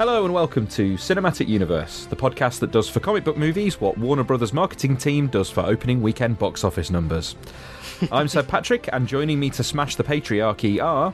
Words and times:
Hello 0.00 0.24
and 0.24 0.32
welcome 0.32 0.66
to 0.68 0.94
Cinematic 0.94 1.46
Universe, 1.46 2.06
the 2.06 2.16
podcast 2.16 2.60
that 2.60 2.70
does 2.70 2.88
for 2.88 3.00
comic 3.00 3.22
book 3.22 3.36
movies 3.36 3.82
what 3.82 3.98
Warner 3.98 4.24
Brothers 4.24 4.50
marketing 4.50 4.96
team 4.96 5.26
does 5.26 5.50
for 5.50 5.60
opening 5.60 6.00
weekend 6.00 6.38
box 6.38 6.64
office 6.64 6.90
numbers. 6.90 7.36
I'm 8.10 8.26
Sir 8.26 8.42
Patrick, 8.42 8.88
and 8.94 9.06
joining 9.06 9.38
me 9.38 9.50
to 9.50 9.62
smash 9.62 9.96
the 9.96 10.02
patriarchy 10.02 10.82
are 10.82 11.12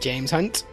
James 0.00 0.30
Hunt. 0.30 0.66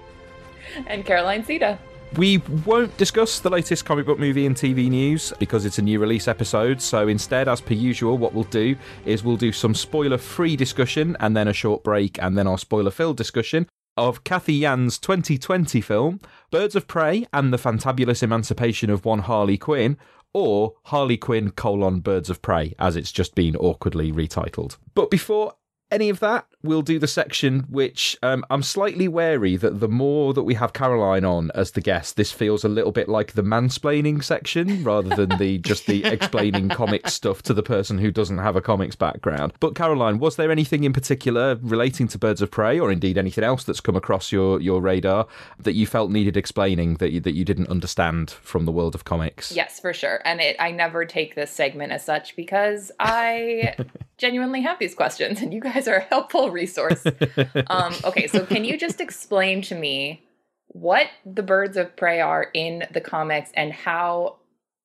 and 0.87 1.05
Caroline 1.05 1.45
Siede. 1.45 1.77
We 2.17 2.39
won't 2.65 2.97
discuss 2.97 3.39
the 3.39 3.49
latest 3.49 3.85
comic 3.85 4.05
book 4.05 4.19
movie 4.19 4.45
and 4.45 4.53
TV 4.53 4.89
news 4.89 5.31
because 5.39 5.63
it's 5.63 5.77
a 5.77 5.81
new 5.81 6.01
release 6.01 6.27
episode. 6.27 6.81
So 6.81 7.07
instead, 7.07 7.47
as 7.47 7.61
per 7.61 7.73
usual, 7.73 8.17
what 8.17 8.33
we'll 8.33 8.43
do 8.43 8.75
is 9.05 9.23
we'll 9.23 9.37
do 9.37 9.53
some 9.53 9.73
spoiler 9.73 10.17
free 10.17 10.57
discussion 10.57 11.15
and 11.21 11.37
then 11.37 11.47
a 11.47 11.53
short 11.53 11.85
break 11.85 12.21
and 12.21 12.37
then 12.37 12.47
our 12.47 12.57
spoiler 12.57 12.91
filled 12.91 13.15
discussion 13.15 13.65
of 13.99 14.23
Cathy 14.23 14.53
Yan's 14.53 14.97
2020 14.97 15.81
film, 15.81 16.21
Birds 16.51 16.75
of 16.75 16.87
Prey 16.87 17.27
and 17.33 17.51
the 17.51 17.57
Fantabulous 17.57 18.23
Emancipation 18.23 18.89
of 18.89 19.03
One 19.03 19.19
Harley 19.19 19.57
Quinn, 19.57 19.97
or 20.33 20.75
Harley 20.85 21.17
Quinn 21.17 21.51
colon 21.51 21.99
Birds 21.99 22.29
of 22.29 22.41
Prey, 22.41 22.73
as 22.79 22.95
it's 22.95 23.11
just 23.11 23.35
been 23.35 23.57
awkwardly 23.57 24.11
retitled. 24.13 24.77
But 24.95 25.11
before 25.11 25.53
any 25.91 26.07
of 26.09 26.21
that, 26.21 26.47
we'll 26.63 26.81
do 26.81 26.99
the 26.99 27.07
section 27.07 27.65
which 27.69 28.17
um, 28.21 28.45
I'm 28.49 28.63
slightly 28.63 29.07
wary 29.07 29.55
that 29.55 29.79
the 29.79 29.87
more 29.87 30.33
that 30.33 30.43
we 30.43 30.55
have 30.55 30.73
Caroline 30.73 31.23
on 31.23 31.51
as 31.55 31.71
the 31.71 31.81
guest, 31.81 32.17
this 32.17 32.31
feels 32.31 32.63
a 32.63 32.69
little 32.69 32.91
bit 32.91 33.07
like 33.07 33.33
the 33.33 33.43
mansplaining 33.43 34.23
section 34.23 34.83
rather 34.83 35.15
than 35.15 35.37
the 35.37 35.57
just 35.69 35.85
the 35.85 36.03
explaining 36.03 36.69
comics 36.69 37.13
stuff 37.13 37.41
to 37.43 37.53
the 37.53 37.63
person 37.63 37.97
who 37.97 38.11
doesn't 38.11 38.39
have 38.39 38.55
a 38.55 38.61
comics 38.61 38.95
background. 38.95 39.53
But 39.59 39.75
Caroline, 39.75 40.19
was 40.19 40.35
there 40.35 40.51
anything 40.51 40.83
in 40.83 40.93
particular 40.93 41.57
relating 41.61 42.07
to 42.09 42.17
Birds 42.17 42.41
of 42.41 42.51
Prey, 42.51 42.79
or 42.79 42.91
indeed 42.91 43.17
anything 43.17 43.43
else 43.43 43.63
that's 43.63 43.81
come 43.81 43.95
across 43.95 44.31
your, 44.31 44.59
your 44.59 44.81
radar 44.81 45.27
that 45.59 45.73
you 45.73 45.85
felt 45.85 46.11
needed 46.11 46.35
explaining 46.35 46.95
that 46.95 47.11
you, 47.11 47.19
that 47.21 47.33
you 47.33 47.45
didn't 47.45 47.69
understand 47.69 48.31
from 48.31 48.65
the 48.65 48.71
world 48.71 48.95
of 48.95 49.05
comics? 49.05 49.51
Yes, 49.51 49.79
for 49.79 49.93
sure. 49.93 50.21
And 50.25 50.41
it, 50.41 50.55
I 50.59 50.71
never 50.71 51.05
take 51.05 51.35
this 51.35 51.51
segment 51.51 51.91
as 51.91 52.03
such 52.03 52.35
because 52.35 52.91
I 52.99 53.75
genuinely 54.19 54.61
have 54.61 54.77
these 54.77 54.93
questions, 54.93 55.41
and 55.41 55.53
you 55.53 55.61
guys 55.61 55.87
are 55.87 55.95
a 55.95 56.01
helpful 56.01 56.51
resource. 56.51 57.03
um, 57.67 57.93
okay, 58.03 58.27
so 58.27 58.45
can 58.45 58.65
you 58.65 58.77
just 58.77 59.01
explain 59.01 59.61
to 59.63 59.75
me 59.75 60.23
what 60.67 61.07
the 61.25 61.41
birds 61.41 61.77
of 61.77 61.95
prey 61.95 62.21
are 62.21 62.49
in 62.53 62.83
the 62.91 63.01
comics 63.01 63.49
and 63.55 63.73
how, 63.73 64.35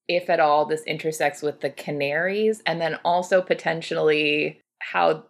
if 0.09 0.31
at 0.31 0.41
all, 0.41 0.65
this 0.65 0.83
intersects 0.85 1.43
with 1.43 1.61
the 1.61 1.69
canaries, 1.69 2.63
and 2.65 2.81
then 2.81 2.99
also 3.05 3.43
potentially 3.43 4.61
how, 4.79 5.25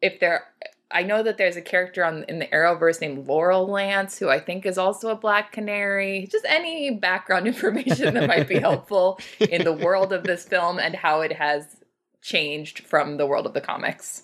if 0.00 0.18
there. 0.18 0.46
I 0.94 1.04
know 1.04 1.22
that 1.22 1.38
there's 1.38 1.56
a 1.56 1.62
character 1.62 2.04
on 2.04 2.24
in 2.24 2.38
the 2.38 2.46
Arrowverse 2.48 3.00
named 3.00 3.26
Laurel 3.26 3.66
Lance, 3.66 4.18
who 4.18 4.28
I 4.28 4.38
think 4.38 4.66
is 4.66 4.76
also 4.76 5.08
a 5.08 5.14
black 5.16 5.50
canary. 5.50 6.28
Just 6.30 6.44
any 6.46 6.90
background 6.90 7.46
information 7.52 8.12
that 8.12 8.28
might 8.28 8.46
be 8.46 8.58
helpful 8.58 9.18
in 9.40 9.64
the 9.64 9.72
world 9.72 10.12
of 10.12 10.24
this 10.24 10.44
film 10.44 10.78
and 10.78 10.94
how 10.94 11.22
it 11.22 11.32
has 11.32 11.81
changed 12.22 12.80
from 12.80 13.16
the 13.16 13.26
world 13.26 13.46
of 13.46 13.54
the 13.54 13.60
comics. 13.60 14.22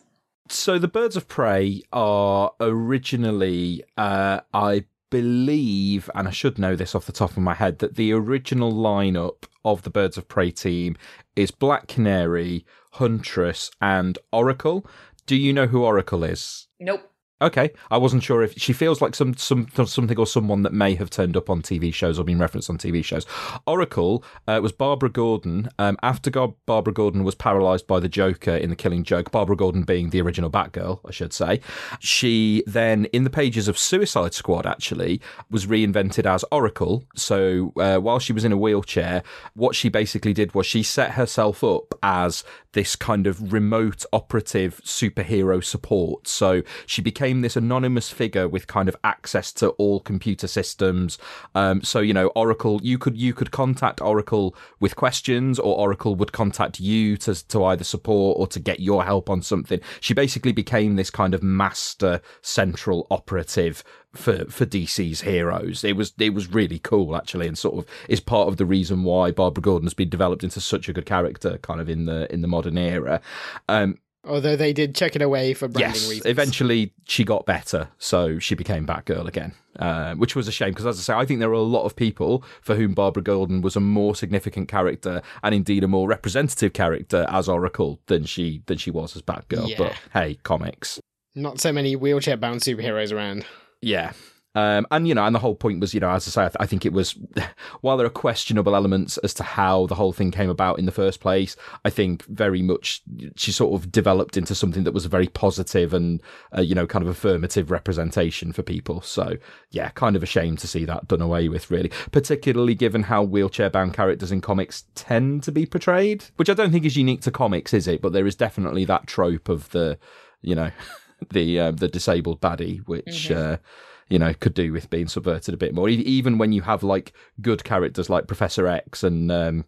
So 0.48 0.78
the 0.78 0.88
Birds 0.88 1.16
of 1.16 1.28
Prey 1.28 1.82
are 1.92 2.52
originally, 2.58 3.84
uh, 3.98 4.40
I 4.54 4.84
believe, 5.10 6.08
and 6.14 6.28
I 6.28 6.30
should 6.30 6.58
know 6.58 6.74
this 6.74 6.94
off 6.94 7.06
the 7.06 7.12
top 7.12 7.32
of 7.32 7.38
my 7.38 7.54
head, 7.54 7.80
that 7.80 7.96
the 7.96 8.12
original 8.12 8.72
lineup 8.72 9.44
of 9.64 9.82
the 9.82 9.90
Birds 9.90 10.16
of 10.16 10.28
Prey 10.28 10.50
team 10.50 10.96
is 11.36 11.50
Black 11.50 11.86
Canary, 11.86 12.64
Huntress, 12.92 13.70
and 13.80 14.18
Oracle. 14.32 14.86
Do 15.26 15.36
you 15.36 15.52
know 15.52 15.66
who 15.66 15.84
Oracle 15.84 16.24
is? 16.24 16.68
Nope. 16.80 17.10
Okay, 17.40 17.70
I 17.88 17.98
wasn't 17.98 18.24
sure 18.24 18.42
if 18.42 18.54
she 18.56 18.72
feels 18.72 19.00
like 19.00 19.14
some 19.14 19.36
some 19.36 19.68
something 19.86 20.18
or 20.18 20.26
someone 20.26 20.62
that 20.62 20.72
may 20.72 20.96
have 20.96 21.08
turned 21.08 21.36
up 21.36 21.48
on 21.48 21.62
TV 21.62 21.94
shows 21.94 22.18
or 22.18 22.24
been 22.24 22.40
referenced 22.40 22.68
on 22.68 22.78
TV 22.78 23.04
shows. 23.04 23.26
Oracle 23.64 24.24
uh, 24.48 24.58
was 24.60 24.72
Barbara 24.72 25.08
Gordon. 25.08 25.68
Um, 25.78 25.96
after 26.02 26.30
Gar- 26.30 26.54
Barbara 26.66 26.92
Gordon 26.92 27.22
was 27.22 27.36
paralysed 27.36 27.86
by 27.86 28.00
the 28.00 28.08
Joker 28.08 28.56
in 28.56 28.70
The 28.70 28.76
Killing 28.76 29.04
Joke, 29.04 29.30
Barbara 29.30 29.54
Gordon 29.54 29.84
being 29.84 30.10
the 30.10 30.20
original 30.20 30.50
Batgirl, 30.50 30.98
I 31.06 31.12
should 31.12 31.32
say, 31.32 31.60
she 32.00 32.64
then 32.66 33.04
in 33.06 33.22
the 33.22 33.30
pages 33.30 33.68
of 33.68 33.78
Suicide 33.78 34.34
Squad 34.34 34.66
actually 34.66 35.20
was 35.48 35.66
reinvented 35.66 36.26
as 36.26 36.44
Oracle. 36.50 37.04
So 37.14 37.72
uh, 37.76 37.98
while 37.98 38.18
she 38.18 38.32
was 38.32 38.44
in 38.44 38.50
a 38.50 38.56
wheelchair, 38.56 39.22
what 39.54 39.76
she 39.76 39.88
basically 39.88 40.32
did 40.32 40.56
was 40.56 40.66
she 40.66 40.82
set 40.82 41.12
herself 41.12 41.62
up 41.62 41.94
as 42.02 42.42
this 42.72 42.96
kind 42.96 43.26
of 43.26 43.52
remote 43.52 44.04
operative 44.12 44.80
superhero 44.84 45.62
support. 45.62 46.28
So 46.28 46.62
she 46.86 47.00
became 47.00 47.27
this 47.40 47.56
anonymous 47.56 48.10
figure 48.10 48.48
with 48.48 48.66
kind 48.66 48.88
of 48.88 48.96
access 49.04 49.52
to 49.54 49.70
all 49.70 50.00
computer 50.00 50.46
systems. 50.46 51.18
Um, 51.54 51.82
so 51.82 52.00
you 52.00 52.12
know, 52.12 52.28
Oracle, 52.28 52.80
you 52.82 52.98
could 52.98 53.16
you 53.16 53.32
could 53.34 53.50
contact 53.50 54.00
Oracle 54.00 54.54
with 54.80 54.96
questions, 54.96 55.58
or 55.58 55.76
Oracle 55.76 56.14
would 56.16 56.32
contact 56.32 56.80
you 56.80 57.16
to 57.18 57.46
to 57.48 57.64
either 57.64 57.84
support 57.84 58.38
or 58.38 58.46
to 58.48 58.60
get 58.60 58.80
your 58.80 59.04
help 59.04 59.30
on 59.30 59.42
something. 59.42 59.80
She 60.00 60.14
basically 60.14 60.52
became 60.52 60.96
this 60.96 61.10
kind 61.10 61.34
of 61.34 61.42
master 61.42 62.20
central 62.42 63.06
operative 63.10 63.84
for 64.14 64.44
for 64.46 64.66
DC's 64.66 65.22
heroes. 65.22 65.84
It 65.84 65.96
was 65.96 66.12
it 66.18 66.34
was 66.34 66.52
really 66.52 66.78
cool 66.78 67.16
actually, 67.16 67.46
and 67.46 67.56
sort 67.56 67.78
of 67.78 67.90
is 68.08 68.20
part 68.20 68.48
of 68.48 68.56
the 68.56 68.66
reason 68.66 69.04
why 69.04 69.30
Barbara 69.30 69.62
Gordon 69.62 69.86
has 69.86 69.94
been 69.94 70.08
developed 70.08 70.44
into 70.44 70.60
such 70.60 70.88
a 70.88 70.92
good 70.92 71.06
character, 71.06 71.58
kind 71.58 71.80
of 71.80 71.88
in 71.88 72.06
the 72.06 72.32
in 72.32 72.40
the 72.40 72.48
modern 72.48 72.78
era. 72.78 73.20
Um, 73.68 73.98
Although 74.24 74.56
they 74.56 74.72
did 74.72 74.94
check 74.94 75.14
it 75.16 75.22
away 75.22 75.54
for 75.54 75.68
branding 75.68 75.94
yes, 75.94 76.10
reasons. 76.10 76.26
eventually 76.26 76.92
she 77.06 77.24
got 77.24 77.46
better, 77.46 77.88
so 77.98 78.38
she 78.38 78.54
became 78.54 78.84
Batgirl 78.86 79.26
again, 79.26 79.54
uh, 79.78 80.14
which 80.16 80.34
was 80.34 80.48
a 80.48 80.52
shame 80.52 80.70
because, 80.70 80.86
as 80.86 80.98
I 80.98 81.02
say, 81.02 81.14
I 81.14 81.24
think 81.24 81.40
there 81.40 81.48
are 81.50 81.52
a 81.52 81.60
lot 81.60 81.84
of 81.84 81.94
people 81.94 82.42
for 82.60 82.74
whom 82.74 82.94
Barbara 82.94 83.22
Gordon 83.22 83.62
was 83.62 83.76
a 83.76 83.80
more 83.80 84.14
significant 84.14 84.68
character 84.68 85.22
and 85.42 85.54
indeed 85.54 85.84
a 85.84 85.88
more 85.88 86.08
representative 86.08 86.72
character 86.72 87.26
as 87.30 87.48
Oracle 87.48 88.00
than 88.06 88.24
she 88.24 88.62
than 88.66 88.76
she 88.76 88.90
was 88.90 89.14
as 89.14 89.22
Batgirl. 89.22 89.68
Yeah. 89.68 89.78
But 89.78 89.92
hey, 90.12 90.34
comics. 90.42 91.00
Not 91.34 91.60
so 91.60 91.72
many 91.72 91.94
wheelchair 91.94 92.36
bound 92.36 92.60
superheroes 92.60 93.12
around. 93.12 93.46
Yeah. 93.80 94.12
Um, 94.54 94.86
and 94.90 95.06
you 95.06 95.14
know, 95.14 95.24
and 95.24 95.34
the 95.34 95.38
whole 95.38 95.54
point 95.54 95.80
was, 95.80 95.94
you 95.94 96.00
know, 96.00 96.10
as 96.10 96.26
I 96.26 96.30
say, 96.30 96.42
I, 96.42 96.48
th- 96.48 96.56
I 96.60 96.66
think 96.66 96.86
it 96.86 96.92
was, 96.92 97.16
while 97.80 97.96
there 97.96 98.06
are 98.06 98.10
questionable 98.10 98.74
elements 98.74 99.18
as 99.18 99.34
to 99.34 99.42
how 99.42 99.86
the 99.86 99.94
whole 99.94 100.12
thing 100.12 100.30
came 100.30 100.50
about 100.50 100.78
in 100.78 100.86
the 100.86 100.92
first 100.92 101.20
place, 101.20 101.54
I 101.84 101.90
think 101.90 102.24
very 102.24 102.62
much 102.62 103.02
she 103.36 103.52
sort 103.52 103.80
of 103.80 103.92
developed 103.92 104.36
into 104.36 104.54
something 104.54 104.84
that 104.84 104.94
was 104.94 105.04
a 105.04 105.10
very 105.10 105.28
positive 105.28 105.92
and, 105.92 106.22
uh, 106.56 106.62
you 106.62 106.74
know, 106.74 106.86
kind 106.86 107.02
of 107.02 107.08
affirmative 107.08 107.70
representation 107.70 108.52
for 108.52 108.62
people. 108.62 109.02
So 109.02 109.36
yeah, 109.70 109.90
kind 109.90 110.16
of 110.16 110.22
a 110.22 110.26
shame 110.26 110.56
to 110.56 110.66
see 110.66 110.84
that 110.86 111.08
done 111.08 111.22
away 111.22 111.48
with, 111.48 111.70
really, 111.70 111.90
particularly 112.10 112.74
given 112.74 113.04
how 113.04 113.22
wheelchair 113.22 113.70
bound 113.70 113.94
characters 113.94 114.32
in 114.32 114.40
comics 114.40 114.84
tend 114.94 115.42
to 115.44 115.52
be 115.52 115.66
portrayed, 115.66 116.24
which 116.36 116.50
I 116.50 116.54
don't 116.54 116.72
think 116.72 116.86
is 116.86 116.96
unique 116.96 117.20
to 117.22 117.30
comics, 117.30 117.74
is 117.74 117.86
it? 117.86 118.00
But 118.00 118.12
there 118.12 118.26
is 118.26 118.34
definitely 118.34 118.86
that 118.86 119.06
trope 119.06 119.48
of 119.48 119.68
the, 119.70 119.98
you 120.40 120.54
know, 120.54 120.70
the 121.30 121.60
uh, 121.60 121.70
the 121.72 121.88
disabled 121.88 122.40
baddie, 122.40 122.78
which. 122.86 123.30
Uh, 123.30 123.58
you 124.08 124.18
know, 124.18 124.32
could 124.34 124.54
do 124.54 124.72
with 124.72 124.90
being 124.90 125.08
subverted 125.08 125.54
a 125.54 125.58
bit 125.58 125.74
more. 125.74 125.88
Even 125.88 126.38
when 126.38 126.52
you 126.52 126.62
have 126.62 126.82
like 126.82 127.12
good 127.40 127.64
characters 127.64 128.08
like 128.08 128.26
Professor 128.26 128.66
X 128.66 129.02
and 129.02 129.30
um, 129.30 129.64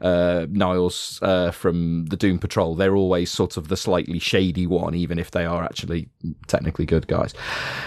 uh, 0.00 0.46
Niles 0.50 1.18
uh, 1.22 1.50
from 1.50 2.06
the 2.06 2.16
Doom 2.16 2.38
Patrol. 2.38 2.74
They're 2.74 2.96
always 2.96 3.30
sort 3.30 3.56
of 3.56 3.68
the 3.68 3.76
slightly 3.76 4.18
shady 4.18 4.66
one, 4.66 4.94
even 4.94 5.18
if 5.18 5.30
they 5.30 5.44
are 5.44 5.62
actually 5.62 6.08
technically 6.46 6.86
good 6.86 7.06
guys. 7.06 7.34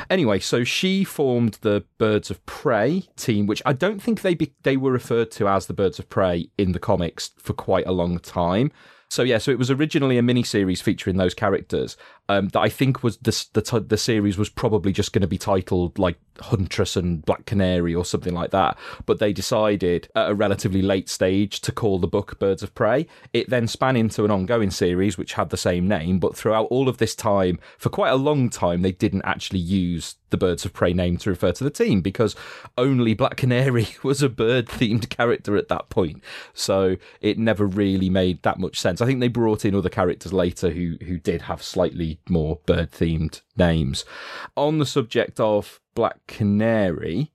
Anyway, 0.09 0.39
so 0.39 0.63
she 0.63 1.03
formed 1.03 1.59
the 1.61 1.83
Birds 1.97 2.31
of 2.31 2.43
Prey 2.45 3.03
team, 3.15 3.45
which 3.45 3.61
I 3.65 3.73
don't 3.73 4.01
think 4.01 4.21
they 4.21 4.33
be- 4.33 4.55
they 4.63 4.77
were 4.77 4.91
referred 4.91 5.31
to 5.31 5.47
as 5.47 5.67
the 5.67 5.73
Birds 5.73 5.99
of 5.99 6.09
Prey 6.09 6.49
in 6.57 6.71
the 6.71 6.79
comics 6.79 7.31
for 7.37 7.53
quite 7.53 7.85
a 7.85 7.91
long 7.91 8.19
time. 8.19 8.71
So 9.09 9.23
yeah, 9.23 9.37
so 9.37 9.51
it 9.51 9.59
was 9.59 9.71
originally 9.71 10.17
a 10.17 10.23
mini 10.23 10.43
series 10.43 10.81
featuring 10.81 11.15
those 11.15 11.33
characters 11.33 11.95
um, 12.29 12.49
that 12.49 12.59
I 12.59 12.69
think 12.69 13.03
was 13.03 13.17
the 13.17 13.45
the, 13.53 13.61
t- 13.61 13.79
the 13.79 13.97
series 13.97 14.37
was 14.37 14.49
probably 14.49 14.91
just 14.91 15.13
going 15.13 15.21
to 15.21 15.27
be 15.27 15.37
titled 15.37 15.97
like 15.97 16.17
Huntress 16.39 16.95
and 16.95 17.25
Black 17.25 17.45
Canary 17.45 17.95
or 17.95 18.05
something 18.05 18.33
like 18.33 18.51
that. 18.51 18.77
But 19.05 19.19
they 19.19 19.33
decided 19.33 20.09
at 20.15 20.29
a 20.29 20.35
relatively 20.35 20.81
late 20.81 21.09
stage 21.09 21.61
to 21.61 21.71
call 21.71 21.99
the 21.99 22.07
book 22.07 22.37
Birds 22.39 22.63
of 22.63 22.75
Prey. 22.75 23.07
It 23.33 23.49
then 23.49 23.67
span 23.67 23.95
into 23.95 24.25
an 24.25 24.31
ongoing 24.31 24.71
series 24.71 25.17
which 25.17 25.33
had 25.33 25.49
the 25.49 25.57
same 25.57 25.87
name, 25.87 26.19
but 26.19 26.35
throughout 26.35 26.65
all 26.65 26.89
of 26.89 26.97
this 26.97 27.15
time, 27.15 27.59
for 27.77 27.89
quite 27.89 28.09
a 28.09 28.15
long 28.15 28.49
time, 28.49 28.81
they 28.81 28.91
didn't 28.91 29.23
actually 29.25 29.59
use 29.59 30.15
the 30.29 30.37
Birds 30.37 30.65
of 30.65 30.73
Prey 30.73 30.93
name 30.93 31.17
to 31.17 31.29
refer 31.29 31.51
to 31.53 31.63
the 31.63 31.69
team 31.69 32.01
because 32.01 32.35
only 32.77 33.13
Black 33.13 33.37
Canary 33.37 33.87
was 34.03 34.21
a 34.21 34.29
bird 34.29 34.67
themed 34.67 35.09
character 35.09 35.55
at 35.55 35.69
that 35.69 35.89
point. 35.89 36.23
So 36.53 36.97
it 37.21 37.37
never 37.37 37.65
really 37.65 38.09
made 38.09 38.43
that 38.43 38.59
much 38.59 38.79
sense. 38.79 39.01
I 39.01 39.05
think 39.05 39.19
they 39.19 39.27
brought 39.29 39.65
in 39.65 39.75
other 39.75 39.89
characters 39.89 40.33
later 40.33 40.71
who 40.71 40.97
who 41.05 41.17
did 41.17 41.43
have 41.43 41.63
slightly 41.63 42.16
more 42.29 42.59
bird 42.65 42.91
themed 42.91 43.41
names. 43.55 44.05
On 44.55 44.79
the 44.79 44.85
subject 44.85 45.39
of 45.39 45.79
Black 45.95 46.19
Canary, 46.27 47.31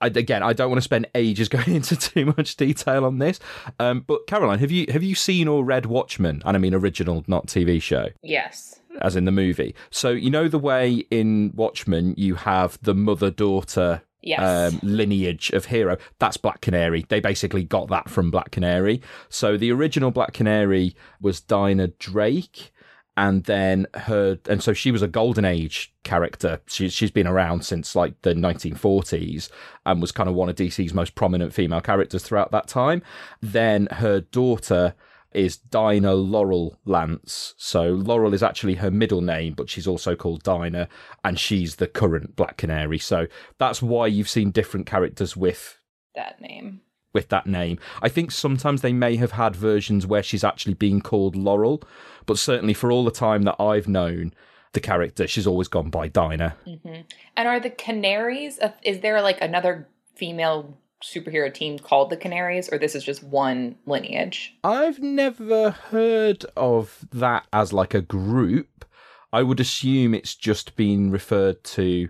I, 0.00 0.06
again, 0.06 0.42
I 0.42 0.52
don't 0.52 0.68
want 0.68 0.78
to 0.78 0.82
spend 0.84 1.06
ages 1.14 1.48
going 1.50 1.74
into 1.74 1.96
too 1.96 2.26
much 2.36 2.56
detail 2.56 3.04
on 3.04 3.18
this. 3.18 3.38
Um, 3.78 4.00
but 4.06 4.26
Caroline, 4.26 4.58
have 4.58 4.70
you 4.70 4.86
have 4.90 5.02
you 5.02 5.14
seen 5.14 5.48
or 5.48 5.64
read 5.64 5.86
Watchmen? 5.86 6.42
And 6.44 6.56
I 6.56 6.60
mean 6.60 6.74
original, 6.74 7.24
not 7.26 7.46
TV 7.46 7.80
show. 7.80 8.08
Yes. 8.22 8.80
As 9.00 9.16
in 9.16 9.24
the 9.24 9.32
movie. 9.32 9.74
So 9.90 10.10
you 10.10 10.28
know 10.30 10.48
the 10.48 10.58
way 10.58 11.04
in 11.10 11.52
Watchmen 11.54 12.14
you 12.18 12.34
have 12.34 12.78
the 12.82 12.94
mother 12.94 13.30
daughter 13.30 14.02
Yes. 14.24 14.72
um, 14.74 14.78
lineage 14.84 15.50
of 15.50 15.64
hero. 15.64 15.96
That's 16.20 16.36
Black 16.36 16.60
Canary. 16.60 17.04
They 17.08 17.18
basically 17.18 17.64
got 17.64 17.88
that 17.88 18.08
from 18.08 18.30
Black 18.30 18.52
Canary. 18.52 19.02
So 19.28 19.56
the 19.56 19.72
original 19.72 20.12
Black 20.12 20.32
Canary 20.32 20.94
was 21.20 21.40
Dinah 21.40 21.88
Drake. 21.98 22.71
And 23.16 23.44
then 23.44 23.86
her, 23.94 24.38
and 24.48 24.62
so 24.62 24.72
she 24.72 24.90
was 24.90 25.02
a 25.02 25.08
golden 25.08 25.44
age 25.44 25.92
character. 26.02 26.60
She, 26.66 26.88
she's 26.88 27.10
been 27.10 27.26
around 27.26 27.64
since 27.64 27.94
like 27.94 28.20
the 28.22 28.32
1940s 28.32 29.50
and 29.84 30.00
was 30.00 30.12
kind 30.12 30.28
of 30.28 30.34
one 30.34 30.48
of 30.48 30.56
DC's 30.56 30.94
most 30.94 31.14
prominent 31.14 31.52
female 31.52 31.82
characters 31.82 32.22
throughout 32.22 32.52
that 32.52 32.68
time. 32.68 33.02
Then 33.42 33.86
her 33.92 34.20
daughter 34.20 34.94
is 35.34 35.56
Dinah 35.56 36.14
Laurel 36.14 36.78
Lance. 36.84 37.54
So 37.56 37.90
Laurel 37.90 38.34
is 38.34 38.42
actually 38.42 38.76
her 38.76 38.90
middle 38.90 39.20
name, 39.20 39.54
but 39.54 39.68
she's 39.68 39.86
also 39.86 40.14
called 40.14 40.42
Dinah, 40.42 40.88
and 41.24 41.38
she's 41.38 41.76
the 41.76 41.86
current 41.86 42.36
Black 42.36 42.56
Canary. 42.56 42.98
So 42.98 43.26
that's 43.58 43.82
why 43.82 44.06
you've 44.06 44.28
seen 44.28 44.50
different 44.50 44.86
characters 44.86 45.36
with 45.36 45.78
that 46.14 46.40
name. 46.40 46.82
With 47.12 47.28
that 47.28 47.46
name. 47.46 47.78
I 48.02 48.08
think 48.08 48.30
sometimes 48.30 48.80
they 48.82 48.92
may 48.92 49.16
have 49.16 49.32
had 49.32 49.54
versions 49.56 50.06
where 50.06 50.22
she's 50.22 50.44
actually 50.44 50.74
being 50.74 51.00
called 51.00 51.36
Laurel, 51.36 51.82
but 52.26 52.38
certainly 52.38 52.74
for 52.74 52.90
all 52.90 53.04
the 53.04 53.10
time 53.10 53.42
that 53.42 53.56
I've 53.60 53.88
known 53.88 54.32
the 54.72 54.80
character, 54.80 55.26
she's 55.26 55.46
always 55.46 55.68
gone 55.68 55.90
by 55.90 56.08
Dinah. 56.08 56.56
Mm-hmm. 56.66 57.02
And 57.36 57.48
are 57.48 57.60
the 57.60 57.70
Canaries? 57.70 58.58
a- 58.58 58.74
Is 58.82 59.00
there 59.00 59.20
like 59.20 59.40
another 59.42 59.88
female 60.16 60.78
superhero 61.02 61.52
team 61.52 61.78
called 61.78 62.10
the 62.10 62.16
Canaries, 62.16 62.68
or 62.72 62.78
this 62.78 62.94
is 62.94 63.04
just 63.04 63.22
one 63.22 63.76
lineage? 63.86 64.54
I've 64.64 65.00
never 65.00 65.70
heard 65.72 66.46
of 66.56 67.04
that 67.12 67.46
as 67.52 67.72
like 67.72 67.92
a 67.92 68.00
group. 68.00 68.84
I 69.32 69.42
would 69.42 69.60
assume 69.60 70.14
it's 70.14 70.34
just 70.34 70.76
been 70.76 71.10
referred 71.10 71.64
to. 71.64 72.08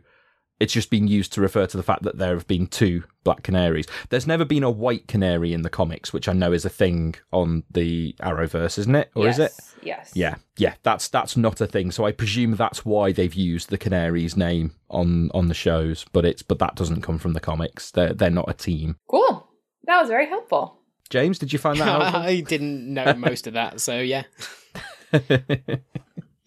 It's 0.63 0.73
just 0.73 0.91
been 0.91 1.09
used 1.09 1.33
to 1.33 1.41
refer 1.41 1.67
to 1.67 1.77
the 1.77 1.83
fact 1.83 2.05
that 2.05 2.19
there 2.19 2.35
have 2.35 2.47
been 2.47 2.69
two 2.69 3.03
black 3.25 3.43
canaries. 3.43 3.89
There's 4.11 4.29
never 4.29 4.45
been 4.45 4.63
a 4.63 4.71
white 4.71 5.09
canary 5.09 5.53
in 5.53 5.63
the 5.63 5.69
comics, 5.69 6.13
which 6.13 6.29
I 6.29 6.35
know 6.35 6.53
is 6.53 6.65
a 6.65 6.71
thing 6.71 7.17
on 7.33 7.65
the 7.69 8.15
Arrowverse, 8.21 8.79
isn't 8.79 8.95
it? 8.95 9.11
Or 9.17 9.25
yes. 9.25 9.35
is 9.35 9.39
it? 9.41 9.53
Yes. 9.83 10.13
Yeah, 10.15 10.37
yeah. 10.57 10.75
That's 10.85 11.09
that's 11.09 11.37
not 11.37 11.61
a 11.61 11.67
thing. 11.67 11.91
So 11.91 12.07
I 12.07 12.13
presume 12.13 12.55
that's 12.55 12.85
why 12.85 13.11
they've 13.11 13.35
used 13.35 13.71
the 13.71 13.77
canary's 13.77 14.37
name 14.37 14.77
on 14.89 15.33
on 15.35 15.49
the 15.49 15.55
shows. 15.55 16.07
But 16.13 16.25
it's 16.25 16.43
but 16.43 16.61
that 16.61 16.77
doesn't 16.77 17.03
come 17.03 17.19
from 17.19 17.33
the 17.33 17.41
comics. 17.41 17.91
They're 17.91 18.15
they're 18.15 18.31
not 18.31 18.49
a 18.49 18.55
team. 18.55 18.99
Cool. 19.11 19.45
That 19.87 20.01
was 20.01 20.11
very 20.11 20.29
helpful. 20.29 20.79
James, 21.11 21.41
did 21.41 21.53
you 21.53 21.59
find 21.59 21.81
that 21.81 21.85
helpful? 22.03 22.21
I 22.21 22.39
didn't 22.41 22.95
know 22.95 23.15
most 23.15 23.49
of 23.49 23.55
that, 23.55 23.81
so 23.81 23.99
yeah. 23.99 24.23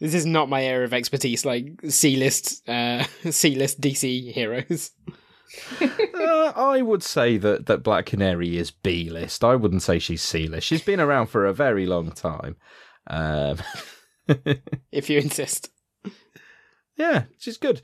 This 0.06 0.14
is 0.14 0.26
not 0.28 0.50
my 0.50 0.64
area 0.64 0.86
of 0.86 0.94
expertise, 0.94 1.46
like 1.46 1.66
C-list, 1.90 2.68
uh, 2.70 3.04
C-list 3.32 3.82
DC 3.82 4.32
heroes. 4.32 4.92
Uh, 5.80 6.52
I 6.56 6.82
would 6.82 7.02
say 7.02 7.38
that, 7.38 7.68
that 7.68 7.82
Black 7.84 8.08
Canary 8.08 8.58
is 8.58 8.72
B 8.72 9.10
list. 9.10 9.42
I 9.44 9.56
wouldn't 9.56 9.84
say 9.84 10.00
she's 10.00 10.22
C 10.22 10.48
list. 10.48 10.68
She's 10.68 10.82
been 10.82 11.00
around 11.00 11.28
for 11.28 11.46
a 11.46 11.54
very 11.54 11.86
long 11.86 12.12
time. 12.12 12.58
Um, 13.08 13.60
If 14.92 15.10
you 15.10 15.20
insist. 15.20 15.70
yeah, 16.98 17.26
she's 17.38 17.58
good. 17.58 17.82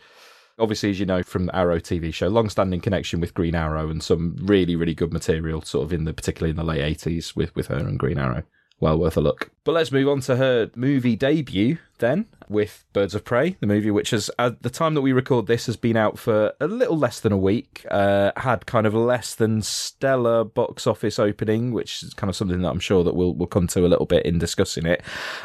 Obviously, 0.60 0.90
as 0.90 1.00
you 1.00 1.06
know 1.06 1.24
from 1.24 1.46
the 1.46 1.56
Arrow 1.56 1.80
TV 1.80 2.14
show, 2.14 2.28
long-standing 2.28 2.82
connection 2.82 3.22
with 3.22 3.34
Green 3.34 3.56
Arrow 3.56 3.90
and 3.90 4.04
some 4.04 4.36
really, 4.42 4.76
really 4.76 4.96
good 4.96 5.14
material, 5.14 5.62
sort 5.62 5.86
of 5.86 5.94
in 5.94 6.04
the 6.04 6.14
particularly 6.14 6.50
in 6.50 6.58
the 6.58 6.64
late 6.64 6.82
eighties 6.82 7.36
with 7.36 7.56
with 7.56 7.68
her 7.68 7.78
and 7.78 8.00
Green 8.00 8.18
Arrow. 8.18 8.44
Well 8.82 8.98
worth 8.98 9.16
a 9.16 9.22
look. 9.22 9.52
But 9.64 9.74
let's 9.74 9.92
move 9.92 10.10
on 10.10 10.22
to 10.22 10.36
her 10.38 10.72
movie 10.76 11.16
debut 11.16 11.78
then 12.02 12.26
with 12.50 12.84
Birds 12.92 13.16
of 13.16 13.24
Prey, 13.24 13.56
the 13.62 13.68
movie 13.68 13.92
which 13.92 14.10
has 14.10 14.30
at 14.38 14.62
the 14.62 14.70
time 14.70 14.94
that 14.94 15.02
we 15.02 15.14
record 15.14 15.48
this 15.48 15.68
has 15.68 15.78
been 15.78 15.96
out 15.96 16.20
for 16.20 16.52
a 16.60 16.68
little 16.68 16.98
less 16.98 17.22
than 17.22 17.32
a 17.32 17.38
week. 17.38 17.86
Uh, 17.90 18.32
had 18.36 18.66
kind 18.66 18.86
of 18.86 18.94
less 18.94 19.34
than 19.34 19.62
stellar 19.62 20.44
box 20.44 20.86
office 20.86 21.18
opening, 21.18 21.72
which 21.72 22.04
is 22.04 22.14
kind 22.14 22.30
of 22.30 22.36
something 22.36 22.62
that 22.62 22.70
I'm 22.70 22.80
sure 22.80 23.04
that 23.04 23.16
we'll 23.16 23.34
we'll 23.34 23.48
come 23.48 23.68
to 23.68 23.86
a 23.86 23.88
little 23.88 24.06
bit 24.06 24.26
in 24.26 24.38
discussing 24.38 24.86
it. 24.86 25.02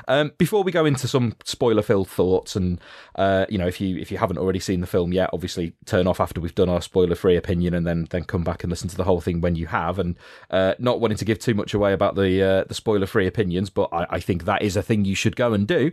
Um, 0.08 0.32
before 0.38 0.64
we 0.64 0.72
go 0.72 0.84
into 0.84 1.06
some 1.06 1.36
spoiler-filled 1.44 2.08
thoughts, 2.08 2.56
and 2.56 2.80
uh, 3.14 3.46
you 3.48 3.58
know, 3.58 3.68
if 3.68 3.80
you 3.80 3.96
if 3.98 4.10
you 4.10 4.18
haven't 4.18 4.38
already 4.38 4.58
seen 4.58 4.80
the 4.80 4.86
film 4.86 5.12
yet, 5.12 5.30
obviously 5.32 5.74
turn 5.84 6.08
off 6.08 6.20
after 6.20 6.40
we've 6.40 6.54
done 6.54 6.68
our 6.68 6.82
spoiler-free 6.82 7.36
opinion, 7.36 7.74
and 7.74 7.86
then 7.86 8.08
then 8.10 8.24
come 8.24 8.42
back 8.42 8.64
and 8.64 8.70
listen 8.70 8.88
to 8.88 8.96
the 8.96 9.04
whole 9.04 9.20
thing 9.20 9.40
when 9.40 9.54
you 9.54 9.66
have. 9.66 9.98
And 10.00 10.16
uh, 10.50 10.74
not 10.78 11.00
wanting 11.00 11.18
to 11.18 11.24
give 11.24 11.38
too 11.38 11.54
much 11.54 11.72
away 11.72 11.92
about 11.92 12.16
the 12.16 12.42
uh, 12.42 12.64
the 12.64 12.74
spoiler-free 12.74 13.26
opinions, 13.26 13.70
but 13.70 13.88
I, 13.92 14.06
I 14.10 14.20
think 14.20 14.44
that 14.44 14.62
is 14.62 14.76
a 14.76 14.82
thing 14.82 15.04
you 15.04 15.14
should 15.14 15.36
go 15.36 15.52
and 15.52 15.68
do. 15.68 15.92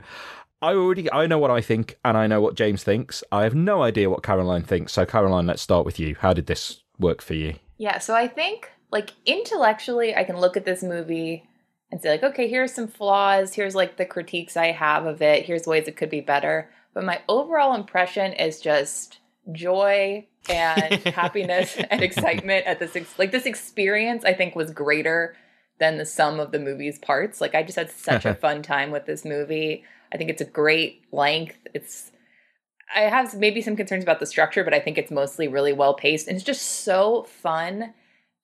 I 0.63 0.75
already 0.75 1.11
I 1.11 1.27
know 1.27 1.39
what 1.39 1.51
I 1.51 1.59
think, 1.59 1.97
and 2.05 2.15
I 2.15 2.25
know 2.25 2.39
what 2.39 2.55
James 2.55 2.85
thinks. 2.85 3.21
I 3.33 3.43
have 3.43 3.53
no 3.53 3.83
idea 3.83 4.09
what 4.09 4.23
Caroline 4.23 4.63
thinks. 4.63 4.93
So 4.93 5.05
Caroline, 5.05 5.45
let's 5.45 5.61
start 5.61 5.85
with 5.85 5.99
you. 5.99 6.15
How 6.17 6.31
did 6.31 6.45
this 6.45 6.79
work 6.97 7.21
for 7.21 7.33
you? 7.33 7.55
Yeah, 7.77 7.99
so 7.99 8.15
I 8.15 8.29
think 8.29 8.71
like 8.89 9.11
intellectually 9.25 10.15
I 10.15 10.23
can 10.23 10.39
look 10.39 10.55
at 10.55 10.63
this 10.63 10.81
movie 10.81 11.43
and 11.91 12.01
say 12.01 12.11
like, 12.11 12.23
okay, 12.23 12.47
here's 12.47 12.73
some 12.73 12.87
flaws, 12.87 13.53
here's 13.53 13.75
like 13.75 13.97
the 13.97 14.05
critiques 14.05 14.55
I 14.55 14.67
have 14.67 15.05
of 15.05 15.21
it, 15.21 15.45
here's 15.45 15.67
ways 15.67 15.89
it 15.89 15.97
could 15.97 16.09
be 16.09 16.21
better. 16.21 16.69
But 16.93 17.03
my 17.03 17.19
overall 17.27 17.75
impression 17.75 18.31
is 18.31 18.61
just 18.61 19.19
joy 19.51 20.25
and 20.47 20.93
happiness 21.07 21.75
and 21.75 22.01
excitement 22.01 22.65
at 22.67 22.79
this 22.79 22.95
ex- 22.95 23.19
like 23.19 23.33
this 23.33 23.45
experience 23.45 24.23
I 24.23 24.33
think 24.33 24.55
was 24.55 24.71
greater 24.71 25.35
than 25.79 25.97
the 25.97 26.05
sum 26.05 26.39
of 26.39 26.51
the 26.51 26.59
movie's 26.59 26.99
parts. 26.99 27.41
Like 27.41 27.53
I 27.53 27.63
just 27.63 27.77
had 27.77 27.91
such 27.91 28.23
a 28.23 28.33
fun 28.45 28.61
time 28.61 28.91
with 28.91 29.05
this 29.05 29.25
movie. 29.25 29.83
I 30.13 30.17
think 30.17 30.29
it's 30.29 30.41
a 30.41 30.45
great 30.45 31.03
length. 31.11 31.57
It's 31.73 32.11
I 32.95 33.01
have 33.01 33.33
maybe 33.35 33.61
some 33.61 33.75
concerns 33.75 34.03
about 34.03 34.19
the 34.19 34.25
structure, 34.25 34.63
but 34.63 34.73
I 34.73 34.79
think 34.79 34.97
it's 34.97 35.09
mostly 35.09 35.47
really 35.47 35.73
well 35.73 35.95
paced 35.95 36.27
and 36.27 36.35
it's 36.35 36.45
just 36.45 36.61
so 36.61 37.23
fun. 37.23 37.93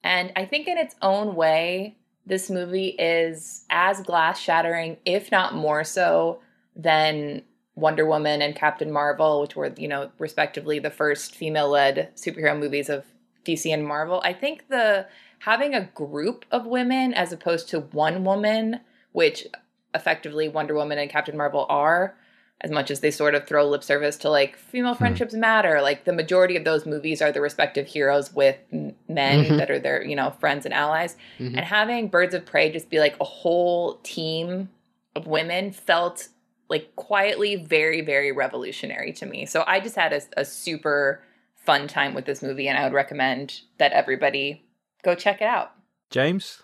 And 0.04 0.32
I 0.36 0.46
think 0.46 0.68
in 0.68 0.78
its 0.78 0.96
own 1.02 1.36
way, 1.36 1.98
this 2.26 2.50
movie 2.50 2.90
is 2.90 3.66
as 3.70 4.02
glass 4.02 4.40
shattering, 4.40 4.98
if 5.06 5.32
not 5.32 5.54
more 5.54 5.84
so, 5.84 6.42
than 6.76 7.44
Wonder 7.76 8.06
Woman 8.06 8.42
and 8.42 8.56
Captain 8.56 8.92
Marvel, 8.92 9.42
which 9.42 9.56
were, 9.56 9.74
you 9.78 9.88
know, 9.88 10.12
respectively 10.18 10.80
the 10.80 10.90
first 10.90 11.36
female 11.36 11.70
led 11.70 12.10
superhero 12.16 12.58
movies 12.58 12.90
of 12.90 13.06
DC 13.46 13.72
and 13.74 13.86
Marvel. 13.86 14.22
I 14.24 14.34
think 14.34 14.70
the 14.70 15.08
having 15.40 15.74
a 15.74 15.90
group 15.94 16.46
of 16.52 16.66
women 16.66 17.14
as 17.14 17.32
opposed 17.32 17.70
to 17.70 17.80
one 17.80 18.24
woman, 18.24 18.82
which 19.12 19.48
effectively 19.94 20.48
Wonder 20.48 20.76
Woman 20.76 20.98
and 21.00 21.10
Captain 21.10 21.38
Marvel 21.38 21.66
are, 21.70 22.16
as 22.62 22.72
much 22.72 22.92
as 22.92 23.00
they 23.00 23.12
sort 23.12 23.36
of 23.36 23.48
throw 23.48 23.68
lip 23.68 23.84
service 23.84 24.18
to 24.18 24.30
like 24.30 24.58
female 24.58 24.94
hmm. 24.94 25.00
friendships 25.00 25.34
matter, 25.34 25.82
like 25.82 26.04
the 26.04 26.14
majority 26.14 26.58
of 26.58 26.66
those 26.66 26.86
movies 26.86 27.22
are 27.22 27.32
the 27.32 27.42
respective 27.42 27.88
heroes 27.88 28.34
with 28.34 28.58
m- 28.74 28.96
men 29.08 29.46
mm-hmm. 29.46 29.58
that 29.58 29.72
are 29.72 29.80
their, 29.80 30.04
you 30.04 30.16
know, 30.16 30.32
friends 30.32 30.66
and 30.66 30.74
allies. 30.74 31.16
Mm-hmm. 31.40 31.58
And 31.58 31.66
having 31.66 32.08
Birds 32.10 32.34
of 32.34 32.46
Prey 32.46 32.72
just 32.72 32.90
be 32.90 33.00
like 33.00 33.16
a 33.20 33.26
whole 33.26 33.96
team 34.04 34.70
of 35.16 35.26
women 35.26 35.72
felt 35.72 36.28
like 36.70 36.96
quietly 36.96 37.56
very, 37.56 38.02
very 38.02 38.32
revolutionary 38.32 39.12
to 39.14 39.26
me. 39.26 39.46
So 39.46 39.64
I 39.66 39.80
just 39.80 39.96
had 39.96 40.14
a, 40.14 40.22
a 40.38 40.46
super 40.46 41.24
fun 41.56 41.88
time 41.88 42.14
with 42.14 42.26
this 42.26 42.42
movie, 42.42 42.68
and 42.68 42.78
I 42.78 42.84
would 42.84 42.94
recommend 42.94 43.62
that 43.78 43.92
everybody 43.92 44.64
go 45.04 45.16
check 45.16 45.42
it 45.42 45.48
out. 45.48 45.72
James? 46.10 46.62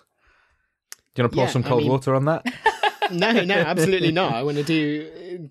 Do 1.14 1.22
you 1.22 1.24
want 1.24 1.32
to 1.32 1.36
pour 1.36 1.46
Yeah, 1.46 1.52
some 1.52 1.64
I 1.64 1.68
cold 1.68 1.82
mean- 1.84 1.92
water 1.92 2.16
on 2.16 2.26
that? 2.26 2.46
no, 3.12 3.44
no, 3.44 3.56
absolutely 3.56 4.12
not. 4.12 4.34
I 4.34 4.44
want 4.44 4.58
to 4.58 4.64
do 4.64 5.50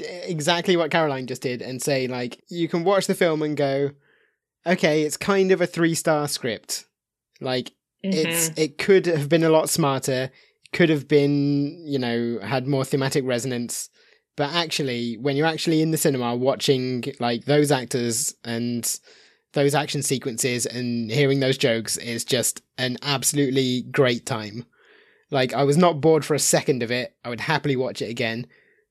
uh, 0.00 0.04
exactly 0.04 0.76
what 0.76 0.90
Caroline 0.90 1.26
just 1.26 1.42
did 1.42 1.62
and 1.62 1.80
say, 1.82 2.06
like, 2.06 2.42
you 2.48 2.68
can 2.68 2.84
watch 2.84 3.06
the 3.06 3.14
film 3.14 3.42
and 3.42 3.56
go, 3.56 3.90
okay, 4.66 5.02
it's 5.02 5.16
kind 5.16 5.52
of 5.52 5.60
a 5.60 5.66
three 5.66 5.94
star 5.94 6.28
script. 6.28 6.86
Like, 7.40 7.72
it's 8.02 8.50
it 8.56 8.78
could 8.78 9.06
have 9.06 9.28
been 9.28 9.44
a 9.44 9.50
lot 9.50 9.68
smarter. 9.68 10.30
Could 10.72 10.88
have 10.88 11.08
been, 11.08 11.84
you 11.86 11.98
know, 11.98 12.38
had 12.42 12.66
more 12.66 12.84
thematic 12.84 13.24
resonance. 13.26 13.90
But 14.36 14.54
actually, 14.54 15.16
when 15.18 15.36
you're 15.36 15.46
actually 15.46 15.82
in 15.82 15.90
the 15.90 15.98
cinema 15.98 16.34
watching 16.34 17.04
like 17.18 17.44
those 17.44 17.70
actors 17.70 18.34
and 18.44 18.98
those 19.52 19.74
action 19.74 20.02
sequences 20.02 20.64
and 20.64 21.10
hearing 21.10 21.40
those 21.40 21.58
jokes 21.58 21.96
is 21.96 22.24
just 22.24 22.62
an 22.78 22.96
absolutely 23.02 23.82
great 23.90 24.24
time. 24.24 24.64
Like 25.30 25.52
I 25.54 25.64
was 25.64 25.76
not 25.76 26.00
bored 26.00 26.24
for 26.24 26.34
a 26.34 26.38
second 26.40 26.82
of 26.82 26.90
it. 26.90 27.14
I 27.24 27.28
would 27.28 27.40
happily 27.40 27.76
watch 27.76 28.02
it 28.02 28.10
again. 28.10 28.46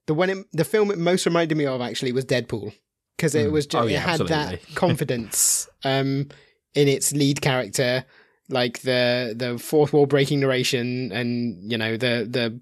The 0.07 0.13
one, 0.13 0.29
it, 0.29 0.37
the 0.53 0.63
film 0.65 0.89
it 0.91 0.97
most 0.97 1.25
reminded 1.25 1.57
me 1.57 1.65
of 1.65 1.81
actually 1.81 2.11
was 2.13 2.25
Deadpool 2.25 2.73
because 3.15 3.35
it 3.35 3.47
Mm. 3.47 3.51
was 3.51 3.67
just 3.67 3.83
Oh, 3.83 3.87
it 3.87 3.91
yeah, 3.91 3.99
had 3.99 4.27
that 4.27 4.59
confidence 4.75 5.67
um, 5.83 6.29
in 6.73 6.87
its 6.87 7.11
lead 7.11 7.41
character, 7.41 8.05
like 8.47 8.79
the 8.81 9.33
the 9.37 9.59
fourth 9.59 9.93
wall 9.93 10.05
breaking 10.07 10.39
narration 10.39 11.11
and 11.11 11.71
you 11.71 11.77
know 11.77 11.97
the 11.97 12.25
the 12.29 12.59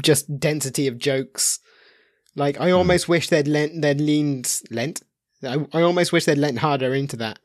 just 0.00 0.38
density 0.38 0.86
of 0.86 0.98
jokes. 0.98 1.60
Like. 2.36 2.60
I 2.60 2.72
almost 2.72 3.08
wish 3.08 3.28
they'd 3.28 3.46
lent 3.48 3.80
they'd 3.80 4.00
leaned 4.00 4.60
lent. 4.70 5.02
I, 5.42 5.64
I 5.72 5.82
almost 5.82 6.12
wish 6.12 6.24
they'd 6.26 6.38
lent 6.38 6.58
harder 6.58 6.94
into 6.94 7.16
that. 7.18 7.38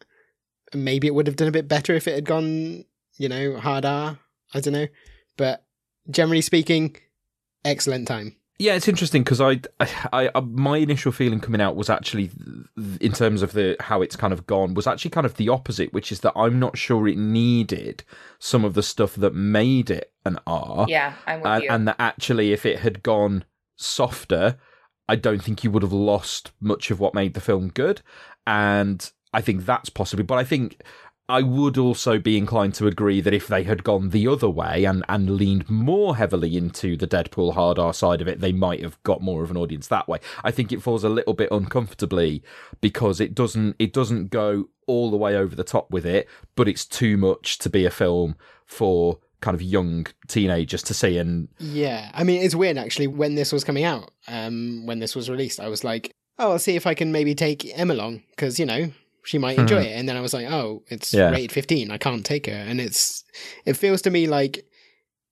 Maybe 0.74 1.08
it 1.08 1.14
would 1.16 1.28
have 1.28 1.36
done 1.36 1.48
a 1.48 1.52
bit 1.52 1.68
better 1.68 1.94
if 1.96 2.08
it 2.08 2.16
had 2.16 2.26
gone, 2.26 2.86
you 3.18 3.30
know, 3.30 3.58
harder. 3.60 4.18
I 4.54 4.60
don't 4.60 4.74
know, 4.74 4.88
but 5.38 5.64
generally 6.10 6.42
speaking, 6.42 6.96
excellent 7.66 8.08
time. 8.08 8.36
Yeah, 8.62 8.74
it's 8.74 8.90
interesting 8.90 9.24
because 9.24 9.40
I, 9.40 9.62
I, 10.12 10.30
I, 10.36 10.40
my 10.42 10.78
initial 10.78 11.14
feeling 11.14 11.40
coming 11.40 11.62
out 11.62 11.78
was 11.78 11.90
actually, 11.90 12.30
in 13.00 13.14
terms 13.14 13.42
of 13.42 13.54
the 13.54 13.78
how 13.80 14.02
it's 14.02 14.18
kind 14.18 14.34
of 14.34 14.46
gone, 14.48 14.74
was 14.74 14.86
actually 14.86 15.12
kind 15.12 15.26
of 15.26 15.38
the 15.38 15.48
opposite, 15.48 15.94
which 15.94 16.12
is 16.12 16.20
that 16.22 16.34
I'm 16.36 16.60
not 16.60 16.78
sure 16.78 17.08
it 17.08 17.18
needed 17.18 18.04
some 18.38 18.66
of 18.66 18.74
the 18.74 18.84
stuff 18.84 19.16
that 19.16 19.34
made 19.34 19.90
it 19.90 20.12
an 20.26 20.40
R. 20.46 20.86
Yeah, 20.90 21.14
I'm 21.26 21.40
with 21.40 21.48
and, 21.48 21.64
you. 21.64 21.70
and 21.70 21.88
that 21.88 21.96
actually, 22.00 22.52
if 22.52 22.66
it 22.66 22.80
had 22.80 23.02
gone 23.02 23.46
softer, 23.78 24.58
I 25.08 25.16
don't 25.16 25.42
think 25.42 25.64
you 25.64 25.72
would 25.72 25.84
have 25.84 25.94
lost 25.94 26.52
much 26.60 26.92
of 26.92 27.00
what 27.00 27.14
made 27.14 27.36
the 27.36 27.42
film 27.42 27.70
good. 27.70 28.02
And 28.46 29.10
I 29.34 29.40
think 29.40 29.66
that's 29.66 29.90
possibly, 29.90 30.24
but 30.24 30.38
I 30.38 30.44
think 30.44 30.82
I 31.30 31.44
would 31.44 31.78
also 31.78 32.18
be 32.18 32.40
inclined 32.40 32.74
to 32.76 32.88
agree 32.88 33.22
that 33.22 33.36
if 33.36 33.48
they 33.48 33.62
had 33.62 33.84
gone 33.84 34.10
the 34.10 34.28
other 34.28 34.50
way 34.50 34.84
and, 34.86 35.06
and 35.08 35.38
leaned 35.38 35.70
more 35.70 36.16
heavily 36.16 36.58
into 36.58 36.98
the 36.98 37.08
Deadpool 37.08 37.54
hard 37.54 37.78
R 37.78 37.94
side 37.94 38.20
of 38.20 38.28
it, 38.28 38.40
they 38.40 38.52
might 38.52 38.82
have 38.82 39.02
got 39.04 39.22
more 39.22 39.44
of 39.44 39.52
an 39.52 39.58
audience 39.58 39.88
that 39.88 40.08
way. 40.08 40.18
I 40.44 40.50
think 40.50 40.72
it 40.72 40.82
falls 40.82 41.04
a 41.04 41.10
little 41.10 41.36
bit 41.36 41.50
uncomfortably 41.52 42.44
because 42.82 43.22
it 43.22 43.36
doesn't 43.36 43.76
it 43.78 43.94
doesn't 43.94 44.32
go 44.32 44.70
all 44.88 45.12
the 45.12 45.18
way 45.18 45.36
over 45.36 45.56
the 45.56 45.64
top 45.64 45.92
with 45.92 46.04
it, 46.04 46.28
but 46.56 46.68
it's 46.68 46.84
too 46.84 47.16
much 47.16 47.60
to 47.60 47.70
be 47.70 47.86
a 47.86 47.92
film 47.92 48.36
for 48.66 49.20
kind 49.40 49.54
of 49.54 49.62
young 49.62 50.08
teenagers 50.28 50.82
to 50.82 50.96
see 50.96 51.20
and 51.20 51.48
Yeah, 51.60 52.10
I 52.12 52.24
mean 52.24 52.42
it's 52.42 52.56
weird 52.56 52.78
actually. 52.80 53.06
When 53.06 53.36
this 53.36 53.54
was 53.54 53.64
coming 53.64 53.84
out, 53.84 54.10
um, 54.28 54.88
when 54.88 54.98
this 54.98 55.16
was 55.16 55.30
released, 55.30 55.60
I 55.60 55.68
was 55.68 55.84
like, 55.84 56.12
oh, 56.40 56.54
I'll 56.54 56.60
see 56.60 56.76
if 56.76 56.88
I 56.88 56.96
can 56.96 57.12
maybe 57.12 57.36
take 57.36 57.70
Em 57.78 57.92
along 57.92 58.24
because 58.32 58.60
you 58.60 58.66
know 58.66 58.92
she 59.24 59.38
might 59.38 59.58
enjoy 59.60 59.82
it. 59.82 59.94
And 59.98 60.08
then 60.08 60.16
I 60.18 60.22
was 60.22 60.34
like, 60.34 60.48
oh, 60.50 60.84
it's 60.88 61.14
Yeah. 61.14 61.30
rated 61.32 61.52
fifteen. 61.52 61.92
I 61.92 61.98
can't 61.98 62.26
take 62.26 62.46
her, 62.48 62.54
and 62.54 62.80
it's 62.82 63.24
it 63.66 63.74
feels 63.78 64.02
to 64.04 64.10
me 64.10 64.28
like 64.28 64.66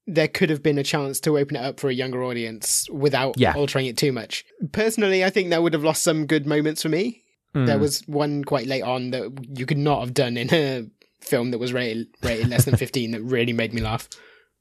there 0.10 0.28
could 0.30 0.50
have 0.50 0.64
been 0.64 0.78
a 0.78 0.84
chance 0.84 1.20
to 1.20 1.38
open 1.38 1.58
it 1.58 1.64
up 1.66 1.80
for 1.80 1.90
a 1.90 1.94
younger 1.94 2.24
audience 2.24 2.88
without 2.90 3.36
Yeah. 3.38 3.54
altering 3.56 3.88
it 3.88 3.98
too 3.98 4.12
much. 4.14 4.46
Personally, 4.72 5.24
I 5.24 5.30
think 5.30 5.50
that 5.50 5.62
would 5.62 5.74
have 5.74 5.84
lost 5.84 6.02
some 6.04 6.26
good 6.26 6.46
moments 6.46 6.82
for 6.82 6.90
me. 6.90 7.24
There 7.54 7.76
Mm. 7.78 7.80
was 7.80 8.02
one 8.08 8.44
quite 8.44 8.68
late 8.68 8.84
on 8.84 9.12
that 9.12 9.32
you 9.58 9.66
could 9.66 9.78
not 9.80 10.00
have 10.02 10.14
done 10.14 10.38
in 10.38 10.54
a 10.54 10.86
film 11.20 11.52
that 11.52 11.58
was 11.58 11.74
rated 11.74 12.08
rated 12.24 12.48
less 12.50 12.66
than 12.66 12.76
fifteen 12.86 13.12
that 13.12 13.22
really 13.22 13.52
made 13.54 13.74
me 13.74 13.82
laugh. 13.82 14.08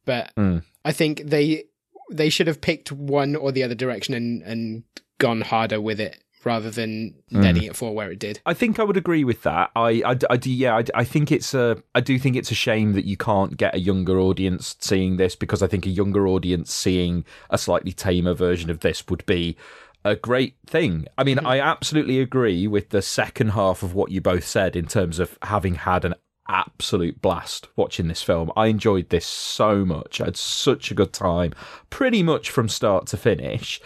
But 0.05 0.33
Mm. 0.37 0.63
I 0.85 0.93
think 0.93 1.23
they 1.27 1.65
they 2.11 2.29
should 2.31 2.47
have 2.47 2.61
picked 2.61 2.91
one 2.93 3.35
or 3.37 3.53
the 3.53 3.63
other 3.65 3.75
direction 3.75 4.15
and 4.15 4.43
and 4.43 4.83
gone 5.19 5.41
harder 5.43 5.81
with 5.81 6.01
it 6.01 6.19
rather 6.47 6.71
than 6.71 7.15
Mm. 7.33 7.43
letting 7.43 7.63
it 7.65 7.77
for 7.77 7.93
where 7.95 8.11
it 8.11 8.21
did. 8.21 8.41
I 8.47 8.55
think 8.55 8.79
I 8.79 8.85
would 8.85 8.97
agree 8.97 9.25
with 9.25 9.43
that. 9.43 9.71
I, 9.75 10.01
I, 10.07 10.17
I 10.31 10.37
do, 10.37 10.51
yeah, 10.51 10.77
I, 10.77 10.85
I 10.95 11.05
think 11.05 11.33
it's 11.33 11.53
a, 11.53 11.83
I 11.95 12.01
do 12.01 12.19
think 12.19 12.37
it's 12.37 12.53
a 12.53 12.55
shame 12.55 12.93
that 12.93 13.05
you 13.05 13.17
can't 13.17 13.57
get 13.57 13.75
a 13.75 13.81
younger 13.81 14.19
audience 14.21 14.77
seeing 14.81 15.17
this 15.17 15.35
because 15.35 15.61
I 15.63 15.67
think 15.67 15.85
a 15.87 15.91
younger 15.91 16.29
audience 16.29 16.73
seeing 16.73 17.25
a 17.51 17.59
slightly 17.59 17.93
tamer 17.93 18.33
version 18.33 18.71
of 18.71 18.81
this 18.81 19.05
would 19.09 19.27
be 19.27 19.57
a 20.05 20.15
great 20.15 20.55
thing. 20.67 21.07
I 21.19 21.25
mean, 21.25 21.41
I 21.41 21.59
absolutely 21.59 22.21
agree 22.21 22.69
with 22.69 22.91
the 22.91 23.03
second 23.03 23.49
half 23.51 23.83
of 23.83 23.93
what 23.93 24.13
you 24.13 24.21
both 24.21 24.47
said 24.47 24.77
in 24.77 24.87
terms 24.87 25.19
of 25.19 25.37
having 25.43 25.75
had 25.75 26.05
an 26.05 26.15
absolute 26.49 27.21
blast 27.21 27.67
watching 27.75 28.07
this 28.07 28.23
film. 28.23 28.53
I 28.57 28.69
enjoyed 28.69 29.09
this 29.09 29.27
so 29.27 29.85
much. 29.85 30.21
I 30.21 30.27
had 30.27 30.37
such 30.37 30.93
a 30.93 30.95
good 30.95 31.13
time, 31.13 31.53
pretty 31.91 32.23
much 32.23 32.51
from 32.51 32.69
start 32.69 33.09
to 33.09 33.17
finish. 33.17 33.81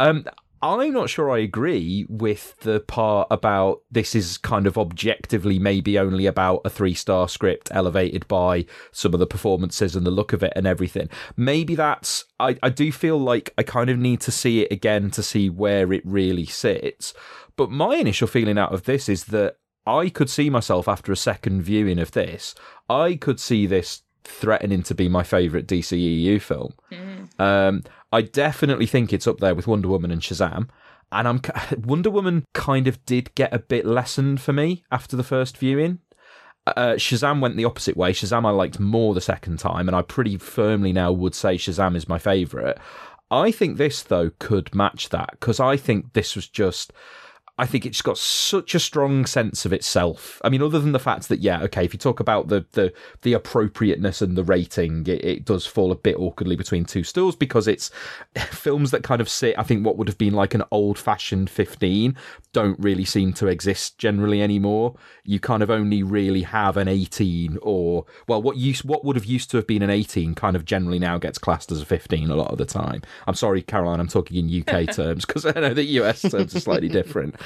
Um, 0.00 0.24
I'm 0.62 0.92
not 0.92 1.08
sure 1.08 1.30
I 1.30 1.38
agree 1.38 2.04
with 2.08 2.58
the 2.60 2.80
part 2.80 3.28
about 3.30 3.80
this 3.90 4.14
is 4.14 4.36
kind 4.36 4.66
of 4.66 4.76
objectively 4.76 5.58
maybe 5.58 5.98
only 5.98 6.26
about 6.26 6.60
a 6.66 6.70
three 6.70 6.92
star 6.92 7.28
script 7.30 7.70
elevated 7.72 8.28
by 8.28 8.66
some 8.92 9.14
of 9.14 9.20
the 9.20 9.26
performances 9.26 9.96
and 9.96 10.04
the 10.04 10.10
look 10.10 10.34
of 10.34 10.42
it 10.42 10.52
and 10.54 10.66
everything. 10.66 11.08
Maybe 11.34 11.74
that's, 11.74 12.26
I, 12.38 12.58
I 12.62 12.68
do 12.68 12.92
feel 12.92 13.18
like 13.18 13.54
I 13.56 13.62
kind 13.62 13.88
of 13.88 13.98
need 13.98 14.20
to 14.22 14.30
see 14.30 14.60
it 14.60 14.70
again 14.70 15.10
to 15.12 15.22
see 15.22 15.48
where 15.48 15.92
it 15.94 16.02
really 16.04 16.46
sits. 16.46 17.14
But 17.56 17.70
my 17.70 17.96
initial 17.96 18.28
feeling 18.28 18.58
out 18.58 18.74
of 18.74 18.84
this 18.84 19.08
is 19.08 19.24
that 19.26 19.56
I 19.86 20.10
could 20.10 20.28
see 20.28 20.50
myself 20.50 20.88
after 20.88 21.10
a 21.10 21.16
second 21.16 21.62
viewing 21.62 21.98
of 21.98 22.12
this, 22.12 22.54
I 22.88 23.16
could 23.16 23.40
see 23.40 23.66
this 23.66 24.02
threatening 24.24 24.82
to 24.84 24.94
be 24.94 25.08
my 25.08 25.22
favourite 25.22 25.66
DCEU 25.66 26.40
film. 26.40 26.74
Um, 27.38 27.84
I 28.12 28.22
definitely 28.22 28.86
think 28.86 29.12
it's 29.12 29.26
up 29.26 29.38
there 29.38 29.54
with 29.54 29.66
Wonder 29.66 29.88
Woman 29.88 30.10
and 30.10 30.22
Shazam. 30.22 30.68
And 31.12 31.26
I'm 31.28 31.40
Wonder 31.84 32.10
Woman 32.10 32.44
kind 32.54 32.86
of 32.86 33.04
did 33.04 33.34
get 33.34 33.52
a 33.52 33.58
bit 33.58 33.86
lessened 33.86 34.40
for 34.40 34.52
me 34.52 34.84
after 34.90 35.16
the 35.16 35.24
first 35.24 35.56
viewing. 35.58 36.00
Uh, 36.66 36.94
Shazam 36.94 37.40
went 37.40 37.56
the 37.56 37.64
opposite 37.64 37.96
way. 37.96 38.12
Shazam 38.12 38.46
I 38.46 38.50
liked 38.50 38.78
more 38.78 39.14
the 39.14 39.20
second 39.20 39.58
time, 39.58 39.88
and 39.88 39.96
I 39.96 40.02
pretty 40.02 40.36
firmly 40.36 40.92
now 40.92 41.10
would 41.10 41.34
say 41.34 41.56
Shazam 41.56 41.96
is 41.96 42.08
my 42.08 42.18
favourite. 42.18 42.76
I 43.30 43.50
think 43.50 43.76
this 43.76 44.02
though 44.02 44.30
could 44.38 44.74
match 44.74 45.08
that 45.10 45.30
because 45.32 45.60
I 45.60 45.76
think 45.76 46.12
this 46.12 46.36
was 46.36 46.48
just. 46.48 46.92
I 47.60 47.66
think 47.66 47.84
it's 47.84 48.00
got 48.00 48.16
such 48.16 48.74
a 48.74 48.80
strong 48.80 49.26
sense 49.26 49.66
of 49.66 49.72
itself. 49.74 50.40
I 50.42 50.48
mean, 50.48 50.62
other 50.62 50.78
than 50.78 50.92
the 50.92 50.98
fact 50.98 51.28
that, 51.28 51.40
yeah, 51.40 51.62
okay, 51.64 51.84
if 51.84 51.92
you 51.92 51.98
talk 51.98 52.18
about 52.18 52.48
the 52.48 52.64
the, 52.72 52.90
the 53.20 53.34
appropriateness 53.34 54.22
and 54.22 54.34
the 54.34 54.44
rating, 54.44 55.06
it, 55.06 55.22
it 55.22 55.44
does 55.44 55.66
fall 55.66 55.92
a 55.92 55.94
bit 55.94 56.16
awkwardly 56.16 56.56
between 56.56 56.86
two 56.86 57.04
stools 57.04 57.36
because 57.36 57.68
it's 57.68 57.90
films 58.50 58.92
that 58.92 59.02
kind 59.02 59.20
of 59.20 59.28
sit, 59.28 59.58
I 59.58 59.62
think, 59.62 59.84
what 59.84 59.98
would 59.98 60.08
have 60.08 60.16
been 60.16 60.32
like 60.32 60.54
an 60.54 60.64
old 60.70 60.98
fashioned 60.98 61.50
15 61.50 62.16
don't 62.52 62.78
really 62.80 63.04
seem 63.04 63.32
to 63.34 63.46
exist 63.46 63.98
generally 63.98 64.40
anymore. 64.42 64.96
You 65.24 65.38
kind 65.38 65.62
of 65.62 65.70
only 65.70 66.02
really 66.02 66.42
have 66.42 66.78
an 66.78 66.88
18 66.88 67.58
or, 67.62 68.06
well, 68.26 68.42
what 68.42 68.56
used, 68.56 68.84
what 68.84 69.04
would 69.04 69.16
have 69.16 69.26
used 69.26 69.50
to 69.50 69.58
have 69.58 69.66
been 69.66 69.82
an 69.82 69.90
18 69.90 70.34
kind 70.34 70.56
of 70.56 70.64
generally 70.64 70.98
now 70.98 71.18
gets 71.18 71.38
classed 71.38 71.70
as 71.70 71.82
a 71.82 71.86
15 71.86 72.30
a 72.30 72.34
lot 72.34 72.50
of 72.50 72.58
the 72.58 72.64
time. 72.64 73.02
I'm 73.26 73.34
sorry, 73.34 73.62
Caroline, 73.62 74.00
I'm 74.00 74.08
talking 74.08 74.36
in 74.38 74.62
UK 74.62 74.90
terms 74.94 75.26
because 75.26 75.44
I 75.44 75.52
know 75.52 75.74
that 75.74 75.84
US 75.84 76.22
terms 76.22 76.56
are 76.56 76.60
slightly 76.60 76.88
different. 76.88 77.36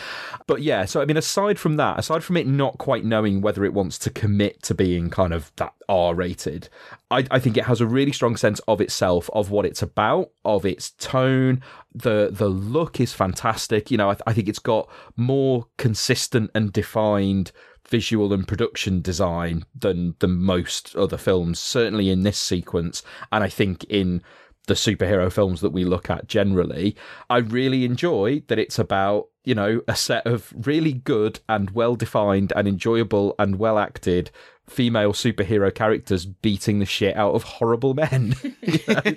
But 0.47 0.63
yeah, 0.63 0.85
so 0.85 1.01
I 1.01 1.05
mean, 1.05 1.17
aside 1.17 1.59
from 1.59 1.77
that, 1.77 1.99
aside 1.99 2.23
from 2.23 2.37
it 2.37 2.47
not 2.47 2.79
quite 2.79 3.05
knowing 3.05 3.41
whether 3.41 3.65
it 3.65 3.73
wants 3.73 3.99
to 4.01 4.11
commit 4.11 4.63
to 4.65 4.75
being 4.75 5.11
kind 5.11 5.33
of 5.33 5.53
that 5.57 5.75
R 5.89 6.15
rated, 6.15 6.69
I, 7.11 7.27
I 7.31 7.39
think 7.39 7.57
it 7.57 7.65
has 7.65 7.81
a 7.81 7.87
really 7.87 8.13
strong 8.13 8.37
sense 8.37 8.61
of 8.69 8.81
itself, 8.81 9.31
of 9.33 9.51
what 9.51 9.67
it's 9.67 9.83
about, 9.83 10.31
of 10.45 10.67
its 10.67 10.91
tone. 10.93 11.63
The 11.95 12.31
the 12.31 12.49
look 12.49 13.01
is 13.01 13.13
fantastic. 13.13 13.91
You 13.91 13.99
know, 13.99 14.11
I, 14.11 14.17
I 14.27 14.33
think 14.33 14.49
it's 14.49 14.59
got 14.59 14.89
more 15.17 15.67
consistent 15.79 16.51
and 16.55 16.73
defined 16.73 17.53
visual 17.89 18.33
and 18.33 18.49
production 18.49 19.01
design 19.01 19.65
than 19.79 20.15
than 20.19 20.43
most 20.43 20.95
other 20.97 21.19
films. 21.19 21.59
Certainly 21.59 22.11
in 22.11 22.23
this 22.23 22.39
sequence, 22.39 23.03
and 23.33 23.45
I 23.45 23.49
think 23.49 23.85
in 23.85 24.23
the 24.67 24.75
superhero 24.75 25.31
films 25.31 25.61
that 25.61 25.73
we 25.73 25.85
look 25.85 26.11
at 26.11 26.27
generally, 26.27 26.97
I 27.29 27.39
really 27.39 27.85
enjoy 27.85 28.43
that 28.49 28.59
it's 28.59 28.79
about, 28.79 29.29
you 29.45 29.55
know, 29.55 29.83
a 29.87 29.95
set 29.95 30.27
of 30.27 30.53
really 30.57 30.93
good 30.93 31.41
and 31.49 31.71
well 31.71 31.97
defined 31.97 32.53
and 32.57 32.67
enjoyable 32.67 33.35
and 33.39 33.59
well 33.59 33.79
acted 33.79 34.31
female 34.67 35.13
superhero 35.13 35.75
characters 35.75 36.25
beating 36.25 36.79
the 36.79 36.87
shit 36.87 37.17
out 37.17 37.35
of 37.35 37.43
horrible 37.43 37.95
men. 37.95 38.35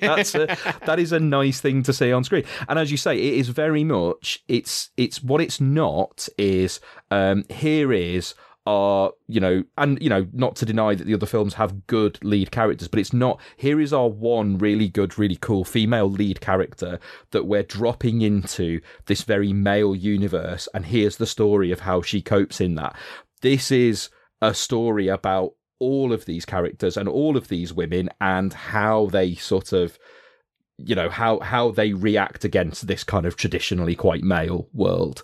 That's 0.02 0.36
a, 0.36 0.58
that 0.86 0.98
is 1.00 1.12
a 1.14 1.20
nice 1.20 1.62
thing 1.62 1.84
to 1.84 1.94
see 1.94 2.12
on 2.12 2.24
screen. 2.24 2.44
And 2.68 2.78
as 2.78 2.92
you 2.92 2.98
say, 2.98 3.16
it 3.18 3.34
is 3.36 3.50
very 3.50 3.84
much 3.84 4.44
it's 4.48 4.90
it's 4.98 5.24
what 5.24 5.42
it's 5.42 5.62
not 5.62 6.28
is 6.38 6.80
um 7.12 7.46
here 7.50 7.94
is 7.94 8.34
are, 8.68 9.14
you 9.28 9.40
know, 9.40 9.64
and, 9.78 9.98
you 10.02 10.10
know, 10.10 10.28
not 10.34 10.58
to 10.58 10.66
deny 10.66 10.94
that 10.94 11.06
the 11.06 11.14
other 11.14 11.26
films 11.26 11.54
have 11.54 11.88
good 11.88 12.22
lead 12.22 12.52
characters, 12.52 12.90
but 12.90 13.00
it's 13.00 13.14
not. 13.14 13.40
Here 13.56 13.80
is 13.80 13.94
our 13.94 14.10
one 14.10 14.58
really 14.58 14.90
good, 14.90 15.18
really 15.18 15.38
cool 15.38 15.64
female 15.64 16.12
lead 16.12 16.42
character 16.42 17.00
that 17.32 17.46
we're 17.46 17.64
dropping 17.64 18.22
into 18.22 18.82
this 19.06 19.22
very 19.22 19.54
male 19.54 19.96
universe, 19.96 20.68
and 20.74 20.86
here's 20.86 21.16
the 21.16 21.26
story 21.26 21.72
of 21.72 21.80
how 21.80 22.02
she 22.02 22.22
copes 22.22 22.60
in 22.60 22.76
that. 22.76 22.94
This 23.42 23.72
is 23.72 24.10
a 24.42 24.54
story 24.54 25.08
about 25.08 25.54
all 25.80 26.12
of 26.12 26.26
these 26.26 26.44
characters 26.44 26.98
and 26.98 27.08
all 27.08 27.38
of 27.38 27.48
these 27.48 27.72
women 27.72 28.10
and 28.20 28.52
how 28.52 29.06
they 29.06 29.36
sort 29.36 29.72
of 29.72 29.98
you 30.80 30.96
know 30.96 31.10
how 31.10 31.40
how 31.40 31.72
they 31.72 31.94
react 31.94 32.44
against 32.44 32.88
this 32.88 33.04
kind 33.04 33.26
of 33.26 33.36
traditionally 33.36 33.96
quite 33.96 34.24
male 34.24 34.68
world 34.74 35.24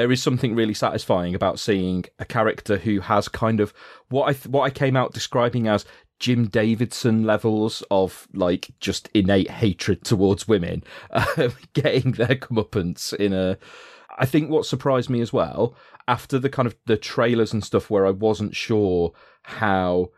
there 0.00 0.10
is 0.10 0.22
something 0.22 0.54
really 0.54 0.72
satisfying 0.72 1.34
about 1.34 1.60
seeing 1.60 2.06
a 2.18 2.24
character 2.24 2.78
who 2.78 3.00
has 3.00 3.28
kind 3.28 3.60
of 3.60 3.74
what 4.08 4.30
I 4.30 4.48
what 4.48 4.62
I 4.62 4.70
came 4.70 4.96
out 4.96 5.12
describing 5.12 5.68
as 5.68 5.84
Jim 6.18 6.46
Davidson 6.46 7.24
levels 7.24 7.82
of 7.90 8.26
like 8.32 8.70
just 8.80 9.10
innate 9.12 9.50
hatred 9.50 10.02
towards 10.02 10.48
women, 10.48 10.84
uh, 11.10 11.50
getting 11.74 12.12
their 12.12 12.36
comeuppance 12.36 13.12
in 13.12 13.34
a. 13.34 13.58
I 14.18 14.24
think 14.24 14.48
what 14.48 14.64
surprised 14.64 15.10
me 15.10 15.20
as 15.20 15.34
well 15.34 15.76
after 16.08 16.38
the 16.38 16.48
kind 16.48 16.66
of 16.66 16.76
the 16.86 16.96
trailers 16.96 17.52
and 17.52 17.62
stuff 17.62 17.90
where 17.90 18.06
I 18.06 18.10
wasn't 18.10 18.56
sure 18.56 19.12
how 19.42 20.12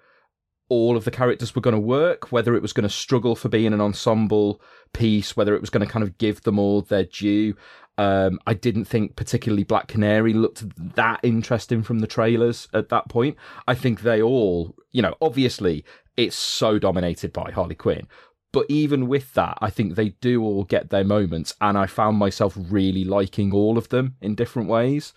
all 0.69 0.97
of 0.97 1.05
the 1.05 1.11
characters 1.11 1.57
were 1.57 1.61
going 1.61 1.75
to 1.75 1.81
work, 1.81 2.31
whether 2.31 2.55
it 2.55 2.63
was 2.63 2.73
going 2.73 2.89
to 2.89 2.89
struggle 2.89 3.35
for 3.35 3.49
being 3.49 3.73
an 3.73 3.81
ensemble 3.81 4.63
piece, 4.93 5.37
whether 5.37 5.57
it 5.57 5.61
was 5.61 5.71
going 5.71 5.85
to 5.85 5.93
kind 5.93 6.05
of 6.05 6.17
give 6.19 6.41
them 6.43 6.59
all 6.59 6.83
their 6.83 7.05
due. 7.05 7.55
Um, 7.99 8.41
I 8.47 8.55
didn't 8.55 8.87
think 8.87 9.17
particularly 9.17 9.65
Black 9.65 9.89
Canary 9.89 10.33
looked 10.33 10.65
that 10.97 11.21
interesting 11.23 11.83
from 11.83 11.99
the 11.99 12.07
trailers 12.07 12.69
at 12.73 12.89
that 12.89 13.09
point. 13.09 13.37
I 13.69 13.75
think 13.75 14.01
they 14.01 14.23
all, 14.23 14.75
you 14.93 15.03
know, 15.03 15.15
obviously 15.21 15.85
it's 16.17 16.37
so 16.37 16.79
dominated 16.79 17.33
by 17.33 17.51
Harley 17.51 17.75
Quinn. 17.75 18.07
But 18.53 18.67
even 18.69 19.09
with 19.09 19.33
that, 19.35 19.57
I 19.61 19.71
think 19.71 19.95
they 19.95 20.11
do 20.11 20.43
all 20.43 20.65
get 20.65 20.91
their 20.91 21.05
moments, 21.05 21.55
and 21.61 21.79
I 21.79 21.87
found 21.87 22.19
myself 22.19 22.57
really 22.57 23.03
liking 23.03 23.53
all 23.53 23.79
of 23.79 23.89
them 23.89 24.17
in 24.21 24.35
different 24.35 24.69
ways. 24.69 25.15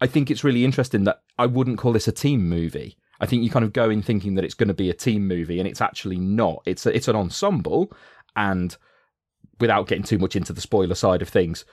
I 0.00 0.06
think 0.06 0.30
it's 0.30 0.44
really 0.44 0.64
interesting 0.64 1.04
that 1.04 1.22
I 1.36 1.46
wouldn't 1.46 1.78
call 1.78 1.92
this 1.92 2.06
a 2.06 2.12
team 2.12 2.48
movie. 2.48 2.96
I 3.18 3.26
think 3.26 3.42
you 3.42 3.50
kind 3.50 3.64
of 3.64 3.72
go 3.72 3.90
in 3.90 4.02
thinking 4.02 4.34
that 4.34 4.44
it's 4.44 4.54
going 4.54 4.68
to 4.68 4.74
be 4.74 4.88
a 4.88 4.94
team 4.94 5.26
movie, 5.26 5.58
and 5.58 5.66
it's 5.66 5.80
actually 5.80 6.18
not. 6.18 6.62
It's 6.64 6.86
a, 6.86 6.94
it's 6.94 7.08
an 7.08 7.16
ensemble, 7.16 7.92
and 8.36 8.76
without 9.58 9.88
getting 9.88 10.04
too 10.04 10.18
much 10.18 10.36
into 10.36 10.52
the 10.52 10.60
spoiler 10.60 10.94
side 10.94 11.22
of 11.22 11.28
things, 11.28 11.64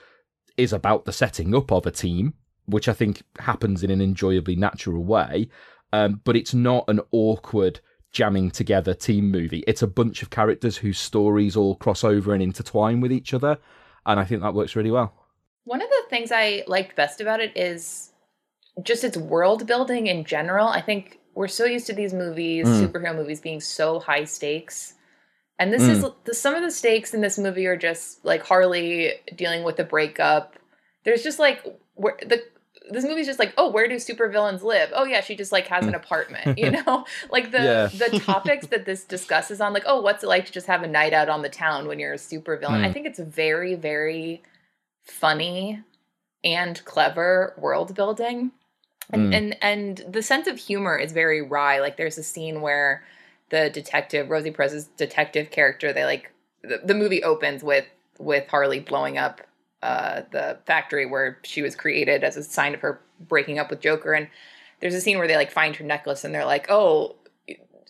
is 0.56 0.72
about 0.72 1.04
the 1.04 1.12
setting 1.12 1.54
up 1.54 1.72
of 1.72 1.86
a 1.86 1.90
team, 1.90 2.34
which 2.66 2.88
I 2.88 2.92
think 2.92 3.22
happens 3.38 3.82
in 3.82 3.90
an 3.90 4.00
enjoyably 4.00 4.56
natural 4.56 5.02
way. 5.02 5.48
Um, 5.92 6.20
but 6.24 6.36
it's 6.36 6.54
not 6.54 6.84
an 6.88 7.00
awkward 7.12 7.80
jamming 8.10 8.50
together 8.50 8.94
team 8.94 9.30
movie. 9.30 9.62
It's 9.66 9.82
a 9.82 9.86
bunch 9.86 10.22
of 10.22 10.30
characters 10.30 10.78
whose 10.78 10.98
stories 10.98 11.56
all 11.56 11.76
cross 11.76 12.02
over 12.02 12.32
and 12.32 12.42
intertwine 12.42 13.00
with 13.00 13.12
each 13.12 13.34
other, 13.34 13.58
and 14.06 14.18
I 14.18 14.24
think 14.24 14.42
that 14.42 14.54
works 14.54 14.76
really 14.76 14.90
well. 14.90 15.12
One 15.64 15.82
of 15.82 15.88
the 15.88 16.02
things 16.10 16.30
I 16.32 16.64
liked 16.66 16.96
best 16.96 17.20
about 17.20 17.40
it 17.40 17.56
is 17.56 18.12
just 18.82 19.04
its 19.04 19.16
world 19.16 19.66
building 19.66 20.06
in 20.06 20.24
general. 20.24 20.68
I 20.68 20.80
think 20.80 21.20
we're 21.34 21.48
so 21.48 21.64
used 21.64 21.86
to 21.86 21.92
these 21.92 22.12
movies, 22.12 22.66
mm. 22.66 22.86
superhero 22.86 23.14
movies, 23.14 23.40
being 23.40 23.60
so 23.60 23.98
high 23.98 24.24
stakes. 24.24 24.94
And 25.58 25.72
this 25.72 25.82
mm. 25.82 25.90
is 25.90 26.04
the, 26.24 26.34
some 26.34 26.54
of 26.54 26.62
the 26.62 26.70
stakes 26.70 27.14
in 27.14 27.20
this 27.20 27.38
movie 27.38 27.66
are 27.66 27.76
just 27.76 28.24
like 28.24 28.44
Harley 28.44 29.12
dealing 29.36 29.62
with 29.62 29.78
a 29.78 29.84
breakup. 29.84 30.56
There's 31.04 31.22
just 31.22 31.38
like 31.38 31.64
where 31.94 32.18
the 32.20 32.42
this 32.90 33.04
movie's 33.04 33.26
just 33.26 33.38
like, 33.38 33.54
oh, 33.56 33.70
where 33.70 33.88
do 33.88 33.96
supervillains 33.96 34.62
live? 34.62 34.90
Oh 34.94 35.04
yeah, 35.04 35.20
she 35.20 35.36
just 35.36 35.52
like 35.52 35.66
has 35.68 35.86
an 35.86 35.92
mm. 35.92 35.96
apartment, 35.96 36.58
you 36.58 36.70
know? 36.86 37.06
like 37.30 37.50
the 37.50 37.58
yeah. 37.58 37.86
the 37.86 38.18
topics 38.24 38.66
that 38.68 38.84
this 38.84 39.04
discusses 39.04 39.60
on, 39.60 39.72
like, 39.72 39.84
oh, 39.86 40.00
what's 40.00 40.22
it 40.22 40.26
like 40.26 40.46
to 40.46 40.52
just 40.52 40.66
have 40.66 40.82
a 40.82 40.88
night 40.88 41.12
out 41.12 41.28
on 41.28 41.42
the 41.42 41.48
town 41.48 41.86
when 41.86 41.98
you're 41.98 42.14
a 42.14 42.18
supervillain? 42.18 42.80
Mm. 42.80 42.84
I 42.84 42.92
think 42.92 43.06
it's 43.06 43.18
very, 43.18 43.74
very 43.74 44.42
funny 45.02 45.82
and 46.42 46.84
clever 46.84 47.54
world 47.56 47.94
building. 47.94 48.52
And, 49.10 49.32
mm. 49.32 49.36
and 49.36 49.56
and 49.62 50.12
the 50.12 50.22
sense 50.22 50.46
of 50.46 50.58
humor 50.58 50.96
is 50.96 51.12
very 51.12 51.42
wry. 51.42 51.80
Like 51.80 51.96
there's 51.96 52.18
a 52.18 52.22
scene 52.22 52.60
where 52.60 53.04
the 53.54 53.70
detective, 53.70 54.30
Rosie 54.30 54.50
Perez's 54.50 54.86
detective 54.96 55.52
character, 55.52 55.92
they 55.92 56.04
like 56.04 56.32
the, 56.62 56.80
the 56.84 56.94
movie 56.94 57.22
opens 57.22 57.62
with 57.62 57.86
with 58.18 58.48
Harley 58.48 58.80
blowing 58.80 59.16
up 59.16 59.40
uh, 59.80 60.22
the 60.32 60.58
factory 60.66 61.06
where 61.06 61.38
she 61.44 61.62
was 61.62 61.76
created 61.76 62.24
as 62.24 62.36
a 62.36 62.42
sign 62.42 62.74
of 62.74 62.80
her 62.80 63.00
breaking 63.20 63.60
up 63.60 63.70
with 63.70 63.80
Joker. 63.80 64.12
And 64.12 64.28
there's 64.80 64.94
a 64.94 65.00
scene 65.00 65.18
where 65.18 65.28
they 65.28 65.36
like 65.36 65.52
find 65.52 65.76
her 65.76 65.84
necklace 65.84 66.24
and 66.24 66.34
they're 66.34 66.44
like, 66.44 66.66
"Oh, 66.68 67.14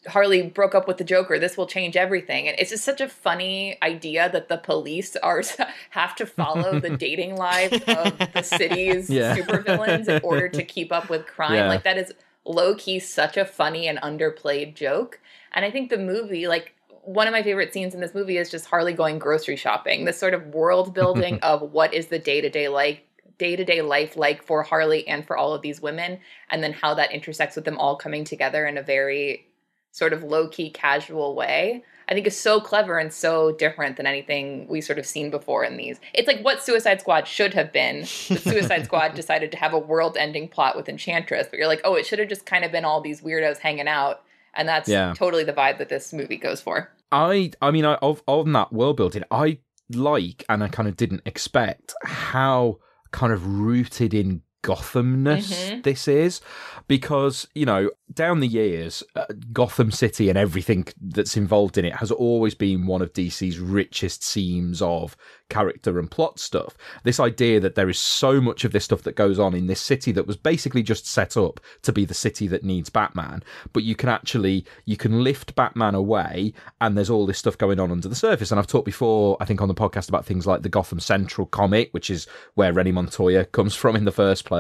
Harley 0.07 0.42
broke 0.42 0.74
up 0.74 0.87
with 0.87 0.98
the 0.98 1.05
Joker. 1.05 1.38
This 1.38 1.57
will 1.57 1.66
change 1.66 1.96
everything." 1.96 2.46
And 2.46 2.59
it's 2.59 2.70
just 2.70 2.85
such 2.85 3.00
a 3.00 3.09
funny 3.09 3.79
idea 3.83 4.29
that 4.31 4.50
the 4.50 4.59
police 4.59 5.16
are 5.16 5.42
have 5.90 6.14
to 6.16 6.27
follow 6.27 6.79
the 6.79 6.90
dating 7.07 7.37
lives 7.37 7.81
of 7.88 8.18
the 8.35 8.42
city's 8.42 9.09
yeah. 9.09 9.35
supervillains 9.35 10.09
in 10.09 10.20
order 10.22 10.50
to 10.50 10.62
keep 10.62 10.92
up 10.92 11.09
with 11.09 11.27
crime. 11.27 11.55
Yeah. 11.55 11.68
Like 11.68 11.85
that 11.85 11.96
is 11.96 12.12
low 12.44 12.74
key 12.74 12.98
such 12.98 13.37
a 13.37 13.44
funny 13.44 13.88
and 13.88 13.98
underplayed 13.98 14.74
joke. 14.74 15.20
And 15.52 15.64
I 15.64 15.70
think 15.70 15.90
the 15.90 15.98
movie, 15.98 16.46
like 16.46 16.74
one 17.02 17.26
of 17.26 17.33
my 17.33 17.42
favorite 17.42 17.72
scenes 17.72 17.94
in 17.94 18.00
this 18.00 18.14
movie 18.14 18.38
is 18.38 18.50
just 18.50 18.66
Harley 18.66 18.92
going 18.92 19.18
grocery 19.18 19.57
shopping. 19.57 20.04
This 20.04 20.18
sort 20.18 20.35
of 20.35 20.46
world 20.48 20.94
building 20.94 21.38
of 21.42 21.72
what 21.72 21.94
is 21.94 22.09
the 22.09 22.18
day 22.18 22.40
to 22.40 22.50
day 22.50 22.68
like 22.68 23.07
day 23.38 23.57
to 23.57 23.64
day 23.64 23.83
life 23.83 24.16
like 24.16 24.42
for 24.42 24.62
Harley 24.62 25.07
and 25.09 25.26
for 25.26 25.37
all 25.37 25.54
of 25.54 25.62
these 25.62 25.80
women, 25.80 26.20
and 26.50 26.62
then 26.62 26.72
how 26.72 26.94
that 26.94 27.12
intersects 27.12 27.57
with 27.57 27.64
them 27.64 27.78
all 27.78 27.96
coming 27.96 28.24
together 28.24 28.66
in 28.66 28.78
a 28.78 28.83
very 28.83 29.46
sort 29.90 30.12
of 30.12 30.22
low 30.22 30.48
key, 30.48 30.70
casual 30.70 31.35
way. 31.35 31.85
I 32.08 32.14
think 32.14 32.26
is 32.26 32.38
so 32.38 32.60
clever 32.60 32.98
and 32.98 33.12
so 33.12 33.52
different 33.52 33.96
than 33.96 34.06
anything 34.06 34.66
we 34.68 34.80
sort 34.80 34.98
of 34.98 35.06
seen 35.06 35.30
before 35.30 35.64
in 35.64 35.76
these. 35.76 35.98
It's 36.12 36.28
like 36.28 36.40
what 36.40 36.62
Suicide 36.62 37.00
Squad 37.00 37.26
should 37.26 37.54
have 37.54 37.72
been. 37.72 38.00
The 38.00 38.40
Suicide 38.42 38.84
Squad 38.86 39.14
decided 39.14 39.50
to 39.52 39.58
have 39.58 39.72
a 39.72 39.78
world 39.78 40.16
ending 40.16 40.48
plot 40.48 40.76
with 40.76 40.88
Enchantress, 40.88 41.46
but 41.50 41.58
you're 41.58 41.68
like, 41.68 41.80
oh, 41.84 41.94
it 41.94 42.06
should 42.06 42.18
have 42.18 42.28
just 42.28 42.46
kind 42.46 42.64
of 42.64 42.72
been 42.72 42.84
all 42.84 43.00
these 43.00 43.20
weirdos 43.20 43.58
hanging 43.58 43.88
out 43.88 44.22
and 44.56 44.68
that's 44.68 44.88
yeah. 44.88 45.12
totally 45.16 45.44
the 45.44 45.52
vibe 45.52 45.78
that 45.78 45.88
this 45.88 46.12
movie 46.12 46.36
goes 46.36 46.60
for. 46.60 46.90
I, 47.12 47.52
I 47.60 47.70
mean, 47.70 47.84
I, 47.84 47.94
of 47.96 48.22
on 48.26 48.52
that 48.52 48.72
world 48.72 48.96
building, 48.96 49.24
I 49.30 49.58
like, 49.90 50.44
and 50.48 50.64
I 50.64 50.68
kind 50.68 50.88
of 50.88 50.96
didn't 50.96 51.22
expect 51.26 51.94
how 52.02 52.78
kind 53.12 53.32
of 53.32 53.46
rooted 53.46 54.14
in 54.14 54.42
Gothamness 54.64 55.53
mm-hmm. 55.53 55.81
this 55.83 56.09
is, 56.09 56.40
because 56.88 57.46
you 57.55 57.66
know 57.66 57.90
down 58.12 58.40
the 58.40 58.48
years, 58.48 59.03
uh, 59.16 59.27
Gotham 59.53 59.90
City 59.90 60.29
and 60.29 60.38
everything 60.38 60.87
that's 61.00 61.37
involved 61.37 61.79
in 61.79 61.85
it 61.85 61.96
has 61.96 62.11
always 62.11 62.55
been 62.55 62.87
one 62.87 63.03
of 63.03 63.12
DC's 63.12 63.59
richest 63.59 64.22
seams 64.24 64.81
of 64.81 65.16
character 65.50 65.98
and 65.98 66.11
plot 66.11 66.38
stuff. 66.38 66.77
This 67.03 67.20
idea 67.20 67.61
that 67.61 67.74
there 67.74 67.88
is 67.88 67.98
so 67.98 68.40
much 68.40 68.64
of 68.64 68.72
this 68.72 68.85
stuff 68.85 69.03
that 69.03 69.16
goes 69.16 69.38
on 69.38 69.55
in 69.55 69.66
this 69.66 69.81
city 69.81 70.12
that 70.12 70.27
was 70.27 70.37
basically 70.37 70.83
just 70.83 71.07
set 71.07 71.37
up 71.37 71.61
to 71.83 71.92
be 71.92 72.05
the 72.05 72.14
city 72.14 72.46
that 72.48 72.64
needs 72.64 72.90
Batman, 72.90 73.42
but 73.72 73.83
you 73.83 73.94
can 73.94 74.09
actually 74.09 74.64
you 74.85 74.96
can 74.96 75.22
lift 75.22 75.55
Batman 75.55 75.94
away 75.94 76.53
and 76.81 76.96
there's 76.96 77.11
all 77.11 77.27
this 77.27 77.38
stuff 77.38 77.59
going 77.59 77.81
on 77.81 77.90
under 77.90 78.09
the 78.09 78.14
surface. 78.14 78.50
And 78.50 78.59
I've 78.59 78.66
talked 78.66 78.87
before, 78.87 79.37
I 79.40 79.44
think 79.44 79.61
on 79.61 79.68
the 79.68 79.74
podcast 79.74 80.09
about 80.09 80.24
things 80.24 80.46
like 80.46 80.62
the 80.62 80.68
Gotham 80.68 81.00
Central 81.00 81.46
comic, 81.46 81.92
which 81.92 82.11
is 82.11 82.27
where 82.55 82.72
Renee 82.72 82.92
Montoya 82.92 83.44
comes 83.44 83.74
from 83.74 83.96
in 83.96 84.05
the 84.05 84.12
first 84.12 84.44
place. 84.44 84.53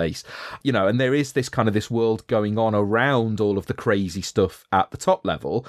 You 0.62 0.72
know, 0.72 0.86
and 0.86 1.00
there 1.00 1.14
is 1.14 1.32
this 1.32 1.48
kind 1.48 1.68
of 1.68 1.74
this 1.74 1.90
world 1.90 2.26
going 2.26 2.58
on 2.58 2.74
around 2.74 3.40
all 3.40 3.58
of 3.58 3.66
the 3.66 3.74
crazy 3.74 4.22
stuff 4.22 4.64
at 4.72 4.90
the 4.90 4.96
top 4.96 5.24
level. 5.24 5.66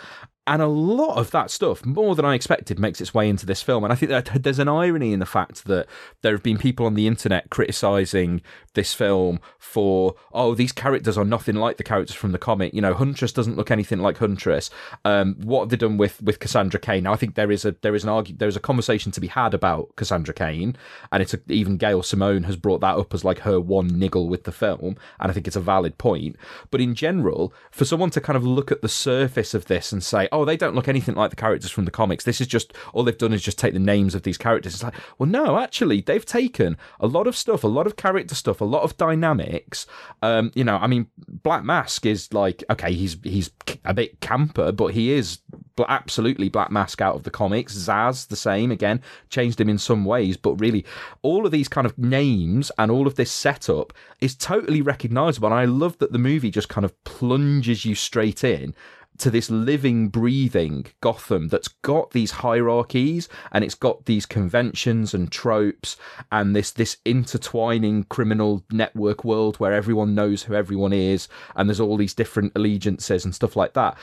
And 0.47 0.61
a 0.61 0.67
lot 0.67 1.17
of 1.17 1.31
that 1.31 1.49
stuff, 1.49 1.83
more 1.85 2.13
than 2.15 2.23
I 2.23 2.35
expected, 2.35 2.77
makes 2.77 3.01
its 3.01 3.15
way 3.15 3.27
into 3.27 3.47
this 3.47 3.63
film. 3.63 3.83
And 3.83 3.91
I 3.91 3.95
think 3.95 4.11
that 4.11 4.43
there's 4.43 4.59
an 4.59 4.67
irony 4.67 5.11
in 5.11 5.19
the 5.19 5.25
fact 5.25 5.65
that 5.65 5.87
there 6.21 6.33
have 6.33 6.43
been 6.43 6.59
people 6.59 6.85
on 6.85 6.93
the 6.93 7.07
internet 7.07 7.49
criticizing 7.49 8.41
this 8.75 8.93
film 8.93 9.39
for, 9.57 10.13
oh, 10.33 10.53
these 10.53 10.71
characters 10.71 11.17
are 11.17 11.25
nothing 11.25 11.55
like 11.55 11.77
the 11.77 11.83
characters 11.83 12.15
from 12.15 12.31
the 12.31 12.37
comic. 12.37 12.73
You 12.75 12.81
know, 12.81 12.93
Huntress 12.93 13.31
doesn't 13.31 13.57
look 13.57 13.71
anything 13.71 13.99
like 13.99 14.17
Huntress. 14.17 14.69
Um, 15.03 15.35
what 15.41 15.61
have 15.61 15.69
they 15.69 15.77
done 15.77 15.97
with, 15.97 16.21
with 16.21 16.39
Cassandra 16.39 16.79
Cain? 16.79 17.03
Now, 17.03 17.13
I 17.13 17.17
think 17.17 17.33
there 17.33 17.51
is 17.51 17.65
a 17.65 17.75
there 17.81 17.95
is 17.95 18.03
an 18.03 18.09
argue 18.09 18.35
there 18.35 18.47
is 18.47 18.55
a 18.55 18.61
conversation 18.61 19.11
to 19.13 19.21
be 19.21 19.27
had 19.27 19.53
about 19.53 19.95
Cassandra 19.95 20.33
Cain, 20.33 20.75
and 21.11 21.23
it's 21.23 21.33
a, 21.33 21.39
even 21.49 21.77
Gail 21.77 22.03
Simone 22.03 22.43
has 22.43 22.55
brought 22.55 22.81
that 22.81 22.97
up 22.97 23.13
as 23.13 23.25
like 23.25 23.39
her 23.39 23.59
one 23.59 23.87
niggle 23.99 24.29
with 24.29 24.43
the 24.43 24.51
film, 24.51 24.95
and 25.19 25.31
I 25.31 25.33
think 25.33 25.47
it's 25.47 25.55
a 25.55 25.61
valid 25.61 25.97
point. 25.97 26.35
But 26.69 26.81
in 26.81 26.93
general, 26.93 27.53
for 27.71 27.85
someone 27.85 28.11
to 28.11 28.21
kind 28.21 28.37
of 28.37 28.45
look 28.45 28.71
at 28.71 28.81
the 28.81 28.89
surface 28.89 29.53
of 29.53 29.65
this 29.65 29.91
and 29.91 30.03
say, 30.03 30.27
oh, 30.35 30.45
they 30.45 30.57
don't 30.57 30.75
look 30.75 30.87
anything 30.87 31.15
like 31.15 31.29
the 31.29 31.35
characters 31.35 31.71
from 31.71 31.85
the 31.85 31.91
comics. 31.91 32.25
This 32.25 32.41
is 32.41 32.47
just 32.47 32.73
all 32.93 33.03
they've 33.03 33.17
done 33.17 33.33
is 33.33 33.41
just 33.41 33.57
take 33.57 33.73
the 33.73 33.79
names 33.79 34.13
of 34.13 34.23
these 34.23 34.37
characters. 34.37 34.73
It's 34.73 34.83
like, 34.83 34.93
well, 35.17 35.29
no, 35.29 35.57
actually, 35.57 36.01
they've 36.01 36.25
taken 36.25 36.77
a 36.99 37.07
lot 37.07 37.25
of 37.25 37.37
stuff, 37.37 37.63
a 37.63 37.67
lot 37.67 37.87
of 37.87 37.95
character 37.95 38.35
stuff, 38.35 38.59
a 38.59 38.65
lot 38.65 38.83
of 38.83 38.97
dynamics. 38.97 39.87
Um, 40.21 40.51
you 40.53 40.63
know, 40.63 40.75
I 40.75 40.87
mean, 40.87 41.07
Black 41.27 41.63
Mask 41.63 42.05
is 42.05 42.33
like, 42.33 42.63
okay, 42.69 42.93
he's 42.93 43.17
he's 43.23 43.49
a 43.85 43.93
bit 43.93 44.19
camper, 44.19 44.71
but 44.71 44.87
he 44.87 45.13
is 45.13 45.39
absolutely 45.87 46.49
Black 46.49 46.71
Mask 46.71 47.01
out 47.01 47.15
of 47.15 47.23
the 47.23 47.31
comics. 47.31 47.75
Zsasz, 47.75 48.27
the 48.27 48.35
same 48.35 48.71
again, 48.71 49.01
changed 49.29 49.59
him 49.59 49.69
in 49.69 49.77
some 49.77 50.03
ways, 50.05 50.35
but 50.35 50.59
really, 50.59 50.85
all 51.21 51.45
of 51.45 51.51
these 51.51 51.69
kind 51.69 51.87
of 51.87 51.97
names 51.97 52.71
and 52.77 52.91
all 52.91 53.07
of 53.07 53.15
this 53.15 53.31
setup 53.31 53.93
is 54.19 54.35
totally 54.35 54.81
recognizable. 54.81 55.47
And 55.47 55.55
I 55.55 55.65
love 55.65 55.97
that 55.99 56.11
the 56.11 56.19
movie 56.19 56.51
just 56.51 56.69
kind 56.69 56.85
of 56.85 57.03
plunges 57.03 57.85
you 57.85 57.95
straight 57.95 58.43
in 58.43 58.75
to 59.19 59.31
this 59.31 59.49
living, 59.49 60.09
breathing 60.09 60.85
Gotham 61.01 61.47
that's 61.47 61.67
got 61.67 62.11
these 62.11 62.31
hierarchies 62.31 63.29
and 63.51 63.63
it's 63.63 63.75
got 63.75 64.05
these 64.05 64.25
conventions 64.25 65.13
and 65.13 65.31
tropes 65.31 65.97
and 66.31 66.55
this 66.55 66.71
this 66.71 66.97
intertwining 67.05 68.03
criminal 68.05 68.63
network 68.71 69.23
world 69.23 69.57
where 69.57 69.73
everyone 69.73 70.15
knows 70.15 70.43
who 70.43 70.53
everyone 70.53 70.93
is 70.93 71.27
and 71.55 71.69
there's 71.69 71.79
all 71.79 71.97
these 71.97 72.13
different 72.13 72.51
allegiances 72.55 73.25
and 73.25 73.33
stuff 73.33 73.55
like 73.55 73.73
that. 73.73 73.97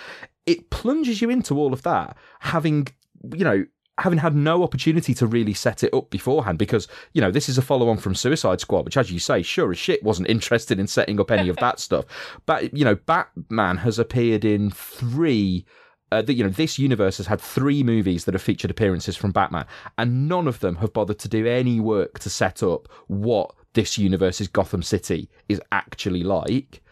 It 0.47 0.71
plunges 0.71 1.23
you 1.23 1.31
into 1.31 1.57
all 1.59 1.73
of 1.73 1.83
that, 1.83 2.17
having 2.41 2.89
you 3.35 3.45
know 3.45 3.65
having 3.99 4.19
had 4.19 4.35
no 4.35 4.63
opportunity 4.63 5.13
to 5.15 5.27
really 5.27 5.55
set 5.55 5.83
it 5.85 5.93
up 5.93 6.11
beforehand 6.11 6.59
because 6.59 6.89
you 7.13 7.21
know 7.21 7.31
this 7.31 7.49
is 7.49 7.59
a 7.59 7.63
follow 7.63 7.89
on 7.89 7.99
from 7.99 8.15
Suicide 8.15 8.61
Squad 8.61 8.85
which 8.85 8.97
as 8.97 9.13
you 9.13 9.19
say 9.19 9.43
sure 9.43 9.71
as 9.71 9.79
shit 9.79 10.03
wasn't 10.03 10.29
interested 10.37 10.81
in 10.81 10.87
setting 10.87 11.21
up 11.21 11.31
any 11.31 11.49
of 11.49 11.57
that 11.57 11.79
stuff 11.81 12.05
but 12.47 12.77
you 12.77 12.85
know 12.85 12.95
Batman 12.95 13.77
has 13.79 13.99
appeared 13.99 14.45
in 14.45 14.71
3 14.71 15.65
uh, 16.13 16.21
the, 16.21 16.35
you 16.35 16.45
know, 16.45 16.51
this 16.51 16.79
universe 16.79 17.17
has 17.17 17.27
had 17.27 17.41
three 17.41 17.83
movies 17.83 18.27
that 18.27 18.35
have 18.35 18.43
featured 18.43 18.71
appearances 18.71 19.17
from 19.17 19.33
Batman, 19.33 19.65
and 19.97 20.29
none 20.29 20.47
of 20.47 20.61
them 20.61 20.77
have 20.77 20.93
bothered 20.93 21.19
to 21.19 21.27
do 21.27 21.47
any 21.47 21.81
work 21.81 22.19
to 22.19 22.29
set 22.29 22.63
up 22.63 22.87
what 23.07 23.51
this 23.73 23.97
universe's 23.97 24.47
Gotham 24.47 24.83
City 24.83 25.31
is 25.49 25.59
actually 25.73 26.23
like. 26.23 26.83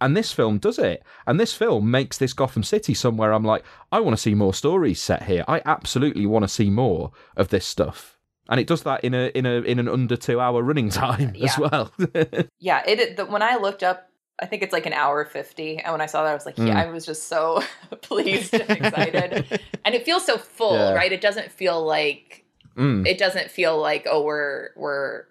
And 0.00 0.16
this 0.16 0.32
film 0.32 0.58
does 0.58 0.78
it. 0.78 1.02
And 1.26 1.38
this 1.38 1.54
film 1.54 1.90
makes 1.90 2.18
this 2.18 2.32
Gotham 2.32 2.62
City 2.62 2.94
somewhere 2.94 3.32
I'm 3.32 3.44
like, 3.44 3.64
I 3.92 4.00
want 4.00 4.16
to 4.16 4.20
see 4.20 4.34
more 4.34 4.52
stories 4.52 5.00
set 5.00 5.24
here. 5.24 5.44
I 5.48 5.62
absolutely 5.64 6.26
want 6.26 6.42
to 6.42 6.48
see 6.48 6.68
more 6.68 7.12
of 7.36 7.48
this 7.48 7.64
stuff. 7.64 8.18
And 8.48 8.60
it 8.60 8.66
does 8.66 8.82
that 8.82 9.02
in 9.02 9.14
a 9.14 9.28
in 9.34 9.46
a 9.46 9.62
in 9.62 9.78
an 9.78 9.88
under 9.88 10.16
two 10.16 10.38
hour 10.38 10.62
running 10.62 10.90
time 10.90 11.32
yeah. 11.34 11.46
as 11.46 11.58
well. 11.58 11.92
yeah, 12.58 12.82
it 12.86 13.16
the, 13.16 13.24
when 13.24 13.40
I 13.40 13.56
looked 13.56 13.82
up 13.82 14.10
I 14.40 14.46
think 14.46 14.62
it's 14.62 14.72
like 14.72 14.86
an 14.86 14.92
hour 14.92 15.24
50. 15.24 15.78
And 15.78 15.92
when 15.92 16.00
I 16.00 16.06
saw 16.06 16.24
that, 16.24 16.30
I 16.30 16.34
was 16.34 16.46
like, 16.46 16.58
yeah, 16.58 16.64
mm. 16.64 16.76
I 16.76 16.90
was 16.90 17.06
just 17.06 17.28
so 17.28 17.62
pleased 18.02 18.54
and 18.54 18.68
excited. 18.68 19.60
and 19.84 19.94
it 19.94 20.04
feels 20.04 20.24
so 20.24 20.38
full, 20.38 20.74
yeah. 20.74 20.92
right? 20.92 21.12
It 21.12 21.20
doesn't 21.20 21.52
feel 21.52 21.84
like, 21.84 22.44
mm. 22.76 23.06
it 23.06 23.18
doesn't 23.18 23.50
feel 23.50 23.78
like, 23.78 24.06
oh, 24.10 24.22
we're, 24.22 24.70
we're, 24.76 25.26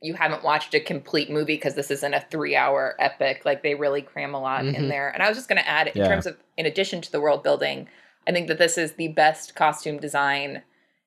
you 0.00 0.14
haven't 0.14 0.44
watched 0.44 0.74
a 0.74 0.80
complete 0.80 1.30
movie 1.30 1.54
because 1.54 1.74
this 1.74 1.90
isn't 1.90 2.14
a 2.14 2.20
three 2.30 2.54
hour 2.54 2.94
epic. 2.98 3.42
Like 3.44 3.62
they 3.62 3.74
really 3.74 4.02
cram 4.02 4.34
a 4.34 4.40
lot 4.40 4.62
mm-hmm. 4.62 4.74
in 4.74 4.88
there. 4.88 5.08
And 5.08 5.22
I 5.22 5.28
was 5.28 5.36
just 5.36 5.48
going 5.48 5.60
to 5.60 5.68
add, 5.68 5.88
in 5.88 5.96
yeah. 5.96 6.08
terms 6.08 6.26
of, 6.26 6.36
in 6.56 6.66
addition 6.66 7.00
to 7.00 7.10
the 7.10 7.20
world 7.20 7.42
building, 7.42 7.88
I 8.26 8.32
think 8.32 8.48
that 8.48 8.58
this 8.58 8.78
is 8.78 8.92
the 8.92 9.08
best 9.08 9.54
costume 9.54 9.98
design 9.98 10.62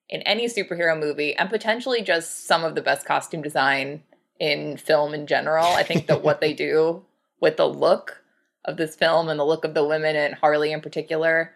in 0.10 0.21
any 0.23 0.47
superhero 0.47 0.99
movie 0.99 1.36
and 1.36 1.49
potentially 1.49 2.01
just 2.01 2.45
some 2.45 2.65
of 2.65 2.75
the 2.75 2.82
best 2.82 3.06
costume 3.06 3.41
design 3.41 4.04
in 4.39 4.75
film 4.75 5.13
in 5.13 5.25
general. 5.25 5.67
I 5.67 5.84
think 5.84 6.08
that 6.08 6.23
what 6.23 6.41
they 6.41 6.54
do 6.54 7.06
with 7.39 7.58
the 7.58 7.69
look 7.69 8.23
of 8.65 8.77
this 8.77 8.95
film 8.95 9.30
and 9.30 9.39
the 9.39 9.45
look 9.45 9.63
of 9.63 9.73
the 9.73 9.86
women 9.86 10.15
and 10.15 10.36
Harley 10.36 10.71
in 10.71 10.82
particular 10.82 11.54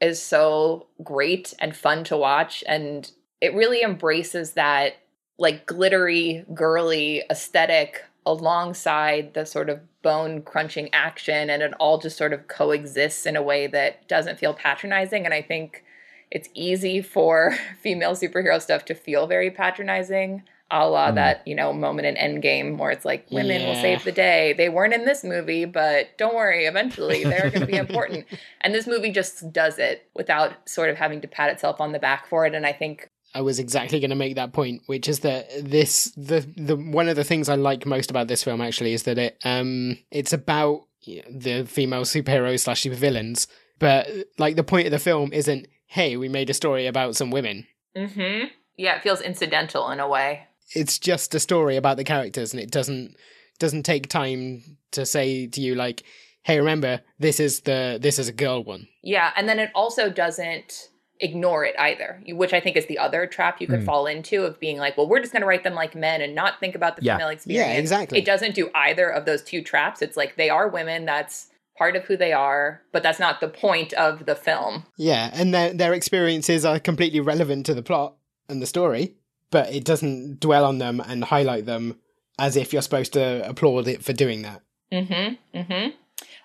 is 0.00 0.20
so 0.20 0.86
great 1.04 1.52
and 1.58 1.76
fun 1.76 2.04
to 2.04 2.16
watch. 2.16 2.64
And 2.66 3.10
it 3.40 3.54
really 3.54 3.82
embraces 3.82 4.52
that 4.52 4.94
like 5.40 5.66
glittery, 5.66 6.44
girly 6.54 7.24
aesthetic 7.30 8.04
alongside 8.26 9.32
the 9.32 9.46
sort 9.46 9.70
of 9.70 9.80
bone 10.02 10.42
crunching 10.42 10.90
action. 10.92 11.48
And 11.48 11.62
it 11.62 11.72
all 11.80 11.98
just 11.98 12.18
sort 12.18 12.34
of 12.34 12.46
coexists 12.46 13.24
in 13.24 13.36
a 13.36 13.42
way 13.42 13.66
that 13.66 14.06
doesn't 14.06 14.38
feel 14.38 14.52
patronizing. 14.52 15.24
And 15.24 15.32
I 15.32 15.40
think 15.40 15.82
it's 16.30 16.50
easy 16.54 17.00
for 17.00 17.56
female 17.80 18.12
superhero 18.12 18.60
stuff 18.60 18.84
to 18.84 18.94
feel 18.94 19.26
very 19.26 19.50
patronizing 19.50 20.44
a 20.70 20.88
la 20.88 21.10
mm. 21.10 21.16
that 21.16 21.42
you 21.46 21.54
know 21.54 21.72
moment 21.72 22.06
in 22.06 22.14
Endgame 22.14 22.78
where 22.78 22.92
it's 22.92 23.04
like 23.04 23.26
women 23.30 23.60
yeah. 23.60 23.66
will 23.66 23.74
save 23.74 24.04
the 24.04 24.12
day. 24.12 24.54
They 24.56 24.68
weren't 24.68 24.94
in 24.94 25.04
this 25.04 25.24
movie, 25.24 25.64
but 25.64 26.16
don't 26.16 26.34
worry, 26.34 26.66
eventually 26.66 27.24
they're 27.30 27.50
going 27.50 27.60
to 27.60 27.66
be 27.66 27.76
important. 27.76 28.26
And 28.60 28.72
this 28.74 28.86
movie 28.86 29.10
just 29.10 29.52
does 29.52 29.78
it 29.78 30.08
without 30.14 30.68
sort 30.68 30.90
of 30.90 30.96
having 30.96 31.20
to 31.22 31.28
pat 31.28 31.50
itself 31.50 31.80
on 31.80 31.92
the 31.92 31.98
back 31.98 32.28
for 32.28 32.46
it. 32.46 32.54
And 32.54 32.64
I 32.64 32.72
think 32.72 33.09
I 33.34 33.42
was 33.42 33.58
exactly 33.58 34.00
going 34.00 34.10
to 34.10 34.16
make 34.16 34.34
that 34.34 34.52
point, 34.52 34.82
which 34.86 35.08
is 35.08 35.20
that 35.20 35.48
this 35.62 36.12
the 36.16 36.40
the 36.56 36.76
one 36.76 37.08
of 37.08 37.16
the 37.16 37.24
things 37.24 37.48
I 37.48 37.54
like 37.54 37.86
most 37.86 38.10
about 38.10 38.28
this 38.28 38.42
film 38.42 38.60
actually 38.60 38.92
is 38.92 39.04
that 39.04 39.18
it 39.18 39.38
um 39.44 39.98
it's 40.10 40.32
about 40.32 40.86
the 41.06 41.64
female 41.66 42.02
superheroes 42.02 42.60
slash 42.60 42.82
supervillains, 42.82 43.46
but 43.78 44.08
like 44.38 44.56
the 44.56 44.64
point 44.64 44.86
of 44.86 44.90
the 44.90 44.98
film 44.98 45.32
isn't 45.32 45.66
hey 45.86 46.16
we 46.16 46.28
made 46.28 46.50
a 46.50 46.54
story 46.54 46.86
about 46.86 47.16
some 47.16 47.30
women. 47.30 47.66
Mm-hmm. 47.96 48.46
Yeah, 48.76 48.96
it 48.96 49.02
feels 49.02 49.20
incidental 49.20 49.90
in 49.90 50.00
a 50.00 50.08
way. 50.08 50.46
It's 50.74 50.98
just 50.98 51.34
a 51.34 51.40
story 51.40 51.76
about 51.76 51.96
the 51.96 52.04
characters, 52.04 52.52
and 52.52 52.62
it 52.62 52.70
doesn't 52.70 53.14
doesn't 53.58 53.82
take 53.84 54.08
time 54.08 54.78
to 54.92 55.06
say 55.06 55.46
to 55.46 55.60
you 55.60 55.74
like, 55.74 56.02
hey, 56.42 56.58
remember 56.58 57.00
this 57.18 57.38
is 57.38 57.60
the 57.60 57.98
this 58.00 58.18
is 58.18 58.28
a 58.28 58.32
girl 58.32 58.64
one. 58.64 58.88
Yeah, 59.02 59.32
and 59.36 59.48
then 59.48 59.58
it 59.58 59.70
also 59.74 60.10
doesn't 60.10 60.88
ignore 61.20 61.64
it 61.64 61.74
either, 61.78 62.22
which 62.28 62.52
I 62.52 62.60
think 62.60 62.76
is 62.76 62.86
the 62.86 62.98
other 62.98 63.26
trap 63.26 63.60
you 63.60 63.66
could 63.66 63.80
mm. 63.80 63.86
fall 63.86 64.06
into 64.06 64.44
of 64.44 64.58
being 64.58 64.78
like, 64.78 64.96
well, 64.96 65.08
we're 65.08 65.20
just 65.20 65.32
going 65.32 65.42
to 65.42 65.46
write 65.46 65.64
them 65.64 65.74
like 65.74 65.94
men 65.94 66.20
and 66.20 66.34
not 66.34 66.60
think 66.60 66.74
about 66.74 66.96
the 66.96 67.02
yeah. 67.02 67.16
female 67.16 67.28
experience. 67.28 67.68
Yeah, 67.68 67.78
exactly. 67.78 68.18
It 68.18 68.24
doesn't 68.24 68.54
do 68.54 68.70
either 68.74 69.08
of 69.08 69.26
those 69.26 69.42
two 69.42 69.62
traps. 69.62 70.02
It's 70.02 70.16
like 70.16 70.36
they 70.36 70.50
are 70.50 70.68
women. 70.68 71.04
That's 71.04 71.48
part 71.76 71.96
of 71.96 72.04
who 72.04 72.16
they 72.16 72.32
are, 72.32 72.82
but 72.92 73.02
that's 73.02 73.18
not 73.18 73.40
the 73.40 73.48
point 73.48 73.92
of 73.94 74.26
the 74.26 74.34
film. 74.34 74.84
Yeah, 74.96 75.30
and 75.32 75.54
their 75.54 75.72
their 75.72 75.94
experiences 75.94 76.64
are 76.64 76.78
completely 76.78 77.20
relevant 77.20 77.66
to 77.66 77.74
the 77.74 77.82
plot 77.82 78.16
and 78.48 78.60
the 78.60 78.66
story, 78.66 79.14
but 79.50 79.72
it 79.72 79.84
doesn't 79.84 80.40
dwell 80.40 80.64
on 80.64 80.78
them 80.78 81.00
and 81.00 81.24
highlight 81.24 81.66
them 81.66 81.98
as 82.38 82.56
if 82.56 82.72
you're 82.72 82.82
supposed 82.82 83.12
to 83.14 83.48
applaud 83.48 83.88
it 83.88 84.04
for 84.04 84.12
doing 84.12 84.42
that. 84.42 84.62
Mm-hmm. 84.92 85.58
Mm-hmm. 85.58 85.90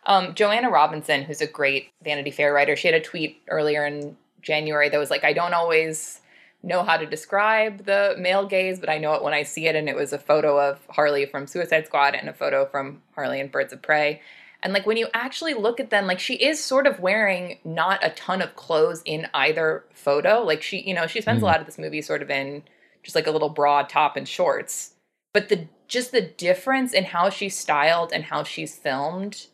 Um, 0.05 0.35
Joanna 0.35 0.69
Robinson, 0.69 1.23
who's 1.23 1.41
a 1.41 1.47
great 1.47 1.89
Vanity 2.03 2.31
Fair 2.31 2.53
writer, 2.53 2.75
she 2.75 2.87
had 2.87 2.95
a 2.95 3.01
tweet 3.01 3.41
earlier 3.49 3.85
in 3.85 4.15
January 4.45 4.89
that 4.89 4.97
was 4.97 5.09
like, 5.09 5.23
I 5.23 5.33
don't 5.33 5.53
always 5.53 6.21
know 6.63 6.83
how 6.83 6.97
to 6.97 7.05
describe 7.05 7.85
the 7.85 8.15
male 8.17 8.45
gaze, 8.47 8.79
but 8.79 8.89
I 8.89 8.97
know 8.97 9.13
it 9.13 9.23
when 9.23 9.33
I 9.33 9.43
see 9.43 9.67
it. 9.67 9.75
And 9.75 9.89
it 9.89 9.95
was 9.95 10.13
a 10.13 10.19
photo 10.19 10.59
of 10.59 10.79
Harley 10.89 11.25
from 11.25 11.47
Suicide 11.47 11.85
Squad 11.85 12.15
and 12.15 12.29
a 12.29 12.33
photo 12.33 12.65
from 12.65 13.01
Harley 13.13 13.39
and 13.39 13.51
Birds 13.51 13.73
of 13.73 13.81
Prey. 13.81 14.21
And 14.63 14.73
like 14.73 14.87
when 14.87 14.97
you 14.97 15.07
actually 15.13 15.53
look 15.53 15.79
at 15.79 15.91
them, 15.91 16.07
like 16.07 16.19
she 16.19 16.35
is 16.35 16.63
sort 16.63 16.87
of 16.87 16.99
wearing 16.99 17.59
not 17.63 18.03
a 18.03 18.09
ton 18.11 18.41
of 18.41 18.55
clothes 18.55 19.03
in 19.05 19.27
either 19.33 19.85
photo. 19.93 20.41
Like 20.41 20.63
she, 20.63 20.81
you 20.81 20.93
know, 20.93 21.05
she 21.05 21.21
spends 21.21 21.39
mm. 21.39 21.43
a 21.43 21.45
lot 21.45 21.59
of 21.59 21.67
this 21.67 21.77
movie 21.77 22.01
sort 22.01 22.23
of 22.23 22.31
in 22.31 22.63
just 23.03 23.15
like 23.15 23.27
a 23.27 23.31
little 23.31 23.49
broad 23.49 23.89
top 23.89 24.17
and 24.17 24.27
shorts. 24.27 24.93
But 25.33 25.49
the 25.49 25.67
just 25.87 26.11
the 26.11 26.21
difference 26.21 26.93
in 26.93 27.03
how 27.03 27.29
she's 27.29 27.55
styled 27.55 28.11
and 28.11 28.23
how 28.23 28.43
she's 28.43 28.75
filmed 28.75 29.47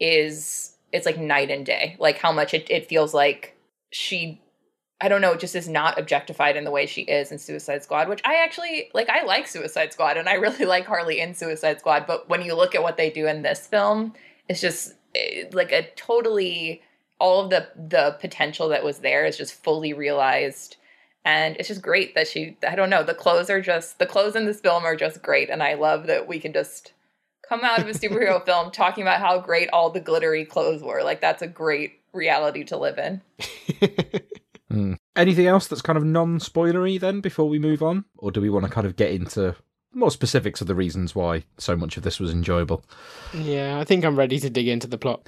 is 0.00 0.76
it's 0.92 1.06
like 1.06 1.18
night 1.18 1.50
and 1.50 1.64
day. 1.64 1.96
Like 2.00 2.18
how 2.18 2.32
much 2.32 2.52
it, 2.52 2.68
it 2.68 2.88
feels 2.88 3.14
like 3.14 3.55
she 3.90 4.42
I 4.98 5.08
don't 5.08 5.20
know, 5.20 5.36
just 5.36 5.54
is 5.54 5.68
not 5.68 5.98
objectified 5.98 6.56
in 6.56 6.64
the 6.64 6.70
way 6.70 6.86
she 6.86 7.02
is 7.02 7.30
in 7.30 7.38
Suicide 7.38 7.82
Squad, 7.82 8.08
which 8.08 8.22
I 8.24 8.42
actually 8.42 8.90
like. 8.94 9.10
I 9.10 9.24
like 9.24 9.46
Suicide 9.46 9.92
Squad 9.92 10.16
and 10.16 10.28
I 10.28 10.34
really 10.34 10.64
like 10.66 10.86
Harley 10.86 11.20
in 11.20 11.34
Suicide 11.34 11.80
Squad, 11.80 12.06
but 12.06 12.28
when 12.28 12.42
you 12.42 12.54
look 12.54 12.74
at 12.74 12.82
what 12.82 12.96
they 12.96 13.10
do 13.10 13.26
in 13.26 13.42
this 13.42 13.66
film, 13.66 14.14
it's 14.48 14.60
just 14.60 14.94
eh, 15.14 15.44
like 15.52 15.72
a 15.72 15.90
totally 15.96 16.82
all 17.18 17.44
of 17.44 17.50
the 17.50 17.68
the 17.76 18.16
potential 18.20 18.68
that 18.70 18.84
was 18.84 19.00
there 19.00 19.26
is 19.26 19.36
just 19.36 19.62
fully 19.62 19.92
realized. 19.92 20.76
And 21.26 21.56
it's 21.56 21.68
just 21.68 21.82
great 21.82 22.14
that 22.14 22.28
she, 22.28 22.56
I 22.66 22.76
don't 22.76 22.88
know, 22.88 23.02
the 23.02 23.12
clothes 23.12 23.50
are 23.50 23.60
just, 23.60 23.98
the 23.98 24.06
clothes 24.06 24.36
in 24.36 24.46
this 24.46 24.60
film 24.60 24.84
are 24.84 24.94
just 24.94 25.22
great. 25.22 25.50
And 25.50 25.60
I 25.60 25.74
love 25.74 26.06
that 26.06 26.28
we 26.28 26.38
can 26.38 26.52
just 26.52 26.92
come 27.48 27.64
out 27.64 27.80
of 27.80 27.88
a 27.88 27.90
superhero 27.90 28.42
film 28.46 28.70
talking 28.70 29.02
about 29.02 29.20
how 29.20 29.40
great 29.40 29.68
all 29.70 29.90
the 29.90 29.98
glittery 29.98 30.44
clothes 30.44 30.84
were. 30.84 31.02
Like, 31.02 31.20
that's 31.20 31.42
a 31.42 31.48
great 31.48 31.98
reality 32.16 32.64
to 32.64 32.76
live 32.76 32.98
in. 32.98 33.22
mm. 34.70 34.96
Anything 35.14 35.46
else 35.46 35.66
that's 35.66 35.82
kind 35.82 35.96
of 35.96 36.04
non 36.04 36.38
spoilery 36.38 36.98
then 36.98 37.20
before 37.20 37.48
we 37.48 37.58
move 37.58 37.82
on? 37.82 38.04
Or 38.16 38.30
do 38.30 38.40
we 38.40 38.50
want 38.50 38.64
to 38.64 38.70
kind 38.70 38.86
of 38.86 38.96
get 38.96 39.12
into 39.12 39.54
more 39.96 40.10
specifics 40.10 40.60
of 40.60 40.66
the 40.66 40.74
reasons 40.74 41.14
why 41.14 41.42
so 41.56 41.74
much 41.74 41.96
of 41.96 42.02
this 42.02 42.20
was 42.20 42.30
enjoyable? 42.30 42.84
Yeah, 43.34 43.78
I 43.78 43.84
think 43.84 44.04
I'm 44.04 44.16
ready 44.16 44.38
to 44.38 44.50
dig 44.50 44.68
into 44.68 44.86
the 44.86 44.98
plot. 44.98 45.26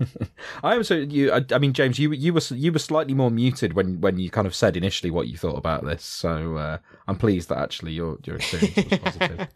I 0.62 0.74
am 0.74 0.84
so 0.84 0.94
you. 0.94 1.32
I, 1.32 1.44
I, 1.52 1.58
mean, 1.58 1.72
James, 1.72 1.98
you 1.98 2.12
you 2.12 2.34
were 2.34 2.42
you 2.50 2.72
were 2.72 2.78
slightly 2.78 3.14
more 3.14 3.30
muted 3.30 3.72
when 3.72 4.00
when 4.00 4.18
you 4.18 4.30
kind 4.30 4.46
of 4.46 4.54
said 4.54 4.76
initially 4.76 5.10
what 5.10 5.28
you 5.28 5.36
thought 5.36 5.56
about 5.56 5.84
this. 5.84 6.04
So 6.04 6.56
uh, 6.56 6.78
I'm 7.08 7.16
pleased 7.16 7.48
that 7.48 7.58
actually 7.58 7.92
your 7.92 8.18
your 8.24 8.36
experience 8.36 8.76
was 8.76 8.98
positive. 8.98 9.48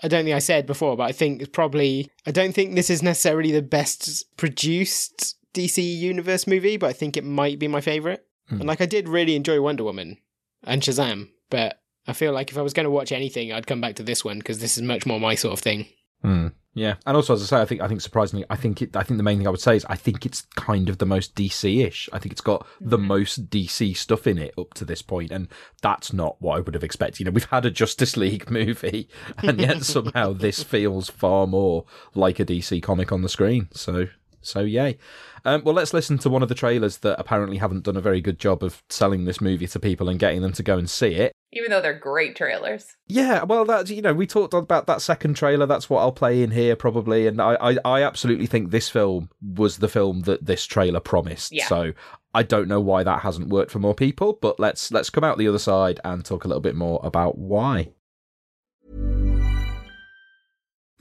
I 0.03 0.09
don't 0.09 0.25
think 0.25 0.35
I 0.35 0.41
said 0.41 0.67
before, 0.67 0.97
but 0.97 1.05
I 1.05 1.13
think 1.13 1.41
it's 1.41 1.51
probably 1.51 2.11
I 2.27 2.31
don't 2.31 2.55
think 2.55 2.75
this 2.75 2.91
is 2.91 3.03
necessarily 3.03 3.53
the 3.53 3.63
best 3.63 4.37
produced 4.37 5.37
DC 5.55 5.99
Universe 5.99 6.47
movie, 6.47 6.77
but 6.77 6.89
I 6.89 6.93
think 6.93 7.17
it 7.17 7.25
might 7.25 7.59
be 7.59 7.69
my 7.69 7.81
favorite. 7.81 8.27
Hmm. 8.49 8.57
And 8.57 8.65
like, 8.65 8.81
I 8.81 8.87
did 8.87 9.09
really 9.09 9.37
enjoy 9.37 9.61
Wonder 9.61 9.85
Woman 9.85 10.19
and 10.65 10.83
Shazam, 10.83 11.31
but 11.51 11.81
I 12.07 12.13
feel 12.13 12.33
like 12.33 12.51
if 12.51 12.59
I 12.59 12.63
was 12.63 12.73
going 12.73 12.85
to 12.85 12.91
watch 12.91 13.13
anything, 13.13 13.53
I'd 13.53 13.67
come 13.67 13.81
back 13.81 13.97
to 13.97 14.03
this 14.03 14.25
one 14.25 14.39
because 14.39 14.59
this 14.59 14.77
is 14.77 14.83
much 14.83 15.07
more 15.07 15.21
my 15.21 15.35
sort 15.35 15.53
of 15.53 15.61
thing. 15.61 15.87
Hmm. 16.23 16.49
Yeah, 16.75 16.95
and 17.05 17.17
also 17.17 17.35
as 17.35 17.43
I 17.43 17.47
say, 17.47 17.61
I 17.61 17.67
think 17.67 17.83
I 17.83 17.89
think 17.89 18.01
surprisingly, 18.01 18.47
I 18.49 18.57
think 18.57 18.81
it. 18.81 18.97
I 18.97 19.03
think 19.03 19.19
the 19.19 19.25
main 19.25 19.37
thing 19.37 19.47
I 19.47 19.51
would 19.51 19.61
say 19.61 19.77
is 19.77 19.85
I 19.91 19.97
think 19.97 20.25
it's 20.25 20.43
kind 20.57 20.89
of 20.89 20.97
the 20.97 21.05
most 21.05 21.35
DC-ish. 21.35 22.09
I 22.15 22.19
think 22.19 22.33
it's 22.33 22.41
got 22.41 22.67
the 22.81 22.97
most 22.97 23.51
DC 23.51 23.95
stuff 23.95 24.27
in 24.27 24.39
it 24.39 24.55
up 24.57 24.73
to 24.75 24.87
this 24.87 25.03
point, 25.03 25.33
and 25.33 25.49
that's 25.83 26.15
not 26.15 26.41
what 26.41 26.57
I 26.57 26.61
would 26.61 26.73
have 26.73 26.85
expected. 26.85 27.21
You 27.21 27.25
know, 27.27 27.33
we've 27.33 27.45
had 27.45 27.67
a 27.67 27.71
Justice 27.71 28.17
League 28.17 28.51
movie, 28.51 29.11
and 29.39 29.61
yet 29.61 29.83
somehow 29.83 30.33
this 30.33 30.63
feels 30.63 31.11
far 31.11 31.47
more 31.47 31.85
like 32.15 32.41
a 32.41 32.45
DC 32.45 32.83
comic 32.83 33.13
on 33.13 33.21
the 33.21 33.29
screen. 33.29 33.69
So, 33.73 34.07
so 34.41 34.61
yay. 34.61 34.97
Um, 35.45 35.63
well, 35.65 35.75
let's 35.75 35.95
listen 35.95 36.19
to 36.19 36.31
one 36.31 36.43
of 36.43 36.49
the 36.49 36.55
trailers 36.55 36.99
that 36.99 37.19
apparently 37.19 37.59
haven't 37.59 37.85
done 37.85 37.97
a 37.97 38.01
very 38.01 38.21
good 38.21 38.39
job 38.39 38.63
of 38.63 38.83
selling 38.89 39.25
this 39.25 39.41
movie 39.41 39.67
to 39.67 39.81
people 39.81 40.09
and 40.09 40.19
getting 40.19 40.43
them 40.43 40.53
to 40.53 40.63
go 40.63 40.79
and 40.79 40.89
see 40.89 41.15
it. 41.15 41.33
Even 41.53 41.71
though 41.71 41.81
they're 41.81 41.99
great 41.99 42.37
trailers. 42.37 42.87
Yeah, 43.09 43.43
well, 43.43 43.65
that's 43.65 43.91
you 43.91 44.03
know 44.03 44.15
we 44.15 44.27
talked 44.27 44.55
about 44.55 44.87
that 44.87 45.03
second 45.03 45.35
trailer. 45.35 45.67
That's 45.67 45.91
what 45.91 46.01
I'll 46.01 46.13
play 46.13 46.43
in 46.43 46.51
here 46.51 46.77
probably, 46.77 47.27
and 47.27 47.41
I, 47.41 47.57
I, 47.61 47.77
I 47.85 48.03
absolutely 48.03 48.47
think 48.47 48.71
this 48.71 48.89
film 48.89 49.29
was 49.43 49.79
the 49.79 49.89
film 49.89 50.23
that 50.23 50.47
this 50.47 50.65
trailer 50.65 51.01
promised. 51.01 51.53
Yeah. 51.53 51.67
So 51.67 51.93
I 52.35 52.43
don't 52.43 52.69
know 52.69 52.81
why 52.81 53.03
that 53.03 53.21
hasn't 53.21 53.49
worked 53.49 53.71
for 53.71 53.79
more 53.79 53.95
people, 53.95 54.39
but 54.41 54.59
let's 54.59 54.91
let's 54.93 55.11
come 55.11 55.25
out 55.25 55.39
the 55.39 55.49
other 55.49 55.59
side 55.59 56.01
and 56.05 56.25
talk 56.25 56.45
a 56.45 56.49
little 56.49 56.63
bit 56.63 56.75
more 56.77 57.01
about 57.03 57.37
why. 57.37 57.91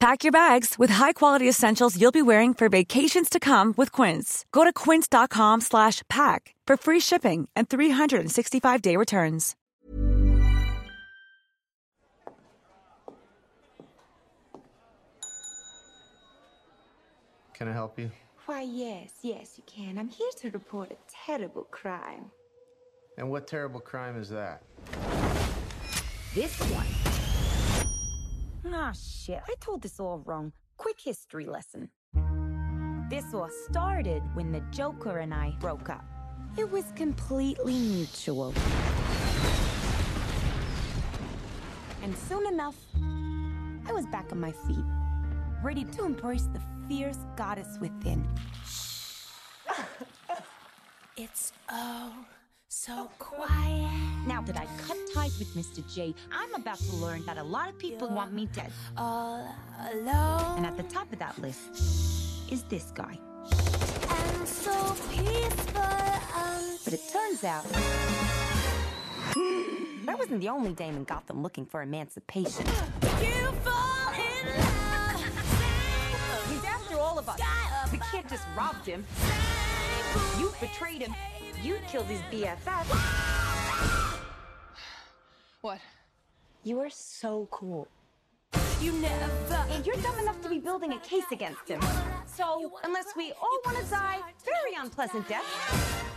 Pack 0.00 0.24
your 0.24 0.32
bags 0.32 0.78
with 0.78 0.88
high-quality 0.88 1.46
essentials 1.46 2.00
you'll 2.00 2.10
be 2.10 2.22
wearing 2.22 2.54
for 2.54 2.70
vacations 2.70 3.28
to 3.28 3.38
come 3.38 3.74
with 3.76 3.92
Quince. 3.92 4.46
Go 4.50 4.64
to 4.64 4.72
quince.com 4.72 5.60
slash 5.60 6.00
pack 6.08 6.54
for 6.66 6.78
free 6.78 7.00
shipping 7.00 7.50
and 7.54 7.68
365-day 7.68 8.96
returns. 8.96 9.54
Can 17.52 17.68
I 17.68 17.72
help 17.72 17.98
you? 17.98 18.10
Why, 18.46 18.62
yes, 18.62 19.10
yes, 19.20 19.58
you 19.58 19.64
can. 19.66 19.98
I'm 19.98 20.08
here 20.08 20.30
to 20.38 20.50
report 20.50 20.90
a 20.90 20.96
terrible 21.26 21.64
crime. 21.64 22.30
And 23.18 23.30
what 23.30 23.46
terrible 23.46 23.80
crime 23.80 24.18
is 24.18 24.30
that? 24.30 24.62
This 26.34 26.58
one. 26.72 27.19
Ah, 28.66 28.92
shit. 28.92 29.40
I 29.48 29.54
told 29.60 29.82
this 29.82 29.98
all 29.98 30.18
wrong. 30.24 30.52
Quick 30.76 31.00
history 31.00 31.46
lesson. 31.46 31.88
This 33.08 33.34
all 33.34 33.48
started 33.68 34.22
when 34.34 34.52
the 34.52 34.60
Joker 34.70 35.18
and 35.18 35.34
I 35.34 35.54
broke 35.60 35.88
up. 35.88 36.04
It 36.56 36.70
was 36.70 36.84
completely 36.94 37.74
mutual. 37.74 38.54
And 42.02 42.16
soon 42.16 42.46
enough, 42.46 42.76
I 43.86 43.92
was 43.92 44.06
back 44.06 44.26
on 44.32 44.40
my 44.40 44.52
feet, 44.52 44.84
ready 45.62 45.84
to 45.84 46.04
embrace 46.04 46.48
the 46.52 46.60
fierce 46.88 47.18
goddess 47.36 47.78
within. 47.80 48.28
It's 51.16 51.52
oh 51.70 52.14
so 52.68 53.10
quiet. 53.18 54.09
Now 54.26 54.42
that 54.42 54.56
I 54.56 54.66
cut 54.86 54.98
ties 55.14 55.38
with 55.38 55.54
Mr. 55.54 55.82
J, 55.92 56.14
I'm 56.30 56.54
about 56.54 56.78
to 56.78 56.96
learn 56.96 57.24
that 57.24 57.38
a 57.38 57.42
lot 57.42 57.68
of 57.68 57.78
people 57.78 58.08
want 58.08 58.32
me 58.32 58.46
dead. 58.52 58.70
All 58.96 59.54
alone. 59.92 60.58
And 60.58 60.66
at 60.66 60.76
the 60.76 60.82
top 60.84 61.10
of 61.12 61.18
that 61.18 61.38
list 61.38 61.60
is 62.50 62.62
this 62.64 62.90
guy. 62.94 63.18
And 64.08 64.46
so 64.46 64.94
peaceful. 65.10 65.82
But 66.84 66.92
it 66.92 67.00
turns 67.10 67.44
out 67.44 67.64
that 70.04 70.18
wasn't 70.18 70.40
the 70.40 70.48
only 70.48 70.74
dame 70.74 70.96
in 70.96 71.04
Gotham 71.04 71.42
looking 71.42 71.64
for 71.64 71.82
emancipation. 71.82 72.66
You 73.22 73.52
fall 73.64 74.12
in 74.12 74.46
love. 74.58 75.24
He's 76.50 76.64
after 76.64 76.98
all 76.98 77.18
of 77.18 77.28
us. 77.28 77.40
We 77.90 77.98
can't 77.98 78.28
just 78.28 78.44
rob 78.56 78.84
him. 78.84 79.04
You 80.38 80.52
betrayed 80.60 81.02
him. 81.02 81.14
You 81.62 81.78
killed 81.88 82.06
his 82.06 82.20
BFF. 82.32 83.29
What? 85.60 85.80
You 86.64 86.80
are 86.80 86.90
so 86.90 87.48
cool. 87.50 87.88
You 88.80 88.92
never. 88.92 89.54
And 89.70 89.86
you're 89.86 89.96
dumb 89.96 90.18
enough 90.18 90.40
to 90.42 90.48
be 90.48 90.58
building 90.58 90.92
a 90.92 90.98
case 91.00 91.30
against 91.32 91.68
him. 91.68 91.80
So, 92.26 92.72
unless 92.84 93.14
we 93.16 93.32
all 93.32 93.60
want 93.64 93.78
to 93.78 93.90
die 93.90 94.20
very 94.44 94.74
unpleasant 94.78 95.28
death, 95.28 95.44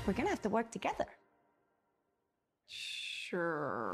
we're 0.08 0.14
gonna 0.14 0.30
have 0.30 0.42
to 0.44 0.50
work 0.50 0.72
together. 0.72 1.06
Sure. 2.68 3.94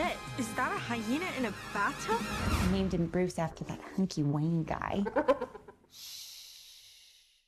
shit. 0.00 0.16
Is 0.38 0.48
that 0.54 0.72
a 0.72 0.78
hyena 0.78 1.26
in 1.38 1.46
a 1.46 1.52
bathtub? 1.72 2.20
Named 2.72 2.94
him 2.94 3.06
Bruce 3.06 3.38
after 3.38 3.64
that 3.64 3.80
hunky 3.96 4.22
Wayne 4.22 4.64
guy. 4.64 5.04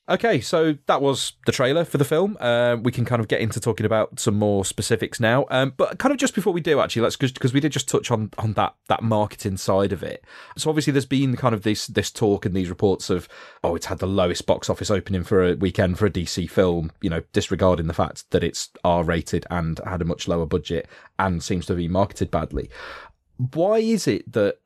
Okay, 0.09 0.41
so 0.41 0.77
that 0.87 1.01
was 1.01 1.35
the 1.47 1.53
trailer 1.53 1.85
for 1.85 1.97
the 1.97 2.05
film. 2.05 2.37
Uh, 2.41 2.77
we 2.83 2.91
can 2.91 3.05
kind 3.05 3.21
of 3.21 3.29
get 3.29 3.41
into 3.41 3.61
talking 3.61 3.87
about 3.87 4.19
some 4.19 4.35
more 4.35 4.65
specifics 4.65 5.21
now. 5.21 5.47
Um, 5.49 5.75
but 5.77 6.01
kind 6.01 6.11
of 6.11 6.19
just 6.19 6.35
before 6.35 6.53
we 6.53 6.61
do, 6.61 6.81
actually, 6.81 7.03
let's 7.03 7.17
because 7.17 7.55
we 7.55 7.61
did 7.61 7.71
just 7.71 7.89
touch 7.89 8.11
on 8.11 8.31
on 8.37 8.55
that 8.55 8.75
that 8.89 9.05
marketing 9.05 9.59
side 9.59 9.93
of 9.93 10.03
it. 10.03 10.25
So 10.57 10.71
obviously, 10.71 10.93
there's 10.93 11.07
been 11.07 11.37
kind 11.37 11.55
of 11.55 11.63
this 11.63 11.87
this 11.87 12.11
talk 12.11 12.45
and 12.45 12.53
these 12.53 12.69
reports 12.69 13.11
of 13.11 13.29
oh, 13.63 13.77
it's 13.77 13.87
had 13.87 14.01
the 14.01 14.09
lowest 14.09 14.45
box 14.45 14.69
office 14.69 14.91
opening 14.91 15.23
for 15.23 15.45
a 15.45 15.55
weekend 15.55 15.99
for 15.99 16.07
a 16.07 16.11
DC 16.11 16.51
film. 16.51 16.91
You 17.01 17.11
know, 17.11 17.23
disregarding 17.33 17.87
the 17.87 17.95
fact 17.95 18.29
that 18.33 18.43
it's 18.43 18.71
R 18.83 19.05
rated 19.05 19.47
and 19.51 19.81
had 19.87 20.03
a 20.03 20.07
much 20.07 20.27
lower 20.27 20.47
budget 20.47 20.89
and 21.17 21.45
seems 21.45 21.65
to 21.67 21.75
be 21.75 21.87
marketed 21.87 22.29
badly. 22.29 22.69
Why 23.37 23.79
is 23.79 24.09
it 24.09 24.31
that 24.33 24.59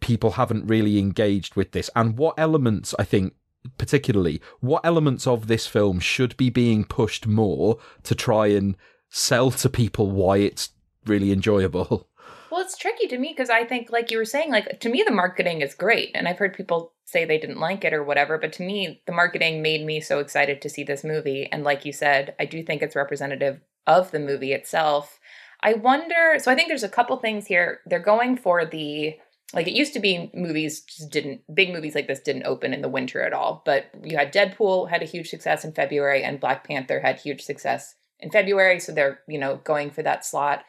people 0.00 0.32
haven't 0.32 0.66
really 0.66 0.98
engaged 0.98 1.54
with 1.54 1.72
this, 1.72 1.90
and 1.94 2.16
what 2.16 2.38
elements 2.38 2.94
I 2.98 3.04
think 3.04 3.34
particularly 3.78 4.40
what 4.60 4.84
elements 4.84 5.26
of 5.26 5.46
this 5.46 5.66
film 5.66 6.00
should 6.00 6.36
be 6.36 6.50
being 6.50 6.84
pushed 6.84 7.26
more 7.26 7.78
to 8.02 8.14
try 8.14 8.46
and 8.48 8.76
sell 9.08 9.50
to 9.50 9.68
people 9.68 10.10
why 10.10 10.38
it's 10.38 10.70
really 11.06 11.32
enjoyable? 11.32 12.06
Well 12.50 12.62
it's 12.62 12.76
tricky 12.76 13.06
to 13.06 13.16
me 13.16 13.28
because 13.28 13.48
i 13.48 13.62
think 13.62 13.92
like 13.92 14.10
you 14.10 14.18
were 14.18 14.24
saying 14.24 14.50
like 14.50 14.80
to 14.80 14.88
me 14.88 15.04
the 15.06 15.12
marketing 15.12 15.60
is 15.60 15.72
great 15.72 16.10
and 16.16 16.26
i've 16.26 16.38
heard 16.38 16.52
people 16.52 16.92
say 17.04 17.24
they 17.24 17.38
didn't 17.38 17.60
like 17.60 17.84
it 17.84 17.94
or 17.94 18.02
whatever 18.02 18.38
but 18.38 18.52
to 18.54 18.64
me 18.64 19.00
the 19.06 19.12
marketing 19.12 19.62
made 19.62 19.86
me 19.86 20.00
so 20.00 20.18
excited 20.18 20.60
to 20.60 20.68
see 20.68 20.82
this 20.82 21.04
movie 21.04 21.48
and 21.52 21.62
like 21.62 21.84
you 21.84 21.92
said 21.92 22.34
i 22.40 22.44
do 22.44 22.64
think 22.64 22.82
it's 22.82 22.96
representative 22.96 23.60
of 23.86 24.10
the 24.10 24.20
movie 24.20 24.52
itself. 24.52 25.18
I 25.62 25.74
wonder 25.74 26.36
so 26.38 26.50
i 26.50 26.54
think 26.54 26.68
there's 26.68 26.82
a 26.82 26.88
couple 26.88 27.16
things 27.18 27.46
here. 27.46 27.80
They're 27.86 27.98
going 27.98 28.36
for 28.36 28.64
the 28.64 29.16
like 29.54 29.66
it 29.66 29.74
used 29.74 29.92
to 29.92 30.00
be 30.00 30.30
movies 30.34 30.82
just 30.82 31.10
didn't 31.10 31.42
big 31.54 31.72
movies 31.72 31.94
like 31.94 32.06
this 32.06 32.20
didn't 32.20 32.46
open 32.46 32.72
in 32.72 32.82
the 32.82 32.88
winter 32.88 33.22
at 33.22 33.32
all 33.32 33.62
but 33.64 33.86
you 34.02 34.16
had 34.16 34.32
deadpool 34.32 34.88
had 34.88 35.02
a 35.02 35.06
huge 35.06 35.28
success 35.28 35.64
in 35.64 35.72
february 35.72 36.22
and 36.22 36.40
black 36.40 36.66
panther 36.66 37.00
had 37.00 37.18
huge 37.18 37.42
success 37.42 37.94
in 38.20 38.30
february 38.30 38.78
so 38.78 38.92
they're 38.92 39.20
you 39.28 39.38
know 39.38 39.60
going 39.64 39.90
for 39.90 40.02
that 40.02 40.24
slot. 40.24 40.64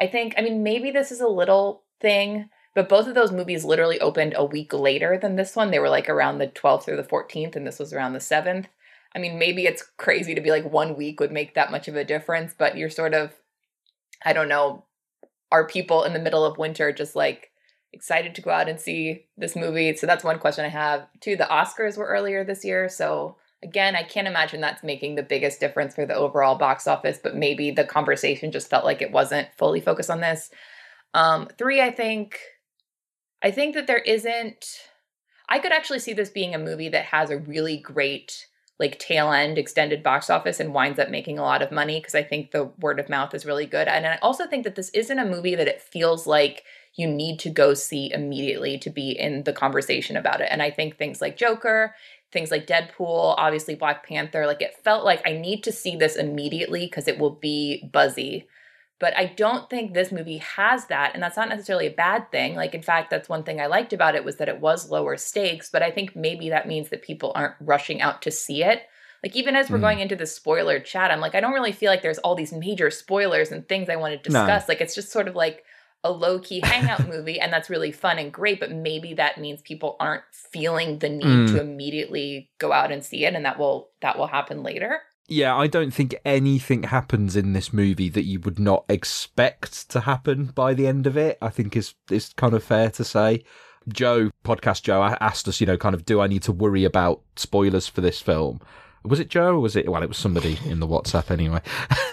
I 0.00 0.08
think 0.08 0.34
i 0.36 0.42
mean 0.42 0.62
maybe 0.62 0.90
this 0.90 1.12
is 1.12 1.20
a 1.20 1.28
little 1.28 1.82
thing 2.00 2.48
but 2.74 2.88
both 2.88 3.06
of 3.06 3.14
those 3.14 3.30
movies 3.30 3.64
literally 3.64 4.00
opened 4.00 4.34
a 4.36 4.44
week 4.44 4.72
later 4.72 5.16
than 5.16 5.36
this 5.36 5.54
one. 5.54 5.70
They 5.70 5.78
were 5.78 5.88
like 5.88 6.08
around 6.08 6.38
the 6.38 6.48
12th 6.48 6.88
or 6.88 6.96
the 6.96 7.04
14th 7.04 7.54
and 7.54 7.64
this 7.64 7.78
was 7.78 7.92
around 7.92 8.14
the 8.14 8.18
7th 8.18 8.66
i 9.14 9.18
mean 9.18 9.38
maybe 9.38 9.66
it's 9.66 9.84
crazy 9.96 10.34
to 10.34 10.40
be 10.40 10.50
like 10.50 10.64
one 10.64 10.96
week 10.96 11.20
would 11.20 11.32
make 11.32 11.54
that 11.54 11.70
much 11.70 11.88
of 11.88 11.96
a 11.96 12.04
difference 12.04 12.54
but 12.56 12.76
you're 12.76 12.90
sort 12.90 13.14
of 13.14 13.32
i 14.24 14.32
don't 14.32 14.48
know 14.48 14.84
are 15.52 15.66
people 15.66 16.02
in 16.02 16.12
the 16.12 16.18
middle 16.18 16.44
of 16.44 16.58
winter 16.58 16.92
just 16.92 17.14
like 17.14 17.52
excited 17.94 18.34
to 18.34 18.42
go 18.42 18.50
out 18.50 18.68
and 18.68 18.80
see 18.80 19.26
this 19.38 19.56
movie. 19.56 19.96
So 19.96 20.06
that's 20.06 20.24
one 20.24 20.38
question 20.38 20.64
I 20.64 20.68
have. 20.68 21.06
Two, 21.20 21.36
the 21.36 21.44
Oscars 21.44 21.96
were 21.96 22.06
earlier 22.06 22.44
this 22.44 22.64
year. 22.64 22.88
So 22.88 23.36
again, 23.62 23.96
I 23.96 24.02
can't 24.02 24.28
imagine 24.28 24.60
that's 24.60 24.82
making 24.82 25.14
the 25.14 25.22
biggest 25.22 25.60
difference 25.60 25.94
for 25.94 26.04
the 26.04 26.14
overall 26.14 26.56
box 26.56 26.86
office, 26.86 27.18
but 27.22 27.34
maybe 27.34 27.70
the 27.70 27.84
conversation 27.84 28.52
just 28.52 28.68
felt 28.68 28.84
like 28.84 29.00
it 29.00 29.12
wasn't 29.12 29.48
fully 29.56 29.80
focused 29.80 30.10
on 30.10 30.20
this. 30.20 30.50
Um, 31.14 31.48
three, 31.56 31.80
I 31.80 31.90
think, 31.90 32.38
I 33.42 33.50
think 33.50 33.74
that 33.74 33.86
there 33.86 33.98
isn't, 33.98 34.66
I 35.48 35.58
could 35.58 35.72
actually 35.72 36.00
see 36.00 36.12
this 36.12 36.30
being 36.30 36.54
a 36.54 36.58
movie 36.58 36.88
that 36.90 37.06
has 37.06 37.30
a 37.30 37.38
really 37.38 37.78
great 37.78 38.46
like 38.80 38.98
tail 38.98 39.30
end 39.30 39.56
extended 39.56 40.02
box 40.02 40.28
office 40.28 40.58
and 40.58 40.74
winds 40.74 40.98
up 40.98 41.08
making 41.08 41.38
a 41.38 41.42
lot 41.42 41.62
of 41.62 41.70
money 41.70 42.00
because 42.00 42.14
I 42.14 42.24
think 42.24 42.50
the 42.50 42.64
word 42.80 42.98
of 42.98 43.08
mouth 43.08 43.32
is 43.34 43.46
really 43.46 43.66
good. 43.66 43.86
And 43.86 44.06
I 44.06 44.18
also 44.20 44.46
think 44.46 44.64
that 44.64 44.74
this 44.74 44.90
isn't 44.90 45.18
a 45.18 45.24
movie 45.24 45.54
that 45.54 45.68
it 45.68 45.80
feels 45.80 46.26
like 46.26 46.64
you 46.96 47.08
need 47.08 47.38
to 47.40 47.50
go 47.50 47.74
see 47.74 48.12
immediately 48.12 48.78
to 48.78 48.90
be 48.90 49.10
in 49.10 49.42
the 49.44 49.52
conversation 49.52 50.16
about 50.16 50.40
it. 50.40 50.48
And 50.50 50.62
I 50.62 50.70
think 50.70 50.96
things 50.96 51.20
like 51.20 51.36
Joker, 51.36 51.94
things 52.32 52.50
like 52.50 52.66
Deadpool, 52.66 53.34
obviously 53.36 53.74
Black 53.74 54.06
Panther, 54.06 54.46
like 54.46 54.62
it 54.62 54.76
felt 54.82 55.04
like 55.04 55.22
I 55.26 55.32
need 55.32 55.64
to 55.64 55.72
see 55.72 55.96
this 55.96 56.16
immediately 56.16 56.86
because 56.86 57.08
it 57.08 57.18
will 57.18 57.34
be 57.34 57.88
buzzy. 57.92 58.46
But 59.00 59.16
I 59.16 59.26
don't 59.26 59.68
think 59.68 59.92
this 59.92 60.12
movie 60.12 60.38
has 60.38 60.86
that. 60.86 61.14
And 61.14 61.22
that's 61.22 61.36
not 61.36 61.48
necessarily 61.48 61.88
a 61.88 61.92
bad 61.92 62.30
thing. 62.30 62.54
Like, 62.54 62.74
in 62.74 62.82
fact, 62.82 63.10
that's 63.10 63.28
one 63.28 63.42
thing 63.42 63.60
I 63.60 63.66
liked 63.66 63.92
about 63.92 64.14
it 64.14 64.24
was 64.24 64.36
that 64.36 64.48
it 64.48 64.60
was 64.60 64.88
lower 64.88 65.16
stakes. 65.16 65.68
But 65.68 65.82
I 65.82 65.90
think 65.90 66.14
maybe 66.14 66.48
that 66.50 66.68
means 66.68 66.90
that 66.90 67.02
people 67.02 67.32
aren't 67.34 67.56
rushing 67.60 68.00
out 68.00 68.22
to 68.22 68.30
see 68.30 68.62
it. 68.62 68.82
Like, 69.22 69.34
even 69.34 69.56
as 69.56 69.68
we're 69.68 69.78
mm. 69.78 69.82
going 69.82 69.98
into 69.98 70.16
the 70.16 70.26
spoiler 70.26 70.78
chat, 70.78 71.10
I'm 71.10 71.20
like, 71.20 71.34
I 71.34 71.40
don't 71.40 71.52
really 71.52 71.72
feel 71.72 71.90
like 71.90 72.02
there's 72.02 72.18
all 72.18 72.36
these 72.36 72.52
major 72.52 72.88
spoilers 72.90 73.50
and 73.50 73.68
things 73.68 73.88
I 73.88 73.96
want 73.96 74.12
to 74.12 74.28
discuss. 74.28 74.68
No. 74.68 74.72
Like, 74.72 74.80
it's 74.80 74.94
just 74.94 75.10
sort 75.10 75.26
of 75.26 75.34
like, 75.34 75.63
a 76.04 76.12
low 76.12 76.38
key 76.38 76.60
hangout 76.62 77.08
movie, 77.08 77.40
and 77.40 77.52
that's 77.52 77.70
really 77.70 77.90
fun 77.90 78.18
and 78.18 78.32
great. 78.32 78.60
But 78.60 78.70
maybe 78.70 79.14
that 79.14 79.40
means 79.40 79.62
people 79.62 79.96
aren't 79.98 80.22
feeling 80.30 80.98
the 80.98 81.08
need 81.08 81.24
mm. 81.24 81.48
to 81.48 81.60
immediately 81.60 82.50
go 82.58 82.72
out 82.72 82.92
and 82.92 83.04
see 83.04 83.24
it, 83.24 83.34
and 83.34 83.44
that 83.44 83.58
will 83.58 83.88
that 84.00 84.18
will 84.18 84.28
happen 84.28 84.62
later. 84.62 85.00
Yeah, 85.26 85.56
I 85.56 85.68
don't 85.68 85.92
think 85.92 86.14
anything 86.26 86.82
happens 86.82 87.34
in 87.34 87.54
this 87.54 87.72
movie 87.72 88.10
that 88.10 88.24
you 88.24 88.40
would 88.40 88.58
not 88.58 88.84
expect 88.90 89.88
to 89.90 90.00
happen 90.00 90.46
by 90.54 90.74
the 90.74 90.86
end 90.86 91.06
of 91.06 91.16
it. 91.16 91.38
I 91.40 91.48
think 91.48 91.76
is 91.76 91.94
is 92.10 92.32
kind 92.34 92.54
of 92.54 92.62
fair 92.62 92.90
to 92.90 93.04
say. 93.04 93.42
Joe, 93.88 94.30
podcast 94.44 94.82
Joe, 94.82 95.02
asked 95.20 95.46
us, 95.46 95.60
you 95.60 95.66
know, 95.66 95.76
kind 95.76 95.94
of, 95.94 96.06
do 96.06 96.18
I 96.18 96.26
need 96.26 96.42
to 96.44 96.52
worry 96.52 96.84
about 96.84 97.20
spoilers 97.36 97.86
for 97.86 98.00
this 98.00 98.18
film? 98.18 98.60
Was 99.04 99.20
it 99.20 99.28
Joe 99.28 99.54
or 99.54 99.60
was 99.60 99.76
it 99.76 99.88
well 99.88 100.02
it 100.02 100.08
was 100.08 100.16
somebody 100.16 100.58
in 100.64 100.80
the 100.80 100.86
WhatsApp 100.86 101.30
anyway. 101.30 101.60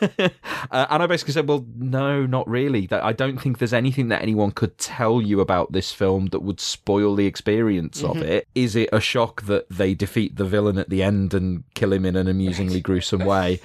Uh, 0.70 0.86
and 0.90 1.04
I 1.04 1.08
basically 1.08 1.34
said 1.34 1.48
well 1.48 1.66
no 1.76 2.26
not 2.26 2.48
really. 2.48 2.88
I 2.92 3.14
don't 3.14 3.42
think 3.42 3.58
there's 3.58 3.74
anything 3.74 4.10
that 4.10 4.22
anyone 4.22 4.52
could 4.52 4.78
tell 4.78 5.22
you 5.22 5.40
about 5.42 5.72
this 5.72 5.92
film 5.92 6.28
that 6.28 6.42
would 6.42 6.60
spoil 6.60 7.16
the 7.16 7.26
experience 7.26 8.02
mm-hmm. 8.02 8.18
of 8.20 8.24
it. 8.24 8.48
Is 8.54 8.76
it 8.76 8.90
a 8.94 9.00
shock 9.00 9.44
that 9.44 9.68
they 9.70 9.94
defeat 9.94 10.36
the 10.36 10.46
villain 10.46 10.78
at 10.78 10.90
the 10.90 11.04
end 11.04 11.34
and 11.34 11.64
kill 11.74 11.92
him 11.92 12.06
in 12.06 12.16
an 12.16 12.28
amusingly 12.28 12.80
gruesome 12.80 13.26
way? 13.26 13.60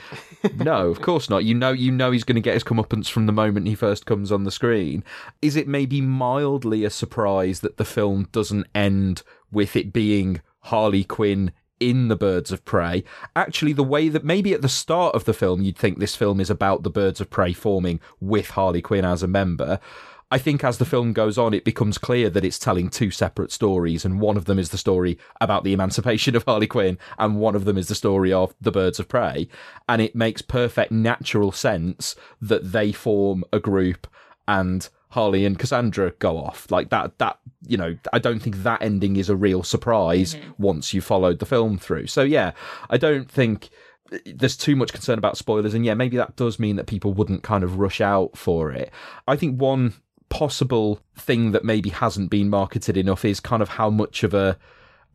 No 0.56 0.88
of 0.88 1.02
course 1.02 1.28
not. 1.28 1.44
You 1.44 1.54
know 1.54 1.70
you 1.70 1.92
know 1.92 2.10
he's 2.10 2.24
going 2.24 2.36
to 2.36 2.40
get 2.40 2.54
his 2.54 2.64
comeuppance 2.64 3.08
from 3.08 3.26
the 3.26 3.32
moment 3.32 3.66
he 3.66 3.74
first 3.74 4.06
comes 4.06 4.32
on 4.32 4.44
the 4.44 4.50
screen. 4.50 5.04
Is 5.42 5.54
it 5.54 5.68
maybe 5.68 6.00
mildly 6.00 6.84
a 6.84 6.90
surprise 6.90 7.60
that 7.60 7.76
the 7.76 7.84
film 7.84 8.28
doesn't 8.32 8.66
end 8.74 9.22
with 9.52 9.76
it 9.76 9.92
being 9.92 10.40
Harley 10.60 11.04
Quinn 11.04 11.52
in 11.80 12.08
the 12.08 12.16
birds 12.16 12.50
of 12.50 12.64
prey. 12.64 13.04
Actually, 13.34 13.72
the 13.72 13.82
way 13.82 14.08
that 14.08 14.24
maybe 14.24 14.52
at 14.52 14.62
the 14.62 14.68
start 14.68 15.14
of 15.14 15.24
the 15.24 15.34
film 15.34 15.62
you'd 15.62 15.78
think 15.78 15.98
this 15.98 16.16
film 16.16 16.40
is 16.40 16.50
about 16.50 16.82
the 16.82 16.90
birds 16.90 17.20
of 17.20 17.30
prey 17.30 17.52
forming 17.52 18.00
with 18.20 18.50
Harley 18.50 18.82
Quinn 18.82 19.04
as 19.04 19.22
a 19.22 19.28
member. 19.28 19.80
I 20.28 20.38
think 20.38 20.64
as 20.64 20.78
the 20.78 20.84
film 20.84 21.12
goes 21.12 21.38
on, 21.38 21.54
it 21.54 21.64
becomes 21.64 21.98
clear 21.98 22.28
that 22.30 22.44
it's 22.44 22.58
telling 22.58 22.90
two 22.90 23.12
separate 23.12 23.52
stories, 23.52 24.04
and 24.04 24.20
one 24.20 24.36
of 24.36 24.46
them 24.46 24.58
is 24.58 24.70
the 24.70 24.78
story 24.78 25.18
about 25.40 25.62
the 25.62 25.72
emancipation 25.72 26.34
of 26.34 26.44
Harley 26.44 26.66
Quinn, 26.66 26.98
and 27.16 27.38
one 27.38 27.54
of 27.54 27.64
them 27.64 27.78
is 27.78 27.86
the 27.86 27.94
story 27.94 28.32
of 28.32 28.52
the 28.60 28.72
birds 28.72 28.98
of 28.98 29.08
prey. 29.08 29.48
And 29.88 30.02
it 30.02 30.16
makes 30.16 30.42
perfect 30.42 30.90
natural 30.90 31.52
sense 31.52 32.16
that 32.40 32.72
they 32.72 32.90
form 32.90 33.44
a 33.52 33.60
group 33.60 34.08
and 34.48 34.88
Harley 35.08 35.44
and 35.44 35.58
Cassandra 35.58 36.12
go 36.18 36.36
off. 36.38 36.70
Like 36.70 36.90
that, 36.90 37.18
that, 37.18 37.38
you 37.66 37.76
know, 37.76 37.96
I 38.12 38.18
don't 38.18 38.40
think 38.40 38.56
that 38.58 38.82
ending 38.82 39.16
is 39.16 39.28
a 39.28 39.36
real 39.36 39.62
surprise 39.62 40.34
mm-hmm. 40.34 40.50
once 40.58 40.92
you 40.92 41.00
followed 41.00 41.38
the 41.38 41.46
film 41.46 41.78
through. 41.78 42.08
So 42.08 42.22
yeah, 42.22 42.52
I 42.90 42.96
don't 42.96 43.30
think 43.30 43.70
there's 44.24 44.56
too 44.56 44.76
much 44.76 44.92
concern 44.92 45.18
about 45.18 45.36
spoilers. 45.36 45.74
And 45.74 45.84
yeah, 45.84 45.94
maybe 45.94 46.16
that 46.16 46.36
does 46.36 46.58
mean 46.58 46.76
that 46.76 46.86
people 46.86 47.12
wouldn't 47.12 47.42
kind 47.42 47.64
of 47.64 47.78
rush 47.78 48.00
out 48.00 48.36
for 48.36 48.70
it. 48.72 48.90
I 49.26 49.36
think 49.36 49.60
one 49.60 49.94
possible 50.28 51.00
thing 51.16 51.52
that 51.52 51.64
maybe 51.64 51.90
hasn't 51.90 52.30
been 52.30 52.50
marketed 52.50 52.96
enough 52.96 53.24
is 53.24 53.40
kind 53.40 53.62
of 53.62 53.70
how 53.70 53.90
much 53.90 54.22
of 54.22 54.34
a 54.34 54.58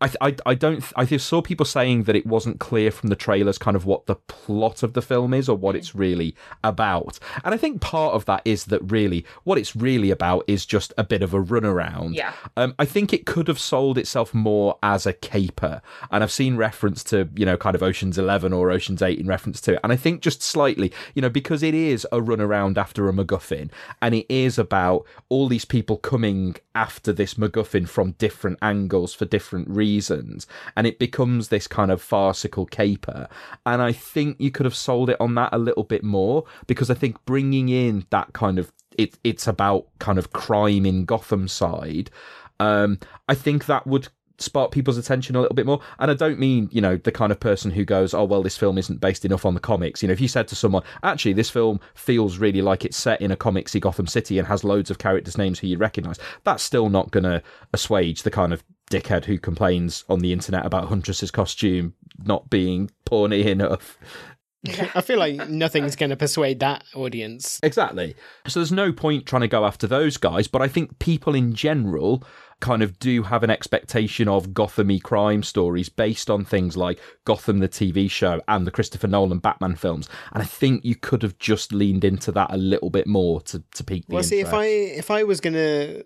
I, 0.02 0.10
I, 0.20 0.36
I 0.48 0.56
don't 0.56 0.84
I 0.96 1.06
saw 1.06 1.42
people 1.42 1.66
saying 1.66 2.04
that 2.04 2.16
it 2.16 2.26
wasn't 2.26 2.60
clear 2.60 2.90
from 2.90 3.10
the 3.10 3.16
trailers 3.16 3.58
kind 3.58 3.78
of 3.78 3.86
what 3.86 4.08
the 4.08 4.16
plot 4.16 4.82
of 4.82 4.94
the 4.94 5.02
film 5.02 5.34
is 5.34 5.48
or 5.48 5.56
what 5.56 5.76
it's 5.76 5.94
really 5.94 6.36
about. 6.64 7.20
And 7.44 7.54
I 7.54 7.58
think 7.58 7.82
part 7.82 8.16
of 8.16 8.26
that 8.26 8.42
is 8.44 8.66
that 8.66 8.80
really 8.92 9.26
what 9.44 9.60
it's 9.60 9.76
really 9.76 10.10
about 10.10 10.44
is 10.48 10.66
just 10.66 10.92
a 10.98 11.04
bit 11.04 11.22
of 11.22 11.34
a 11.34 11.42
runaround. 11.42 12.16
Yeah. 12.16 12.34
Um, 12.58 12.74
I 12.80 12.86
think 12.86 13.14
it 13.14 13.26
could 13.28 13.48
have 13.48 13.60
sold 13.60 13.98
itself 13.98 14.34
more 14.34 14.80
as 14.82 15.06
a 15.06 15.14
caper. 15.14 15.82
And 16.10 16.24
I've 16.24 16.32
seen 16.32 16.58
reference 16.58 17.04
to 17.06 17.30
you 17.36 17.46
know 17.46 17.58
kind 17.58 17.76
of 17.76 17.84
Ocean's 17.84 18.18
11 18.18 18.54
or 18.54 18.72
Ocean's 18.72 19.04
8 19.04 19.20
in 19.20 19.28
reference 19.28 19.62
to 19.62 19.74
it. 19.74 19.80
And 19.84 19.94
I 19.94 19.96
think 19.96 20.22
just 20.22 20.42
slightly 20.42 20.92
you 21.14 21.22
know 21.22 21.30
because 21.30 21.62
it 21.62 21.76
is 21.76 22.08
a 22.12 22.20
runaround 22.20 22.78
after 22.78 23.08
a 23.08 23.14
MacGuffin 23.14 23.70
and 24.02 24.16
it 24.16 24.26
is 24.30 24.58
about 24.58 25.06
all 25.30 25.48
these 25.48 25.66
people 25.66 25.98
coming 25.98 26.56
after 26.74 27.14
this 27.14 27.36
MacGuffin 27.36 27.88
from 27.88 28.14
different 28.14 28.58
angles 28.64 29.14
for 29.14 29.26
different 29.26 29.70
reasons 29.70 29.91
reasons, 29.92 30.48
and 30.76 30.88
it 30.88 31.00
becomes 31.00 31.48
this 31.48 31.68
kind 31.68 31.92
of 31.92 32.02
farcical 32.02 32.66
caper. 32.66 33.28
And 33.66 33.82
I 33.82 33.92
think 33.92 34.40
you 34.40 34.52
could 34.52 34.66
have 34.66 34.76
sold 34.76 35.10
it 35.10 35.18
on 35.20 35.36
that 35.36 35.54
a 35.54 35.58
little 35.58 35.84
bit 35.84 36.04
more 36.04 36.46
because 36.68 36.90
I 36.90 36.94
think 36.94 37.24
bringing 37.26 37.70
in 37.70 38.06
that 38.10 38.34
kind 38.34 38.60
of 38.60 38.72
it, 38.98 39.18
it's 39.24 39.48
about 39.48 39.88
kind 40.00 40.18
of 40.18 40.34
crime 40.34 40.86
in 40.86 41.06
Gotham 41.06 41.48
side. 41.48 42.10
Um, 42.60 43.00
I 43.28 43.36
think 43.36 43.66
that 43.66 43.88
would 43.88 44.10
spark 44.42 44.72
people's 44.72 44.98
attention 44.98 45.36
a 45.36 45.42
little 45.42 45.56
bit 45.56 45.66
more. 45.66 45.80
And 46.00 46.12
I 46.12 46.14
don't 46.14 46.40
mean, 46.40 46.68
you 46.72 46.82
know, 46.82 46.98
the 46.98 47.12
kind 47.12 47.32
of 47.32 47.40
person 47.40 47.72
who 47.72 47.86
goes, 47.86 48.14
oh, 48.14 48.24
well, 48.24 48.44
this 48.44 48.58
film 48.58 48.78
isn't 48.78 49.00
based 49.00 49.24
enough 49.24 49.46
on 49.46 49.54
the 49.54 49.60
comics. 49.60 50.02
You 50.02 50.08
know, 50.08 50.14
if 50.14 50.22
you 50.22 50.28
said 50.28 50.48
to 50.50 50.56
someone, 50.56 50.84
actually, 51.04 51.34
this 51.34 51.50
film 51.50 51.80
feels 51.94 52.38
really 52.38 52.62
like 52.62 52.84
it's 52.84 52.98
set 52.98 53.22
in 53.22 53.32
a 53.32 53.38
comicsy 53.38 53.80
Gotham 53.80 54.08
City 54.08 54.40
and 54.40 54.48
has 54.48 54.64
loads 54.64 54.90
of 54.90 54.98
characters' 54.98 55.38
names 55.38 55.60
who 55.60 55.68
you 55.68 55.78
recognise, 55.78 56.20
that's 56.44 56.64
still 56.64 56.90
not 56.90 57.12
going 57.12 57.24
to 57.24 57.42
assuage 57.74 58.24
the 58.24 58.32
kind 58.32 58.54
of 58.54 58.64
dickhead 58.92 59.26
who 59.26 59.38
complains 59.40 60.04
on 60.10 60.20
the 60.20 60.34
internet 60.34 60.66
about 60.66 60.90
Huntress's 60.90 61.32
costume 61.32 61.94
not 62.24 62.50
being 62.50 62.92
porny 63.06 63.46
enough. 63.46 63.98
I 64.94 65.02
feel 65.02 65.18
like 65.18 65.50
nothing's 65.50 65.96
going 65.96 66.12
to 66.12 66.16
persuade 66.16 66.60
that 66.60 66.84
audience. 66.94 67.60
Exactly. 67.64 68.16
So 68.48 68.60
there's 68.60 68.72
no 68.72 68.92
point 68.94 69.26
trying 69.26 69.42
to 69.42 69.48
go 69.48 69.66
after 69.66 69.88
those 69.88 70.18
guys, 70.18 70.48
but 70.48 70.62
I 70.62 70.68
think 70.68 71.00
people 71.00 71.34
in 71.34 71.56
general 71.56 72.24
kind 72.60 72.84
of 72.84 73.00
do 73.00 73.24
have 73.24 73.42
an 73.42 73.50
expectation 73.50 74.28
of 74.28 74.50
Gothamy 74.50 75.02
crime 75.02 75.42
stories 75.42 75.90
based 75.90 76.30
on 76.30 76.46
things 76.46 76.78
like 76.78 77.00
Gotham 77.26 77.58
the 77.58 77.68
TV 77.68 78.08
show 78.10 78.40
and 78.48 78.68
the 78.68 78.72
Christopher 78.72 79.08
Nolan 79.08 79.40
Batman 79.40 79.74
films. 79.76 80.08
And 80.32 80.44
I 80.44 80.46
think 80.46 80.86
you 80.86 80.94
could 80.94 81.24
have 81.24 81.40
just 81.40 81.74
leaned 81.74 82.04
into 82.04 82.32
that 82.34 82.54
a 82.54 82.58
little 82.58 82.92
bit 82.92 83.08
more 83.08 83.42
to, 83.42 83.64
to 83.74 83.84
pique 83.84 84.06
the 84.06 84.14
Well, 84.14 84.24
see, 84.24 84.42
interest. 84.42 84.54
if 84.54 84.60
I 84.60 84.66
if 84.66 85.10
I 85.10 85.24
was 85.24 85.42
gonna 85.42 86.04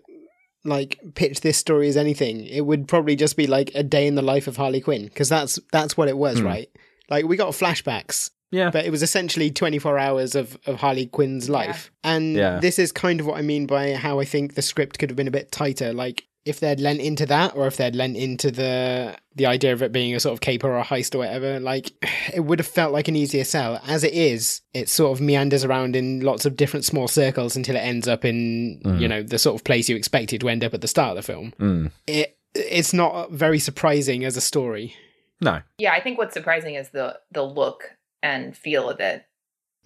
like 0.66 0.98
pitch 1.14 1.40
this 1.40 1.56
story 1.58 1.88
as 1.88 1.96
anything, 1.96 2.44
it 2.46 2.62
would 2.62 2.88
probably 2.88 3.16
just 3.16 3.36
be 3.36 3.46
like 3.46 3.70
a 3.74 3.82
day 3.82 4.06
in 4.06 4.14
the 4.14 4.22
life 4.22 4.46
of 4.46 4.56
Harley 4.56 4.80
Quinn 4.80 5.04
because 5.04 5.28
that's 5.28 5.58
that's 5.72 5.96
what 5.96 6.08
it 6.08 6.16
was, 6.16 6.38
Hmm. 6.40 6.46
right? 6.46 6.70
Like 7.08 7.24
we 7.26 7.36
got 7.36 7.52
flashbacks. 7.52 8.30
Yeah. 8.50 8.70
But 8.70 8.84
it 8.86 8.90
was 8.90 9.02
essentially 9.02 9.50
24 9.50 9.98
hours 9.98 10.34
of, 10.34 10.56
of 10.66 10.76
Harley 10.76 11.06
Quinn's 11.06 11.48
life. 11.50 11.90
And 12.04 12.34
Yeah. 12.36 12.58
this 12.60 12.78
is 12.78 12.92
kind 12.92 13.20
of 13.20 13.26
what 13.26 13.38
I 13.38 13.42
mean 13.42 13.66
by 13.66 13.94
how 13.94 14.20
I 14.20 14.24
think 14.24 14.54
the 14.54 14.62
script 14.62 14.98
could 14.98 15.10
have 15.10 15.16
been 15.16 15.28
a 15.28 15.32
bit 15.32 15.50
tighter. 15.52 15.92
Like 15.92 16.24
if 16.44 16.60
they'd 16.60 16.78
lent 16.78 17.00
into 17.00 17.26
that 17.26 17.56
or 17.56 17.66
if 17.66 17.76
they'd 17.76 17.96
lent 17.96 18.16
into 18.16 18.52
the 18.52 19.16
the 19.34 19.46
idea 19.46 19.72
of 19.72 19.82
it 19.82 19.90
being 19.92 20.14
a 20.14 20.20
sort 20.20 20.32
of 20.32 20.40
caper 20.40 20.68
or 20.70 20.78
a 20.78 20.84
heist 20.84 21.14
or 21.14 21.18
whatever, 21.18 21.58
like 21.58 21.90
it 22.32 22.40
would 22.44 22.60
have 22.60 22.66
felt 22.68 22.92
like 22.92 23.08
an 23.08 23.16
easier 23.16 23.42
sell. 23.42 23.80
As 23.86 24.04
it 24.04 24.14
is, 24.14 24.60
it 24.72 24.88
sort 24.88 25.12
of 25.18 25.20
meanders 25.20 25.64
around 25.64 25.96
in 25.96 26.20
lots 26.20 26.46
of 26.46 26.56
different 26.56 26.84
small 26.84 27.08
circles 27.08 27.56
until 27.56 27.74
it 27.74 27.80
ends 27.80 28.06
up 28.06 28.24
in, 28.24 28.80
Mm. 28.84 29.00
you 29.00 29.08
know, 29.08 29.22
the 29.24 29.38
sort 29.40 29.56
of 29.60 29.64
place 29.64 29.88
you 29.88 29.96
expected 29.96 30.40
to 30.40 30.48
end 30.48 30.62
up 30.62 30.72
at 30.72 30.80
the 30.82 30.88
start 30.88 31.10
of 31.10 31.16
the 31.16 31.32
film. 31.32 31.52
Mm. 31.58 31.90
It 32.06 32.38
it's 32.54 32.92
not 32.94 33.32
very 33.32 33.58
surprising 33.58 34.24
as 34.24 34.36
a 34.36 34.40
story. 34.40 34.94
No. 35.42 35.60
Yeah, 35.78 35.92
I 35.92 36.00
think 36.00 36.16
what's 36.16 36.32
surprising 36.32 36.76
is 36.76 36.90
the 36.90 37.18
the 37.32 37.42
look 37.42 37.95
and 38.22 38.56
feel 38.56 38.88
of 38.90 39.00
it, 39.00 39.24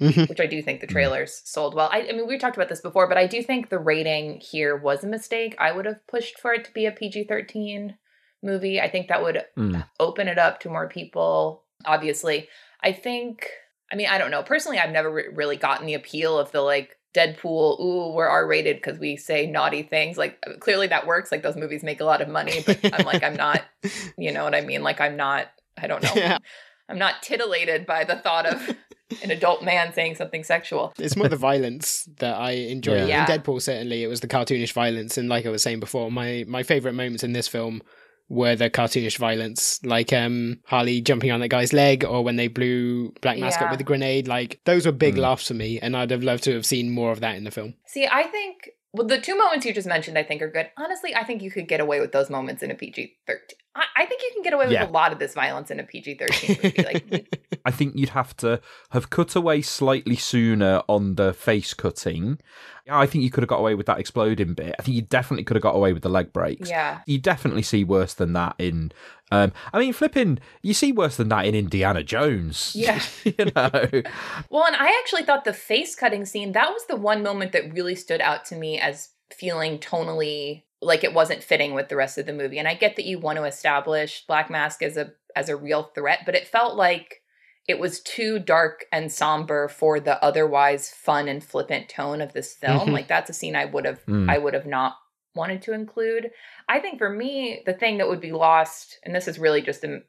Mhm. 0.01 0.29
which 0.29 0.41
I 0.41 0.47
do 0.47 0.63
think 0.63 0.81
the 0.81 0.87
trailers 0.87 1.43
sold 1.45 1.75
well. 1.75 1.89
I, 1.93 2.01
I 2.09 2.13
mean, 2.13 2.27
we 2.27 2.39
talked 2.39 2.57
about 2.57 2.69
this 2.69 2.81
before, 2.81 3.07
but 3.09 3.19
I 3.19 3.27
do 3.27 3.43
think 3.43 3.69
the 3.69 3.79
rating 3.79 4.41
here 4.41 4.77
was 4.77 5.05
a 5.05 5.09
mistake. 5.09 5.55
I 5.59 5.73
would 5.73 5.85
have 5.87 6.07
pushed 6.07 6.39
for 6.39 6.53
it 6.55 6.65
to 6.65 6.73
be 6.73 6.87
a 6.87 6.93
PG 6.93 7.25
thirteen 7.25 7.97
movie. 8.43 8.81
I 8.81 8.89
think 8.89 9.09
that 9.09 9.23
would 9.23 9.45
Mm. 9.59 9.87
open 9.99 10.27
it 10.29 10.39
up 10.39 10.61
to 10.61 10.71
more 10.71 10.89
people. 10.89 11.65
Obviously, 11.85 12.49
I 12.83 12.93
think. 12.93 13.47
I 13.93 13.97
mean, 13.97 14.07
I 14.07 14.19
don't 14.19 14.31
know. 14.31 14.43
Personally, 14.45 14.79
I've 14.79 14.93
never 14.93 15.11
re- 15.11 15.29
really 15.33 15.57
gotten 15.57 15.85
the 15.85 15.95
appeal 15.95 16.39
of 16.39 16.53
the 16.53 16.61
like 16.63 16.97
Deadpool. 17.13 17.81
Ooh, 17.81 18.13
we're 18.15 18.29
R 18.29 18.47
rated 18.47 18.77
because 18.77 18.99
we 19.01 19.17
say 19.17 19.47
naughty 19.47 19.83
things. 19.83 20.17
Like 20.17 20.39
clearly 20.61 20.87
that 20.87 21.07
works. 21.09 21.33
Like 21.33 21.43
those 21.43 21.57
movies 21.57 21.83
make 21.83 22.01
a 22.01 22.05
lot 22.05 22.23
of 22.23 22.29
money, 22.29 22.63
but 22.65 22.79
I'm 22.95 23.05
like, 23.05 23.23
I'm 23.25 23.35
not. 23.37 23.63
You 24.17 24.31
know 24.33 24.45
what 24.45 24.55
I 24.55 24.61
mean? 24.61 24.83
Like 24.83 25.01
I'm 25.01 25.17
not. 25.17 25.49
I 25.77 25.87
don't 25.89 26.03
know. 26.03 26.13
Yeah. 26.15 26.39
I'm 26.91 26.99
not 26.99 27.23
titillated 27.23 27.87
by 27.87 28.05
the 28.05 28.17
thought 28.17 28.47
of 28.47 28.77
an 29.23 29.31
adult 29.31 29.63
man 29.63 29.93
saying 29.93 30.17
something 30.17 30.45
sexual. 30.45 30.93
It's 30.99 31.17
more 31.17 31.29
the 31.29 31.37
violence 31.37 32.09
that 32.19 32.37
I 32.37 32.53
enjoy. 32.53 32.97
Yeah. 32.99 33.07
Yeah. 33.07 33.33
In 33.33 33.41
Deadpool, 33.41 33.63
certainly, 33.63 34.03
it 34.03 34.09
was 34.09 34.21
the 34.21 34.29
cartoonish 34.29 34.73
violence, 34.73 35.17
and 35.17 35.29
like 35.29 35.47
I 35.47 35.51
was 35.51 35.63
saying 35.63 35.81
before, 35.81 36.11
my 36.11 36.45
my 36.49 36.63
favorite 36.63 36.95
moments 36.95 37.23
in 37.25 37.33
this 37.33 37.49
film 37.49 37.83
were 38.29 38.55
the 38.55 38.71
cartoonish 38.71 39.19
violence, 39.19 39.81
like 39.85 40.13
um 40.13 40.61
Harley 40.67 41.01
jumping 41.01 41.31
on 41.33 41.41
that 41.41 41.49
guy's 41.49 41.73
leg, 41.73 42.05
or 42.05 42.23
when 42.23 42.37
they 42.37 42.47
blew 42.49 43.13
Black 43.21 43.39
Mask 43.39 43.59
up 43.61 43.67
Yeah. 43.67 43.71
with 43.73 43.81
a 43.81 43.85
grenade. 43.85 44.29
Like 44.29 44.61
those 44.67 44.87
were 44.87 44.93
big 44.93 45.17
Mm. 45.17 45.19
laughs 45.23 45.49
for 45.49 45.55
me, 45.55 45.81
and 45.81 45.97
I'd 45.97 46.11
have 46.13 46.23
loved 46.23 46.45
to 46.45 46.55
have 46.55 46.65
seen 46.67 46.91
more 46.91 47.11
of 47.13 47.21
that 47.21 47.37
in 47.37 47.45
the 47.45 47.51
film. 47.51 47.75
See, 47.87 48.07
I 48.07 48.25
think 48.25 48.71
well, 48.93 49.07
the 49.07 49.21
two 49.21 49.37
moments 49.39 49.65
you 49.67 49.73
just 49.73 49.87
mentioned, 49.87 50.19
I 50.19 50.25
think 50.25 50.43
are 50.43 50.51
good. 50.51 50.69
Honestly, 50.77 51.15
I 51.15 51.23
think 51.23 51.43
you 51.43 51.51
could 51.53 51.69
get 51.69 51.79
away 51.81 52.01
with 52.01 52.11
those 52.11 52.29
moments 52.29 52.61
in 52.63 52.71
a 52.73 52.75
PG 52.75 53.17
thirteen. 53.27 53.57
I, 53.75 53.85
I 53.99 54.07
think 54.07 54.21
you 54.23 54.31
can 54.35 54.43
get 54.43 54.53
away 54.53 54.65
with 54.67 54.73
Yeah. 54.73 54.89
a 54.89 54.91
lot 54.91 55.13
of 55.13 55.19
this 55.19 55.35
violence 55.35 55.71
in 55.71 55.79
a 55.79 55.85
PG 55.85 56.17
thirteen 56.19 56.59
movie. 56.63 56.83
Like, 56.83 57.61
I 57.65 57.71
think 57.71 57.95
you'd 57.97 58.09
have 58.11 58.37
to 58.39 58.61
have 58.91 59.11
cut 59.11 59.37
away 59.37 59.63
slightly 59.63 60.17
sooner 60.17 60.83
on 60.89 61.15
the 61.15 61.33
face 61.33 61.73
cutting. 61.75 62.39
Yeah, 62.87 62.99
I 62.99 63.07
think 63.07 63.23
you 63.23 63.31
could 63.31 63.43
have 63.43 63.49
got 63.49 63.59
away 63.61 63.75
with 63.77 63.87
that 63.87 64.01
exploding 64.01 64.55
bit. 64.55 64.75
I 64.79 64.83
think 64.83 64.97
you 64.97 65.03
definitely 65.03 65.45
could 65.45 65.55
have 65.57 65.63
got 65.63 65.77
away 65.77 65.93
with 65.93 66.03
the 66.03 66.09
leg 66.09 66.33
breaks. 66.33 66.69
Yeah. 66.69 67.01
You 67.07 67.19
definitely 67.19 67.63
see 67.63 67.85
worse 67.85 68.15
than 68.15 68.33
that 68.33 68.57
in 68.59 68.91
um 69.33 69.53
I 69.73 69.79
mean 69.79 69.93
flipping 69.93 70.41
you 70.63 70.75
see 70.75 70.91
worse 70.91 71.17
than 71.17 71.29
that 71.29 71.45
in 71.47 71.55
Indiana 71.55 72.03
Jones. 72.03 72.73
Yeah. 72.75 73.01
you 73.25 73.35
know. 73.55 73.71
Well, 74.51 74.67
and 74.67 74.77
I 74.77 74.99
actually 75.01 75.23
thought 75.23 75.45
the 75.45 75.53
face 75.53 75.95
cutting 75.95 76.25
scene, 76.25 76.53
that 76.53 76.71
was 76.71 76.87
the 76.87 76.97
one 76.97 77.23
moment 77.23 77.53
that 77.53 77.73
really 77.73 77.95
stood 77.95 78.21
out 78.21 78.45
to 78.47 78.57
me 78.57 78.81
as 78.81 79.11
feeling 79.31 79.79
tonally 79.79 80.65
like 80.83 81.05
it 81.05 81.15
wasn't 81.15 81.43
fitting 81.43 81.75
with 81.75 81.89
the 81.89 81.97
rest 81.97 82.19
of 82.19 82.27
the 82.27 82.33
movie. 82.33 82.59
And 82.59 82.69
I 82.69 82.75
get 82.75 82.97
that 82.97 83.05
you 83.05 83.19
want 83.19 83.37
to 83.37 83.45
establish 83.45 84.25
Black 84.27 84.51
Mask 84.51 84.83
as 84.83 84.97
a 84.97 85.13
as 85.37 85.49
a 85.49 85.57
real 85.57 85.85
threat, 85.95 86.21
but 86.27 86.35
it 86.35 86.49
felt 86.49 86.77
like 86.77 87.23
it 87.69 87.79
was 87.79 88.01
too 88.01 88.39
dark 88.39 88.87
and 88.91 89.13
somber 89.13 89.69
for 89.69 90.01
the 90.01 90.23
otherwise 90.25 90.91
fun 90.91 91.29
and 91.29 91.45
flippant 91.45 91.89
tone 91.89 92.21
of 92.21 92.33
this 92.33 92.55
film. 92.55 92.89
Mhm. 92.89 92.93
Like 92.93 93.09
that's 93.09 93.31
a 93.31 93.35
scene 93.35 93.55
I 93.55 93.67
would 93.67 93.85
have 93.85 94.05
Mm. 94.07 94.29
I 94.31 94.39
would 94.39 94.55
have 94.55 94.67
not 94.67 94.97
wanted 95.35 95.63
to 95.63 95.73
include. 95.73 96.31
I 96.69 96.81
think 96.81 96.99
for 96.99 97.11
me, 97.11 97.63
the 97.67 97.75
thing 97.75 97.99
that 97.99 98.09
would 98.09 98.21
be 98.21 98.33
lost, 98.33 98.99
and 99.05 99.15
this 99.15 99.29
is 99.29 99.39
really 99.39 99.63
just 99.63 99.85
a 99.85 100.03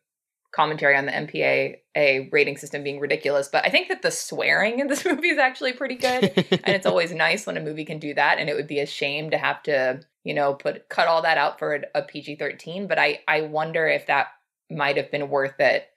commentary 0.52 0.96
on 0.96 1.06
the 1.06 1.12
MPAA 1.12 2.32
rating 2.32 2.58
system 2.58 2.84
being 2.84 3.00
ridiculous, 3.00 3.48
but 3.48 3.66
I 3.66 3.70
think 3.70 3.88
that 3.88 4.02
the 4.02 4.12
swearing 4.12 4.80
in 4.80 4.88
this 4.88 5.06
movie 5.06 5.30
is 5.30 5.38
actually 5.38 5.74
pretty 5.74 5.96
good. 5.96 6.34
and 6.36 6.76
it's 6.76 6.86
always 6.86 7.12
nice 7.14 7.46
when 7.46 7.58
a 7.58 7.62
movie 7.62 7.86
can 7.86 8.00
do 8.00 8.14
that. 8.14 8.38
And 8.38 8.50
it 8.50 8.56
would 8.56 8.68
be 8.68 8.80
a 8.80 8.86
shame 8.86 9.30
to 9.32 9.38
have 9.38 9.64
to, 9.64 10.02
you 10.24 10.34
know, 10.34 10.54
put 10.54 10.90
cut 10.90 11.08
all 11.08 11.22
that 11.22 11.38
out 11.38 11.60
for 11.60 11.76
a, 11.76 11.82
a 11.96 12.02
PG 12.02 12.36
thirteen. 12.36 12.88
But 12.88 13.00
I 13.00 13.20
I 13.28 13.42
wonder 13.42 13.88
if 13.88 14.08
that 14.08 14.28
might 14.70 14.98
have 14.98 15.12
been 15.12 15.30
worth 15.30 15.60
it 15.60 15.88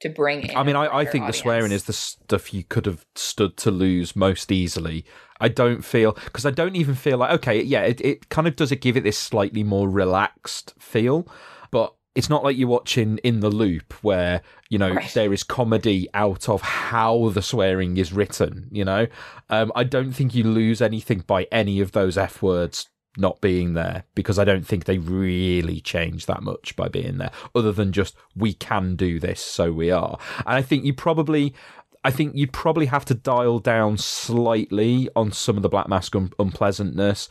to 0.00 0.08
bring 0.08 0.42
in. 0.42 0.56
I 0.56 0.62
mean, 0.62 0.76
I, 0.76 0.88
wider 0.88 1.10
think 1.10 1.26
the 1.26 1.32
swearing 1.32 1.72
is 1.72 1.84
the 1.84 1.92
stuff 1.92 2.52
you 2.52 2.64
could 2.64 2.86
have 2.86 3.06
stood 3.14 3.56
to 3.58 3.70
lose 3.70 4.14
most 4.14 4.52
easily. 4.52 5.04
I 5.40 5.48
don't 5.48 5.84
feel 5.84 6.12
because 6.12 6.46
I 6.46 6.50
don't 6.50 6.76
even 6.76 6.94
feel 6.94 7.18
like 7.18 7.32
okay, 7.32 7.62
yeah, 7.62 7.82
it, 7.82 8.00
it 8.00 8.28
kind 8.28 8.46
of 8.46 8.56
does 8.56 8.70
it 8.70 8.80
give 8.80 8.96
it 8.96 9.04
this 9.04 9.18
slightly 9.18 9.62
more 9.62 9.88
relaxed 9.88 10.74
feel, 10.78 11.26
but 11.70 11.94
it's 12.14 12.30
not 12.30 12.44
like 12.44 12.56
you're 12.56 12.68
watching 12.68 13.18
in 13.18 13.40
the 13.40 13.50
loop 13.50 13.92
where 14.02 14.40
you 14.70 14.78
know 14.78 14.92
Right. 14.92 15.10
there 15.14 15.32
is 15.32 15.42
comedy 15.42 16.08
out 16.14 16.48
of 16.48 16.62
how 16.62 17.30
the 17.30 17.42
swearing 17.42 17.96
is 17.96 18.12
written. 18.12 18.68
You 18.70 18.84
know, 18.84 19.06
um, 19.50 19.72
I 19.74 19.84
don't 19.84 20.12
think 20.12 20.34
you 20.34 20.44
lose 20.44 20.80
anything 20.80 21.24
by 21.26 21.46
any 21.50 21.80
of 21.80 21.92
those 21.92 22.16
f 22.16 22.42
words 22.42 22.88
not 23.16 23.40
being 23.40 23.74
there 23.74 24.02
because 24.16 24.40
I 24.40 24.44
don't 24.44 24.66
think 24.66 24.84
they 24.84 24.98
really 24.98 25.80
change 25.80 26.26
that 26.26 26.42
much 26.42 26.74
by 26.74 26.88
being 26.88 27.18
there, 27.18 27.30
other 27.54 27.70
than 27.72 27.92
just 27.92 28.16
we 28.34 28.54
can 28.54 28.96
do 28.96 29.20
this, 29.20 29.40
so 29.40 29.72
we 29.72 29.90
are. 29.90 30.18
And 30.46 30.56
I 30.56 30.62
think 30.62 30.84
you 30.84 30.94
probably. 30.94 31.54
I 32.04 32.10
think 32.10 32.34
you'd 32.36 32.52
probably 32.52 32.86
have 32.86 33.04
to 33.06 33.14
dial 33.14 33.58
down 33.58 33.96
slightly 33.98 35.08
on 35.16 35.32
some 35.32 35.56
of 35.56 35.62
the 35.62 35.68
Black 35.68 35.88
Mask 35.88 36.14
un- 36.14 36.32
unpleasantness. 36.38 37.28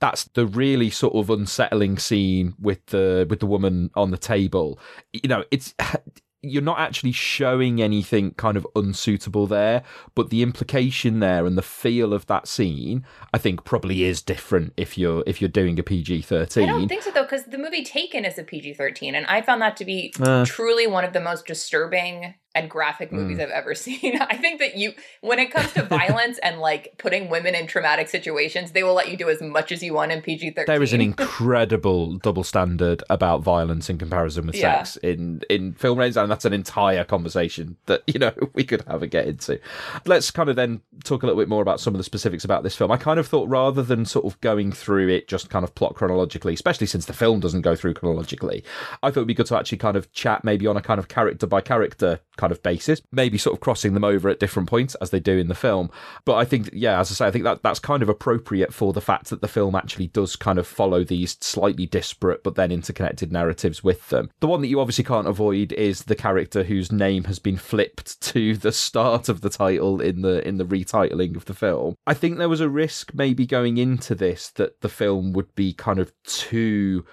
That's 0.00 0.24
the 0.24 0.46
really 0.46 0.90
sort 0.90 1.14
of 1.14 1.30
unsettling 1.30 1.98
scene 1.98 2.54
with 2.60 2.84
the 2.86 3.26
with 3.30 3.40
the 3.40 3.46
woman 3.46 3.90
on 3.94 4.10
the 4.10 4.18
table. 4.18 4.78
You 5.12 5.28
know, 5.28 5.44
it's 5.50 5.74
you're 6.42 6.62
not 6.62 6.78
actually 6.78 7.10
showing 7.12 7.82
anything 7.82 8.30
kind 8.32 8.56
of 8.56 8.64
unsuitable 8.76 9.46
there, 9.48 9.82
but 10.14 10.30
the 10.30 10.42
implication 10.42 11.18
there 11.18 11.44
and 11.44 11.58
the 11.58 11.62
feel 11.62 12.12
of 12.12 12.26
that 12.26 12.46
scene, 12.46 13.04
I 13.34 13.38
think, 13.38 13.64
probably 13.64 14.04
is 14.04 14.22
different 14.22 14.72
if 14.76 14.96
you're 14.96 15.24
if 15.26 15.40
you're 15.40 15.48
doing 15.48 15.78
a 15.78 15.82
PG 15.82 16.22
thirteen. 16.22 16.68
I 16.68 16.72
don't 16.72 16.88
think 16.88 17.02
so 17.02 17.10
though, 17.10 17.22
because 17.22 17.44
the 17.44 17.58
movie 17.58 17.84
Taken 17.84 18.24
is 18.24 18.38
a 18.38 18.44
PG 18.44 18.74
thirteen, 18.74 19.14
and 19.14 19.26
I 19.26 19.40
found 19.42 19.62
that 19.62 19.76
to 19.78 19.84
be 19.84 20.12
Uh. 20.20 20.44
truly 20.44 20.86
one 20.86 21.04
of 21.04 21.12
the 21.12 21.20
most 21.20 21.46
disturbing 21.46 22.34
and 22.56 22.68
graphic 22.70 23.12
movies 23.12 23.38
Mm. 23.38 23.42
I've 23.42 23.50
ever 23.50 23.74
seen. 23.86 24.18
I 24.20 24.36
think 24.36 24.58
that 24.60 24.76
you, 24.76 24.92
when 25.20 25.38
it 25.38 25.50
comes 25.52 25.72
to 25.74 25.82
violence 25.84 26.38
and 26.42 26.58
like 26.60 26.94
putting 26.98 27.28
women 27.28 27.54
in 27.54 27.66
traumatic 27.66 28.08
situations, 28.08 28.72
they 28.72 28.82
will 28.82 28.94
let 28.94 29.10
you 29.10 29.16
do 29.16 29.28
as 29.28 29.40
much 29.42 29.70
as 29.70 29.82
you 29.82 29.94
want 29.94 30.10
in 30.12 30.22
PG 30.22 30.50
thirteen. 30.52 30.66
There 30.66 30.82
is 30.82 30.92
an 30.92 31.00
incredible 31.46 32.14
double 32.18 32.42
standard 32.44 33.02
about 33.10 33.42
violence 33.42 33.88
in 33.90 33.98
comparison 33.98 34.46
with 34.46 34.56
Yeah. 34.56 34.82
sex 34.82 34.96
in 34.98 35.42
in 35.50 35.74
film 35.74 35.98
ratings, 35.98 36.16
and 36.16 36.30
that's 36.30 36.44
an 36.44 36.52
entire 36.52 37.04
conversation 37.04 37.76
that 37.86 38.02
you 38.12 38.18
know 38.18 38.32
we 38.54 38.64
could 38.64 38.82
have 38.88 39.02
a 39.02 39.06
get 39.06 39.26
into. 39.28 39.60
Let's 40.06 40.30
kind 40.30 40.48
of 40.48 40.56
then 40.56 40.80
talk 41.04 41.22
a 41.22 41.26
little 41.26 41.40
bit 41.40 41.48
more 41.48 41.62
about 41.62 41.78
some 41.80 41.94
of 41.94 41.98
the 41.98 42.04
specifics 42.04 42.44
about 42.44 42.62
this 42.62 42.74
film. 42.74 42.90
I 42.90 42.96
kind 42.96 43.20
of 43.20 43.26
thought 43.28 43.48
rather 43.48 43.82
than 43.82 44.04
sort 44.04 44.24
of 44.24 44.40
going 44.40 44.72
through 44.72 45.08
it 45.08 45.28
just 45.28 45.50
kind 45.50 45.62
of 45.64 45.74
plot 45.74 45.94
chronologically, 45.94 46.54
especially 46.54 46.86
since 46.86 47.04
the 47.06 47.12
film 47.12 47.40
doesn't 47.40 47.60
go 47.62 47.76
through 47.76 47.94
chronologically, 47.94 48.64
I 49.02 49.08
thought 49.10 49.18
it'd 49.20 49.28
be 49.28 49.34
good 49.34 49.46
to 49.46 49.56
actually 49.56 49.78
kind 49.78 49.96
of 49.96 50.10
chat 50.12 50.42
maybe 50.44 50.66
on 50.66 50.76
a 50.76 50.82
kind 50.82 50.98
of 50.98 51.08
character 51.08 51.46
by 51.46 51.60
character 51.60 52.20
kind 52.36 52.45
kind 52.46 52.52
of 52.52 52.62
basis, 52.62 53.02
maybe 53.10 53.38
sort 53.38 53.54
of 53.54 53.60
crossing 53.60 53.94
them 53.94 54.04
over 54.04 54.28
at 54.28 54.38
different 54.38 54.68
points 54.68 54.94
as 54.96 55.10
they 55.10 55.18
do 55.18 55.36
in 55.36 55.48
the 55.48 55.54
film. 55.54 55.90
But 56.24 56.36
I 56.36 56.44
think, 56.44 56.70
yeah, 56.72 57.00
as 57.00 57.10
I 57.10 57.14
say, 57.14 57.26
I 57.26 57.30
think 57.32 57.44
that 57.44 57.62
that's 57.64 57.80
kind 57.80 58.02
of 58.02 58.08
appropriate 58.08 58.72
for 58.72 58.92
the 58.92 59.00
fact 59.00 59.30
that 59.30 59.40
the 59.40 59.48
film 59.48 59.74
actually 59.74 60.06
does 60.06 60.36
kind 60.36 60.58
of 60.58 60.66
follow 60.66 61.02
these 61.02 61.36
slightly 61.40 61.86
disparate 61.86 62.44
but 62.44 62.54
then 62.54 62.70
interconnected 62.70 63.32
narratives 63.32 63.82
with 63.82 64.08
them. 64.10 64.30
The 64.38 64.46
one 64.46 64.60
that 64.60 64.68
you 64.68 64.78
obviously 64.78 65.04
can't 65.04 65.26
avoid 65.26 65.72
is 65.72 66.04
the 66.04 66.14
character 66.14 66.62
whose 66.62 66.92
name 66.92 67.24
has 67.24 67.40
been 67.40 67.56
flipped 67.56 68.20
to 68.32 68.56
the 68.56 68.72
start 68.72 69.28
of 69.28 69.40
the 69.40 69.50
title 69.50 70.00
in 70.00 70.22
the 70.22 70.46
in 70.46 70.58
the 70.58 70.64
retitling 70.64 71.34
of 71.34 71.46
the 71.46 71.54
film. 71.54 71.96
I 72.06 72.14
think 72.14 72.38
there 72.38 72.48
was 72.48 72.60
a 72.60 72.68
risk 72.68 73.12
maybe 73.12 73.46
going 73.46 73.78
into 73.78 74.14
this 74.14 74.50
that 74.52 74.80
the 74.82 74.88
film 74.88 75.32
would 75.32 75.52
be 75.56 75.72
kind 75.72 75.98
of 75.98 76.12
too 76.22 77.04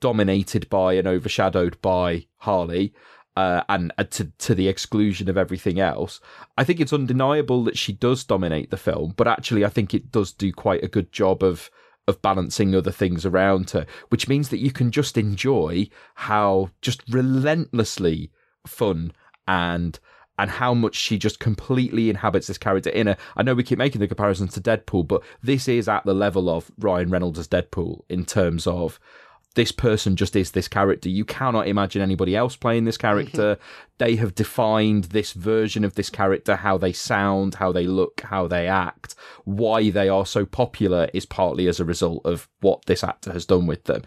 dominated 0.00 0.68
by 0.68 0.94
and 0.94 1.08
overshadowed 1.08 1.80
by 1.82 2.26
Harley. 2.38 2.92
Uh, 3.36 3.62
and 3.68 3.92
uh, 3.98 4.04
to 4.04 4.24
to 4.38 4.54
the 4.54 4.66
exclusion 4.66 5.28
of 5.28 5.36
everything 5.36 5.78
else. 5.78 6.20
I 6.56 6.64
think 6.64 6.80
it's 6.80 6.94
undeniable 6.94 7.64
that 7.64 7.76
she 7.76 7.92
does 7.92 8.24
dominate 8.24 8.70
the 8.70 8.78
film, 8.78 9.12
but 9.14 9.28
actually, 9.28 9.62
I 9.62 9.68
think 9.68 9.92
it 9.92 10.10
does 10.10 10.32
do 10.32 10.52
quite 10.54 10.82
a 10.82 10.88
good 10.88 11.12
job 11.12 11.42
of 11.42 11.70
of 12.08 12.22
balancing 12.22 12.74
other 12.74 12.92
things 12.92 13.26
around 13.26 13.70
her, 13.70 13.86
which 14.08 14.28
means 14.28 14.48
that 14.48 14.60
you 14.60 14.70
can 14.70 14.90
just 14.90 15.18
enjoy 15.18 15.88
how 16.14 16.70
just 16.80 17.02
relentlessly 17.10 18.30
fun 18.66 19.12
and 19.46 19.98
and 20.38 20.50
how 20.50 20.74
much 20.74 20.94
she 20.94 21.18
just 21.18 21.40
completely 21.40 22.10
inhabits 22.10 22.46
this 22.46 22.58
character 22.58 22.90
in 22.90 23.08
a 23.08 23.16
I 23.36 23.42
know 23.42 23.54
we 23.54 23.62
keep 23.62 23.78
making 23.78 24.00
the 24.00 24.08
comparisons 24.08 24.52
to 24.54 24.60
Deadpool, 24.60 25.08
but 25.08 25.22
this 25.42 25.68
is 25.68 25.88
at 25.88 26.04
the 26.04 26.14
level 26.14 26.48
of 26.48 26.70
Ryan 26.78 27.10
Reynolds 27.10 27.38
as 27.38 27.48
Deadpool 27.48 28.02
in 28.08 28.24
terms 28.24 28.66
of 28.66 29.00
this 29.56 29.72
person 29.72 30.16
just 30.16 30.36
is 30.36 30.52
this 30.52 30.68
character. 30.68 31.08
You 31.08 31.24
cannot 31.24 31.66
imagine 31.66 32.02
anybody 32.02 32.36
else 32.36 32.54
playing 32.54 32.84
this 32.84 32.98
character. 32.98 33.58
they 33.98 34.16
have 34.16 34.34
defined 34.34 35.04
this 35.04 35.32
version 35.32 35.82
of 35.82 35.94
this 35.94 36.10
character, 36.10 36.56
how 36.56 36.76
they 36.76 36.92
sound, 36.92 37.54
how 37.54 37.72
they 37.72 37.86
look, 37.86 38.20
how 38.20 38.46
they 38.46 38.68
act. 38.68 39.14
Why 39.44 39.88
they 39.88 40.10
are 40.10 40.26
so 40.26 40.44
popular 40.44 41.08
is 41.14 41.24
partly 41.24 41.66
as 41.68 41.80
a 41.80 41.86
result 41.86 42.24
of 42.26 42.48
what 42.60 42.84
this 42.84 43.02
actor 43.02 43.32
has 43.32 43.46
done 43.46 43.66
with 43.66 43.84
them. 43.84 44.02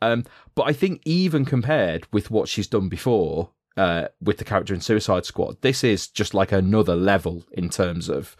Um, 0.00 0.24
but 0.54 0.64
I 0.64 0.72
think 0.72 1.02
even 1.04 1.44
compared 1.44 2.10
with 2.10 2.30
what 2.30 2.48
she's 2.48 2.66
done 2.66 2.88
before, 2.88 3.50
uh, 3.76 4.08
with 4.22 4.38
the 4.38 4.44
character 4.44 4.72
in 4.72 4.80
Suicide 4.80 5.26
Squad, 5.26 5.60
this 5.60 5.84
is 5.84 6.08
just 6.08 6.32
like 6.32 6.50
another 6.50 6.96
level 6.96 7.44
in 7.52 7.68
terms 7.68 8.08
of 8.08 8.36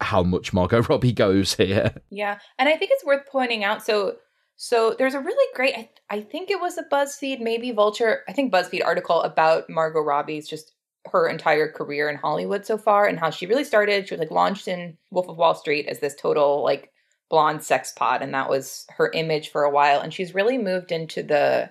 how 0.00 0.22
much 0.22 0.54
Margot 0.54 0.80
Robbie 0.88 1.12
goes 1.12 1.56
here. 1.56 1.94
Yeah, 2.08 2.38
and 2.58 2.70
I 2.70 2.76
think 2.76 2.90
it's 2.90 3.04
worth 3.04 3.26
pointing 3.30 3.64
out. 3.64 3.84
So 3.84 4.16
so 4.62 4.94
there's 4.98 5.14
a 5.14 5.20
really 5.20 5.54
great, 5.54 5.74
I, 5.74 5.88
I 6.10 6.20
think 6.20 6.50
it 6.50 6.60
was 6.60 6.76
a 6.76 6.82
BuzzFeed, 6.82 7.40
maybe 7.40 7.70
Vulture, 7.72 8.24
I 8.28 8.34
think 8.34 8.52
BuzzFeed 8.52 8.84
article 8.84 9.22
about 9.22 9.70
Margot 9.70 10.02
Robbie's 10.02 10.46
just 10.46 10.74
her 11.06 11.26
entire 11.26 11.72
career 11.72 12.10
in 12.10 12.16
Hollywood 12.16 12.66
so 12.66 12.76
far 12.76 13.06
and 13.06 13.18
how 13.18 13.30
she 13.30 13.46
really 13.46 13.64
started. 13.64 14.06
She 14.06 14.12
was 14.12 14.18
like 14.18 14.30
launched 14.30 14.68
in 14.68 14.98
Wolf 15.10 15.30
of 15.30 15.38
Wall 15.38 15.54
Street 15.54 15.86
as 15.86 16.00
this 16.00 16.14
total 16.14 16.62
like 16.62 16.92
blonde 17.30 17.62
sex 17.62 17.92
pot, 17.92 18.20
and 18.20 18.34
that 18.34 18.50
was 18.50 18.84
her 18.98 19.10
image 19.12 19.48
for 19.48 19.62
a 19.62 19.70
while. 19.70 20.02
And 20.02 20.12
she's 20.12 20.34
really 20.34 20.58
moved 20.58 20.92
into 20.92 21.22
the 21.22 21.70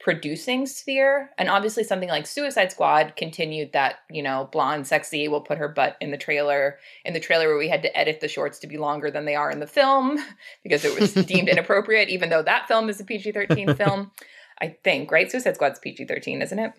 producing 0.00 0.66
sphere. 0.66 1.30
And 1.38 1.48
obviously, 1.48 1.84
something 1.84 2.08
like 2.08 2.26
Suicide 2.26 2.72
Squad 2.72 3.14
continued 3.16 3.72
that, 3.72 3.96
you 4.10 4.22
know, 4.22 4.48
blonde, 4.50 4.86
sexy, 4.86 5.28
we'll 5.28 5.42
put 5.42 5.58
her 5.58 5.68
butt 5.68 5.96
in 6.00 6.10
the 6.10 6.16
trailer. 6.16 6.78
In 7.04 7.12
the 7.12 7.20
trailer, 7.20 7.48
where 7.48 7.58
we 7.58 7.68
had 7.68 7.82
to 7.82 7.96
edit 7.96 8.20
the 8.20 8.28
shorts 8.28 8.58
to 8.60 8.66
be 8.66 8.78
longer 8.78 9.10
than 9.10 9.26
they 9.26 9.34
are 9.34 9.50
in 9.50 9.60
the 9.60 9.66
film 9.66 10.18
because 10.62 10.84
it 10.84 10.98
was 10.98 11.14
deemed 11.14 11.48
inappropriate, 11.50 12.08
even 12.08 12.30
though 12.30 12.42
that 12.42 12.66
film 12.66 12.88
is 12.88 13.00
a 13.00 13.04
PG 13.04 13.32
13 13.32 13.74
film. 13.76 14.10
I 14.60 14.76
think, 14.82 15.10
right? 15.10 15.30
Suicide 15.30 15.54
Squad's 15.54 15.78
PG 15.78 16.06
13, 16.06 16.42
isn't 16.42 16.58
it? 16.58 16.72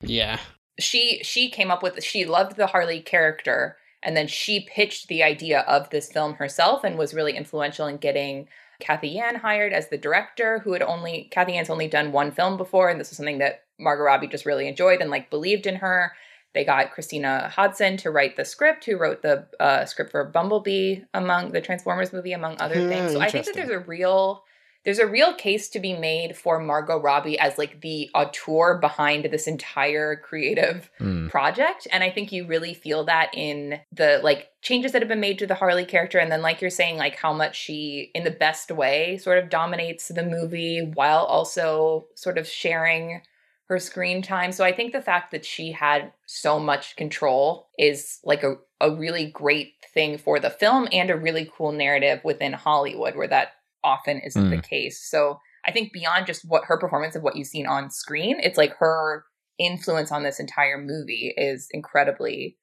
Yeah. 0.00 0.38
She 0.78 1.20
she 1.22 1.50
came 1.50 1.70
up 1.70 1.82
with 1.82 2.02
she 2.02 2.24
loved 2.24 2.56
the 2.56 2.66
Harley 2.66 3.00
character 3.00 3.76
and 4.02 4.16
then 4.16 4.26
she 4.26 4.60
pitched 4.68 5.08
the 5.08 5.22
idea 5.22 5.60
of 5.60 5.90
this 5.90 6.12
film 6.12 6.34
herself 6.34 6.84
and 6.84 6.98
was 6.98 7.14
really 7.14 7.36
influential 7.36 7.86
in 7.86 7.96
getting 7.96 8.48
Cathy 8.80 9.08
Yan 9.08 9.36
hired 9.36 9.72
as 9.72 9.88
the 9.88 9.98
director, 9.98 10.58
who 10.60 10.72
had 10.72 10.82
only 10.82 11.28
Cathy 11.30 11.52
Yan's 11.52 11.70
only 11.70 11.88
done 11.88 12.12
one 12.12 12.30
film 12.30 12.56
before, 12.56 12.88
and 12.88 13.00
this 13.00 13.10
was 13.10 13.16
something 13.16 13.38
that 13.38 13.64
Margot 13.78 14.04
Robbie 14.04 14.28
just 14.28 14.46
really 14.46 14.68
enjoyed 14.68 15.00
and 15.00 15.10
like 15.10 15.30
believed 15.30 15.66
in 15.66 15.76
her. 15.76 16.12
They 16.54 16.64
got 16.64 16.92
Christina 16.92 17.48
Hodson 17.48 17.96
to 17.98 18.10
write 18.10 18.36
the 18.36 18.44
script, 18.44 18.84
who 18.84 18.96
wrote 18.96 19.22
the 19.22 19.46
uh, 19.58 19.84
script 19.86 20.12
for 20.12 20.24
Bumblebee, 20.24 21.00
among 21.12 21.50
the 21.50 21.60
Transformers 21.60 22.12
movie, 22.12 22.32
among 22.32 22.60
other 22.60 22.80
Hmm, 22.80 22.88
things. 22.88 23.12
So 23.12 23.20
I 23.20 23.30
think 23.30 23.44
that 23.46 23.54
there's 23.56 23.70
a 23.70 23.80
real 23.80 24.44
there's 24.84 24.98
a 24.98 25.06
real 25.06 25.34
case 25.34 25.68
to 25.70 25.80
be 25.80 25.94
made 25.94 26.36
for 26.36 26.60
Margot 26.60 27.00
Robbie 27.00 27.38
as 27.38 27.56
like 27.56 27.80
the 27.80 28.10
auteur 28.14 28.78
behind 28.78 29.24
this 29.24 29.46
entire 29.46 30.16
creative 30.16 30.90
Mm. 31.00 31.30
project. 31.30 31.86
And 31.90 32.04
I 32.04 32.10
think 32.10 32.32
you 32.32 32.46
really 32.46 32.74
feel 32.74 33.04
that 33.04 33.30
in 33.34 33.80
the 33.92 34.20
like 34.22 34.50
changes 34.62 34.92
that 34.92 35.02
have 35.02 35.08
been 35.08 35.20
made 35.20 35.38
to 35.38 35.46
the 35.46 35.54
Harley 35.54 35.84
character. 35.84 36.18
And 36.18 36.30
then, 36.30 36.42
like 36.42 36.60
you're 36.60 36.70
saying, 36.70 36.96
like 36.96 37.16
how 37.16 37.32
much 37.32 37.56
she, 37.56 38.10
in 38.14 38.24
the 38.24 38.30
best 38.30 38.70
way, 38.70 39.16
sort 39.18 39.38
of 39.38 39.50
dominates 39.50 40.08
the 40.08 40.22
movie 40.24 40.90
while 40.94 41.24
also 41.24 42.06
sort 42.14 42.38
of 42.38 42.46
sharing 42.46 43.22
her 43.68 43.78
screen 43.78 44.20
time. 44.20 44.52
So 44.52 44.62
I 44.62 44.72
think 44.72 44.92
the 44.92 45.00
fact 45.00 45.30
that 45.30 45.44
she 45.44 45.72
had 45.72 46.12
so 46.26 46.60
much 46.60 46.96
control 46.96 47.68
is 47.78 48.20
like 48.22 48.42
a, 48.42 48.56
a 48.80 48.90
really 48.90 49.26
great 49.26 49.72
thing 49.94 50.18
for 50.18 50.38
the 50.38 50.50
film 50.50 50.86
and 50.92 51.08
a 51.08 51.16
really 51.16 51.50
cool 51.56 51.72
narrative 51.72 52.20
within 52.24 52.52
Hollywood 52.52 53.16
where 53.16 53.28
that 53.28 53.52
often 53.84 54.18
isn't 54.20 54.50
the 54.50 54.56
Mm. 54.56 54.68
case. 54.68 55.08
So 55.08 55.38
I 55.66 55.70
think 55.72 55.92
beyond 55.92 56.26
just 56.26 56.42
what 56.48 56.64
her 56.64 56.78
performance 56.78 57.14
of 57.14 57.22
what 57.22 57.36
you've 57.36 57.46
seen 57.46 57.66
on 57.66 57.90
screen, 57.90 58.40
it's 58.40 58.58
like 58.58 58.74
her 58.78 59.24
influence 59.58 60.10
on 60.10 60.24
this 60.24 60.40
entire 60.40 60.78
movie 60.78 61.32
is 61.36 61.68
incredibly 61.70 62.58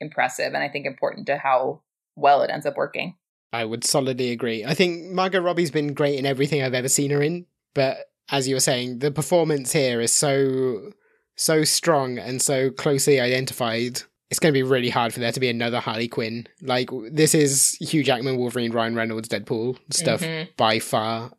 impressive 0.00 0.54
and 0.54 0.58
I 0.62 0.68
think 0.68 0.86
important 0.86 1.26
to 1.26 1.38
how 1.38 1.82
well 2.14 2.42
it 2.42 2.50
ends 2.50 2.66
up 2.66 2.76
working. 2.76 3.16
I 3.52 3.64
would 3.64 3.84
solidly 3.84 4.30
agree. 4.30 4.64
I 4.64 4.74
think 4.74 5.10
Margot 5.10 5.40
Robbie's 5.40 5.70
been 5.70 5.94
great 5.94 6.18
in 6.18 6.26
everything 6.26 6.62
I've 6.62 6.74
ever 6.74 6.88
seen 6.88 7.10
her 7.10 7.22
in, 7.22 7.46
but 7.74 8.06
as 8.30 8.46
you 8.46 8.54
were 8.54 8.60
saying, 8.60 8.98
the 8.98 9.10
performance 9.10 9.72
here 9.72 10.00
is 10.00 10.12
so 10.14 10.92
so 11.36 11.64
strong 11.64 12.18
and 12.18 12.40
so 12.40 12.70
closely 12.70 13.20
identified. 13.20 14.02
It's 14.30 14.40
going 14.40 14.52
to 14.52 14.58
be 14.58 14.62
really 14.62 14.88
hard 14.90 15.14
for 15.14 15.20
there 15.20 15.30
to 15.32 15.40
be 15.40 15.48
another 15.48 15.78
Harley 15.80 16.08
Quinn. 16.08 16.46
Like 16.60 16.90
this 17.10 17.34
is 17.34 17.72
Hugh 17.80 18.02
Jackman, 18.02 18.36
Wolverine, 18.36 18.72
Ryan 18.72 18.96
Reynolds, 18.96 19.28
Deadpool 19.28 19.78
stuff 19.90 20.20
Mhm. 20.22 20.48
by 20.56 20.78
far. 20.80 21.32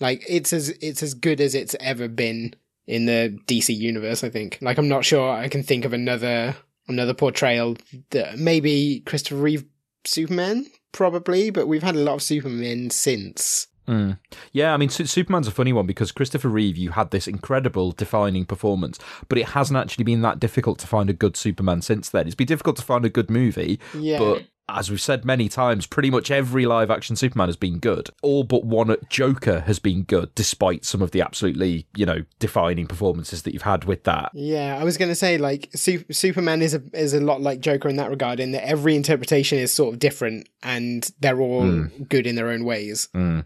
Like 0.00 0.22
it's 0.28 0.52
as 0.52 0.68
it's 0.80 1.02
as 1.02 1.14
good 1.14 1.40
as 1.40 1.54
it's 1.54 1.74
ever 1.80 2.08
been 2.08 2.54
in 2.86 3.06
the 3.06 3.38
DC 3.46 3.74
universe. 3.74 4.22
I 4.24 4.30
think. 4.30 4.58
Like 4.60 4.78
I'm 4.78 4.88
not 4.88 5.04
sure 5.04 5.30
I 5.30 5.48
can 5.48 5.62
think 5.62 5.84
of 5.84 5.92
another 5.92 6.56
another 6.88 7.14
portrayal 7.14 7.76
that 8.10 8.38
maybe 8.38 9.02
Christopher 9.06 9.36
Reeve 9.36 9.64
Superman 10.04 10.66
probably, 10.92 11.50
but 11.50 11.68
we've 11.68 11.82
had 11.82 11.94
a 11.94 12.00
lot 12.00 12.14
of 12.14 12.22
Supermen 12.22 12.90
since. 12.90 13.66
Mm. 13.90 14.18
Yeah, 14.52 14.72
I 14.72 14.76
mean, 14.76 14.88
Su- 14.88 15.04
Superman's 15.06 15.48
a 15.48 15.50
funny 15.50 15.72
one 15.72 15.84
because 15.86 16.12
Christopher 16.12 16.48
Reeve, 16.48 16.76
you 16.76 16.90
had 16.90 17.10
this 17.10 17.26
incredible 17.26 17.90
defining 17.90 18.44
performance, 18.46 18.98
but 19.28 19.36
it 19.36 19.48
hasn't 19.48 19.76
actually 19.76 20.04
been 20.04 20.22
that 20.22 20.38
difficult 20.38 20.78
to 20.78 20.86
find 20.86 21.10
a 21.10 21.12
good 21.12 21.36
Superman 21.36 21.82
since 21.82 22.08
then. 22.08 22.26
It's 22.26 22.36
been 22.36 22.46
difficult 22.46 22.76
to 22.76 22.82
find 22.82 23.04
a 23.04 23.08
good 23.10 23.30
movie, 23.30 23.80
Yeah. 23.98 24.18
but 24.18 24.44
as 24.76 24.90
we've 24.90 25.00
said 25.00 25.24
many 25.24 25.48
times, 25.48 25.86
pretty 25.86 26.10
much 26.10 26.30
every 26.30 26.66
live 26.66 26.90
action 26.90 27.16
Superman 27.16 27.48
has 27.48 27.56
been 27.56 27.78
good. 27.78 28.10
All 28.22 28.44
but 28.44 28.64
one 28.64 28.94
Joker 29.08 29.60
has 29.60 29.78
been 29.78 30.02
good, 30.02 30.34
despite 30.34 30.84
some 30.84 31.02
of 31.02 31.10
the 31.10 31.20
absolutely, 31.20 31.86
you 31.96 32.06
know, 32.06 32.24
defining 32.38 32.86
performances 32.86 33.42
that 33.42 33.52
you've 33.52 33.62
had 33.62 33.84
with 33.84 34.04
that. 34.04 34.30
Yeah, 34.34 34.76
I 34.80 34.84
was 34.84 34.96
going 34.96 35.10
to 35.10 35.14
say 35.14 35.38
like 35.38 35.70
Su- 35.74 36.04
Superman 36.10 36.62
is 36.62 36.74
a 36.74 36.82
is 36.92 37.14
a 37.14 37.20
lot 37.20 37.40
like 37.40 37.60
Joker 37.60 37.88
in 37.88 37.96
that 37.96 38.10
regard, 38.10 38.40
in 38.40 38.52
that 38.52 38.66
every 38.66 38.96
interpretation 38.96 39.58
is 39.58 39.72
sort 39.72 39.92
of 39.94 39.98
different 40.00 40.48
and 40.62 41.10
they're 41.20 41.40
all 41.40 41.62
Mm. 41.62 42.08
good 42.08 42.26
in 42.26 42.36
their 42.36 42.48
own 42.48 42.64
ways. 42.64 43.08
Mm. 43.14 43.44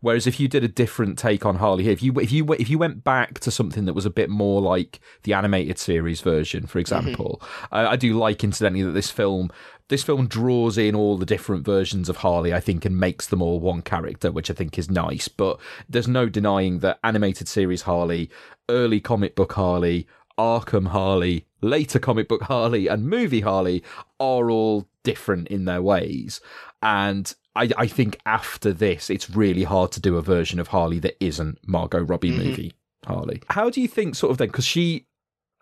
Whereas 0.00 0.26
if 0.26 0.38
you 0.38 0.46
did 0.48 0.62
a 0.62 0.68
different 0.68 1.18
take 1.18 1.44
on 1.46 1.56
Harley 1.56 1.84
here, 1.84 1.92
if 1.92 2.02
you 2.02 2.12
if 2.20 2.30
you 2.32 2.46
if 2.54 2.68
you 2.70 2.78
went 2.78 3.02
back 3.02 3.40
to 3.40 3.50
something 3.50 3.84
that 3.86 3.94
was 3.94 4.06
a 4.06 4.10
bit 4.10 4.30
more 4.30 4.60
like 4.60 5.00
the 5.24 5.32
animated 5.32 5.78
series 5.78 6.20
version, 6.20 6.66
for 6.66 6.78
example, 6.78 7.40
I, 7.72 7.86
I 7.86 7.96
do 7.96 8.12
like 8.18 8.44
incidentally 8.44 8.82
that 8.84 8.92
this 8.92 9.10
film 9.10 9.50
this 9.88 10.02
film 10.02 10.26
draws 10.26 10.76
in 10.76 10.94
all 10.94 11.16
the 11.16 11.26
different 11.26 11.64
versions 11.64 12.08
of 12.08 12.18
Harley, 12.18 12.52
I 12.52 12.60
think, 12.60 12.84
and 12.84 12.98
makes 12.98 13.26
them 13.26 13.40
all 13.40 13.60
one 13.60 13.82
character, 13.82 14.32
which 14.32 14.50
I 14.50 14.54
think 14.54 14.78
is 14.78 14.90
nice. 14.90 15.28
But 15.28 15.58
there's 15.88 16.08
no 16.08 16.28
denying 16.28 16.80
that 16.80 16.98
animated 17.04 17.46
series 17.48 17.82
Harley, 17.82 18.30
early 18.68 19.00
comic 19.00 19.36
book 19.36 19.52
Harley, 19.52 20.06
Arkham 20.38 20.88
Harley, 20.88 21.46
later 21.60 21.98
comic 21.98 22.28
book 22.28 22.42
Harley, 22.42 22.88
and 22.88 23.08
movie 23.08 23.40
Harley 23.40 23.82
are 24.20 24.50
all 24.50 24.88
different 25.02 25.48
in 25.48 25.64
their 25.66 25.80
ways. 25.82 26.40
And 26.82 27.32
I, 27.54 27.70
I 27.78 27.86
think 27.86 28.18
after 28.26 28.72
this, 28.72 29.08
it's 29.08 29.30
really 29.30 29.64
hard 29.64 29.92
to 29.92 30.00
do 30.00 30.16
a 30.16 30.22
version 30.22 30.58
of 30.60 30.68
Harley 30.68 30.98
that 30.98 31.22
isn't 31.24 31.58
Margot 31.66 32.00
Robbie 32.02 32.32
Mhm. 32.32 32.44
movie 32.44 32.72
Harley. 33.06 33.40
How 33.50 33.70
do 33.70 33.80
you 33.80 33.88
think, 33.88 34.14
sort 34.16 34.32
of, 34.32 34.38
then? 34.38 34.48
Because 34.48 34.66
she, 34.66 35.06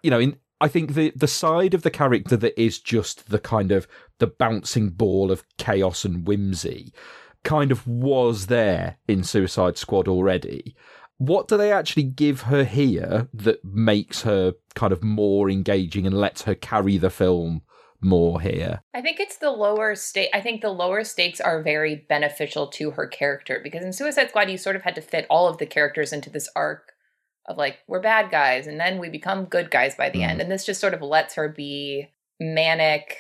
you 0.03 0.11
know, 0.11 0.19
in 0.19 0.37
I 0.61 0.69
think 0.69 0.95
the 0.95 1.13
the 1.15 1.29
side 1.29 1.75
of 1.75 1.83
the 1.83 1.91
character 1.91 2.37
that 2.39 2.59
is 2.61 2.79
just 2.79 3.29
the 3.29 3.39
kind 3.41 3.71
of 3.71 3.87
the 4.19 4.27
bouncing 4.27 4.91
ball 4.91 5.31
of 5.31 5.45
chaos 5.59 6.05
and 6.05 6.27
whimsy 6.27 6.93
kind 7.45 7.71
of 7.71 7.87
was 7.87 8.47
there 8.47 8.97
in 9.07 9.23
Suicide 9.23 9.77
Squad 9.79 10.09
already. 10.09 10.75
what 11.19 11.47
do 11.47 11.57
they 11.57 11.71
actually 11.71 12.03
give 12.03 12.43
her 12.43 12.65
here 12.65 13.29
that 13.33 13.65
makes 13.65 14.23
her 14.23 14.55
kind 14.75 14.93
of 14.93 15.05
more 15.05 15.49
engaging 15.49 16.07
and 16.07 16.19
lets 16.19 16.43
her 16.43 16.55
carry 16.55 16.99
the 16.99 17.11
film 17.11 17.63
more 18.01 18.41
here? 18.41 18.83
I 18.93 19.01
think 19.01 19.21
it's 19.21 19.37
the 19.37 19.51
lower 19.51 19.95
stake. 19.95 20.31
I 20.35 20.41
think 20.41 20.61
the 20.61 20.71
lower 20.71 21.05
stakes 21.05 21.41
are 21.41 21.63
very 21.63 22.05
beneficial 22.09 22.67
to 22.69 22.91
her 22.93 23.07
character 23.07 23.61
because 23.63 23.85
in 23.85 23.93
Suicide 23.93 24.31
Squad, 24.31 24.51
you 24.51 24.59
sort 24.59 24.77
of 24.77 24.83
had 24.83 24.97
to 24.97 25.01
fit 25.01 25.27
all 25.31 25.47
of 25.47 25.59
the 25.59 25.67
characters 25.67 26.13
into 26.13 26.31
this 26.31 26.49
arc 26.57 26.93
of 27.47 27.57
like, 27.57 27.79
we're 27.87 28.01
bad 28.01 28.31
guys 28.31 28.67
and 28.67 28.81
then 28.81 28.99
we 28.99 29.09
become 29.09 29.45
good 29.45 29.71
guys 29.71 29.95
by 29.95 30.11
the 30.11 30.21
mm. 30.21 30.29
end. 30.29 30.41
And 30.41 30.51
this 30.51 30.67
just 30.67 30.81
sort 30.81 30.95
of 30.95 31.03
lets 31.03 31.35
her 31.35 31.49
be 31.49 32.09
manic, 32.41 33.17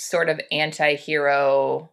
sort 0.00 0.30
of 0.30 0.40
anti 0.50 0.96
hero 0.96 1.90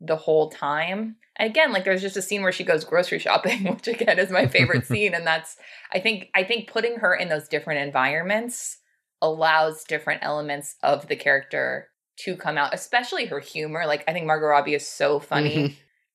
the 0.00 0.16
whole 0.16 0.48
time. 0.48 1.16
And 1.36 1.50
again, 1.50 1.72
like 1.72 1.84
there's 1.84 2.02
just 2.02 2.16
a 2.16 2.22
scene 2.22 2.42
where 2.42 2.52
she 2.52 2.62
goes 2.64 2.84
grocery 2.84 3.18
shopping, 3.18 3.64
which 3.74 3.88
again 3.88 4.18
is 4.18 4.30
my 4.30 4.46
favorite 4.46 4.86
scene. 4.86 5.12
And 5.14 5.26
that's 5.26 5.56
I 5.92 5.98
think 5.98 6.28
I 6.34 6.44
think 6.44 6.70
putting 6.70 6.96
her 6.96 7.14
in 7.14 7.28
those 7.28 7.48
different 7.48 7.80
environments 7.80 8.78
allows 9.20 9.84
different 9.84 10.22
elements 10.22 10.76
of 10.82 11.08
the 11.08 11.16
character 11.16 11.88
to 12.18 12.36
come 12.36 12.58
out, 12.58 12.74
especially 12.74 13.26
her 13.26 13.40
humor. 13.40 13.86
Like 13.86 14.04
I 14.06 14.12
think 14.12 14.26
Margot 14.26 14.46
Robbie 14.46 14.74
is 14.74 14.86
so 14.86 15.18
funny 15.18 15.56
mm-hmm. 15.56 15.74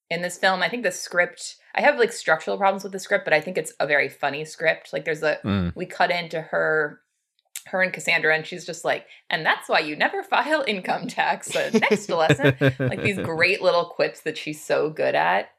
in 0.10 0.22
this 0.22 0.38
film. 0.38 0.62
I 0.62 0.70
think 0.70 0.84
the 0.84 0.92
script 0.92 1.58
I 1.76 1.82
have 1.82 2.00
like 2.00 2.14
structural 2.14 2.58
problems 2.58 2.84
with 2.84 2.94
the 2.94 3.00
script, 3.00 3.26
but 3.26 3.34
I 3.34 3.42
think 3.42 3.58
it's 3.58 3.74
a 3.82 3.88
very 3.88 4.08
funny 4.08 4.46
script. 4.46 4.94
Like 4.94 5.04
there's 5.04 5.24
a 5.24 5.40
mm. 5.44 5.76
we 5.76 5.86
cut 5.86 6.10
into 6.10 6.42
her 6.42 7.02
her 7.68 7.82
and 7.82 7.94
Cassandra, 7.94 8.36
and 8.36 8.46
she's 8.46 8.66
just 8.66 8.84
like, 8.84 9.06
and 9.30 9.46
that's 9.46 9.70
why 9.70 9.80
you 9.80 9.96
never 9.96 10.24
file 10.24 10.64
income 10.68 11.08
tax. 11.08 11.56
Uh, 11.56 11.70
next 11.74 12.10
lesson, 12.10 12.56
like 12.80 13.02
these 13.02 13.18
great 13.24 13.62
little 13.62 13.86
quips 13.86 14.22
that 14.22 14.38
she's 14.38 14.64
so 14.64 14.90
good 14.90 15.16
at. 15.16 15.50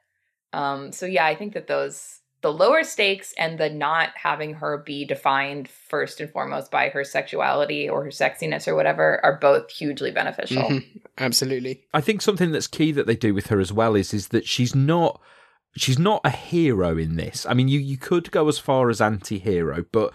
Um, 0.53 0.91
so 0.91 1.05
yeah, 1.05 1.25
I 1.25 1.35
think 1.35 1.53
that 1.53 1.67
those 1.67 2.19
the 2.41 2.51
lower 2.53 2.83
stakes 2.83 3.33
and 3.37 3.57
the 3.57 3.69
not 3.69 4.11
having 4.15 4.53
her 4.55 4.77
be 4.77 5.05
defined 5.05 5.67
first 5.67 6.21
and 6.21 6.31
foremost 6.31 6.71
by 6.71 6.89
her 6.89 7.03
sexuality 7.03 7.89
or 7.89 8.05
her 8.05 8.09
sexiness 8.09 8.67
or 8.67 8.75
whatever 8.75 9.19
are 9.23 9.37
both 9.37 9.69
hugely 9.71 10.11
beneficial. 10.11 10.63
Mm-hmm. 10.63 10.97
Absolutely. 11.17 11.83
I 11.93 11.99
think 11.99 12.21
something 12.21 12.51
that's 12.51 12.67
key 12.67 12.93
that 12.93 13.07
they 13.07 13.15
do 13.15 13.33
with 13.33 13.47
her 13.47 13.59
as 13.59 13.73
well 13.73 13.95
is 13.95 14.13
is 14.13 14.29
that 14.29 14.47
she's 14.47 14.73
not 14.73 15.19
she's 15.75 15.99
not 15.99 16.21
a 16.23 16.29
hero 16.29 16.97
in 16.97 17.15
this. 17.15 17.45
I 17.47 17.53
mean, 17.53 17.67
you 17.67 17.79
you 17.79 17.97
could 17.97 18.31
go 18.31 18.47
as 18.47 18.59
far 18.59 18.89
as 18.89 19.01
anti-hero, 19.01 19.85
but 19.91 20.13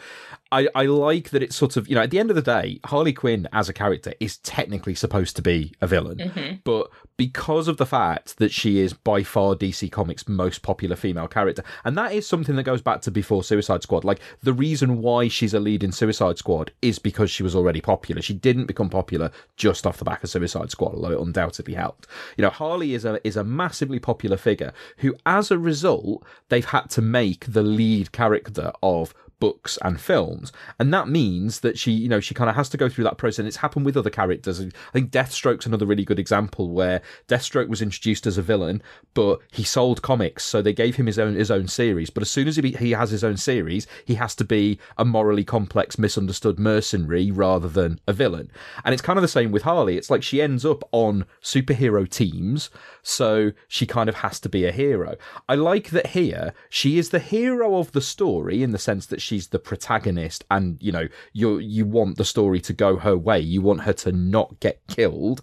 I, 0.53 0.69
I 0.75 0.87
like 0.87 1.31
that 1.31 1.43
it's 1.43 1.57
sort 1.57 1.77
of 1.77 1.89
you 1.89 1.97
know 1.97 2.03
at 2.03 2.11
the 2.11 2.19
end 2.19 2.31
of 2.31 2.37
the 2.37 2.43
day, 2.43 2.79
Harley 2.85 3.13
Quinn 3.13 3.49
as 3.53 3.69
a 3.69 3.73
character 3.73 4.15
is 4.21 4.39
technically 4.39 4.95
supposed 4.95 5.35
to 5.37 5.43
be 5.43 5.75
a 5.81 5.87
villain, 5.87 6.19
mm-hmm. 6.19 6.57
but 6.65 6.91
because 7.17 7.67
of 7.67 7.77
the 7.77 7.87
fact 7.87 8.39
that 8.39 8.53
she 8.53 8.79
is 8.79 8.93
by 8.93 9.23
far 9.23 9.55
DC 9.55 9.91
Comics' 9.91 10.29
most 10.29 10.63
popular 10.63 10.97
female 10.97 11.29
character, 11.29 11.65
and 11.85 11.97
that 11.99 12.13
is 12.13 12.27
something 12.27 12.57
that 12.57 12.63
goes 12.63 12.83
back 12.83 13.01
to 13.03 13.11
before 13.11 13.43
Suicide 13.43 13.83
Squad. 13.83 14.05
Like 14.05 14.21
the 14.43 14.53
reason 14.53 15.01
why 15.03 15.27
she's 15.29 15.55
a 15.55 15.61
lead 15.61 15.83
in 15.83 15.91
Suicide 15.93 16.39
Squad 16.39 16.73
is 16.83 16.99
because 16.99 17.31
she 17.31 17.43
was 17.43 17.57
already 17.57 17.81
popular. 17.81 18.23
She 18.23 18.35
didn't 18.35 18.67
become 18.67 18.91
popular 18.91 19.33
just 19.57 19.87
off 19.87 19.99
the 19.99 20.05
back 20.05 20.23
of 20.23 20.31
Suicide 20.31 20.71
Squad, 20.71 20.95
although 20.95 21.13
it 21.13 21.21
undoubtedly 21.21 21.75
helped. 21.75 22.07
You 22.37 22.43
know, 22.43 22.51
Harley 22.51 22.95
is 22.95 23.05
a 23.05 23.25
is 23.27 23.37
a 23.37 23.45
massively 23.45 23.99
popular 23.99 24.37
figure 24.37 24.73
who, 24.99 25.17
as 25.27 25.44
a 25.51 25.59
result, 25.59 26.25
they've 26.49 26.65
had 26.65 26.91
to 26.91 27.03
make 27.03 27.47
the 27.47 27.63
lead 27.63 28.13
character 28.13 28.73
of 28.83 29.15
books 29.41 29.79
and 29.83 30.01
films. 30.01 30.53
And 30.79 30.93
that 30.93 31.09
means 31.09 31.61
that 31.61 31.79
she 31.79 31.93
you 31.93 32.09
know 32.09 32.21
she 32.21 32.35
kind 32.35 32.51
of 32.51 32.57
has 32.57 32.69
to 32.71 32.77
go 32.77 32.89
through 32.89 33.05
that 33.05 33.19
process. 33.19 33.41
And 33.41 33.49
it's 33.49 33.59
happened 33.59 33.87
with 33.87 33.97
other 33.97 34.11
characters. 34.11 34.61
I 34.61 34.71
think 34.93 35.11
deathstroke's 35.11 35.67
another 35.67 35.87
really 35.87 36.05
good 36.05 36.19
example 36.19 36.71
where 36.71 37.03
deathstroke 37.29 37.69
was 37.69 37.83
introduced 37.83 38.27
as 38.27 38.39
a 38.39 38.43
villain 38.43 38.83
but 39.15 39.41
he 39.53 39.63
sold 39.63 40.03
comics 40.03 40.45
so 40.45 40.61
they 40.61 40.73
gave 40.73 40.97
him 40.97 41.07
his 41.07 41.19
own 41.19 41.35
his 41.35 41.51
own 41.51 41.69
series. 41.69 42.11
But 42.11 42.23
as 42.23 42.31
soon 42.31 42.49
as 42.49 42.57
he, 42.57 42.71
he 42.73 42.93
has 42.93 43.11
his 43.11 43.25
own 43.25 43.37
series 43.37 43.87
he 44.05 44.15
has 44.15 44.35
to 44.37 44.45
be 44.45 44.79
a 44.97 45.05
morally 45.05 45.45
complex 45.45 45.99
misunderstood 45.99 46.59
mercenary 46.59 47.31
rather 47.31 47.69
than 47.69 48.01
a 48.07 48.13
villain. 48.13 48.51
And 48.85 48.93
it's 48.93 49.03
kind 49.03 49.19
of 49.19 49.23
the 49.23 49.29
same 49.29 49.53
with 49.53 49.63
harley. 49.63 49.97
It's 49.97 50.11
like 50.11 50.23
she 50.23 50.43
ends 50.43 50.65
up 50.65 50.89
on 50.93 51.27
superhero 51.43 52.09
teams 52.09 52.71
so 53.03 53.53
she 53.69 53.87
kind 53.87 54.09
of 54.09 54.17
has 54.17 54.41
to 54.41 54.49
be 54.49 54.65
a 54.65 54.73
hero. 54.73 55.17
I 55.49 55.55
like 55.55 55.91
that 55.91 56.09
here 56.09 56.55
she 56.69 56.99
is 56.99 57.11
the 57.11 57.19
hero 57.19 57.77
of 57.77 57.93
the 57.93 58.01
story 58.01 58.63
in 58.63 58.71
the 58.71 58.79
sense 58.79 59.07
that 59.07 59.21
she's 59.25 59.49
the 59.49 59.59
protagonist 59.59 60.45
and 60.51 60.77
you 60.81 60.93
know 60.93 61.09
you 61.33 61.59
you 61.59 61.85
want 61.85 62.17
the 62.17 62.25
story 62.25 62.61
to 62.61 62.73
go 62.73 62.97
her 62.97 63.17
way 63.17 63.41
you 63.41 63.61
want 63.63 63.81
her 63.81 63.93
to 63.93 64.13
not 64.13 64.61
get 64.61 64.81
killed 64.87 65.43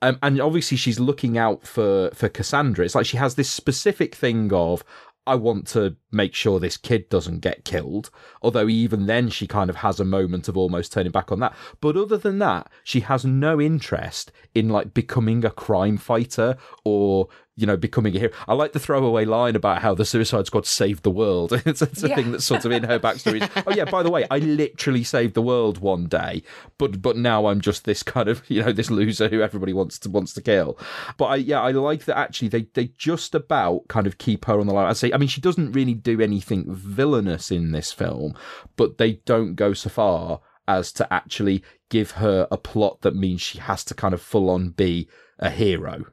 um, 0.00 0.18
and 0.22 0.40
obviously 0.40 0.76
she's 0.76 0.98
looking 0.98 1.36
out 1.36 1.66
for 1.66 2.10
for 2.14 2.28
Cassandra 2.28 2.84
it's 2.84 2.94
like 2.94 3.06
she 3.06 3.16
has 3.18 3.34
this 3.34 3.50
specific 3.50 4.14
thing 4.14 4.52
of 4.52 4.82
I 5.28 5.34
want 5.34 5.66
to 5.68 5.94
make 6.10 6.34
sure 6.34 6.58
this 6.58 6.78
kid 6.78 7.10
doesn't 7.10 7.40
get 7.40 7.66
killed. 7.66 8.10
Although 8.40 8.66
even 8.66 9.04
then 9.04 9.28
she 9.28 9.46
kind 9.46 9.68
of 9.68 9.76
has 9.76 10.00
a 10.00 10.04
moment 10.04 10.48
of 10.48 10.56
almost 10.56 10.90
turning 10.90 11.12
back 11.12 11.30
on 11.30 11.38
that. 11.40 11.54
But 11.82 11.98
other 11.98 12.16
than 12.16 12.38
that, 12.38 12.70
she 12.82 13.00
has 13.00 13.26
no 13.26 13.60
interest 13.60 14.32
in 14.54 14.70
like 14.70 14.94
becoming 14.94 15.44
a 15.44 15.50
crime 15.50 15.98
fighter 15.98 16.56
or 16.82 17.28
you 17.58 17.66
know, 17.66 17.76
becoming 17.76 18.14
a 18.14 18.20
hero. 18.20 18.32
I 18.46 18.54
like 18.54 18.72
the 18.72 18.78
throwaway 18.78 19.24
line 19.24 19.56
about 19.56 19.82
how 19.82 19.92
the 19.92 20.04
Suicide 20.04 20.46
Squad 20.46 20.64
saved 20.64 21.02
the 21.02 21.10
world. 21.10 21.52
it's, 21.66 21.82
it's 21.82 22.04
a 22.04 22.08
yeah. 22.08 22.14
thing 22.14 22.30
that's 22.30 22.44
sort 22.44 22.64
of 22.64 22.70
in 22.70 22.84
her 22.84 23.00
backstory. 23.00 23.50
oh 23.66 23.74
yeah, 23.74 23.84
by 23.84 24.04
the 24.04 24.10
way, 24.10 24.26
I 24.30 24.38
literally 24.38 25.02
saved 25.02 25.34
the 25.34 25.42
world 25.42 25.78
one 25.78 26.06
day, 26.06 26.44
but 26.78 27.02
but 27.02 27.16
now 27.16 27.46
I'm 27.46 27.60
just 27.60 27.84
this 27.84 28.04
kind 28.04 28.28
of 28.28 28.42
you 28.48 28.62
know 28.62 28.72
this 28.72 28.90
loser 28.90 29.28
who 29.28 29.42
everybody 29.42 29.72
wants 29.72 29.98
to 30.00 30.08
wants 30.10 30.32
to 30.34 30.40
kill. 30.40 30.78
But 31.16 31.24
I 31.26 31.36
yeah, 31.36 31.60
I 31.60 31.72
like 31.72 32.04
that 32.04 32.16
actually 32.16 32.48
they 32.48 32.68
they 32.74 32.92
just 32.96 33.34
about 33.34 33.88
kind 33.88 34.06
of 34.06 34.18
keep 34.18 34.44
her 34.44 34.60
on 34.60 34.68
the 34.68 34.72
line. 34.72 34.86
I 34.86 34.92
say, 34.92 35.12
I 35.12 35.18
mean, 35.18 35.28
she 35.28 35.40
doesn't 35.40 35.72
really 35.72 35.94
do 35.94 36.20
anything 36.20 36.64
villainous 36.68 37.50
in 37.50 37.72
this 37.72 37.92
film, 37.92 38.36
but 38.76 38.98
they 38.98 39.14
don't 39.24 39.56
go 39.56 39.74
so 39.74 39.90
far 39.90 40.40
as 40.68 40.92
to 40.92 41.12
actually 41.12 41.64
give 41.88 42.12
her 42.12 42.46
a 42.52 42.56
plot 42.56 43.00
that 43.00 43.16
means 43.16 43.40
she 43.40 43.58
has 43.58 43.82
to 43.82 43.94
kind 43.94 44.14
of 44.14 44.22
full 44.22 44.48
on 44.48 44.68
be 44.68 45.08
a 45.40 45.50
hero 45.50 46.04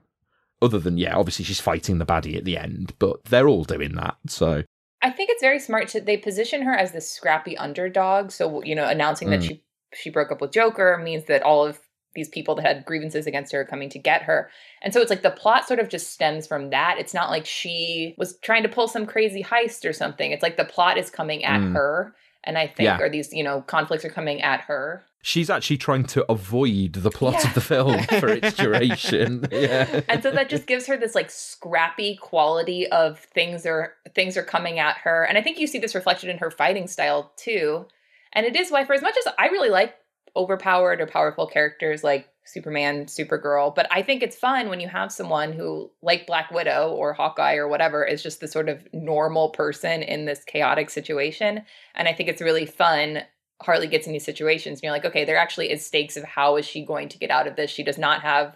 other 0.61 0.79
than, 0.79 0.97
yeah, 0.97 1.15
obviously 1.15 1.45
she's 1.45 1.59
fighting 1.59 1.97
the 1.97 2.05
baddie 2.05 2.37
at 2.37 2.45
the 2.45 2.57
end, 2.57 2.93
but 2.99 3.23
they're 3.25 3.47
all 3.47 3.63
doing 3.63 3.95
that. 3.95 4.17
So 4.27 4.63
I 5.01 5.11
think 5.11 5.29
it's 5.29 5.41
very 5.41 5.59
smart 5.59 5.87
to 5.89 6.01
they 6.01 6.17
position 6.17 6.63
her 6.63 6.73
as 6.73 6.91
this 6.91 7.09
scrappy 7.11 7.57
underdog. 7.57 8.31
So 8.31 8.63
you 8.63 8.75
know, 8.75 8.87
announcing 8.87 9.27
mm. 9.27 9.31
that 9.31 9.43
she 9.43 9.63
she 9.93 10.09
broke 10.09 10.31
up 10.31 10.41
with 10.41 10.51
Joker 10.51 10.99
means 11.03 11.25
that 11.25 11.43
all 11.43 11.65
of 11.65 11.79
these 12.15 12.29
people 12.29 12.55
that 12.55 12.65
had 12.65 12.85
grievances 12.85 13.27
against 13.27 13.51
her 13.51 13.61
are 13.61 13.65
coming 13.65 13.89
to 13.89 13.99
get 13.99 14.23
her. 14.23 14.49
And 14.81 14.93
so 14.93 15.01
it's 15.01 15.09
like 15.09 15.21
the 15.21 15.31
plot 15.31 15.67
sort 15.67 15.79
of 15.79 15.89
just 15.89 16.11
stems 16.11 16.47
from 16.47 16.69
that. 16.69 16.95
It's 16.97 17.13
not 17.13 17.29
like 17.29 17.45
she 17.45 18.15
was 18.17 18.37
trying 18.39 18.63
to 18.63 18.69
pull 18.69 18.87
some 18.87 19.05
crazy 19.05 19.43
heist 19.43 19.87
or 19.87 19.93
something. 19.93 20.31
It's 20.31 20.41
like 20.41 20.57
the 20.57 20.65
plot 20.65 20.97
is 20.97 21.09
coming 21.09 21.43
at 21.43 21.59
mm. 21.59 21.73
her. 21.73 22.15
And 22.45 22.57
I 22.57 22.67
think, 22.67 22.85
yeah. 22.85 22.99
or 22.99 23.09
these, 23.09 23.33
you 23.33 23.43
know, 23.43 23.61
conflicts 23.61 24.05
are 24.05 24.09
coming 24.09 24.41
at 24.41 24.61
her 24.61 25.05
she's 25.25 25.49
actually 25.49 25.77
trying 25.77 26.03
to 26.03 26.23
avoid 26.31 26.93
the 26.93 27.09
plot 27.09 27.33
yeah. 27.33 27.47
of 27.47 27.55
the 27.55 27.61
film 27.61 28.03
for 28.19 28.27
its 28.27 28.53
duration. 28.53 29.43
yeah. 29.51 30.01
And 30.07 30.21
so 30.21 30.29
that 30.29 30.49
just 30.49 30.67
gives 30.67 30.85
her 30.85 30.97
this 30.97 31.15
like 31.15 31.31
scrappy 31.31 32.15
quality 32.15 32.85
of 32.91 33.17
things 33.17 33.65
are 33.65 33.93
things 34.13 34.37
are 34.37 34.43
coming 34.43 34.77
at 34.77 34.97
her. 34.97 35.23
And 35.23 35.35
I 35.35 35.41
think 35.41 35.57
you 35.57 35.65
see 35.65 35.79
this 35.79 35.95
reflected 35.95 36.29
in 36.29 36.37
her 36.37 36.51
fighting 36.51 36.85
style 36.85 37.33
too. 37.37 37.87
And 38.33 38.45
it 38.45 38.55
is 38.55 38.69
why 38.69 38.85
for 38.85 38.93
as 38.93 39.01
much 39.01 39.15
as 39.17 39.33
I 39.39 39.47
really 39.47 39.69
like 39.69 39.95
overpowered 40.35 41.01
or 41.01 41.07
powerful 41.07 41.47
characters 41.47 42.03
like 42.03 42.27
Superman, 42.45 43.05
Supergirl, 43.05 43.73
but 43.73 43.87
I 43.89 44.03
think 44.03 44.21
it's 44.21 44.35
fun 44.35 44.69
when 44.69 44.79
you 44.79 44.87
have 44.87 45.11
someone 45.11 45.51
who 45.51 45.91
like 46.03 46.27
Black 46.27 46.51
Widow 46.51 46.91
or 46.91 47.13
Hawkeye 47.13 47.55
or 47.55 47.67
whatever 47.67 48.05
is 48.05 48.21
just 48.21 48.39
the 48.39 48.47
sort 48.47 48.69
of 48.69 48.87
normal 48.93 49.49
person 49.49 50.03
in 50.03 50.25
this 50.25 50.43
chaotic 50.43 50.91
situation. 50.91 51.63
And 51.95 52.07
I 52.07 52.13
think 52.13 52.29
it's 52.29 52.41
really 52.41 52.65
fun 52.65 53.23
Harley 53.61 53.87
gets 53.87 54.05
in 54.05 54.13
these 54.13 54.25
situations 54.25 54.77
and 54.77 54.83
you're 54.83 54.91
like, 54.91 55.05
okay, 55.05 55.25
there 55.25 55.37
actually 55.37 55.71
is 55.71 55.85
stakes 55.85 56.17
of 56.17 56.23
how 56.23 56.57
is 56.57 56.65
she 56.65 56.85
going 56.85 57.09
to 57.09 57.17
get 57.17 57.31
out 57.31 57.47
of 57.47 57.55
this? 57.55 57.71
She 57.71 57.83
does 57.83 57.97
not 57.97 58.21
have 58.21 58.55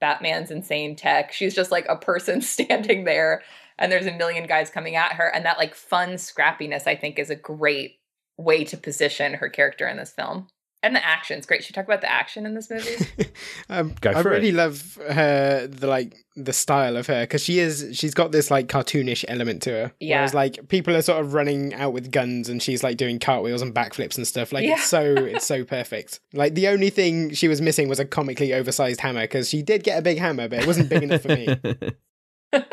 Batman's 0.00 0.50
insane 0.50 0.96
tech. 0.96 1.32
She's 1.32 1.54
just 1.54 1.70
like 1.70 1.86
a 1.88 1.96
person 1.96 2.40
standing 2.40 3.04
there 3.04 3.42
and 3.78 3.92
there's 3.92 4.06
a 4.06 4.12
million 4.12 4.46
guys 4.46 4.70
coming 4.70 4.96
at 4.96 5.12
her. 5.12 5.28
And 5.28 5.44
that 5.44 5.58
like 5.58 5.74
fun 5.74 6.10
scrappiness, 6.14 6.86
I 6.86 6.94
think, 6.94 7.18
is 7.18 7.28
a 7.28 7.36
great 7.36 7.98
way 8.38 8.64
to 8.64 8.76
position 8.76 9.34
her 9.34 9.48
character 9.48 9.86
in 9.86 9.96
this 9.96 10.12
film 10.12 10.48
and 10.86 10.96
the 10.96 11.04
action's 11.04 11.46
great. 11.46 11.64
Should 11.64 11.74
talk 11.74 11.84
about 11.84 12.00
the 12.00 12.10
action 12.10 12.46
in 12.46 12.54
this 12.54 12.70
movie? 12.70 13.04
um, 13.68 13.94
Go 14.00 14.12
for 14.12 14.18
I 14.18 14.20
really 14.34 14.48
it. 14.50 14.54
love 14.54 14.98
her 15.10 15.66
the 15.66 15.86
like 15.86 16.14
the 16.36 16.52
style 16.52 16.96
of 16.96 17.06
her 17.06 17.22
because 17.22 17.42
she 17.42 17.58
is 17.58 17.90
she's 17.92 18.14
got 18.14 18.30
this 18.30 18.50
like 18.50 18.68
cartoonish 18.68 19.24
element 19.26 19.62
to 19.62 19.70
her. 19.70 19.92
Yeah. 20.00 20.18
Whereas 20.18 20.34
like 20.34 20.68
people 20.68 20.94
are 20.94 21.02
sort 21.02 21.20
of 21.20 21.34
running 21.34 21.74
out 21.74 21.92
with 21.92 22.12
guns 22.12 22.48
and 22.48 22.62
she's 22.62 22.84
like 22.84 22.96
doing 22.96 23.18
cartwheels 23.18 23.62
and 23.62 23.74
backflips 23.74 24.16
and 24.16 24.26
stuff. 24.26 24.52
Like 24.52 24.64
yeah. 24.64 24.74
it's 24.74 24.86
so 24.86 25.02
it's 25.16 25.46
so 25.46 25.64
perfect. 25.64 26.20
Like 26.32 26.54
the 26.54 26.68
only 26.68 26.90
thing 26.90 27.34
she 27.34 27.48
was 27.48 27.60
missing 27.60 27.88
was 27.88 27.98
a 27.98 28.04
comically 28.04 28.54
oversized 28.54 29.00
hammer 29.00 29.22
because 29.22 29.48
she 29.48 29.62
did 29.62 29.82
get 29.82 29.98
a 29.98 30.02
big 30.02 30.18
hammer, 30.18 30.48
but 30.48 30.60
it 30.60 30.66
wasn't 30.66 30.88
big 30.88 31.02
enough 31.02 31.22
for 31.22 31.28
me. 31.28 31.48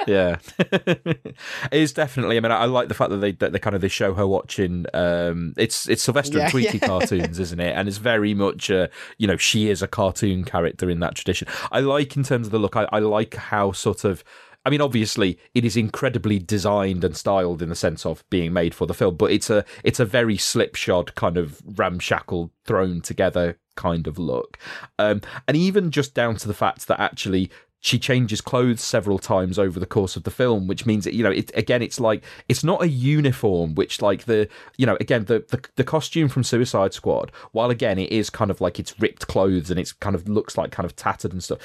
yeah, 0.08 0.38
it 0.60 1.36
is 1.72 1.94
definitely. 1.94 2.38
I 2.38 2.40
mean, 2.40 2.52
I, 2.52 2.62
I, 2.62 2.66
like 2.66 2.88
the 2.88 2.94
fact 2.94 3.10
that 3.10 3.18
they 3.18 3.32
that 3.34 3.52
they 3.52 3.60
kind 3.60 3.76
of 3.76 3.82
they 3.82 3.88
show 3.88 4.14
her 4.14 4.28
watching. 4.28 4.86
Um, 4.94 5.54
it's 5.58 5.90
it's 5.90 6.04
Sylvester 6.04 6.38
yeah, 6.38 6.44
and 6.44 6.52
Tweety 6.52 6.78
yeah. 6.78 6.88
cartoons, 6.88 7.40
isn't 7.40 7.60
it? 7.60 7.76
And 7.76 7.88
it's 7.88 7.98
very 7.98 8.34
much, 8.34 8.70
uh, 8.70 8.88
you 9.18 9.28
know, 9.28 9.38
she 9.38 9.70
is 9.70 9.82
a 9.82 9.88
cartoon 9.88 10.44
character 10.44 10.90
in 10.90 11.00
that 11.00 11.16
tradition. 11.16 11.48
I 11.72 11.80
like 11.80 12.16
in 12.16 12.24
terms 12.24 12.48
of 12.48 12.52
the 12.52 12.60
look. 12.60 12.76
I, 12.76 12.88
I 12.92 13.00
like 13.00 13.36
how 13.36 13.72
sort 13.72 14.04
of 14.04 14.24
I 14.66 14.70
mean, 14.70 14.82
obviously, 14.82 15.38
it 15.54 15.66
is 15.66 15.76
incredibly 15.76 16.40
designed 16.40 17.04
and 17.04 17.18
styled 17.18 17.62
in 17.62 17.70
the 17.70 17.76
sense 17.76 18.06
of 18.06 18.24
being 18.30 18.54
made 18.54 18.74
for 18.74 18.88
the 18.88 18.94
film, 18.94 19.16
but 19.18 19.32
it's 19.32 19.50
a 19.50 19.66
it's 19.84 20.00
a 20.00 20.06
very 20.06 20.38
slipshod 20.38 21.16
kind 21.16 21.38
of 21.38 21.62
ramshackle, 21.78 22.52
thrown 22.64 23.02
together 23.02 23.58
kind 23.76 24.08
of 24.08 24.18
look, 24.18 24.58
um, 25.00 25.22
and 25.48 25.58
even 25.58 25.92
just 25.92 26.14
down 26.14 26.38
to 26.38 26.48
the 26.48 26.54
fact 26.54 26.88
that 26.88 27.00
actually 27.00 27.50
she 27.84 28.00
changes 28.00 28.40
clothes 28.40 28.80
several 28.80 29.20
times 29.20 29.60
over 29.60 29.78
the 29.78 29.86
course 29.86 30.16
of 30.16 30.24
the 30.24 30.32
film, 30.32 30.68
which 30.68 30.86
means 30.86 31.04
that 31.04 31.14
you 31.14 31.22
know, 31.22 31.32
it, 31.32 31.52
again, 31.54 31.82
it's 31.82 32.00
like 32.00 32.24
it's 32.48 32.64
not 32.64 32.82
a 32.82 32.88
uniform. 32.88 33.76
Which, 33.76 34.02
like 34.02 34.24
the 34.24 34.48
you 34.78 34.86
know, 34.86 34.96
again, 35.02 35.26
the, 35.26 35.44
the 35.50 35.62
the 35.76 35.84
costume 35.84 36.30
from 36.30 36.46
Suicide 36.46 36.94
Squad, 36.94 37.34
while 37.52 37.70
again 37.70 38.00
it 38.00 38.10
is 38.10 38.30
kind 38.30 38.50
of 38.50 38.62
like 38.62 38.80
it's 38.80 38.98
ripped 39.02 39.28
clothes 39.28 39.70
and 39.70 39.78
it's 39.78 39.92
kind 39.92 40.16
of 40.16 40.30
looks 40.30 40.58
like 40.58 40.72
kind 40.72 40.86
of 40.86 40.96
tattered 40.96 41.34
and 41.34 41.44
stuff 41.44 41.60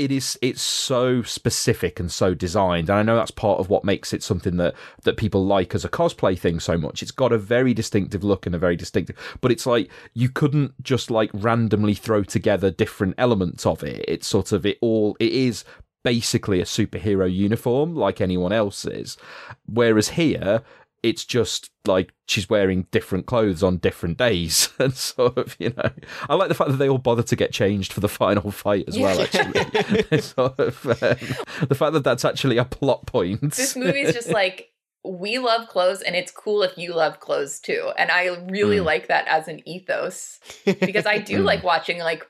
it 0.00 0.10
is 0.10 0.38
it's 0.40 0.62
so 0.62 1.22
specific 1.22 2.00
and 2.00 2.10
so 2.10 2.32
designed 2.34 2.88
and 2.88 2.98
i 2.98 3.02
know 3.02 3.16
that's 3.16 3.30
part 3.30 3.60
of 3.60 3.68
what 3.68 3.84
makes 3.84 4.12
it 4.12 4.22
something 4.22 4.56
that 4.56 4.74
that 5.02 5.16
people 5.16 5.44
like 5.44 5.74
as 5.74 5.84
a 5.84 5.88
cosplay 5.88 6.38
thing 6.38 6.58
so 6.60 6.76
much. 6.76 7.02
It's 7.02 7.10
got 7.10 7.32
a 7.32 7.38
very 7.38 7.74
distinctive 7.74 8.24
look 8.24 8.46
and 8.46 8.54
a 8.54 8.58
very 8.58 8.76
distinctive 8.76 9.16
but 9.40 9.52
it's 9.52 9.66
like 9.66 9.90
you 10.14 10.28
couldn't 10.28 10.82
just 10.82 11.10
like 11.10 11.30
randomly 11.34 11.94
throw 11.94 12.22
together 12.22 12.70
different 12.70 13.14
elements 13.18 13.66
of 13.66 13.82
it. 13.82 14.04
It's 14.08 14.26
sort 14.26 14.52
of 14.52 14.64
it 14.64 14.78
all 14.80 15.16
it 15.20 15.32
is 15.32 15.64
basically 16.02 16.60
a 16.60 16.64
superhero 16.64 17.30
uniform 17.30 17.94
like 17.94 18.20
anyone 18.20 18.52
else's. 18.52 19.18
Whereas 19.66 20.10
here 20.10 20.62
it's 21.02 21.24
just 21.24 21.70
like 21.86 22.12
she's 22.26 22.50
wearing 22.50 22.86
different 22.90 23.26
clothes 23.26 23.62
on 23.62 23.78
different 23.78 24.18
days. 24.18 24.68
And 24.80 24.94
sort 24.94 25.36
of 25.36 25.56
you 25.58 25.74
know 25.76 25.90
i 26.30 26.34
like 26.34 26.48
the 26.48 26.54
fact 26.54 26.70
that 26.70 26.78
they 26.78 26.88
all 26.88 26.96
bother 26.96 27.22
to 27.22 27.36
get 27.36 27.52
changed 27.52 27.92
for 27.92 28.00
the 28.00 28.08
final 28.08 28.50
fight 28.50 28.86
as 28.88 28.98
well 28.98 29.20
actually. 29.20 30.20
Sort 30.22 30.58
of 30.58 30.86
um, 30.86 31.66
the 31.68 31.74
fact 31.74 31.92
that 31.92 32.02
that's 32.02 32.24
actually 32.24 32.56
a 32.56 32.64
plot 32.64 33.04
point. 33.06 33.52
This 33.52 33.76
movie's 33.76 34.14
just 34.14 34.28
like 34.30 34.70
we 35.04 35.38
love 35.38 35.68
clothes 35.68 36.00
and 36.00 36.16
it's 36.16 36.32
cool 36.32 36.62
if 36.62 36.78
you 36.78 36.94
love 36.94 37.20
clothes 37.20 37.60
too. 37.60 37.90
And 37.98 38.10
i 38.10 38.28
really 38.48 38.78
mm. 38.78 38.84
like 38.84 39.08
that 39.08 39.26
as 39.28 39.48
an 39.48 39.60
ethos 39.68 40.40
because 40.64 41.04
i 41.04 41.18
do 41.18 41.40
mm. 41.40 41.44
like 41.44 41.62
watching 41.62 41.98
like 41.98 42.26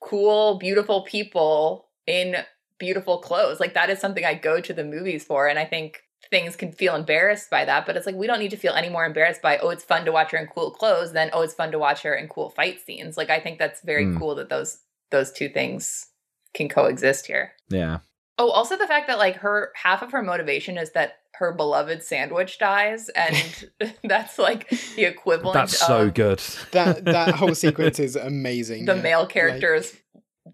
cool 0.00 0.58
beautiful 0.58 1.02
people 1.02 1.88
in 2.06 2.36
beautiful 2.78 3.18
clothes. 3.18 3.58
Like 3.58 3.74
that 3.74 3.90
is 3.90 3.98
something 3.98 4.24
i 4.24 4.34
go 4.34 4.60
to 4.60 4.72
the 4.72 4.84
movies 4.84 5.24
for 5.24 5.48
and 5.48 5.58
i 5.58 5.64
think 5.64 6.04
things 6.30 6.56
can 6.56 6.72
feel 6.72 6.94
embarrassed 6.94 7.50
by 7.50 7.64
that, 7.64 7.86
but 7.86 7.96
it's 7.96 8.06
like 8.06 8.14
we 8.14 8.26
don't 8.26 8.38
need 8.38 8.50
to 8.50 8.56
feel 8.56 8.74
any 8.74 8.88
more 8.88 9.04
embarrassed 9.04 9.42
by 9.42 9.58
oh 9.58 9.70
it's 9.70 9.84
fun 9.84 10.04
to 10.04 10.12
watch 10.12 10.30
her 10.32 10.38
in 10.38 10.46
cool 10.46 10.70
clothes 10.70 11.12
than 11.12 11.30
oh 11.32 11.42
it's 11.42 11.54
fun 11.54 11.72
to 11.72 11.78
watch 11.78 12.02
her 12.02 12.14
in 12.14 12.28
cool 12.28 12.50
fight 12.50 12.80
scenes. 12.80 13.16
Like 13.16 13.30
I 13.30 13.40
think 13.40 13.58
that's 13.58 13.80
very 13.82 14.06
mm. 14.06 14.18
cool 14.18 14.34
that 14.36 14.48
those 14.48 14.78
those 15.10 15.32
two 15.32 15.48
things 15.48 16.06
can 16.54 16.68
coexist 16.68 17.26
here. 17.26 17.52
Yeah. 17.68 17.98
Oh, 18.38 18.50
also 18.50 18.76
the 18.76 18.86
fact 18.86 19.08
that 19.08 19.18
like 19.18 19.36
her 19.36 19.72
half 19.74 20.02
of 20.02 20.12
her 20.12 20.22
motivation 20.22 20.78
is 20.78 20.92
that 20.92 21.14
her 21.38 21.52
beloved 21.52 22.02
sandwich 22.02 22.58
dies, 22.58 23.08
and 23.10 23.68
that's 24.04 24.38
like 24.38 24.68
the 24.96 25.04
equivalent. 25.04 25.54
That's 25.54 25.78
so 25.78 26.10
good. 26.10 26.40
That 26.72 27.04
that 27.04 27.34
whole 27.34 27.54
sequence 27.56 27.98
is 27.98 28.16
amazing. 28.16 28.84
The 28.84 28.96
yeah. 28.96 29.02
male 29.02 29.26
character's 29.26 29.92
like 29.92 30.02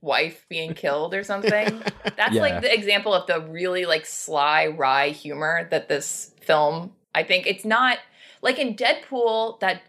wife 0.00 0.46
being 0.48 0.74
killed 0.74 1.14
or 1.14 1.24
something. 1.24 1.82
That's 2.16 2.34
yeah. 2.34 2.40
like 2.40 2.62
the 2.62 2.72
example 2.72 3.12
of 3.12 3.26
the 3.26 3.40
really 3.40 3.86
like 3.86 4.06
sly, 4.06 4.66
wry 4.66 5.10
humor 5.10 5.68
that 5.70 5.88
this 5.88 6.32
film. 6.40 6.92
I 7.14 7.22
think 7.22 7.46
it's 7.46 7.64
not 7.64 7.98
like 8.42 8.58
in 8.58 8.74
Deadpool 8.74 9.60
that 9.60 9.82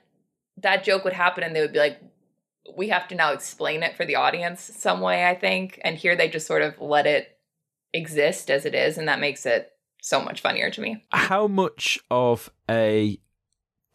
that 0.58 0.84
joke 0.84 1.04
would 1.04 1.14
happen 1.14 1.44
and 1.44 1.56
they 1.56 1.62
would 1.62 1.74
be 1.74 1.80
like, 1.80 2.00
we 2.76 2.90
have 2.90 3.08
to 3.10 3.16
now 3.16 3.32
explain 3.32 3.84
it 3.84 3.96
for 3.96 4.06
the 4.06 4.16
audience 4.16 4.62
some 4.62 5.02
way. 5.02 5.26
I 5.26 5.36
think, 5.36 5.80
and 5.84 5.98
here 5.98 6.16
they 6.16 6.28
just 6.28 6.48
sort 6.48 6.62
of 6.62 6.80
let 6.80 7.06
it 7.06 7.38
exist 7.94 8.50
as 8.50 8.66
it 8.66 8.74
is, 8.74 8.98
and 8.98 9.08
that 9.08 9.20
makes 9.20 9.46
it 9.46 9.72
so 10.02 10.22
much 10.22 10.42
funnier 10.42 10.70
to 10.72 10.82
me. 10.82 11.04
How 11.12 11.48
much 11.48 12.00
of 12.10 12.50
a 12.70 13.20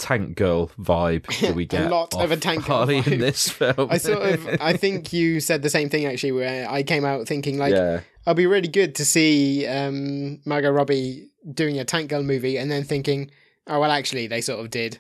tank 0.01 0.37
girl 0.37 0.69
vibe 0.79 1.27
do 1.41 1.53
we 1.53 1.67
get? 1.67 1.87
a 1.87 1.89
lot 1.89 2.15
of 2.15 2.31
a 2.31 2.37
tank 2.37 2.67
girl 2.67 2.87
vibe. 2.87 3.07
in 3.07 3.21
this 3.21 3.49
film. 3.49 3.89
I 3.91 3.99
sort 3.99 4.23
of, 4.23 4.49
I 4.61 4.73
think 4.73 5.13
you 5.13 5.41
said 5.41 5.63
the 5.63 5.71
same 5.71 5.89
thing 5.89 6.07
actually. 6.07 6.33
Where 6.33 6.69
I 6.69 6.83
came 6.83 7.05
out 7.05 7.29
thinking 7.29 7.59
like, 7.59 7.75
yeah. 7.75 8.01
I'll 8.27 8.35
be 8.35 8.47
really 8.47 8.69
good 8.69 8.95
to 8.97 9.05
see 9.05 9.67
um, 9.67 10.41
Margot 10.45 10.71
Robbie 10.71 11.29
doing 11.53 11.79
a 11.79 11.85
tank 11.85 12.11
girl 12.11 12.23
movie, 12.23 12.57
and 12.57 12.71
then 12.71 12.85
thinking, 12.85 13.31
oh 13.67 13.81
well, 13.81 13.91
actually 13.91 14.27
they 14.27 14.41
sort 14.41 14.61
of 14.61 14.71
did 14.71 14.99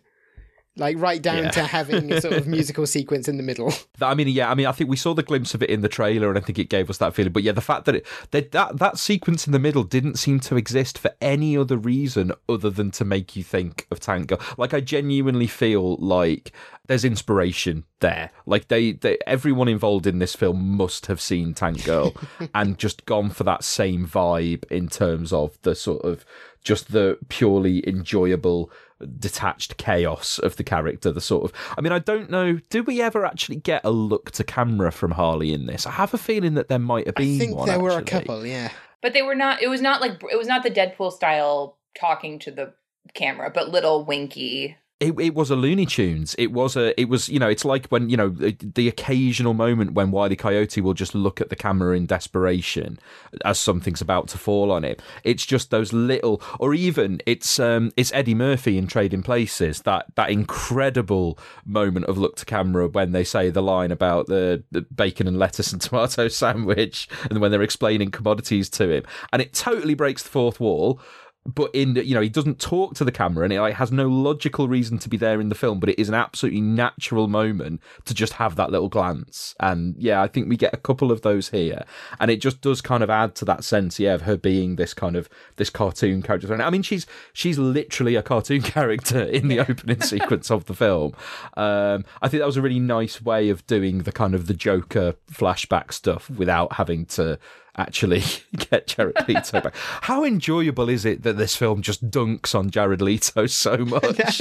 like 0.76 0.96
right 0.98 1.20
down 1.20 1.44
yeah. 1.44 1.50
to 1.50 1.64
having 1.64 2.12
a 2.12 2.20
sort 2.20 2.34
of 2.34 2.46
musical 2.48 2.86
sequence 2.86 3.28
in 3.28 3.36
the 3.36 3.42
middle. 3.42 3.72
I 4.00 4.14
mean, 4.14 4.28
yeah, 4.28 4.50
I 4.50 4.54
mean, 4.54 4.66
I 4.66 4.72
think 4.72 4.88
we 4.88 4.96
saw 4.96 5.14
the 5.14 5.22
glimpse 5.22 5.54
of 5.54 5.62
it 5.62 5.70
in 5.70 5.80
the 5.80 5.88
trailer, 5.88 6.28
and 6.28 6.38
I 6.38 6.40
think 6.40 6.58
it 6.58 6.70
gave 6.70 6.88
us 6.88 6.98
that 6.98 7.14
feeling. 7.14 7.32
But 7.32 7.42
yeah, 7.42 7.52
the 7.52 7.60
fact 7.60 7.84
that 7.86 7.96
it, 7.96 8.06
that 8.30 8.52
that 8.52 8.78
that 8.78 8.98
sequence 8.98 9.46
in 9.46 9.52
the 9.52 9.58
middle 9.58 9.84
didn't 9.84 10.16
seem 10.16 10.40
to 10.40 10.56
exist 10.56 10.98
for 10.98 11.12
any 11.20 11.56
other 11.56 11.76
reason 11.76 12.32
other 12.48 12.70
than 12.70 12.90
to 12.92 13.04
make 13.04 13.36
you 13.36 13.42
think 13.42 13.86
of 13.90 14.00
Tank 14.00 14.28
Girl. 14.28 14.40
Like, 14.56 14.72
I 14.72 14.80
genuinely 14.80 15.46
feel 15.46 15.96
like 15.96 16.52
there's 16.90 17.04
inspiration 17.04 17.84
there. 18.00 18.32
Like 18.46 18.66
they, 18.66 18.92
they 18.92 19.16
everyone 19.24 19.68
involved 19.68 20.08
in 20.08 20.18
this 20.18 20.34
film 20.34 20.76
must 20.76 21.06
have 21.06 21.20
seen 21.20 21.54
Tank 21.54 21.84
Girl 21.84 22.14
and 22.54 22.78
just 22.78 23.06
gone 23.06 23.30
for 23.30 23.44
that 23.44 23.62
same 23.62 24.08
vibe 24.08 24.64
in 24.72 24.88
terms 24.88 25.32
of 25.32 25.56
the 25.62 25.76
sort 25.76 26.04
of 26.04 26.24
just 26.64 26.90
the 26.90 27.16
purely 27.28 27.86
enjoyable 27.88 28.72
detached 29.18 29.76
chaos 29.76 30.38
of 30.38 30.56
the 30.56 30.64
character 30.64 31.10
the 31.10 31.20
sort 31.20 31.44
of 31.44 31.52
i 31.78 31.80
mean 31.80 31.92
i 31.92 31.98
don't 31.98 32.30
know 32.30 32.58
did 32.68 32.86
we 32.86 33.00
ever 33.00 33.24
actually 33.24 33.56
get 33.56 33.80
a 33.84 33.90
look 33.90 34.30
to 34.30 34.44
camera 34.44 34.92
from 34.92 35.12
harley 35.12 35.52
in 35.52 35.66
this 35.66 35.86
i 35.86 35.90
have 35.90 36.12
a 36.12 36.18
feeling 36.18 36.54
that 36.54 36.68
there 36.68 36.78
might 36.78 37.06
have 37.06 37.14
been 37.14 37.28
one. 37.28 37.36
I 37.36 37.38
think 37.38 37.56
one, 37.56 37.66
there 37.66 37.76
actually. 37.76 37.90
were 37.90 37.98
a 37.98 38.04
couple 38.04 38.46
yeah 38.46 38.70
but 39.02 39.12
they 39.12 39.22
were 39.22 39.34
not 39.34 39.62
it 39.62 39.68
was 39.68 39.80
not 39.80 40.00
like 40.00 40.22
it 40.30 40.36
was 40.36 40.48
not 40.48 40.62
the 40.62 40.70
deadpool 40.70 41.12
style 41.12 41.78
talking 41.98 42.38
to 42.40 42.50
the 42.50 42.74
camera 43.14 43.50
but 43.52 43.70
little 43.70 44.04
winky 44.04 44.76
it, 45.00 45.18
it 45.18 45.34
was 45.34 45.50
a 45.50 45.56
Looney 45.56 45.86
Tunes. 45.86 46.34
It 46.36 46.52
was 46.52 46.76
a. 46.76 46.98
It 47.00 47.08
was 47.08 47.30
you 47.30 47.38
know. 47.38 47.48
It's 47.48 47.64
like 47.64 47.86
when 47.86 48.10
you 48.10 48.18
know 48.18 48.28
the, 48.28 48.54
the 48.60 48.86
occasional 48.86 49.54
moment 49.54 49.94
when 49.94 50.10
Wiley 50.10 50.36
Coyote 50.36 50.82
will 50.82 50.92
just 50.92 51.14
look 51.14 51.40
at 51.40 51.48
the 51.48 51.56
camera 51.56 51.96
in 51.96 52.04
desperation 52.04 52.98
as 53.46 53.58
something's 53.58 54.02
about 54.02 54.28
to 54.28 54.38
fall 54.38 54.70
on 54.70 54.84
him. 54.84 54.96
It's 55.24 55.46
just 55.46 55.70
those 55.70 55.94
little, 55.94 56.42
or 56.58 56.74
even 56.74 57.22
it's 57.24 57.58
um 57.58 57.92
it's 57.96 58.12
Eddie 58.12 58.34
Murphy 58.34 58.76
in 58.76 58.86
Trading 58.86 59.22
Places. 59.22 59.80
That 59.82 60.04
that 60.16 60.30
incredible 60.30 61.38
moment 61.64 62.04
of 62.04 62.18
look 62.18 62.36
to 62.36 62.44
camera 62.44 62.86
when 62.86 63.12
they 63.12 63.24
say 63.24 63.48
the 63.48 63.62
line 63.62 63.92
about 63.92 64.26
the, 64.26 64.62
the 64.70 64.82
bacon 64.82 65.26
and 65.26 65.38
lettuce 65.38 65.72
and 65.72 65.80
tomato 65.80 66.28
sandwich, 66.28 67.08
and 67.30 67.40
when 67.40 67.50
they're 67.50 67.62
explaining 67.62 68.10
commodities 68.10 68.68
to 68.70 68.90
him, 68.90 69.04
and 69.32 69.40
it 69.40 69.54
totally 69.54 69.94
breaks 69.94 70.22
the 70.22 70.28
fourth 70.28 70.60
wall 70.60 71.00
but 71.46 71.74
in 71.74 71.94
you 71.96 72.14
know 72.14 72.20
he 72.20 72.28
doesn't 72.28 72.60
talk 72.60 72.94
to 72.94 73.04
the 73.04 73.12
camera 73.12 73.44
and 73.44 73.52
it 73.52 73.60
like, 73.60 73.74
has 73.74 73.90
no 73.90 74.08
logical 74.08 74.68
reason 74.68 74.98
to 74.98 75.08
be 75.08 75.16
there 75.16 75.40
in 75.40 75.48
the 75.48 75.54
film 75.54 75.80
but 75.80 75.88
it 75.88 75.98
is 75.98 76.08
an 76.08 76.14
absolutely 76.14 76.60
natural 76.60 77.28
moment 77.28 77.80
to 78.04 78.12
just 78.12 78.34
have 78.34 78.56
that 78.56 78.70
little 78.70 78.88
glance. 78.88 79.54
And 79.58 79.94
yeah 79.96 80.22
i 80.22 80.28
think 80.28 80.48
we 80.48 80.56
get 80.56 80.74
a 80.74 80.78
couple 80.78 81.10
of 81.10 81.22
those 81.22 81.48
here. 81.48 81.84
And 82.18 82.30
it 82.30 82.40
just 82.40 82.60
does 82.60 82.80
kind 82.80 83.02
of 83.02 83.10
add 83.10 83.34
to 83.36 83.44
that 83.46 83.64
sense 83.64 83.98
yeah 83.98 84.14
of 84.14 84.22
her 84.22 84.36
being 84.36 84.76
this 84.76 84.92
kind 84.92 85.16
of 85.16 85.28
this 85.56 85.70
cartoon 85.70 86.22
character. 86.22 86.52
I 86.60 86.70
mean 86.70 86.82
she's 86.82 87.06
she's 87.32 87.58
literally 87.58 88.16
a 88.16 88.22
cartoon 88.22 88.62
character 88.76 89.22
in 89.22 89.48
the 89.48 89.60
opening 89.60 90.00
sequence 90.02 90.50
of 90.50 90.66
the 90.66 90.74
film. 90.74 91.14
Um, 91.54 92.04
i 92.20 92.28
think 92.28 92.40
that 92.40 92.46
was 92.46 92.56
a 92.56 92.62
really 92.62 92.80
nice 92.80 93.22
way 93.22 93.48
of 93.48 93.66
doing 93.66 93.98
the 93.98 94.12
kind 94.12 94.34
of 94.34 94.46
the 94.46 94.54
joker 94.54 95.14
flashback 95.32 95.92
stuff 95.92 96.28
without 96.28 96.74
having 96.74 97.06
to 97.06 97.38
actually 97.76 98.22
get 98.70 98.86
Jared 98.86 99.16
Leto 99.28 99.60
back. 99.60 99.74
How 100.02 100.24
enjoyable 100.24 100.88
is 100.88 101.04
it 101.04 101.22
that 101.22 101.36
this 101.36 101.56
film 101.56 101.82
just 101.82 102.10
dunks 102.10 102.54
on 102.54 102.70
Jared 102.70 103.02
Leto 103.02 103.46
so 103.46 103.76
much? 103.84 104.40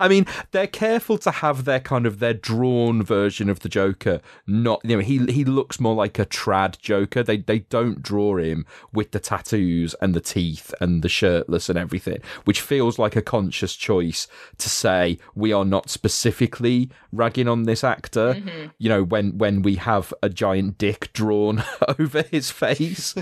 I 0.00 0.08
mean, 0.08 0.26
they're 0.50 0.66
careful 0.66 1.18
to 1.18 1.30
have 1.30 1.64
their 1.64 1.80
kind 1.80 2.06
of 2.06 2.18
their 2.18 2.34
drawn 2.34 3.02
version 3.02 3.48
of 3.48 3.60
the 3.60 3.68
Joker. 3.68 4.20
Not, 4.46 4.80
you 4.84 4.96
know, 4.96 5.02
he 5.02 5.18
he 5.26 5.44
looks 5.44 5.80
more 5.80 5.94
like 5.94 6.18
a 6.18 6.26
trad 6.26 6.78
Joker. 6.78 7.22
They 7.22 7.38
they 7.38 7.60
don't 7.60 8.02
draw 8.02 8.36
him 8.36 8.66
with 8.92 9.10
the 9.10 9.20
tattoos 9.20 9.94
and 10.00 10.14
the 10.14 10.20
teeth 10.20 10.74
and 10.80 11.02
the 11.02 11.08
shirtless 11.08 11.68
and 11.68 11.78
everything, 11.78 12.20
which 12.44 12.60
feels 12.60 12.98
like 12.98 13.16
a 13.16 13.22
conscious 13.22 13.74
choice 13.74 14.26
to 14.58 14.68
say 14.68 15.18
we 15.34 15.52
are 15.52 15.64
not 15.64 15.90
specifically 15.90 16.90
ragging 17.12 17.48
on 17.48 17.64
this 17.64 17.84
actor. 17.84 18.34
Mm-hmm. 18.34 18.66
You 18.78 18.88
know, 18.88 19.02
when 19.04 19.38
when 19.38 19.62
we 19.62 19.76
have 19.76 20.12
a 20.22 20.28
giant 20.28 20.78
dick 20.78 21.12
drawn 21.12 21.62
over 21.98 22.22
his 22.22 22.50
face, 22.50 23.14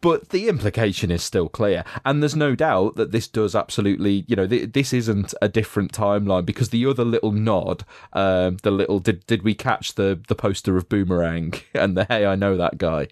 but 0.00 0.30
the 0.30 0.48
implication 0.48 1.10
is 1.10 1.22
still 1.22 1.48
clear, 1.48 1.84
and 2.04 2.22
there's 2.22 2.36
no 2.36 2.54
doubt 2.54 2.96
that 2.96 3.12
this 3.12 3.28
does 3.28 3.54
absolutely. 3.54 4.24
You 4.26 4.36
know, 4.36 4.46
th- 4.46 4.72
this 4.72 4.92
isn't 4.92 5.34
a 5.40 5.48
different 5.48 5.83
timeline 5.88 6.46
because 6.46 6.70
the 6.70 6.86
other 6.86 7.04
little 7.04 7.32
nod, 7.32 7.84
um, 8.12 8.58
the 8.62 8.70
little 8.70 8.98
did 8.98 9.26
did 9.26 9.42
we 9.42 9.54
catch 9.54 9.94
the 9.94 10.20
the 10.28 10.34
poster 10.34 10.76
of 10.76 10.88
Boomerang 10.88 11.54
and 11.74 11.96
the 11.96 12.04
hey 12.04 12.26
I 12.26 12.34
know 12.34 12.56
that 12.56 12.78
guy. 12.78 13.08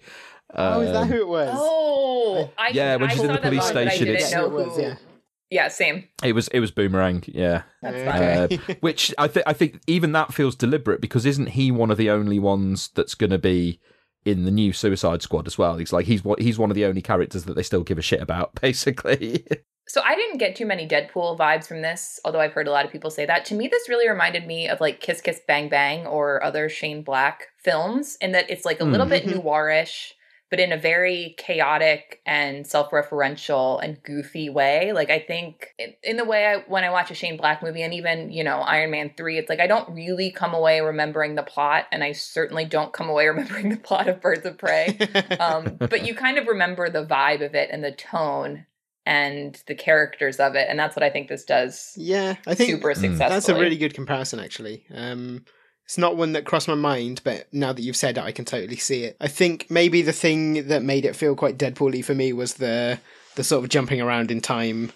Um, 0.55 0.73
oh, 0.73 0.81
is 0.81 0.91
that 0.91 1.07
who 1.07 1.15
it 1.15 1.27
was? 1.27 1.49
Oh, 1.51 2.51
I, 2.57 2.69
yeah, 2.69 2.95
when 2.97 3.09
I 3.09 3.13
she's 3.13 3.23
in 3.23 3.31
the 3.31 3.39
police 3.39 3.65
station, 3.65 4.07
it's 4.07 4.31
know 4.31 4.49
who. 4.49 4.57
Was, 4.57 4.79
yeah. 4.79 4.95
Yeah, 5.49 5.67
same. 5.67 6.07
It 6.23 6.33
was 6.33 6.47
it 6.47 6.59
was 6.59 6.71
Boomerang, 6.71 7.23
yeah. 7.27 7.61
That's 7.83 8.59
uh, 8.59 8.73
which 8.79 9.13
I 9.19 9.27
think 9.27 9.45
I 9.47 9.53
think 9.53 9.81
even 9.85 10.11
that 10.13 10.33
feels 10.33 10.55
deliberate 10.55 10.99
because 10.99 11.27
isn't 11.27 11.49
he 11.49 11.69
one 11.69 11.91
of 11.91 11.97
the 11.97 12.09
only 12.09 12.39
ones 12.39 12.89
that's 12.95 13.13
going 13.13 13.29
to 13.29 13.37
be 13.37 13.79
in 14.25 14.45
the 14.45 14.51
new 14.51 14.73
Suicide 14.73 15.21
Squad 15.21 15.47
as 15.47 15.57
well. 15.57 15.77
He's 15.77 15.93
like 15.93 16.05
he's 16.05 16.23
what 16.23 16.41
he's 16.41 16.57
one 16.57 16.71
of 16.71 16.75
the 16.75 16.85
only 16.85 17.01
characters 17.01 17.43
that 17.45 17.55
they 17.55 17.63
still 17.63 17.83
give 17.83 17.97
a 17.97 18.01
shit 18.01 18.21
about, 18.21 18.55
basically. 18.61 19.45
So 19.87 20.01
I 20.03 20.15
didn't 20.15 20.37
get 20.37 20.55
too 20.55 20.65
many 20.65 20.87
Deadpool 20.87 21.37
vibes 21.37 21.67
from 21.67 21.81
this, 21.81 22.19
although 22.23 22.39
I've 22.39 22.53
heard 22.53 22.67
a 22.67 22.71
lot 22.71 22.85
of 22.85 22.91
people 22.91 23.11
say 23.11 23.25
that. 23.25 23.45
To 23.45 23.53
me, 23.55 23.67
this 23.67 23.89
really 23.89 24.09
reminded 24.09 24.47
me 24.47 24.67
of 24.69 24.79
like 24.81 25.01
Kiss 25.01 25.21
Kiss 25.21 25.41
Bang 25.47 25.69
Bang 25.69 26.07
or 26.07 26.43
other 26.43 26.69
Shane 26.69 27.03
Black 27.03 27.47
films, 27.63 28.17
in 28.21 28.31
that 28.31 28.49
it's 28.49 28.65
like 28.65 28.79
a 28.79 28.85
little 28.85 29.05
bit 29.05 29.25
Mhm. 29.25 29.43
noirish, 29.43 30.13
but 30.49 30.59
in 30.59 30.71
a 30.71 30.77
very 30.77 31.35
chaotic 31.37 32.21
and 32.25 32.65
self-referential 32.65 33.83
and 33.83 34.01
goofy 34.03 34.49
way. 34.49 34.93
Like 34.93 35.09
I 35.09 35.19
think 35.19 35.69
in, 35.77 35.93
in 36.03 36.17
the 36.17 36.25
way 36.25 36.45
I 36.45 36.57
when 36.67 36.83
I 36.83 36.89
watch 36.89 37.11
a 37.11 37.15
Shane 37.15 37.37
Black 37.37 37.61
movie, 37.61 37.81
and 37.81 37.93
even 37.93 38.31
you 38.31 38.43
know 38.43 38.59
Iron 38.59 38.91
Man 38.91 39.11
three, 39.17 39.37
it's 39.37 39.49
like 39.49 39.59
I 39.59 39.67
don't 39.67 39.93
really 39.93 40.31
come 40.31 40.53
away 40.53 40.79
remembering 40.81 41.35
the 41.35 41.43
plot, 41.43 41.85
and 41.91 42.03
I 42.03 42.11
certainly 42.13 42.65
don't 42.65 42.93
come 42.93 43.09
away 43.09 43.27
remembering 43.33 43.69
the 43.69 43.77
plot 43.77 44.07
of 44.07 44.21
Birds 44.21 44.45
of 44.45 44.57
Prey. 44.57 44.97
um, 45.39 45.75
but 45.77 46.05
you 46.05 46.15
kind 46.15 46.37
of 46.37 46.47
remember 46.47 46.89
the 46.89 47.05
vibe 47.05 47.45
of 47.45 47.53
it 47.53 47.69
and 47.71 47.83
the 47.83 47.91
tone 47.91 48.65
and 49.05 49.61
the 49.67 49.75
characters 49.75 50.39
of 50.39 50.55
it, 50.55 50.67
and 50.69 50.79
that's 50.79 50.95
what 50.95 51.03
I 51.03 51.09
think 51.09 51.27
this 51.27 51.43
does. 51.43 51.93
Yeah, 51.97 52.35
I 52.47 52.55
think 52.55 52.69
super 52.69 52.93
successfully. 52.93 53.29
That's 53.29 53.49
a 53.49 53.55
really 53.55 53.77
good 53.77 53.93
comparison, 53.93 54.39
actually. 54.39 54.85
Um, 54.93 55.45
it's 55.85 55.97
not 55.97 56.15
one 56.15 56.31
that 56.33 56.45
crossed 56.45 56.69
my 56.69 56.75
mind, 56.75 57.19
but 57.25 57.47
now 57.53 57.73
that 57.73 57.81
you've 57.81 57.97
said 57.97 58.17
it, 58.17 58.23
I 58.23 58.31
can 58.31 58.45
totally 58.45 58.77
see 58.77 59.03
it. 59.03 59.17
I 59.19 59.27
think 59.27 59.67
maybe 59.69 60.01
the 60.01 60.13
thing 60.13 60.67
that 60.69 60.81
made 60.83 61.03
it 61.05 61.15
feel 61.15 61.35
quite 61.35 61.57
Deadpool-y 61.57 62.01
for 62.01 62.15
me 62.15 62.31
was 62.33 62.53
the 62.55 62.99
the 63.35 63.43
sort 63.43 63.63
of 63.63 63.69
jumping 63.69 63.99
around 63.99 64.31
in 64.31 64.39
time 64.41 64.91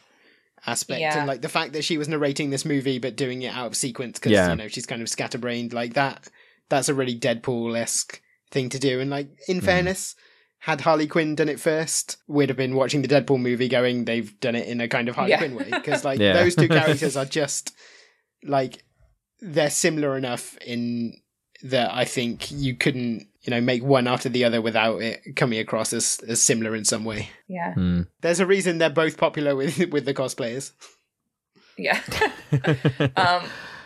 aspect, 0.66 1.02
Yeah. 1.02 1.18
and 1.20 1.28
like 1.28 1.42
the 1.42 1.50
fact 1.50 1.74
that 1.74 1.84
she 1.84 1.98
was 1.98 2.08
narrating 2.08 2.50
this 2.50 2.66
movie 2.66 3.00
but 3.00 3.16
doing 3.16 3.42
it 3.42 3.54
out 3.54 3.68
of 3.68 3.76
sequence 3.76 4.20
because 4.20 4.32
Yeah. 4.32 4.50
you 4.52 4.56
know 4.56 4.68
she's 4.68 4.86
kind 4.86 5.02
of 5.02 5.10
scatterbrained 5.10 5.74
like 5.74 5.94
that. 5.96 6.30
That's 6.70 6.88
a 6.90 6.94
really 6.94 7.18
Deadpool-esque 7.18 8.22
thing 8.52 8.70
to 8.70 8.80
do, 8.80 9.00
and 9.02 9.10
like 9.10 9.28
in 9.48 9.60
fairness. 9.62 10.16
Had 10.60 10.82
Harley 10.82 11.08
Quinn 11.08 11.36
done 11.36 11.50
it 11.50 11.60
first, 11.60 12.18
we'd 12.28 12.50
have 12.50 12.58
been 12.58 12.76
watching 12.76 13.02
the 13.02 13.08
Deadpool 13.08 13.40
movie 13.40 13.70
going, 13.70 14.06
they've 14.06 14.38
done 14.40 14.56
it 14.56 14.68
in 14.68 14.82
a 14.82 14.88
kind 14.88 15.08
of 15.08 15.16
Harley 15.16 15.32
Yeah. 15.32 15.38
Quinn 15.38 15.56
way. 15.56 15.70
Because, 15.70 16.04
like, 16.04 16.20
Yeah. 16.22 16.34
those 16.34 16.56
two 16.56 16.68
characters 16.68 17.16
are 17.18 17.26
just, 17.26 17.74
like, 18.44 18.84
they're 19.40 19.70
similar 19.70 20.18
enough 20.18 20.58
in 20.58 21.14
that 21.64 21.94
I 21.94 22.06
think 22.06 22.52
you 22.52 22.76
couldn't, 22.76 23.28
you 23.42 23.52
know, 23.52 23.62
make 23.62 23.84
one 23.84 24.08
after 24.08 24.30
the 24.30 24.44
other 24.46 24.62
without 24.62 25.02
it 25.02 25.36
coming 25.36 25.60
across 25.60 25.94
as, 25.94 26.20
as 26.28 26.42
similar 26.42 26.76
in 26.76 26.86
some 26.86 27.06
way. 27.06 27.30
Yeah. 27.48 27.74
Hmm. 27.74 28.02
There's 28.22 28.40
a 28.40 28.46
reason 28.46 28.78
they're 28.78 28.90
both 28.90 29.18
popular 29.18 29.56
with 29.56 29.78
with 29.92 30.06
the 30.06 30.14
cosplayers. 30.14 30.72
Yeah. 31.78 32.02
um, 33.16 33.44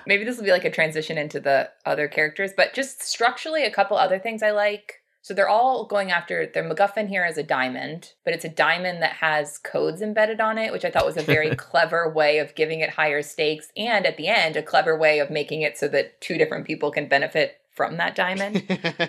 maybe 0.07 0.23
this 0.23 0.37
will 0.37 0.45
be 0.45 0.51
like 0.51 0.65
a 0.65 0.71
transition 0.71 1.17
into 1.17 1.39
the 1.39 1.69
other 1.85 2.07
characters, 2.07 2.51
but 2.55 2.73
just 2.73 3.03
structurally, 3.03 3.63
a 3.63 3.71
couple 3.71 3.97
other 3.97 4.19
things 4.19 4.41
I 4.41 4.51
like. 4.51 5.00
So 5.21 5.33
they're 5.33 5.49
all 5.49 5.85
going 5.85 6.11
after 6.11 6.47
their 6.47 6.63
MacGuffin 6.63 7.07
here 7.07 7.25
is 7.25 7.37
a 7.37 7.43
diamond, 7.43 8.13
but 8.25 8.33
it's 8.33 8.45
a 8.45 8.49
diamond 8.49 9.03
that 9.03 9.13
has 9.13 9.59
codes 9.59 10.01
embedded 10.01 10.41
on 10.41 10.57
it, 10.57 10.71
which 10.71 10.83
I 10.83 10.89
thought 10.89 11.05
was 11.05 11.17
a 11.17 11.21
very 11.21 11.55
clever 11.55 12.09
way 12.09 12.39
of 12.39 12.55
giving 12.55 12.79
it 12.79 12.89
higher 12.89 13.21
stakes. 13.21 13.71
And 13.77 14.05
at 14.05 14.17
the 14.17 14.27
end, 14.27 14.57
a 14.57 14.63
clever 14.63 14.97
way 14.97 15.19
of 15.19 15.29
making 15.29 15.61
it 15.61 15.77
so 15.77 15.87
that 15.89 16.19
two 16.21 16.37
different 16.37 16.65
people 16.65 16.91
can 16.91 17.07
benefit 17.07 17.57
from 17.69 17.97
that 17.97 18.15
diamond. 18.15 18.63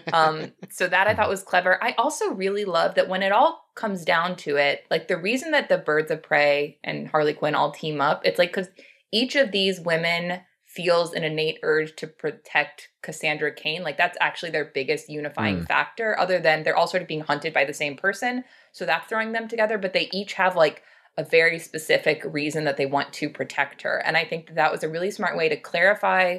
um, 0.12 0.52
so 0.70 0.86
that 0.86 1.08
I 1.08 1.14
thought 1.14 1.28
was 1.28 1.42
clever. 1.42 1.82
I 1.82 1.92
also 1.98 2.30
really 2.30 2.64
love 2.64 2.94
that 2.94 3.08
when 3.08 3.22
it 3.22 3.32
all 3.32 3.70
comes 3.74 4.04
down 4.04 4.36
to 4.36 4.56
it, 4.56 4.84
like 4.90 5.08
the 5.08 5.16
reason 5.16 5.50
that 5.52 5.68
the 5.68 5.78
Birds 5.78 6.10
of 6.10 6.22
Prey 6.22 6.78
and 6.84 7.08
Harley 7.08 7.32
Quinn 7.32 7.54
all 7.54 7.72
team 7.72 8.00
up, 8.00 8.22
it's 8.24 8.38
like 8.38 8.50
because 8.50 8.68
each 9.10 9.34
of 9.34 9.50
these 9.50 9.80
women 9.80 10.40
feels 10.74 11.12
an 11.12 11.22
innate 11.22 11.58
urge 11.62 11.94
to 11.96 12.06
protect 12.06 12.88
Cassandra 13.02 13.54
Cain. 13.54 13.82
Like 13.82 13.98
that's 13.98 14.16
actually 14.20 14.50
their 14.52 14.64
biggest 14.64 15.10
unifying 15.10 15.60
Mm. 15.60 15.68
factor, 15.68 16.18
other 16.18 16.38
than 16.38 16.62
they're 16.62 16.76
all 16.76 16.86
sort 16.86 17.02
of 17.02 17.08
being 17.08 17.20
hunted 17.20 17.52
by 17.52 17.64
the 17.64 17.74
same 17.74 17.96
person. 17.96 18.44
So 18.72 18.86
that's 18.86 19.06
throwing 19.06 19.32
them 19.32 19.48
together, 19.48 19.76
but 19.76 19.92
they 19.92 20.08
each 20.12 20.32
have 20.34 20.56
like 20.56 20.82
a 21.18 21.24
very 21.24 21.58
specific 21.58 22.22
reason 22.24 22.64
that 22.64 22.78
they 22.78 22.86
want 22.86 23.12
to 23.12 23.28
protect 23.28 23.82
her. 23.82 23.98
And 23.98 24.16
I 24.16 24.24
think 24.24 24.46
that, 24.46 24.54
that 24.54 24.72
was 24.72 24.82
a 24.82 24.88
really 24.88 25.10
smart 25.10 25.36
way 25.36 25.50
to 25.50 25.56
clarify 25.56 26.38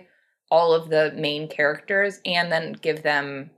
all 0.49 0.73
of 0.73 0.89
the 0.89 1.13
main 1.15 1.47
characters 1.47 2.19
and 2.25 2.51
then 2.51 2.73
give 2.73 3.03
them 3.03 3.51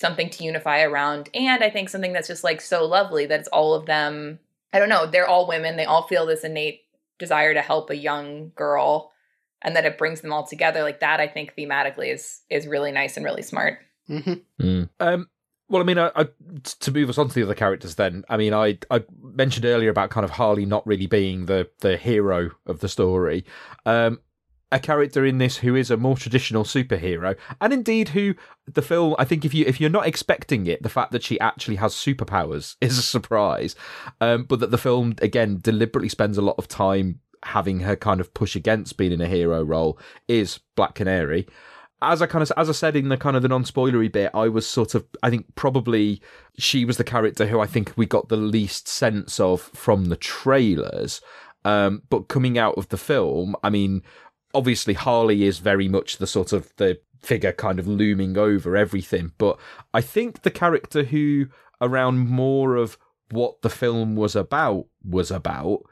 something 0.00 0.30
to 0.30 0.44
unify 0.44 0.80
around. 0.80 1.28
And 1.34 1.62
I 1.62 1.68
think 1.68 1.90
something 1.90 2.14
that's 2.14 2.28
just 2.28 2.44
like 2.44 2.62
so 2.62 2.86
lovely 2.86 3.26
that 3.26 3.40
it's 3.40 3.48
all 3.48 3.74
of 3.74 3.84
them. 3.84 4.38
I 4.72 4.78
don't 4.78 4.88
know, 4.88 5.06
they're 5.06 5.28
all 5.28 5.46
women. 5.46 5.76
They 5.76 5.84
all 5.84 6.06
feel 6.06 6.24
this 6.24 6.44
innate 6.44 6.82
desire 7.18 7.52
to 7.52 7.60
help 7.60 7.90
a 7.90 7.96
young 7.96 8.52
girl 8.54 9.12
and 9.62 9.74
that 9.76 9.84
it 9.84 9.98
brings 9.98 10.20
them 10.20 10.32
all 10.32 10.46
together 10.46 10.82
like 10.82 11.00
that 11.00 11.20
I 11.20 11.28
think 11.28 11.54
thematically 11.56 12.12
is 12.12 12.40
is 12.50 12.66
really 12.66 12.92
nice 12.92 13.16
and 13.16 13.24
really 13.24 13.42
smart. 13.42 13.78
Mm. 14.08 14.88
Um, 15.00 15.28
well, 15.68 15.82
I 15.82 15.84
mean, 15.84 15.98
I, 15.98 16.12
I, 16.14 16.28
to 16.62 16.92
move 16.92 17.08
us 17.08 17.18
on 17.18 17.28
to 17.28 17.34
the 17.34 17.42
other 17.42 17.54
characters, 17.54 17.96
then 17.96 18.24
I 18.28 18.36
mean, 18.36 18.54
I 18.54 18.78
I 18.90 19.02
mentioned 19.20 19.66
earlier 19.66 19.90
about 19.90 20.10
kind 20.10 20.24
of 20.24 20.30
Harley 20.30 20.64
not 20.64 20.86
really 20.86 21.06
being 21.06 21.46
the 21.46 21.68
the 21.80 21.96
hero 21.96 22.50
of 22.66 22.80
the 22.80 22.88
story. 22.88 23.44
Um, 23.84 24.20
a 24.72 24.80
character 24.80 25.24
in 25.24 25.38
this 25.38 25.58
who 25.58 25.76
is 25.76 25.90
a 25.90 25.96
more 25.96 26.16
traditional 26.16 26.64
superhero, 26.64 27.36
and 27.60 27.72
indeed 27.72 28.10
who 28.10 28.34
the 28.66 28.82
film. 28.82 29.14
I 29.18 29.24
think 29.24 29.44
if 29.44 29.54
you 29.54 29.64
if 29.66 29.80
you're 29.80 29.90
not 29.90 30.06
expecting 30.06 30.66
it, 30.66 30.82
the 30.82 30.88
fact 30.88 31.12
that 31.12 31.22
she 31.22 31.38
actually 31.40 31.76
has 31.76 31.94
superpowers 31.94 32.76
is 32.80 32.98
a 32.98 33.02
surprise. 33.02 33.74
Um, 34.20 34.44
but 34.44 34.60
that 34.60 34.70
the 34.70 34.78
film 34.78 35.14
again 35.22 35.58
deliberately 35.60 36.08
spends 36.08 36.38
a 36.38 36.42
lot 36.42 36.56
of 36.58 36.68
time 36.68 37.20
having 37.44 37.80
her 37.80 37.96
kind 37.96 38.20
of 38.20 38.34
push 38.34 38.56
against 38.56 38.96
being 38.96 39.12
in 39.12 39.20
a 39.20 39.28
hero 39.28 39.62
role 39.62 39.98
is 40.28 40.60
Black 40.74 40.94
Canary 40.94 41.46
as 42.02 42.20
I 42.20 42.26
kind 42.26 42.42
of 42.42 42.52
as 42.56 42.68
I 42.68 42.72
said 42.72 42.96
in 42.96 43.08
the 43.08 43.16
kind 43.16 43.36
of 43.36 43.42
the 43.42 43.48
non-spoilery 43.48 44.12
bit, 44.12 44.30
I 44.34 44.48
was 44.48 44.66
sort 44.66 44.94
of 44.94 45.06
I 45.22 45.30
think 45.30 45.54
probably 45.54 46.20
she 46.58 46.84
was 46.84 46.98
the 46.98 47.04
character 47.04 47.46
who 47.46 47.60
I 47.60 47.66
think 47.66 47.92
we 47.96 48.06
got 48.06 48.28
the 48.28 48.36
least 48.36 48.86
sense 48.86 49.40
of 49.40 49.60
from 49.60 50.06
the 50.06 50.16
trailers. 50.16 51.20
Um, 51.64 52.02
but 52.10 52.28
coming 52.28 52.58
out 52.58 52.74
of 52.76 52.90
the 52.90 52.96
film, 52.98 53.56
I 53.64 53.70
mean, 53.70 54.02
obviously 54.54 54.94
Harley 54.94 55.44
is 55.44 55.58
very 55.58 55.88
much 55.88 56.18
the 56.18 56.26
sort 56.26 56.52
of 56.52 56.72
the 56.76 57.00
figure 57.22 57.52
kind 57.52 57.78
of 57.78 57.88
looming 57.88 58.36
over 58.36 58.76
everything. 58.76 59.32
But 59.38 59.58
I 59.92 60.00
think 60.00 60.42
the 60.42 60.50
character 60.50 61.02
who 61.02 61.46
around 61.80 62.18
more 62.18 62.76
of 62.76 62.98
what 63.30 63.62
the 63.62 63.70
film 63.70 64.16
was 64.16 64.36
about 64.36 64.86
was 65.02 65.30
about 65.30 65.82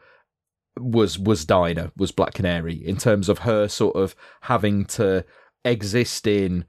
was 0.79 1.19
was 1.19 1.45
Dinah, 1.45 1.93
was 1.97 2.13
Black 2.13 2.35
Canary, 2.35 2.75
in 2.75 2.97
terms 2.97 3.29
of 3.29 3.41
her 3.41 3.69
sort 3.69 3.97
of 3.97 4.15
having 4.43 4.85
to 4.87 5.25
exist 5.65 6.27
in 6.27 6.65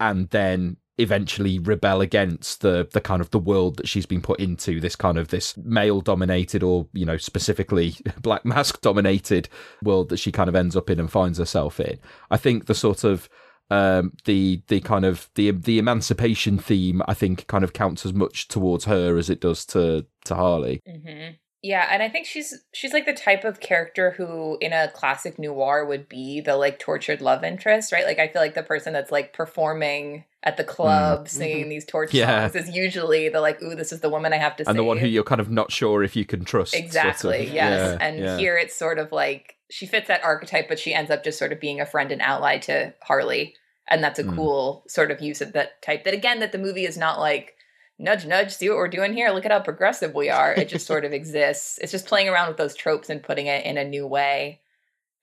and 0.00 0.30
then 0.30 0.76
eventually 0.98 1.58
rebel 1.60 2.00
against 2.00 2.60
the 2.60 2.88
the 2.92 3.00
kind 3.00 3.20
of 3.20 3.30
the 3.30 3.38
world 3.38 3.76
that 3.76 3.88
she's 3.88 4.06
been 4.06 4.20
put 4.20 4.40
into 4.40 4.80
this 4.80 4.96
kind 4.96 5.16
of 5.16 5.28
this 5.28 5.56
male 5.56 6.00
dominated 6.00 6.62
or 6.62 6.88
you 6.92 7.06
know 7.06 7.16
specifically 7.16 7.94
black 8.20 8.44
mask 8.44 8.80
dominated 8.80 9.48
world 9.82 10.08
that 10.08 10.16
she 10.18 10.32
kind 10.32 10.48
of 10.48 10.56
ends 10.56 10.74
up 10.74 10.90
in 10.90 10.98
and 10.98 11.12
finds 11.12 11.38
herself 11.38 11.78
in 11.78 11.98
i 12.30 12.36
think 12.36 12.66
the 12.66 12.74
sort 12.74 13.04
of 13.04 13.28
um 13.70 14.12
the 14.24 14.60
the 14.66 14.80
kind 14.80 15.04
of 15.04 15.30
the 15.36 15.52
the 15.52 15.78
emancipation 15.78 16.58
theme 16.58 17.00
i 17.06 17.14
think 17.14 17.46
kind 17.46 17.62
of 17.62 17.72
counts 17.72 18.04
as 18.04 18.12
much 18.12 18.48
towards 18.48 18.86
her 18.86 19.16
as 19.16 19.30
it 19.30 19.40
does 19.40 19.64
to 19.64 20.04
to 20.24 20.34
harley 20.34 20.80
Mm-hmm. 20.88 21.34
Yeah, 21.62 21.88
and 21.90 22.02
I 22.02 22.08
think 22.08 22.26
she's 22.26 22.54
she's 22.72 22.92
like 22.92 23.04
the 23.04 23.12
type 23.12 23.44
of 23.44 23.58
character 23.58 24.12
who 24.16 24.58
in 24.60 24.72
a 24.72 24.88
classic 24.88 25.38
noir 25.38 25.84
would 25.84 26.08
be 26.08 26.40
the 26.40 26.56
like 26.56 26.78
tortured 26.78 27.20
love 27.20 27.42
interest, 27.42 27.90
right? 27.90 28.04
Like 28.06 28.20
I 28.20 28.28
feel 28.28 28.40
like 28.40 28.54
the 28.54 28.62
person 28.62 28.92
that's 28.92 29.10
like 29.10 29.32
performing 29.32 30.24
at 30.44 30.56
the 30.56 30.62
club 30.62 31.28
singing 31.28 31.68
these 31.68 31.84
torture 31.84 32.16
Yeah. 32.16 32.48
songs 32.48 32.68
is 32.68 32.74
usually 32.74 33.28
the 33.28 33.40
like, 33.40 33.60
ooh, 33.60 33.74
this 33.74 33.90
is 33.92 34.00
the 34.00 34.08
woman 34.08 34.32
I 34.32 34.36
have 34.36 34.54
to 34.56 34.68
and 34.68 34.78
the 34.78 34.84
one 34.84 34.98
who 34.98 35.08
you're 35.08 35.24
kind 35.24 35.40
of 35.40 35.50
not 35.50 35.72
sure 35.72 36.04
if 36.04 36.14
you 36.14 36.24
can 36.24 36.44
trust 36.44 36.72
sort 36.72 36.80
of. 36.80 36.86
Exactly. 36.86 37.44
Yes. 37.46 37.52
Yeah, 37.54 37.98
and 38.00 38.18
yeah. 38.20 38.36
here 38.38 38.56
it's 38.56 38.76
sort 38.76 38.98
of 39.00 39.10
like 39.10 39.56
she 39.68 39.86
fits 39.86 40.06
that 40.08 40.22
archetype, 40.24 40.68
but 40.68 40.78
she 40.78 40.94
ends 40.94 41.10
up 41.10 41.24
just 41.24 41.38
sort 41.40 41.52
of 41.52 41.58
being 41.60 41.80
a 41.80 41.86
friend 41.86 42.12
and 42.12 42.22
ally 42.22 42.58
to 42.58 42.94
Harley. 43.02 43.54
And 43.90 44.04
that's 44.04 44.18
a 44.18 44.24
Mm. 44.24 44.36
cool 44.36 44.84
sort 44.86 45.10
of 45.10 45.20
use 45.20 45.40
of 45.40 45.54
that 45.54 45.82
type. 45.82 46.04
That 46.04 46.14
again, 46.14 46.38
that 46.40 46.52
the 46.52 46.58
movie 46.58 46.84
is 46.84 46.96
not 46.96 47.18
like 47.18 47.54
nudge, 47.98 48.26
nudge, 48.26 48.52
see 48.54 48.68
what 48.68 48.76
we're 48.78 48.88
doing 48.88 49.12
here. 49.12 49.30
Look 49.30 49.44
at 49.44 49.50
how 49.52 49.60
progressive 49.60 50.14
we 50.14 50.30
are. 50.30 50.52
It 50.54 50.68
just 50.68 50.86
sort 50.86 51.04
of 51.04 51.12
exists. 51.20 51.78
It's 51.78 51.92
just 51.92 52.06
playing 52.06 52.28
around 52.28 52.48
with 52.48 52.56
those 52.56 52.74
tropes 52.76 53.10
and 53.10 53.22
putting 53.22 53.46
it 53.46 53.64
in 53.66 53.76
a 53.78 53.84
new 53.84 54.06
way. 54.06 54.60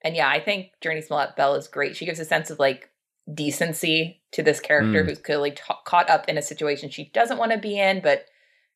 And 0.04 0.14
yeah, 0.14 0.28
I 0.28 0.40
think 0.40 0.72
Jurnee 0.82 1.04
Smollett 1.04 1.36
Bell 1.36 1.54
is 1.54 1.68
great. 1.68 1.96
She 1.96 2.06
gives 2.06 2.20
a 2.20 2.24
sense 2.24 2.50
of 2.50 2.58
like 2.58 2.90
decency 3.32 4.20
to 4.32 4.42
this 4.42 4.60
character 4.60 5.02
Mm. 5.02 5.08
who's 5.08 5.18
clearly 5.18 5.54
caught 5.84 6.10
up 6.10 6.28
in 6.28 6.38
a 6.38 6.42
situation 6.42 6.90
she 6.90 7.06
doesn't 7.12 7.38
want 7.38 7.52
to 7.52 7.58
be 7.58 7.78
in, 7.78 8.00
but 8.00 8.26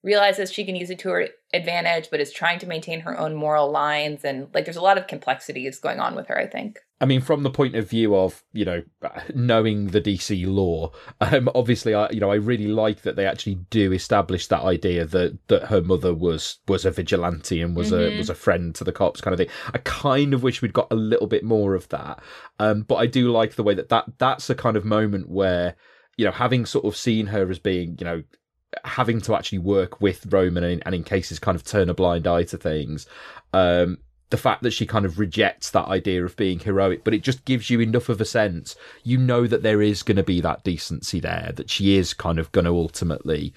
realizes 0.02 0.52
she 0.52 0.64
can 0.64 0.76
use 0.76 0.90
it 0.90 0.98
to 1.00 1.10
her 1.10 1.28
advantage, 1.52 2.08
but 2.10 2.20
is 2.20 2.32
trying 2.32 2.58
to 2.60 2.66
maintain 2.66 3.00
her 3.00 3.18
own 3.18 3.34
moral 3.34 3.70
lines. 3.70 4.24
And 4.24 4.48
like, 4.54 4.64
there's 4.64 4.76
a 4.76 4.82
lot 4.82 4.96
of 4.98 5.06
complexities 5.06 5.78
going 5.78 6.00
on 6.00 6.14
with 6.14 6.26
her, 6.28 6.38
I 6.38 6.46
think. 6.46 6.78
I 7.02 7.06
mean, 7.06 7.22
from 7.22 7.42
the 7.44 7.50
point 7.50 7.76
of 7.76 7.88
view 7.88 8.14
of 8.14 8.42
you 8.52 8.64
know 8.66 8.82
knowing 9.34 9.86
the 9.88 10.02
DC 10.02 10.44
lore, 10.46 10.92
um, 11.22 11.48
obviously, 11.54 11.94
I 11.94 12.10
you 12.10 12.20
know 12.20 12.30
I 12.30 12.34
really 12.34 12.68
like 12.68 13.02
that 13.02 13.16
they 13.16 13.26
actually 13.26 13.54
do 13.70 13.92
establish 13.92 14.46
that 14.48 14.62
idea 14.62 15.06
that 15.06 15.38
that 15.48 15.64
her 15.68 15.80
mother 15.80 16.12
was 16.14 16.58
was 16.68 16.84
a 16.84 16.90
vigilante 16.90 17.62
and 17.62 17.74
was 17.74 17.90
Mhm. 17.90 18.14
a 18.14 18.18
was 18.18 18.28
a 18.28 18.34
friend 18.34 18.74
to 18.74 18.84
the 18.84 18.92
cops 18.92 19.22
kind 19.22 19.32
of 19.32 19.38
thing. 19.38 19.48
I 19.72 19.78
kind 19.78 20.34
of 20.34 20.42
wish 20.42 20.60
we'd 20.60 20.74
got 20.74 20.88
a 20.90 20.94
little 20.96 21.26
bit 21.26 21.42
more 21.42 21.74
of 21.74 21.88
that, 21.88 22.22
um, 22.58 22.82
but 22.82 22.96
I 22.96 23.06
do 23.06 23.30
like 23.32 23.54
the 23.54 23.62
way 23.62 23.74
that 23.74 23.88
that 23.88 24.04
that's 24.18 24.50
a 24.50 24.54
kind 24.54 24.76
of 24.76 24.84
moment 24.84 25.30
where 25.30 25.76
you 26.18 26.26
know 26.26 26.32
having 26.32 26.66
sort 26.66 26.84
of 26.84 26.98
seen 26.98 27.28
her 27.28 27.50
as 27.50 27.58
being 27.58 27.96
you 27.98 28.04
know 28.04 28.22
having 28.84 29.20
to 29.22 29.34
actually 29.34 29.58
work 29.58 30.00
with 30.00 30.32
Roman 30.32 30.64
and, 30.64 30.82
and 30.86 30.94
in 30.94 31.04
cases 31.04 31.38
kind 31.38 31.56
of 31.56 31.64
turn 31.64 31.88
a 31.88 31.94
blind 31.94 32.26
eye 32.26 32.44
to 32.44 32.56
things. 32.56 33.06
Um, 33.52 33.98
the 34.30 34.36
fact 34.36 34.62
that 34.62 34.70
she 34.70 34.86
kind 34.86 35.04
of 35.04 35.18
rejects 35.18 35.70
that 35.70 35.88
idea 35.88 36.24
of 36.24 36.36
being 36.36 36.60
heroic, 36.60 37.02
but 37.02 37.14
it 37.14 37.22
just 37.22 37.44
gives 37.44 37.68
you 37.68 37.80
enough 37.80 38.08
of 38.08 38.20
a 38.20 38.24
sense. 38.24 38.76
You 39.02 39.18
know 39.18 39.46
that 39.48 39.64
there 39.64 39.82
is 39.82 40.04
going 40.04 40.16
to 40.16 40.22
be 40.22 40.40
that 40.40 40.62
decency 40.62 41.18
there, 41.18 41.52
that 41.56 41.68
she 41.68 41.96
is 41.96 42.14
kind 42.14 42.38
of 42.38 42.52
going 42.52 42.64
to 42.64 42.70
ultimately 42.70 43.52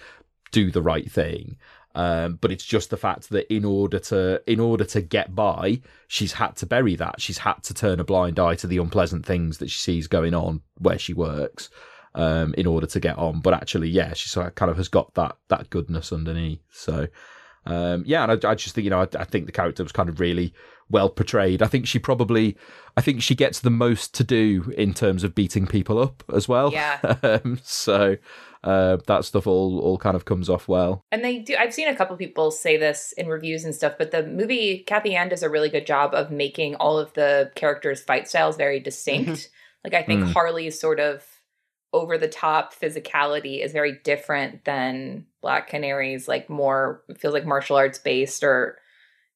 do 0.52 0.72
the 0.72 0.82
right 0.82 1.10
thing. 1.10 1.58
Um, 1.96 2.40
but 2.42 2.52
it's 2.52 2.66
just 2.66 2.90
the 2.90 2.98
fact 2.98 3.30
that 3.30 3.54
in 3.54 3.64
order 3.64 4.00
to 4.00 4.42
in 4.48 4.60
order 4.60 4.84
to 4.86 5.02
get 5.02 5.36
by, 5.36 5.80
she's 6.08 6.34
had 6.34 6.56
to 6.56 6.66
bury 6.66 6.96
that. 6.96 7.22
She's 7.22 7.38
had 7.38 7.62
to 7.64 7.74
turn 7.76 8.00
a 8.00 8.04
blind 8.04 8.40
eye 8.40 8.56
to 8.56 8.66
the 8.66 8.80
unpleasant 8.80 9.28
things 9.28 9.60
that 9.60 9.70
she 9.70 9.80
sees 9.80 10.08
going 10.08 10.34
on 10.34 10.62
where 10.80 10.98
she 10.98 11.14
works 11.14 11.70
um, 12.16 12.54
in 12.58 12.68
order 12.68 12.88
to 12.88 13.00
get 13.00 13.18
on. 13.18 13.42
But 13.42 13.54
actually, 13.54 13.90
yeah, 13.90 14.14
she 14.14 14.30
sort 14.30 14.48
of 14.48 14.56
kind 14.56 14.72
of 14.72 14.78
has 14.78 14.88
got 14.88 15.14
that 15.16 15.38
that 15.50 15.70
goodness 15.70 16.12
underneath. 16.12 16.62
So 16.72 17.08
um, 17.66 18.04
yeah, 18.06 18.24
and 18.24 18.46
I, 18.46 18.50
I, 18.50 18.56
just 18.56 18.76
think 18.76 18.84
you 18.84 18.90
know 18.90 19.02
I, 19.02 19.08
I, 19.18 19.24
think 19.24 19.46
the 19.46 19.52
character 19.52 19.84
was 19.84 19.92
kind 19.92 20.10
of 20.10 20.20
really 20.20 20.54
well 20.90 21.10
portrayed. 21.10 21.62
I 21.62 21.68
think 21.68 21.88
she 21.88 21.98
probably, 21.98 22.58
I 22.98 23.02
think 23.02 23.22
she 23.22 23.36
gets 23.36 23.62
the 23.62 23.70
most 23.70 24.14
to 24.16 24.24
do 24.24 24.74
in 24.78 24.94
terms 24.94 25.24
of 25.24 25.34
beating 25.34 25.66
people 25.66 25.98
up 25.98 26.24
as 26.34 26.48
well. 26.48 26.74
Yeah. 26.74 27.00
um, 27.24 27.60
so 27.64 28.18
uh, 28.66 28.98
that 29.08 29.24
stuff 29.24 29.48
all 29.48 29.80
all 29.80 29.98
kind 29.98 30.16
of 30.16 30.26
comes 30.26 30.50
off 30.50 30.68
well. 30.68 31.06
And 31.12 31.24
they 31.24 31.40
do. 31.40 31.56
I've 31.58 31.74
seen 31.74 31.88
a 31.88 31.96
couple 31.96 32.18
people 32.18 32.52
say 32.52 32.76
this 32.76 33.14
in 33.18 33.28
reviews 33.28 33.64
and 33.64 33.74
stuff, 33.74 33.94
but 33.98 34.12
the 34.12 34.26
movie 34.26 34.84
Cathy 34.86 35.12
Yan 35.12 35.30
does 35.30 35.44
a 35.44 35.50
really 35.50 35.70
good 35.70 35.86
job 35.86 36.14
of 36.14 36.32
making 36.32 36.76
all 36.76 37.00
of 37.00 37.14
the 37.14 37.52
characters' 37.56 38.02
fight 38.02 38.28
styles 38.28 38.58
very 38.58 38.80
distinct. 38.82 39.30
Mm-hmm. 39.30 39.86
like 39.86 39.94
I 39.94 40.06
think 40.06 40.26
mm. 40.26 40.34
Harley's 40.34 40.80
sort 40.80 41.00
of 41.00 41.26
over 41.94 42.18
the 42.18 42.28
top 42.28 42.74
physicality 42.74 43.64
is 43.64 43.72
very 43.72 44.00
different 44.04 44.66
than 44.66 45.26
Black 45.42 45.70
Canaries, 45.70 46.28
like 46.28 46.50
more 46.50 47.04
feels 47.18 47.34
like 47.34 47.46
martial 47.46 47.76
arts 47.78 48.00
based 48.00 48.44
or 48.44 48.80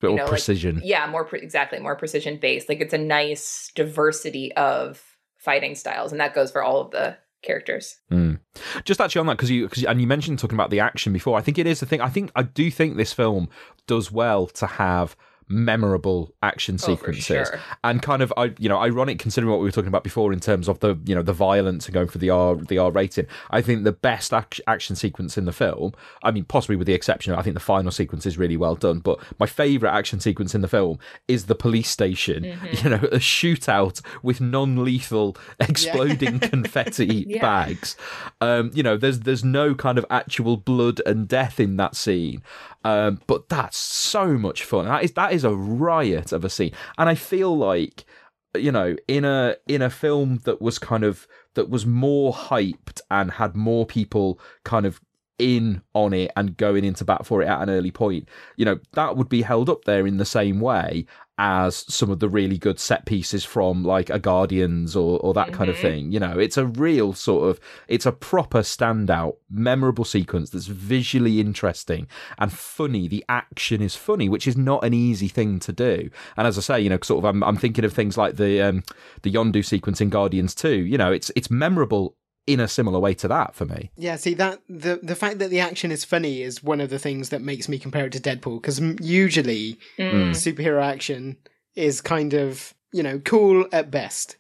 you 0.01 0.15
know, 0.15 0.27
precision. 0.27 0.75
Like, 0.75 0.85
yeah, 0.85 1.07
more 1.07 1.23
pre- 1.23 1.41
exactly 1.41 1.79
more 1.79 1.95
precision 1.95 2.37
based. 2.37 2.67
Like 2.67 2.81
it's 2.81 2.93
a 2.93 2.97
nice 2.97 3.71
diversity 3.75 4.53
of 4.55 5.03
fighting 5.37 5.75
styles, 5.75 6.11
and 6.11 6.19
that 6.19 6.33
goes 6.33 6.51
for 6.51 6.63
all 6.63 6.81
of 6.81 6.91
the 6.91 7.17
characters. 7.43 7.95
Mm. 8.11 8.39
Just 8.83 8.99
actually 8.99 9.19
on 9.19 9.27
that 9.27 9.37
because 9.37 9.51
you 9.51 9.69
cause, 9.69 9.83
and 9.83 10.01
you 10.01 10.07
mentioned 10.07 10.39
talking 10.39 10.55
about 10.55 10.71
the 10.71 10.79
action 10.79 11.13
before. 11.13 11.37
I 11.37 11.41
think 11.41 11.57
it 11.57 11.67
is 11.67 11.79
the 11.79 11.85
thing. 11.85 12.01
I 12.01 12.09
think 12.09 12.31
I 12.35 12.43
do 12.43 12.69
think 12.71 12.97
this 12.97 13.13
film 13.13 13.49
does 13.85 14.11
well 14.11 14.47
to 14.47 14.65
have 14.65 15.15
memorable 15.49 16.33
action 16.43 16.75
oh, 16.75 16.85
sequences 16.85 17.29
oh, 17.29 17.43
sure. 17.51 17.59
and 17.83 18.01
kind 18.01 18.21
of 18.21 18.33
I 18.35 18.53
you 18.59 18.67
know 18.67 18.77
ironic 18.79 19.19
considering 19.19 19.49
what 19.49 19.59
we 19.59 19.65
were 19.65 19.71
talking 19.71 19.87
about 19.87 20.03
before 20.03 20.33
in 20.33 20.39
terms 20.39 20.67
of 20.67 20.79
the 20.79 20.97
you 21.05 21.15
know 21.15 21.21
the 21.21 21.33
violence 21.33 21.85
and 21.85 21.93
going 21.93 22.09
for 22.09 22.17
the 22.17 22.29
R 22.29 22.55
the 22.55 22.77
R 22.77 22.91
rating 22.91 23.27
I 23.49 23.61
think 23.61 23.85
the 23.85 23.93
best 23.93 24.33
ac- 24.33 24.61
action 24.67 24.95
sequence 24.95 25.37
in 25.37 25.45
the 25.45 25.53
film 25.53 25.93
I 26.21 26.31
mean 26.31 26.43
possibly 26.43 26.75
with 26.75 26.87
the 26.87 26.93
exception 26.93 27.31
of 27.31 27.39
I 27.39 27.43
think 27.43 27.53
the 27.53 27.61
final 27.61 27.91
sequence 27.91 28.25
is 28.25 28.37
really 28.37 28.57
well 28.57 28.75
done 28.75 28.99
but 28.99 29.19
my 29.39 29.45
favorite 29.45 29.91
action 29.91 30.19
sequence 30.19 30.53
in 30.53 30.61
the 30.61 30.67
film 30.67 30.99
is 31.27 31.45
the 31.45 31.55
police 31.55 31.89
station 31.89 32.43
mm-hmm. 32.43 32.65
you 32.83 32.89
know 32.89 33.07
a 33.07 33.19
shootout 33.19 34.01
with 34.21 34.41
non-lethal 34.41 35.37
exploding 35.61 36.39
yeah. 36.41 36.47
confetti 36.49 37.25
yeah. 37.27 37.41
bags 37.41 37.95
um 38.41 38.69
you 38.73 38.83
know 38.83 38.97
there's 38.97 39.21
there's 39.21 39.45
no 39.45 39.73
kind 39.73 39.97
of 39.97 40.05
actual 40.09 40.57
blood 40.57 41.01
and 41.05 41.27
death 41.27 41.59
in 41.59 41.77
that 41.77 41.95
scene 41.95 42.41
um, 42.87 43.19
but 43.27 43.49
that's 43.49 43.77
so 43.77 44.37
much 44.37 44.63
fun. 44.63 44.85
That 44.85 45.03
is 45.03 45.11
that 45.13 45.33
is 45.33 45.36
a 45.43 45.55
riot 45.55 46.31
of 46.31 46.45
a 46.45 46.49
scene, 46.49 46.73
and 46.97 47.09
I 47.09 47.15
feel 47.15 47.55
like 47.55 48.05
you 48.55 48.71
know 48.71 48.95
in 49.07 49.25
a 49.25 49.55
in 49.67 49.81
a 49.81 49.89
film 49.89 50.39
that 50.45 50.61
was 50.61 50.79
kind 50.79 51.03
of 51.03 51.27
that 51.55 51.69
was 51.69 51.85
more 51.85 52.33
hyped 52.33 53.01
and 53.11 53.31
had 53.31 53.55
more 53.55 53.85
people 53.85 54.39
kind 54.63 54.85
of 54.85 55.01
in 55.39 55.81
on 55.93 56.13
it 56.13 56.31
and 56.35 56.57
going 56.57 56.83
into 56.83 57.05
bat 57.05 57.25
for 57.25 57.41
it 57.41 57.47
at 57.47 57.61
an 57.61 57.69
early 57.69 57.91
point, 57.91 58.27
you 58.55 58.65
know, 58.65 58.79
that 58.93 59.15
would 59.15 59.29
be 59.29 59.41
held 59.43 59.69
up 59.69 59.85
there 59.85 60.07
in 60.07 60.17
the 60.17 60.25
same 60.25 60.59
way 60.59 61.05
as 61.37 61.85
some 61.93 62.09
of 62.09 62.19
the 62.19 62.29
really 62.29 62.57
good 62.57 62.79
set 62.79 63.05
pieces 63.05 63.45
from 63.45 63.83
like 63.83 64.09
a 64.09 64.17
Guardians 64.17 64.95
or, 64.95 65.19
or 65.19 65.33
that 65.35 65.47
mm-hmm. 65.47 65.55
kind 65.55 65.69
of 65.69 65.75
mm-hmm. 65.75 65.87
thing. 65.87 66.11
You 66.11 66.19
know, 66.19 66.39
it's 66.39 66.57
a 66.57 66.65
real 66.65 67.13
sort 67.13 67.49
of, 67.49 67.59
it's 67.87 68.05
a 68.05 68.11
proper 68.11 68.59
standout, 68.59 69.35
memorable 69.49 70.05
sequence 70.05 70.49
that's 70.49 70.67
visually 70.67 71.39
interesting 71.39 72.07
and 72.39 72.51
funny. 72.51 73.07
The 73.07 73.23
action 73.29 73.81
is 73.81 73.95
funny, 73.95 74.29
which 74.29 74.47
is 74.47 74.57
not 74.57 74.83
an 74.83 74.93
easy 74.93 75.27
thing 75.27 75.59
to 75.59 75.71
do. 75.71 76.09
And 76.37 76.47
as 76.47 76.57
I 76.57 76.61
say, 76.61 76.81
you 76.81 76.89
know, 76.89 76.97
sort 77.03 77.19
of, 77.19 77.25
I'm, 77.25 77.43
I'm 77.43 77.57
thinking 77.57 77.85
of 77.85 77.93
things 77.93 78.17
like 78.17 78.37
the 78.37 78.61
um, 78.61 78.83
the 79.21 79.31
Yondu 79.31 79.63
sequence 79.63 80.01
in 80.01 80.09
Guardians 80.09 80.55
2. 80.55 80.69
You 80.69 80.97
know, 80.97 81.11
it's 81.11 81.31
it's 81.35 81.51
memorable 81.51 82.15
in 82.47 82.61
a 82.61 82.67
similar 82.67 82.99
way 82.99 83.13
to 83.13 83.27
that 83.27 83.53
for 83.53 83.65
me. 83.65 83.91
Yeah, 83.97 84.15
see 84.15 84.33
that 84.35 84.61
the 84.69 85.01
the 85.03 85.15
fact 85.15 85.39
that 85.39 85.49
the 85.49 85.59
action 85.59 85.91
is 85.91 86.05
funny 86.05 86.41
is 86.41 86.63
one 86.63 86.81
of 86.81 86.89
the 86.89 86.97
things 86.97 87.29
that 87.29 87.41
makes 87.41 87.67
me 87.67 87.77
compare 87.77 88.05
it 88.07 88.13
to 88.13 88.19
Deadpool 88.19 88.61
because 88.61 88.79
usually 89.01 89.77
mm. 89.99 90.29
superhero 90.31 90.81
action 90.81 91.37
is 91.75 92.01
kind 92.01 92.33
of 92.33 92.73
you 92.93 93.03
know 93.03 93.19
cool 93.19 93.67
at 93.73 93.91
best, 93.91 94.37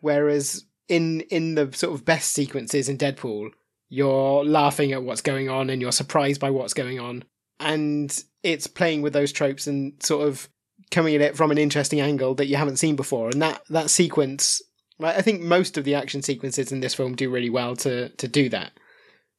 whereas 0.00 0.66
in 0.88 1.22
in 1.22 1.54
the 1.54 1.72
sort 1.72 1.94
of 1.94 2.04
best 2.04 2.32
sequences 2.32 2.88
in 2.88 2.98
Deadpool, 2.98 3.50
you're 3.88 4.44
laughing 4.44 4.92
at 4.92 5.02
what's 5.02 5.22
going 5.22 5.48
on 5.48 5.70
and 5.70 5.80
you're 5.80 5.90
surprised 5.90 6.40
by 6.40 6.50
what's 6.50 6.74
going 6.74 7.00
on, 7.00 7.24
and 7.58 8.22
it's 8.42 8.66
playing 8.66 9.00
with 9.00 9.14
those 9.14 9.32
tropes 9.32 9.66
and 9.66 9.94
sort 10.02 10.28
of 10.28 10.48
coming 10.90 11.14
at 11.14 11.20
it 11.20 11.36
from 11.36 11.50
an 11.50 11.58
interesting 11.58 12.00
angle 12.00 12.34
that 12.34 12.46
you 12.46 12.56
haven't 12.56 12.76
seen 12.76 12.94
before, 12.94 13.30
and 13.30 13.40
that 13.40 13.62
that 13.70 13.88
sequence 13.88 14.60
Right, 15.00 15.16
I 15.16 15.22
think 15.22 15.40
most 15.40 15.78
of 15.78 15.84
the 15.84 15.94
action 15.94 16.22
sequences 16.22 16.72
in 16.72 16.80
this 16.80 16.94
film 16.94 17.14
do 17.14 17.30
really 17.30 17.50
well 17.50 17.76
to 17.76 18.08
to 18.08 18.28
do 18.28 18.48
that, 18.48 18.72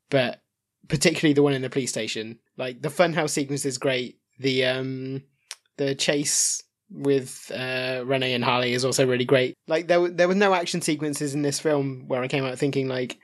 but 0.10 0.42
particularly 0.88 1.34
the 1.34 1.44
one 1.44 1.54
in 1.54 1.62
the 1.62 1.70
police 1.70 1.92
station, 1.92 2.40
like 2.58 2.82
the 2.82 2.90
funhouse 2.90 3.32
sequence 3.32 3.66
is 3.66 3.78
great. 3.78 4.20
The 4.40 4.66
um 4.66 5.24
the 5.78 5.96
chase 5.96 6.64
with 6.92 7.52
uh, 7.54 8.04
Renee 8.06 8.34
and 8.34 8.44
Harley 8.44 8.74
is 8.74 8.84
also 8.84 9.06
really 9.06 9.26
great. 9.26 9.56
Like 9.68 9.88
there 9.88 10.10
there 10.10 10.28
was 10.28 10.38
no 10.38 10.54
action 10.54 10.82
sequences 10.82 11.34
in 11.34 11.42
this 11.42 11.60
film 11.60 12.08
where 12.08 12.22
I 12.24 12.28
came 12.28 12.46
out 12.46 12.58
thinking 12.58 12.88
like, 12.88 13.18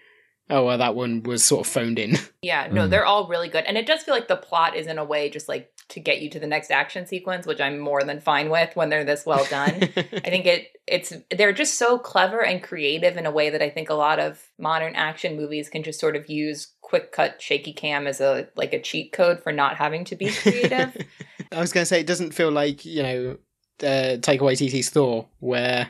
oh 0.50 0.66
well, 0.66 0.78
that 0.78 0.96
one 0.96 1.24
was 1.24 1.44
sort 1.44 1.66
of 1.66 1.72
phoned 1.72 2.00
in. 2.00 2.18
Yeah, 2.42 2.68
no, 2.72 2.86
mm. 2.86 2.92
they're 2.92 3.08
all 3.08 3.28
really 3.28 3.50
good, 3.50 3.64
and 3.66 3.76
it 3.76 3.88
does 3.88 4.04
feel 4.04 4.14
like 4.14 4.28
the 4.28 4.36
plot 4.36 4.76
is 4.76 4.86
in 4.86 5.00
a 5.00 5.04
way 5.04 5.32
just 5.32 5.50
like 5.50 5.72
to 5.90 6.00
get 6.00 6.22
you 6.22 6.30
to 6.30 6.40
the 6.40 6.46
next 6.46 6.70
action 6.70 7.08
sequence, 7.08 7.48
which 7.48 7.60
I'm 7.60 7.80
more 7.80 8.04
than 8.04 8.20
fine 8.20 8.52
with 8.52 8.76
when 8.76 8.90
they're 8.90 9.04
this 9.04 9.26
well 9.26 9.44
done. 9.50 9.74
I 9.96 10.30
think 10.30 10.46
it 10.46 10.68
it's 10.86 11.12
they're 11.32 11.54
just 11.54 11.80
so 11.80 11.98
clever 11.98 12.44
and 12.44 12.62
creative 12.62 13.18
in 13.18 13.26
a 13.26 13.32
way 13.32 13.50
that 13.50 13.64
I 13.64 13.72
think 13.72 13.90
a 13.90 13.96
lot 13.96 14.20
of 14.20 14.44
modern 14.60 14.96
action 14.96 15.36
movies 15.36 15.70
can 15.70 15.82
just 15.82 16.00
sort 16.00 16.16
of 16.16 16.30
use 16.30 16.74
quick 16.82 17.12
cut 17.12 17.42
shaky 17.42 17.74
cam 17.74 18.06
as 18.06 18.22
a 18.22 18.48
like 18.56 18.74
a 18.74 18.82
cheat 18.82 19.12
code 19.12 19.42
for 19.42 19.52
not 19.52 19.76
having 19.78 20.06
to 20.06 20.16
be 20.16 20.32
creative. 20.32 20.96
I 21.52 21.60
was 21.60 21.74
going 21.74 21.82
to 21.82 21.88
say 21.88 22.00
it 22.00 22.08
doesn't 22.08 22.36
feel 22.36 22.52
like, 22.52 22.86
you 22.86 23.02
know, 23.02 23.38
uh, 23.82 24.18
Taika 24.18 24.42
Waititi's 24.42 24.90
Thor 24.90 25.28
where 25.40 25.90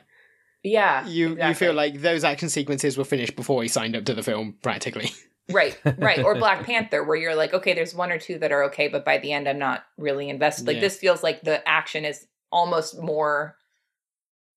yeah, 0.66 1.06
you 1.08 1.34
exactly. 1.34 1.48
you 1.48 1.54
feel 1.56 1.74
like 1.74 2.02
those 2.02 2.24
action 2.24 2.50
sequences 2.50 2.98
were 2.98 3.04
finished 3.04 3.36
before 3.36 3.62
he 3.62 3.68
signed 3.68 3.96
up 3.96 4.06
to 4.06 4.16
the 4.16 4.24
film 4.24 4.56
practically. 4.64 5.12
right, 5.52 5.80
right. 5.98 6.24
Or 6.24 6.36
Black 6.36 6.64
Panther, 6.66 7.04
where 7.04 7.16
you're 7.16 7.36
like, 7.36 7.54
okay, 7.54 7.74
there's 7.74 7.94
one 7.94 8.12
or 8.12 8.18
two 8.18 8.40
that 8.40 8.52
are 8.52 8.64
okay, 8.66 8.88
but 8.88 9.06
by 9.06 9.20
the 9.20 9.32
end, 9.32 9.48
I'm 9.48 9.60
not 9.60 9.84
really 9.98 10.28
invested. 10.28 10.66
Like, 10.66 10.76
yeah. 10.76 10.82
this 10.82 10.98
feels 10.98 11.22
like 11.22 11.44
the 11.44 11.68
action 11.68 12.04
is 12.04 12.26
almost 12.52 13.00
more 13.00 13.58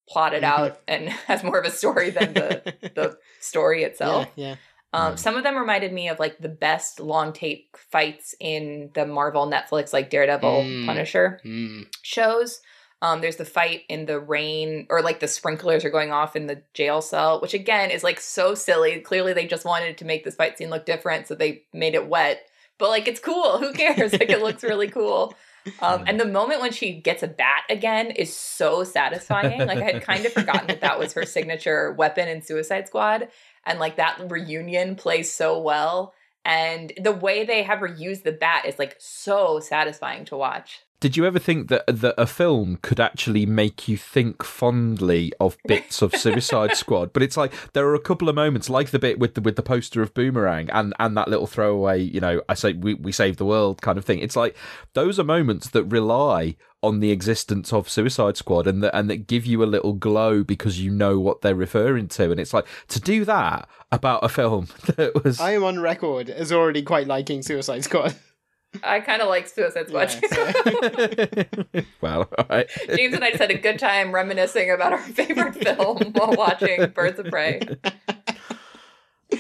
plotted 0.09 0.43
mm-hmm. 0.43 0.63
out 0.63 0.81
and 0.89 1.09
has 1.27 1.45
more 1.45 1.59
of 1.59 1.67
a 1.67 1.71
story 1.71 2.09
than 2.09 2.33
the 2.33 2.75
the 2.95 3.19
story 3.41 3.85
itself. 3.85 4.29
Yeah. 4.35 4.49
yeah. 4.49 4.57
Um, 4.95 5.13
mm. 5.13 5.19
Some 5.19 5.37
of 5.37 5.43
them 5.43 5.57
reminded 5.57 5.93
me 5.93 6.09
of 6.09 6.19
like 6.19 6.39
the 6.39 6.49
best 6.49 7.01
long 7.01 7.35
take 7.35 7.77
fights 7.93 8.35
in 8.41 8.91
the 8.95 9.05
Marvel 9.05 9.47
Netflix, 9.47 9.93
like 9.93 10.09
Daredevil, 10.09 10.63
mm. 10.63 10.87
Punisher 10.87 11.41
mm. 11.45 11.87
shows. 12.01 12.63
Um, 13.01 13.21
there's 13.21 13.37
the 13.37 13.45
fight 13.45 13.83
in 13.89 14.07
the 14.07 14.19
rain, 14.19 14.87
or 14.91 15.03
like 15.03 15.21
the 15.21 15.29
sprinklers 15.29 15.85
are 15.85 15.91
going 15.91 16.11
off 16.11 16.35
in 16.35 16.47
the 16.47 16.63
jail 16.75 17.01
cell, 17.01 17.41
which 17.41 17.55
again 17.55 17.91
is 17.91 18.03
like 18.03 18.21
so 18.21 18.55
silly. 18.55 19.01
Clearly, 19.01 19.33
they 19.33 19.47
just 19.47 19.65
wanted 19.65 19.99
to 19.99 20.05
make 20.05 20.25
this 20.25 20.35
fight 20.35 20.59
scene 20.59 20.71
look 20.71 20.85
different, 20.85 21.29
so 21.29 21.35
they 21.35 21.63
made 21.73 21.95
it 21.95 22.09
wet. 22.09 22.45
But 22.79 22.91
like, 22.91 23.07
it's 23.07 23.21
cool. 23.21 23.59
Who 23.59 23.73
cares? 23.73 24.13
like, 24.13 24.31
it 24.31 24.43
looks 24.43 24.63
really 24.63 24.89
cool. 24.89 25.35
Um, 25.81 26.05
and 26.07 26.19
the 26.19 26.25
moment 26.25 26.63
when 26.63 26.73
she 26.73 26.95
gets 26.95 27.23
a 27.23 27.29
bat 27.29 27.65
again 27.69 28.11
is 28.13 28.35
so 28.35 28.85
satisfying. 28.85 29.67
Like, 29.67 29.79
I 29.79 29.93
had 29.93 30.03
kind 30.03 30.25
of 30.25 30.33
forgotten 30.33 30.69
that 30.69 30.81
that 30.81 30.99
was 30.99 31.13
her 31.13 31.23
signature 31.27 31.93
weapon 31.93 32.27
in 32.27 32.41
Suicide 32.41 32.87
Squad. 32.87 33.29
And 33.67 33.79
like, 33.79 33.97
that 33.97 34.19
reunion 34.31 34.95
plays 34.95 35.31
so 35.31 35.61
well. 35.61 36.15
And 36.43 36.93
the 36.99 37.13
way 37.13 37.45
they 37.45 37.65
have 37.65 37.81
her 37.81 37.87
use 37.87 38.23
the 38.23 38.33
bat 38.33 38.65
is 38.65 38.79
like 38.79 38.97
so 38.99 39.61
satisfying 39.61 40.25
to 40.27 40.39
watch. 40.39 40.81
Did 41.01 41.17
you 41.17 41.25
ever 41.27 41.39
think 41.39 41.69
that 41.69 41.85
that 41.87 42.15
a 42.19 42.27
film 42.27 42.79
could 42.83 42.99
actually 42.99 43.47
make 43.47 43.87
you 43.87 43.97
think 43.97 44.43
fondly 44.43 45.33
of 45.39 45.57
bits 45.67 46.03
of 46.03 46.15
Suicide 46.15 46.77
Squad? 46.77 47.13
But 47.13 47.23
it's 47.23 47.37
like 47.37 47.53
there 47.73 47.87
are 47.87 47.95
a 47.95 48.01
couple 48.01 48.29
of 48.29 48.35
moments, 48.35 48.69
like 48.69 48.91
the 48.91 48.99
bit 48.99 49.21
with 49.21 49.35
the 49.35 49.41
with 49.41 49.55
the 49.55 49.63
poster 49.63 50.03
of 50.03 50.13
Boomerang 50.13 50.69
and 50.71 50.93
and 50.99 51.17
that 51.17 51.29
little 51.29 51.47
throwaway, 51.47 52.01
you 52.01 52.21
know, 52.21 52.43
I 52.49 52.55
say 52.55 52.73
we 52.73 52.95
we 52.95 53.13
save 53.13 53.37
the 53.37 53.45
world 53.45 53.81
kind 53.81 53.97
of 53.97 54.05
thing. 54.05 54.19
It's 54.19 54.35
like 54.35 54.57
those 54.95 55.21
are 55.21 55.25
moments 55.25 55.71
that 55.71 55.85
rely 55.85 56.57
on 56.83 57.01
the 57.01 57.11
existence 57.11 57.73
of 57.73 57.89
Suicide 57.89 58.37
Squad 58.37 58.67
and 58.67 58.83
that 58.83 58.97
and 58.97 59.09
that 59.09 59.27
give 59.29 59.47
you 59.47 59.63
a 59.63 59.67
little 59.67 59.93
glow 59.93 60.43
because 60.43 60.81
you 60.81 60.91
know 60.91 61.21
what 61.21 61.43
they're 61.43 61.55
referring 61.55 62.09
to. 62.09 62.31
And 62.31 62.41
it's 62.41 62.55
like 62.55 62.67
to 62.89 63.01
do 63.01 63.25
that 63.25 63.69
about 63.93 64.25
a 64.25 64.29
film 64.29 64.67
that 64.97 65.23
was. 65.23 65.41
I 65.41 65.53
am 65.53 65.63
on 65.63 65.79
record 65.79 66.29
as 66.29 66.51
already 66.51 66.83
quite 66.83 67.07
liking 67.07 67.43
Suicide 67.43 67.85
Squad. 67.85 68.17
I 68.83 69.01
kind 69.01 69.23
of 69.23 69.29
like 69.29 69.49
Suicide 69.49 69.89
Squad. 69.89 70.15
Yeah, 70.23 71.83
well, 72.01 72.29
all 72.37 72.47
right. 72.51 72.69
James 72.95 73.15
and 73.15 73.25
I 73.25 73.31
just 73.31 73.41
had 73.41 73.51
a 73.51 73.59
good 73.59 73.79
time 73.79 74.13
reminiscing 74.13 74.71
about 74.71 74.93
our 74.93 74.99
favorite 75.03 75.55
film 75.55 76.13
while 76.13 76.33
watching 76.33 76.87
Birds 76.91 77.19
of 77.19 77.27
Prey. 77.27 77.61
Do 79.31 79.39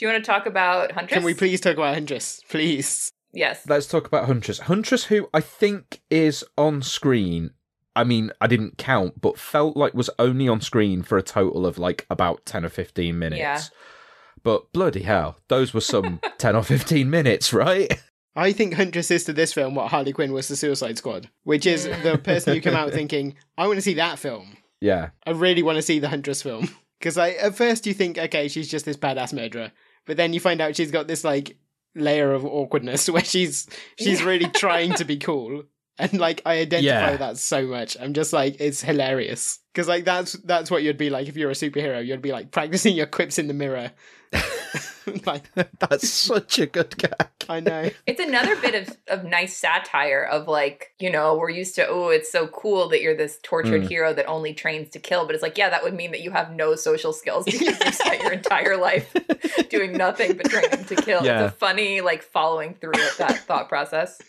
you 0.00 0.08
want 0.08 0.24
to 0.24 0.28
talk 0.28 0.46
about 0.46 0.92
Huntress? 0.92 1.18
Can 1.18 1.24
we 1.24 1.34
please 1.34 1.60
talk 1.60 1.74
about 1.74 1.94
Huntress? 1.94 2.42
Please. 2.48 3.12
Yes. 3.32 3.64
Let's 3.68 3.86
talk 3.86 4.06
about 4.06 4.26
Huntress. 4.26 4.60
Huntress, 4.60 5.04
who 5.04 5.28
I 5.32 5.40
think 5.40 6.00
is 6.10 6.44
on 6.56 6.82
screen. 6.82 7.50
I 7.96 8.02
mean, 8.04 8.32
I 8.40 8.46
didn't 8.46 8.78
count, 8.78 9.20
but 9.20 9.38
felt 9.38 9.76
like 9.76 9.94
was 9.94 10.10
only 10.18 10.48
on 10.48 10.60
screen 10.60 11.02
for 11.02 11.16
a 11.16 11.22
total 11.22 11.64
of 11.64 11.78
like 11.78 12.06
about 12.10 12.44
10 12.44 12.64
or 12.64 12.68
15 12.68 13.18
minutes. 13.18 13.38
Yeah. 13.38 13.60
But 14.42 14.72
bloody 14.72 15.02
hell, 15.02 15.38
those 15.48 15.72
were 15.72 15.80
some 15.80 16.20
10 16.38 16.56
or 16.56 16.62
15 16.62 17.08
minutes, 17.08 17.52
right? 17.52 17.92
I 18.36 18.52
think 18.52 18.74
Huntress 18.74 19.10
is 19.10 19.24
to 19.24 19.32
this 19.32 19.52
film 19.52 19.74
what 19.74 19.90
Harley 19.90 20.12
Quinn 20.12 20.32
was 20.32 20.48
to 20.48 20.56
Suicide 20.56 20.98
Squad, 20.98 21.30
which 21.44 21.66
is 21.66 21.84
the 21.84 22.20
person 22.22 22.54
who 22.54 22.60
came 22.60 22.74
out 22.74 22.90
thinking, 22.92 23.36
I 23.56 23.66
want 23.66 23.76
to 23.76 23.82
see 23.82 23.94
that 23.94 24.18
film. 24.18 24.56
Yeah. 24.80 25.10
I 25.24 25.30
really 25.30 25.62
want 25.62 25.76
to 25.76 25.82
see 25.82 25.98
the 25.98 26.08
Huntress 26.08 26.42
film. 26.42 26.68
Because 27.00 27.18
like, 27.18 27.36
at 27.38 27.54
first 27.54 27.86
you 27.86 27.92
think, 27.92 28.16
okay, 28.16 28.48
she's 28.48 28.70
just 28.70 28.86
this 28.86 28.96
badass 28.96 29.34
murderer. 29.34 29.72
But 30.06 30.16
then 30.16 30.32
you 30.32 30.40
find 30.40 30.62
out 30.62 30.74
she's 30.74 30.90
got 30.90 31.06
this 31.06 31.22
like 31.22 31.58
layer 31.94 32.32
of 32.32 32.46
awkwardness 32.46 33.08
where 33.10 33.24
she's 33.24 33.68
she's 33.98 34.22
really 34.22 34.48
trying 34.48 34.94
to 34.94 35.04
be 35.04 35.18
cool. 35.18 35.64
And 35.98 36.18
like 36.18 36.42
I 36.44 36.58
identify 36.58 37.10
Yeah. 37.12 37.16
that 37.16 37.38
so 37.38 37.66
much. 37.66 37.96
I'm 38.00 38.14
just 38.14 38.32
like 38.32 38.56
it's 38.60 38.82
hilarious. 38.82 39.60
Because 39.72 39.88
like 39.88 40.04
that's 40.04 40.32
that's 40.32 40.70
what 40.70 40.82
you'd 40.82 40.98
be 40.98 41.10
like 41.10 41.28
if 41.28 41.36
you're 41.36 41.50
a 41.50 41.54
superhero. 41.54 42.04
You'd 42.04 42.22
be 42.22 42.32
like 42.32 42.50
practicing 42.50 42.96
your 42.96 43.06
quips 43.06 43.38
in 43.38 43.46
the 43.48 43.54
mirror. 43.54 43.92
like 45.26 45.44
That's 45.78 46.08
such 46.08 46.58
a 46.58 46.66
good 46.66 46.96
gag. 46.96 47.28
I 47.48 47.60
know. 47.60 47.90
It's 48.06 48.20
another 48.20 48.56
bit 48.56 48.74
of, 48.74 48.96
of 49.08 49.24
nice 49.24 49.54
satire 49.56 50.24
of 50.24 50.48
like, 50.48 50.94
you 50.98 51.10
know, 51.10 51.36
we're 51.36 51.50
used 51.50 51.74
to, 51.74 51.86
oh, 51.86 52.08
it's 52.08 52.32
so 52.32 52.46
cool 52.48 52.88
that 52.88 53.02
you're 53.02 53.14
this 53.16 53.38
tortured 53.42 53.82
Mm. 53.82 53.88
hero 53.88 54.14
that 54.14 54.26
only 54.26 54.54
trains 54.54 54.88
to 54.90 54.98
kill. 54.98 55.26
But 55.26 55.34
it's 55.34 55.42
like, 55.42 55.58
yeah, 55.58 55.68
that 55.68 55.82
would 55.82 55.92
mean 55.94 56.10
that 56.12 56.22
you 56.22 56.30
have 56.30 56.52
no 56.52 56.74
social 56.74 57.12
skills 57.12 57.44
because 57.44 57.60
you've 57.60 57.76
spent 57.94 58.22
your 58.22 58.32
entire 58.32 58.76
life 58.78 59.14
doing 59.68 59.92
nothing 59.92 60.36
but 60.38 60.46
training 60.50 60.84
to 60.86 60.96
kill. 60.96 61.24
Yeah. 61.24 61.44
It's 61.44 61.54
a 61.54 61.56
funny, 61.56 62.00
like, 62.00 62.22
following 62.22 62.72
through 62.74 62.92
of 62.92 63.16
that 63.18 63.38
thought 63.46 63.68
process. 63.68 64.20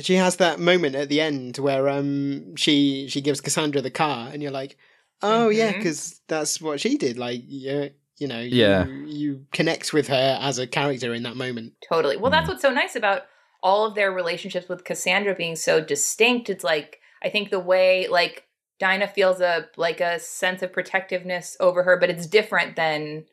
She 0.00 0.14
has 0.14 0.36
that 0.36 0.58
moment 0.60 0.94
at 0.94 1.08
the 1.08 1.20
end 1.20 1.56
where 1.58 1.88
um 1.88 2.56
she 2.56 3.08
she 3.08 3.20
gives 3.20 3.40
Cassandra 3.40 3.80
the 3.80 3.90
car, 3.90 4.28
and 4.32 4.42
you're 4.42 4.52
like, 4.52 4.76
oh 5.22 5.48
yeah, 5.48 5.72
Mhm. 5.72 5.78
because 5.78 6.20
that's 6.28 6.60
what 6.60 6.80
she 6.80 6.96
did. 6.96 7.18
Like 7.18 7.40
you 7.46 7.90
you 8.18 8.26
know 8.28 8.40
you, 8.40 8.56
Yeah. 8.64 8.86
you 8.86 9.46
connect 9.52 9.92
with 9.92 10.08
her 10.08 10.38
as 10.40 10.58
a 10.58 10.66
character 10.66 11.12
in 11.14 11.22
that 11.24 11.36
moment. 11.36 11.74
Totally. 11.88 12.16
Well, 12.16 12.30
that's 12.30 12.48
what's 12.48 12.62
so 12.62 12.70
nice 12.70 12.96
about 12.96 13.22
all 13.62 13.86
of 13.86 13.94
their 13.94 14.12
relationships 14.12 14.68
with 14.68 14.84
Cassandra 14.84 15.34
being 15.34 15.56
so 15.56 15.80
distinct. 15.80 16.48
It's 16.50 16.64
like 16.64 17.00
I 17.22 17.28
think 17.30 17.50
the 17.50 17.60
way 17.60 18.06
like 18.08 18.44
Dinah 18.78 19.08
feels 19.08 19.40
a 19.40 19.68
like 19.76 20.00
a 20.00 20.18
sense 20.18 20.62
of 20.62 20.72
protectiveness 20.72 21.56
over 21.60 21.82
her, 21.84 21.96
but 21.98 22.10
it's 22.10 22.26
different 22.26 22.76
than 22.76 23.24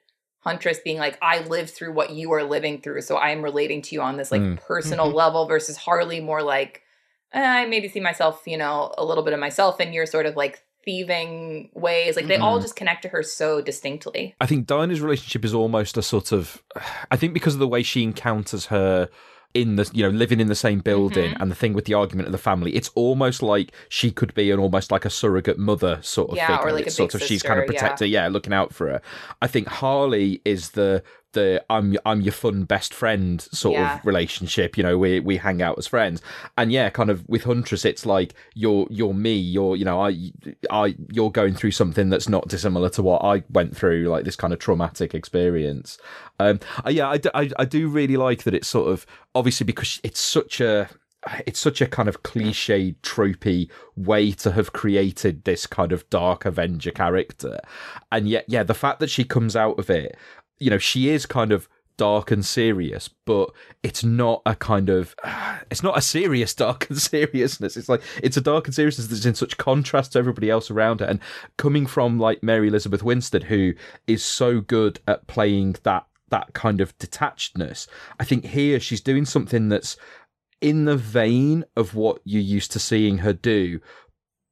Huntress 0.43 0.79
being 0.83 0.97
like, 0.97 1.17
I 1.21 1.39
lived 1.39 1.69
through 1.71 1.93
what 1.93 2.11
you 2.11 2.31
are 2.33 2.43
living 2.43 2.81
through, 2.81 3.01
so 3.01 3.15
I 3.15 3.29
am 3.29 3.41
relating 3.41 3.81
to 3.83 3.95
you 3.95 4.01
on 4.01 4.17
this 4.17 4.31
like 4.31 4.41
Mm. 4.41 4.57
personal 4.57 5.09
Mhm. 5.11 5.15
level 5.15 5.45
versus 5.47 5.77
Harley 5.77 6.19
more 6.19 6.43
like 6.43 6.81
eh, 7.35 7.41
I 7.43 7.65
maybe 7.65 7.87
see 7.87 7.99
myself, 7.99 8.43
you 8.45 8.57
know, 8.57 8.93
a 8.97 9.03
little 9.03 9.23
bit 9.23 9.33
of 9.33 9.39
myself 9.39 9.79
in 9.79 9.91
your 9.91 10.05
sort 10.05 10.27
of 10.27 10.35
like 10.35 10.61
thieving 10.85 11.69
ways. 11.73 12.15
Like 12.15 12.27
they 12.27 12.35
all 12.37 12.59
Mhm. 12.59 12.61
just 12.61 12.75
connect 12.75 13.01
to 13.03 13.07
her 13.09 13.23
so 13.23 13.59
distinctly. 13.61 14.35
I 14.39 14.45
think 14.45 14.67
Diana's 14.67 15.01
relationship 15.01 15.43
is 15.43 15.53
almost 15.53 15.97
a 15.97 16.03
sort 16.03 16.31
of. 16.31 16.61
I 17.11 17.15
think 17.15 17.33
because 17.33 17.53
of 17.55 17.59
the 17.59 17.67
way 17.67 17.81
she 17.81 18.03
encounters 18.03 18.67
her 18.67 19.09
in 19.53 19.75
the 19.75 19.89
you 19.93 20.01
know 20.03 20.09
living 20.09 20.39
in 20.39 20.47
the 20.47 20.55
same 20.55 20.79
building 20.79 21.31
Mhm. 21.33 21.41
and 21.41 21.51
the 21.51 21.55
thing 21.55 21.73
with 21.73 21.85
the 21.85 21.93
argument 21.93 22.25
of 22.27 22.31
the 22.31 22.37
family 22.39 22.75
it's 22.75 22.89
almost 22.95 23.43
like 23.43 23.71
she 23.87 24.09
could 24.09 24.33
be 24.33 24.49
an 24.49 24.59
almost 24.59 24.91
like 24.91 25.05
a 25.05 25.09
surrogate 25.11 25.59
mother 25.59 25.99
sort 26.01 26.31
of 26.31 26.37
Yeah, 26.37 26.55
or 26.55 26.57
figure 26.57 26.73
like 26.73 26.87
a 26.87 26.91
sort 26.91 27.13
of 27.13 27.21
she's 27.21 27.43
kind 27.43 27.59
of 27.59 27.65
sister, 27.65 27.73
yeah. 27.73 27.79
protector 27.81 28.05
yeah. 28.05 28.27
looking 28.29 28.53
out 28.53 28.73
for 28.73 28.87
her 28.87 29.01
i 29.43 29.47
think 29.47 29.67
harley 29.67 30.41
is 30.43 30.71
the 30.71 31.03
the 31.33 31.63
i'm 31.69 31.97
i'm 32.05 32.21
your 32.21 32.31
fun 32.33 32.63
best 32.63 32.93
friend 32.93 33.41
sort 33.41 33.73
Yeah. 33.75 33.99
of 33.99 34.05
relationship 34.05 34.77
you 34.77 34.83
know 34.83 34.97
we 34.97 35.19
we 35.19 35.37
hang 35.37 35.61
out 35.61 35.77
as 35.77 35.87
friends. 35.87 36.21
And 36.57 36.71
yeah 36.71 36.89
kind 36.89 37.09
of 37.09 37.27
with 37.27 37.43
huntress 37.43 37.85
it's 37.85 38.05
like 38.05 38.33
you're 38.55 38.87
you're 38.89 39.13
me 39.13 39.35
you're 39.35 39.75
you 39.75 39.85
know 39.85 40.01
i 40.01 40.31
i 40.71 40.95
you're 41.11 41.31
going 41.31 41.53
through 41.53 41.71
something 41.71 42.09
that's 42.09 42.29
not 42.29 42.47
dissimilar 42.47 42.89
to 42.89 43.03
what 43.03 43.23
i 43.23 43.43
went 43.51 43.75
through 43.75 44.07
like 44.07 44.25
this 44.25 44.35
kind 44.35 44.53
of 44.53 44.59
traumatic 44.59 45.13
experience. 45.13 45.97
Um 46.39 46.59
uh, 46.85 46.89
yeah 46.89 47.09
I, 47.09 47.17
do- 47.17 47.31
I 47.33 47.49
i 47.59 47.65
do 47.65 47.87
really 47.87 48.17
like 48.17 48.43
that 48.43 48.53
it's 48.53 48.67
sort 48.67 48.89
of 48.91 49.05
obviously 49.35 49.65
because 49.65 49.99
it's 50.03 50.19
such 50.19 50.61
a 50.61 50.89
it's 51.47 51.59
such 51.59 51.79
a 51.79 51.87
kind 51.87 52.09
of 52.09 52.21
cliched 52.21 52.95
tropey 53.01 53.69
way 53.95 54.31
to 54.33 54.51
have 54.51 54.73
created 54.73 55.45
this 55.45 55.65
kind 55.65 55.93
of 55.93 56.09
dark 56.09 56.43
avenger 56.43 56.91
character. 56.91 57.59
And 58.11 58.27
yet 58.27 58.43
yeah 58.49 58.63
the 58.63 58.73
fact 58.73 58.99
that 58.99 59.09
she 59.09 59.23
comes 59.23 59.55
out 59.55 59.79
of 59.79 59.89
it 59.89 60.17
you 60.63 60.69
know 60.69 60.77
she 60.77 61.09
is 61.09 61.25
kind 61.25 61.51
of 61.51 61.67
dark 61.95 62.31
and 62.31 62.43
serious 62.43 63.07
but 63.25 63.51
it's 63.83 64.03
not 64.03 64.41
a 64.45 64.55
kind 64.55 64.89
of 64.89 65.15
it's 65.71 65.83
not 65.83 65.97
a 65.97 66.01
serious 66.01 66.53
dark 66.63 66.89
and 66.89 66.99
seriousness. 66.99 67.77
It's 67.77 67.89
like 67.89 68.01
it's 68.21 68.37
a 68.37 68.41
dark 68.41 68.65
and 68.65 68.75
seriousness 68.75 69.07
that's 69.07 69.25
in 69.25 69.35
such 69.35 69.57
contrast 69.57 70.13
to 70.13 70.19
everybody 70.19 70.49
else 70.49 70.71
around 70.71 71.01
her. 71.01 71.05
And 71.05 71.19
coming 71.57 71.85
from 71.85 72.19
like 72.19 72.41
mary 72.41 72.67
elizabeth 72.67 73.03
winstead 73.03 73.43
who 73.43 73.73
is 74.07 74.23
so 74.23 74.61
good 74.61 74.99
at 75.07 75.27
playing 75.27 75.75
that 75.83 76.05
that 76.29 76.53
kind 76.53 76.81
of 76.81 76.97
detachedness 76.97 77.87
i 78.19 78.23
think 78.23 78.45
here 78.45 78.79
she's 78.79 79.01
doing 79.01 79.25
something 79.25 79.69
that's 79.69 79.97
in 80.61 80.85
the 80.85 80.97
vein 80.97 81.63
of 81.75 81.93
what 81.93 82.21
you're 82.23 82.41
used 82.41 82.71
to 82.71 82.79
seeing 82.79 83.19
her 83.19 83.33
do 83.33 83.79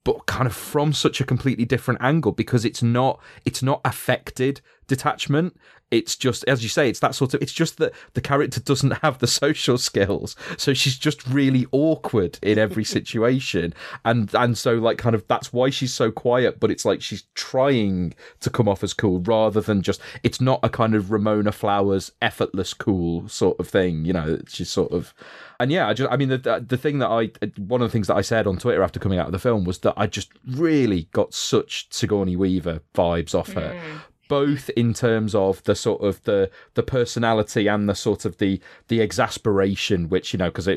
but 0.03 0.25
kind 0.25 0.47
of 0.47 0.55
from 0.55 0.93
such 0.93 1.21
a 1.21 1.25
completely 1.25 1.65
different 1.65 2.01
angle 2.01 2.31
because 2.31 2.65
it's 2.65 2.83
not 2.83 3.19
it's 3.45 3.63
not 3.63 3.81
affected 3.85 4.61
detachment 4.91 5.55
it's 5.91 6.15
just 6.15 6.45
as 6.45 6.63
you 6.63 6.69
say 6.69 6.89
it's 6.89 7.01
that 7.01 7.13
sort 7.13 7.33
of 7.33 7.41
it's 7.41 7.51
just 7.51 7.77
that 7.77 7.93
the 8.13 8.21
character 8.21 8.59
doesn't 8.59 8.91
have 9.03 9.19
the 9.19 9.27
social 9.41 9.77
skills. 9.77 10.35
So 10.57 10.73
she's 10.73 10.97
just 10.97 11.27
really 11.27 11.67
awkward 11.71 12.39
in 12.41 12.57
every 12.57 12.83
situation. 12.97 13.73
And 14.05 14.33
and 14.33 14.57
so 14.57 14.75
like 14.75 14.97
kind 14.97 15.13
of 15.13 15.27
that's 15.27 15.53
why 15.53 15.69
she's 15.69 15.93
so 15.93 16.11
quiet 16.11 16.59
but 16.59 16.71
it's 16.71 16.85
like 16.85 17.01
she's 17.01 17.23
trying 17.35 18.13
to 18.39 18.49
come 18.49 18.67
off 18.67 18.83
as 18.83 18.93
cool 18.93 19.19
rather 19.19 19.61
than 19.61 19.81
just 19.81 20.01
it's 20.23 20.39
not 20.39 20.59
a 20.63 20.69
kind 20.69 20.95
of 20.95 21.11
ramona 21.11 21.51
flowers 21.51 22.11
effortless 22.21 22.73
cool 22.73 23.27
sort 23.27 23.59
of 23.59 23.67
thing 23.67 24.05
you 24.05 24.13
know 24.13 24.39
she's 24.47 24.69
sort 24.69 24.91
of 24.91 25.13
and 25.61 25.71
yeah, 25.71 25.87
I 25.87 25.93
just, 25.93 26.11
I 26.11 26.17
mean, 26.17 26.29
the, 26.29 26.39
the 26.39 26.65
the 26.69 26.77
thing 26.77 26.97
that 26.99 27.09
I, 27.09 27.29
one 27.59 27.83
of 27.83 27.87
the 27.87 27.91
things 27.91 28.07
that 28.07 28.15
I 28.15 28.21
said 28.21 28.47
on 28.47 28.57
Twitter 28.57 28.81
after 28.81 28.99
coming 28.99 29.19
out 29.19 29.27
of 29.27 29.31
the 29.31 29.37
film 29.37 29.63
was 29.63 29.77
that 29.79 29.93
I 29.95 30.07
just 30.07 30.31
really 30.47 31.07
got 31.13 31.35
such 31.35 31.85
Sigourney 31.91 32.35
Weaver 32.35 32.81
vibes 32.95 33.35
off 33.35 33.51
her. 33.53 33.75
Mm. 33.75 33.99
Both 34.31 34.69
in 34.77 34.93
terms 34.93 35.35
of 35.35 35.61
the 35.65 35.75
sort 35.75 36.01
of 36.01 36.23
the 36.23 36.49
the 36.75 36.83
personality 36.83 37.67
and 37.67 37.89
the 37.89 37.95
sort 37.95 38.23
of 38.23 38.37
the 38.37 38.61
the 38.87 39.01
exasperation, 39.01 40.07
which 40.07 40.31
you 40.31 40.39
know, 40.39 40.49
because 40.49 40.69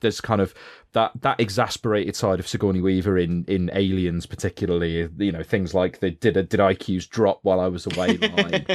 there's 0.00 0.20
kind 0.20 0.40
of 0.40 0.54
that 0.92 1.10
that 1.22 1.40
exasperated 1.40 2.14
side 2.14 2.38
of 2.38 2.46
Sigourney 2.46 2.80
Weaver 2.80 3.18
in 3.18 3.44
in 3.48 3.68
Aliens, 3.74 4.26
particularly. 4.26 5.08
You 5.18 5.32
know, 5.32 5.42
things 5.42 5.74
like 5.74 5.98
the 5.98 6.12
did 6.12 6.36
a, 6.36 6.44
did 6.44 6.60
IQs 6.60 7.08
drop 7.08 7.40
while 7.42 7.58
I 7.58 7.66
was 7.66 7.86
away 7.86 8.16
line. 8.18 8.66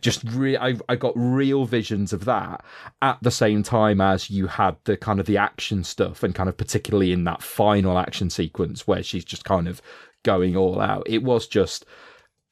just 0.00 0.24
re- 0.24 0.56
I, 0.56 0.74
I 0.88 0.96
got 0.96 1.12
real 1.14 1.64
visions 1.64 2.12
of 2.12 2.24
that 2.24 2.64
at 3.00 3.18
the 3.22 3.30
same 3.30 3.62
time 3.62 4.00
as 4.00 4.28
you 4.28 4.48
had 4.48 4.76
the 4.84 4.96
kind 4.96 5.20
of 5.20 5.26
the 5.26 5.36
action 5.36 5.84
stuff 5.84 6.22
and 6.22 6.34
kind 6.34 6.48
of 6.48 6.56
particularly 6.56 7.12
in 7.12 7.22
that 7.24 7.42
final 7.42 7.96
action 7.96 8.30
sequence 8.30 8.86
where 8.86 9.02
she's 9.02 9.24
just 9.24 9.44
kind 9.44 9.68
of 9.68 9.80
going 10.24 10.56
all 10.56 10.80
out 10.80 11.02
it 11.06 11.22
was 11.22 11.46
just 11.46 11.84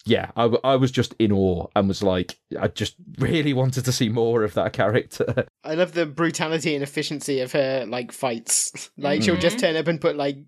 yeah 0.05 0.31
I, 0.37 0.45
I 0.65 0.77
was 0.77 0.91
just 0.91 1.15
in 1.19 1.33
awe 1.33 1.67
and 1.77 1.89
was 1.89 2.03
like 2.03 2.39
i 2.61 2.69
just 2.69 2.97
really 3.19 3.53
wanted 3.53 3.85
to 3.85 3.93
see 3.93 4.09
more 4.09 4.43
of 4.43 4.55
that 4.55 4.73
character 4.73 5.47
I 5.65 5.75
love 5.75 5.93
the 5.93 6.07
brutality 6.07 6.75
and 6.75 6.83
efficiency 6.83 7.41
of 7.41 7.53
her 7.53 7.85
like 7.87 8.13
fights. 8.13 8.91
Like 8.99 9.23
she'll 9.23 9.37
just 9.37 9.57
mm-hmm. 9.57 9.67
turn 9.67 9.77
up 9.77 9.89
and 9.89 10.01
put 10.01 10.17
like 10.17 10.39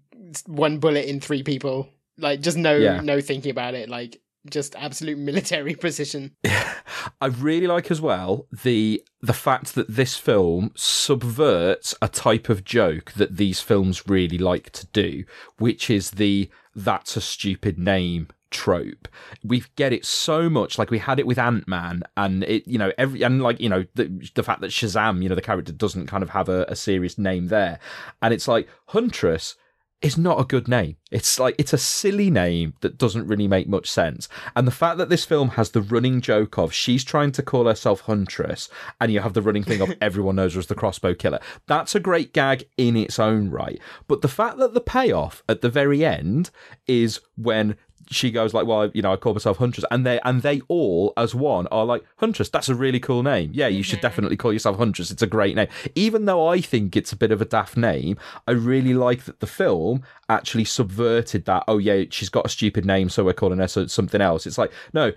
one 0.47 0.79
bullet 0.79 1.07
in 1.07 1.21
three 1.21 1.43
people. 1.43 1.89
Like 2.19 2.41
just 2.41 2.57
no 2.57 2.77
Yeah. 2.77 3.01
no 3.01 3.21
thinking 3.21 3.51
about 3.51 3.75
it. 3.75 3.89
Like 3.89 4.21
just 4.49 4.77
absolute 4.77 5.19
military 5.19 5.75
precision. 5.85 6.33
I 6.45 7.27
really 7.27 7.67
like 7.67 7.91
as 7.91 8.01
well 8.01 8.47
the 8.63 9.03
the 9.23 9.33
fact 9.33 9.75
that 9.75 9.95
this 9.95 10.17
film 10.17 10.73
subverts 10.77 11.95
a 12.03 12.09
type 12.09 12.49
of 12.49 12.65
joke 12.65 13.13
that 13.13 13.37
these 13.37 13.61
films 13.61 14.09
really 14.09 14.39
like 14.39 14.71
to 14.73 14.87
do, 14.89 15.25
which 15.59 15.91
is 15.91 16.13
the 16.13 16.51
that's 16.75 17.17
a 17.17 17.21
stupid 17.21 17.79
name 17.79 18.29
trope. 18.55 19.09
We 19.43 19.65
get 19.75 19.93
it 19.93 20.07
so 20.07 20.49
much, 20.49 20.79
like 20.79 20.91
we 20.91 20.99
had 20.99 21.19
it 21.19 21.27
with 21.27 21.39
Ant 21.39 21.67
Man, 21.67 22.05
and 22.17 22.45
it, 22.45 22.67
you 22.67 22.79
know, 22.79 22.93
every 22.97 23.23
and 23.23 23.43
like 23.43 23.61
you 23.61 23.69
know 23.69 23.85
the 23.95 24.31
the 24.35 24.43
fact 24.43 24.61
that 24.61 24.71
Shazam, 24.71 25.23
you 25.23 25.29
know, 25.29 25.35
the 25.35 25.43
character 25.43 25.73
doesn't 25.73 26.07
kind 26.07 26.23
of 26.23 26.31
have 26.31 26.49
a, 26.49 26.65
a 26.69 26.77
serious 26.77 27.19
name 27.19 27.49
there, 27.49 27.81
and 28.23 28.33
it's 28.33 28.49
like 28.49 28.69
Huntress 28.87 29.57
is 30.05 30.19
not 30.19 30.39
a 30.39 30.45
good 30.45 30.69
name. 30.69 30.97
It's 31.11 31.39
like 31.39 31.55
it's 31.59 31.73
a 31.73 31.79
silly 31.79 32.29
name 32.29 32.75
that 32.83 32.99
doesn't 32.99 33.27
really 33.27 33.49
make 33.49 33.67
much 33.67 33.91
sense. 33.91 34.29
And 34.55 34.67
the 34.67 34.73
fact 34.73 34.99
that 34.99 35.09
this 35.09 35.25
film 35.25 35.51
has 35.51 35.71
the 35.71 35.81
running 35.81 36.21
joke 36.21 36.59
of 36.59 36.75
she's 36.75 37.03
trying 37.03 37.33
to 37.33 37.43
call 37.43 37.67
herself 37.67 38.03
Huntress, 38.03 38.69
and 39.01 39.11
you 39.11 39.21
have 39.21 39.33
the 39.33 39.41
running 39.41 39.65
thing 39.65 39.81
of 39.81 39.95
everyone 40.03 40.37
knows 40.37 40.55
her 40.55 40.61
as 40.61 40.67
the 40.67 40.75
crossbow 40.75 41.15
killer. 41.15 41.41
That's 41.67 41.95
a 41.95 42.01
great 42.01 42.35
gag 42.35 42.65
in 42.77 42.97
its 42.97 43.19
own 43.19 43.51
right. 43.51 43.81
But 44.07 44.21
the 44.21 44.29
fact 44.29 44.59
that 44.59 44.75
the 44.75 44.81
payoff 44.81 45.43
at 45.49 45.63
the 45.63 45.71
very 45.71 46.05
end 46.05 46.51
is 46.87 47.21
when 47.37 47.77
she 48.11 48.31
goes 48.31 48.55
like, 48.55 48.67
"Well, 48.67 48.91
you 48.95 49.03
know, 49.03 49.13
I 49.13 49.17
call 49.17 49.33
myself 49.33 49.59
Huntress," 49.59 49.85
and 49.91 50.07
they 50.07 50.21
and 50.25 50.43
they 50.43 50.61
all 50.69 51.13
as 51.17 51.35
one 51.35 51.67
are 51.69 51.85
like, 51.85 52.05
"Huntress, 52.17 52.49
that's 52.49 52.69
a 52.69 52.75
really 52.75 53.01
cool 53.01 53.23
name. 53.23 53.51
Yeah, 53.53 53.69
you 53.69 53.83
should 53.83 54.01
definitely 54.01 54.37
call 54.37 54.53
yourself 54.53 54.77
Huntress. 54.77 55.11
It's 55.11 55.23
a 55.23 55.27
great 55.27 55.57
name." 55.57 55.69
Even 55.95 56.25
though 56.25 56.47
I 56.47 56.61
think 56.61 56.97
it's 56.97 57.13
a 57.13 57.17
bit 57.17 57.33
of 57.33 57.41
a 57.41 57.45
daft 57.45 57.77
name, 57.77 58.17
I 58.47 58.53
really 58.53 58.95
like 58.95 59.25
that 59.25 59.41
the 59.41 59.47
film 59.47 60.03
actually 60.29 60.65
subverted 60.65 61.45
that. 61.47 61.65
Oh 61.69 61.79
yeah, 61.79 62.05
she's 62.11 62.29
got 62.29 62.47
a 62.47 62.51
stupid 62.51 62.85
name, 62.85 63.09
so 63.09 63.25
we're 63.25 63.33
calling 63.33 63.59
her 63.59 63.69
something 63.69 64.21
else. 64.21 64.47
It's 64.47 64.59
like, 64.59 64.73
no, 64.93 65.13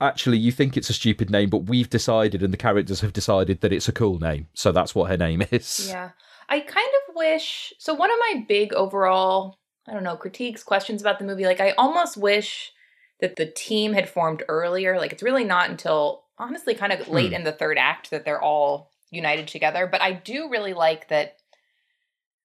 actually, 0.00 0.38
you 0.38 0.52
think 0.52 0.76
it's 0.76 0.90
a 0.90 0.94
stupid 0.94 1.30
name, 1.30 1.50
but 1.50 1.64
we've 1.64 1.90
decided, 1.90 2.42
and 2.42 2.52
the 2.52 2.58
characters 2.58 3.00
have 3.00 3.12
decided 3.12 3.60
that 3.60 3.72
it's 3.72 3.88
a 3.88 3.92
cool 3.92 4.18
name, 4.18 4.48
so 4.54 4.72
that's 4.72 4.94
what 4.94 5.10
her 5.10 5.16
name 5.16 5.42
is. 5.50 5.88
Yeah. 5.88 6.10
I 6.48 6.60
kind 6.60 6.88
of 7.08 7.14
wish. 7.14 7.72
So, 7.78 7.94
one 7.94 8.10
of 8.10 8.18
my 8.18 8.44
big 8.48 8.72
overall 8.72 9.58
I 9.88 9.94
don't 9.94 10.02
know, 10.04 10.16
critiques, 10.16 10.62
questions 10.62 11.00
about 11.00 11.18
the 11.18 11.24
movie. 11.24 11.46
Like, 11.46 11.60
I 11.60 11.70
almost 11.72 12.16
wish 12.16 12.72
that 13.20 13.36
the 13.36 13.46
team 13.46 13.94
had 13.94 14.08
formed 14.08 14.42
earlier. 14.48 14.98
Like, 14.98 15.12
it's 15.12 15.22
really 15.22 15.44
not 15.44 15.70
until 15.70 16.24
honestly 16.38 16.74
kind 16.74 16.92
of 16.92 17.08
late 17.08 17.30
Hmm. 17.30 17.34
in 17.36 17.44
the 17.44 17.52
third 17.52 17.78
act 17.78 18.10
that 18.10 18.24
they're 18.24 18.40
all 18.42 18.90
united 19.10 19.48
together. 19.48 19.86
But 19.86 20.02
I 20.02 20.12
do 20.12 20.48
really 20.50 20.74
like 20.74 21.08
that. 21.08 21.36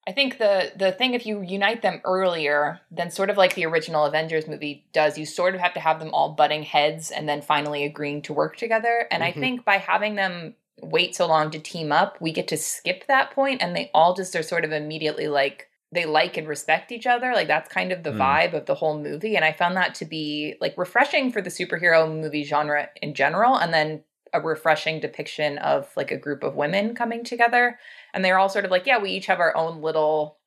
I 0.06 0.12
think 0.12 0.38
the 0.38 0.72
the 0.76 0.92
thing 0.92 1.14
if 1.14 1.26
you 1.26 1.42
unite 1.42 1.82
them 1.82 2.02
earlier 2.04 2.82
than 2.92 3.10
sort 3.10 3.30
of 3.30 3.38
like 3.38 3.56
the 3.56 3.66
original 3.66 4.06
Avengers 4.06 4.48
movie 4.48 4.86
does, 4.92 5.18
you 5.18 5.26
sort 5.26 5.56
of 5.56 5.62
have 5.62 5.74
to 5.76 5.80
have 5.80 6.00
them 6.00 6.14
all 6.14 6.34
butting 6.34 6.64
heads 6.64 7.10
and 7.12 7.28
then 7.30 7.42
finally 7.42 7.86
agreeing 7.86 8.22
to 8.24 8.34
work 8.34 8.58
together. 8.58 9.08
And 9.12 9.24
I 9.24 9.32
Mhm. 9.32 9.40
think 9.40 9.66
by 9.66 9.78
having 9.78 10.16
them 10.16 10.56
wait 10.82 11.16
so 11.16 11.26
long 11.26 11.52
to 11.52 11.60
team 11.60 11.92
up, 11.94 12.20
we 12.20 12.34
get 12.34 12.50
to 12.50 12.58
skip 12.58 13.08
that 13.08 13.32
point 13.32 13.62
and 13.62 13.74
they 13.76 13.92
all 13.94 14.14
just 14.14 14.36
are 14.36 14.44
sort 14.44 14.66
of 14.66 14.74
immediately 14.74 15.28
like 15.28 15.70
they 15.94 16.06
like 16.06 16.38
and 16.38 16.48
respect 16.48 16.92
each 16.92 17.06
other. 17.06 17.34
Like 17.34 17.48
that's 17.48 17.72
kind 17.72 17.92
of 17.92 18.04
the 18.04 18.12
Mm. 18.12 18.18
vibe 18.18 18.54
of 18.54 18.66
the 18.66 18.76
whole 18.76 18.98
movie. 19.00 19.36
And 19.36 19.46
I 19.46 19.52
found 19.52 19.78
that 19.78 19.96
to 19.96 20.06
be 20.06 20.56
like 20.60 20.78
refreshing 20.78 21.32
for 21.32 21.42
the 21.42 21.50
superhero 21.50 22.10
movie 22.12 22.44
genre 22.44 22.90
in 23.02 23.14
general. 23.14 23.56
And 23.56 23.74
then 23.74 24.04
a 24.34 24.42
refreshing 24.42 25.00
depiction 25.00 25.60
of 25.60 25.92
like 25.96 26.10
a 26.12 26.18
group 26.18 26.42
of 26.44 26.56
women 26.56 26.96
coming 26.96 27.24
together. 27.24 27.78
And 28.14 28.26
they're 28.26 28.40
all 28.40 28.50
sort 28.50 28.66
of 28.66 28.72
like, 28.72 28.88
yeah, 28.88 28.98
we 28.98 29.12
each 29.12 29.28
have 29.28 29.40
our 29.40 29.56
own 29.56 29.82
little 29.82 30.40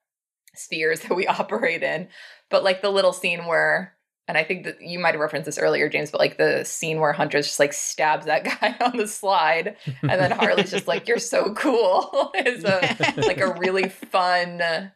spheres 0.54 1.00
that 1.02 1.14
we 1.14 1.26
operate 1.26 1.82
in. 1.82 2.08
But 2.50 2.64
like 2.64 2.82
the 2.82 2.90
little 2.90 3.12
scene 3.12 3.46
where 3.46 3.92
and 4.28 4.36
I 4.36 4.42
think 4.42 4.64
that 4.64 4.82
you 4.82 4.98
might 4.98 5.12
have 5.14 5.20
referenced 5.20 5.46
this 5.46 5.56
earlier, 5.56 5.88
James, 5.88 6.10
but 6.10 6.18
like 6.18 6.36
the 6.36 6.64
scene 6.64 6.98
where 6.98 7.12
Huntress 7.12 7.46
just 7.46 7.60
like 7.60 7.72
stabs 7.72 8.26
that 8.26 8.42
guy 8.60 8.74
on 8.84 8.96
the 8.96 9.06
slide, 9.06 9.76
and 10.02 10.10
then 10.10 10.32
Harley's 10.32 10.72
just 10.72 10.88
like, 10.88 11.06
"You're 11.06 11.20
so 11.20 11.54
cool." 11.54 12.32
is 12.44 12.64
a 12.64 13.14
like 13.18 13.38
a 13.38 13.54
really 13.54 13.88
fun. 13.88 14.90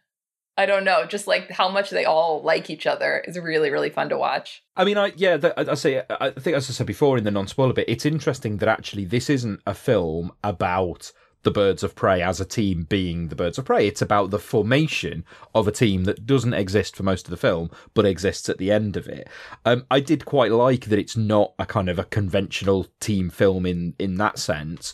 I 0.61 0.67
don't 0.67 0.85
know, 0.85 1.07
just 1.07 1.27
like 1.27 1.51
how 1.51 1.71
much 1.71 1.89
they 1.89 2.05
all 2.05 2.43
like 2.43 2.69
each 2.69 2.87
other 2.87 3.25
is 3.27 3.39
really 3.39 3.71
really 3.71 3.89
fun 3.89 4.11
to 4.11 4.19
watch. 4.19 4.63
I 4.77 4.85
mean, 4.85 4.99
I 4.99 5.13
yeah, 5.17 5.39
the, 5.39 5.59
I 5.59 5.73
I 5.73 5.75
say 5.75 6.03
I 6.11 6.31
think 6.31 6.55
as 6.55 6.69
I 6.69 6.75
said 6.75 6.87
before 6.87 7.17
in 7.17 7.25
the 7.25 7.31
non-spoiler 7.31 7.73
bit, 7.73 7.89
it's 7.89 8.05
interesting 8.05 8.59
that 8.59 8.69
actually 8.69 9.07
this 9.07 9.31
isn't 9.31 9.61
a 9.67 9.73
film 9.73 10.33
about 10.45 11.13
the 11.43 11.51
Birds 11.51 11.83
of 11.83 11.95
Prey 11.95 12.21
as 12.21 12.41
a 12.41 12.45
team 12.45 12.83
being 12.83 13.29
the 13.29 13.37
Birds 13.37 13.57
of 13.57 13.65
Prey. 13.65 13.87
It's 13.87 14.03
about 14.03 14.31
the 14.31 14.39
formation 14.39 15.25
of 15.55 15.67
a 15.67 15.73
team 15.73 16.05
that 16.05 16.27
doesn't 16.27 16.53
exist 16.53 16.95
for 16.95 17.05
most 17.05 17.27
of 17.27 17.31
the 17.31 17.39
film, 17.39 17.71
but 17.95 18.05
exists 18.05 18.51
at 18.51 18.59
the 18.59 18.71
end 18.71 18.99
of 18.99 19.09
it. 19.09 19.29
Um, 19.65 19.87
I 19.91 20.01
did 20.01 20.27
quite 20.27 20.53
like 20.53 20.87
that 20.87 20.99
it's 20.99 21.17
not 21.17 21.55
a 21.59 21.65
kind 21.65 21.89
of 21.89 21.99
a 21.99 22.05
conventional 22.05 22.87
team 23.01 23.31
film 23.31 23.65
in 23.65 23.95
in 23.99 24.17
that 24.17 24.39
sense, 24.39 24.93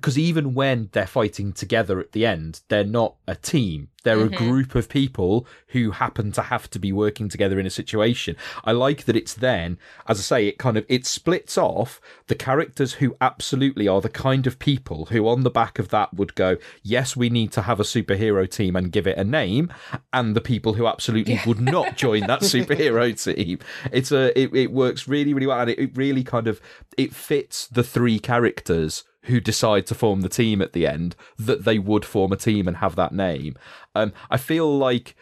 because 0.00 0.18
even 0.18 0.54
when 0.54 0.88
they're 0.92 1.06
fighting 1.06 1.52
together 1.52 2.00
at 2.00 2.12
the 2.12 2.24
end, 2.24 2.60
they're 2.68 2.84
not 2.84 3.14
a 3.28 3.34
team. 3.34 3.88
They're 4.02 4.16
Mhm. 4.16 4.32
a 4.32 4.36
group 4.36 4.74
of 4.74 4.88
people 4.88 5.46
who 5.68 5.90
happen 5.90 6.32
to 6.32 6.40
have 6.42 6.70
to 6.70 6.78
be 6.78 6.90
working 6.90 7.28
together 7.28 7.60
in 7.60 7.66
a 7.66 7.70
situation. 7.70 8.34
I 8.64 8.72
like 8.72 9.04
that 9.04 9.14
it's 9.14 9.34
then, 9.34 9.76
as 10.08 10.18
I 10.18 10.22
say, 10.22 10.46
it 10.48 10.56
kind 10.56 10.78
of 10.78 10.86
it 10.88 11.04
splits 11.04 11.58
off 11.58 12.00
the 12.28 12.34
characters 12.34 12.94
who 12.94 13.14
absolutely 13.20 13.86
are 13.86 14.00
the 14.00 14.08
kind 14.08 14.46
of 14.46 14.58
people 14.58 15.06
who 15.10 15.28
on 15.28 15.42
the 15.42 15.50
back 15.50 15.78
of 15.78 15.88
that 15.88 16.14
would 16.14 16.34
go, 16.34 16.56
yes, 16.82 17.14
we 17.14 17.28
need 17.28 17.52
to 17.52 17.62
have 17.62 17.78
a 17.78 17.82
superhero 17.84 18.50
team 18.50 18.74
and 18.74 18.90
give 18.90 19.06
it 19.06 19.18
a 19.18 19.24
name, 19.24 19.70
and 20.14 20.34
the 20.34 20.40
people 20.40 20.74
who 20.74 20.86
absolutely 20.86 21.38
would 21.46 21.60
not 21.60 21.98
join 21.98 22.20
that 22.26 22.40
superhero 22.54 23.12
team. 23.22 23.58
It's 23.92 24.10
a 24.12 24.38
it, 24.40 24.54
it 24.54 24.72
works 24.72 25.06
really 25.06 25.34
really 25.34 25.46
well, 25.46 25.60
and 25.60 25.68
it, 25.70 25.78
it 25.78 25.90
really 25.94 26.24
kind 26.24 26.48
of 26.48 26.58
it 26.96 27.14
fits 27.14 27.66
the 27.66 27.82
three 27.84 28.18
characters 28.18 29.04
who 29.24 29.40
decide 29.40 29.86
to 29.86 29.94
form 29.94 30.22
the 30.22 30.28
team 30.28 30.62
at 30.62 30.72
the 30.72 30.86
end 30.86 31.14
that 31.38 31.64
they 31.64 31.78
would 31.78 32.04
form 32.04 32.32
a 32.32 32.36
team 32.36 32.66
and 32.66 32.78
have 32.78 32.96
that 32.96 33.12
name. 33.12 33.56
Um, 33.94 34.12
I 34.30 34.36
feel 34.36 34.76
like 34.76 35.14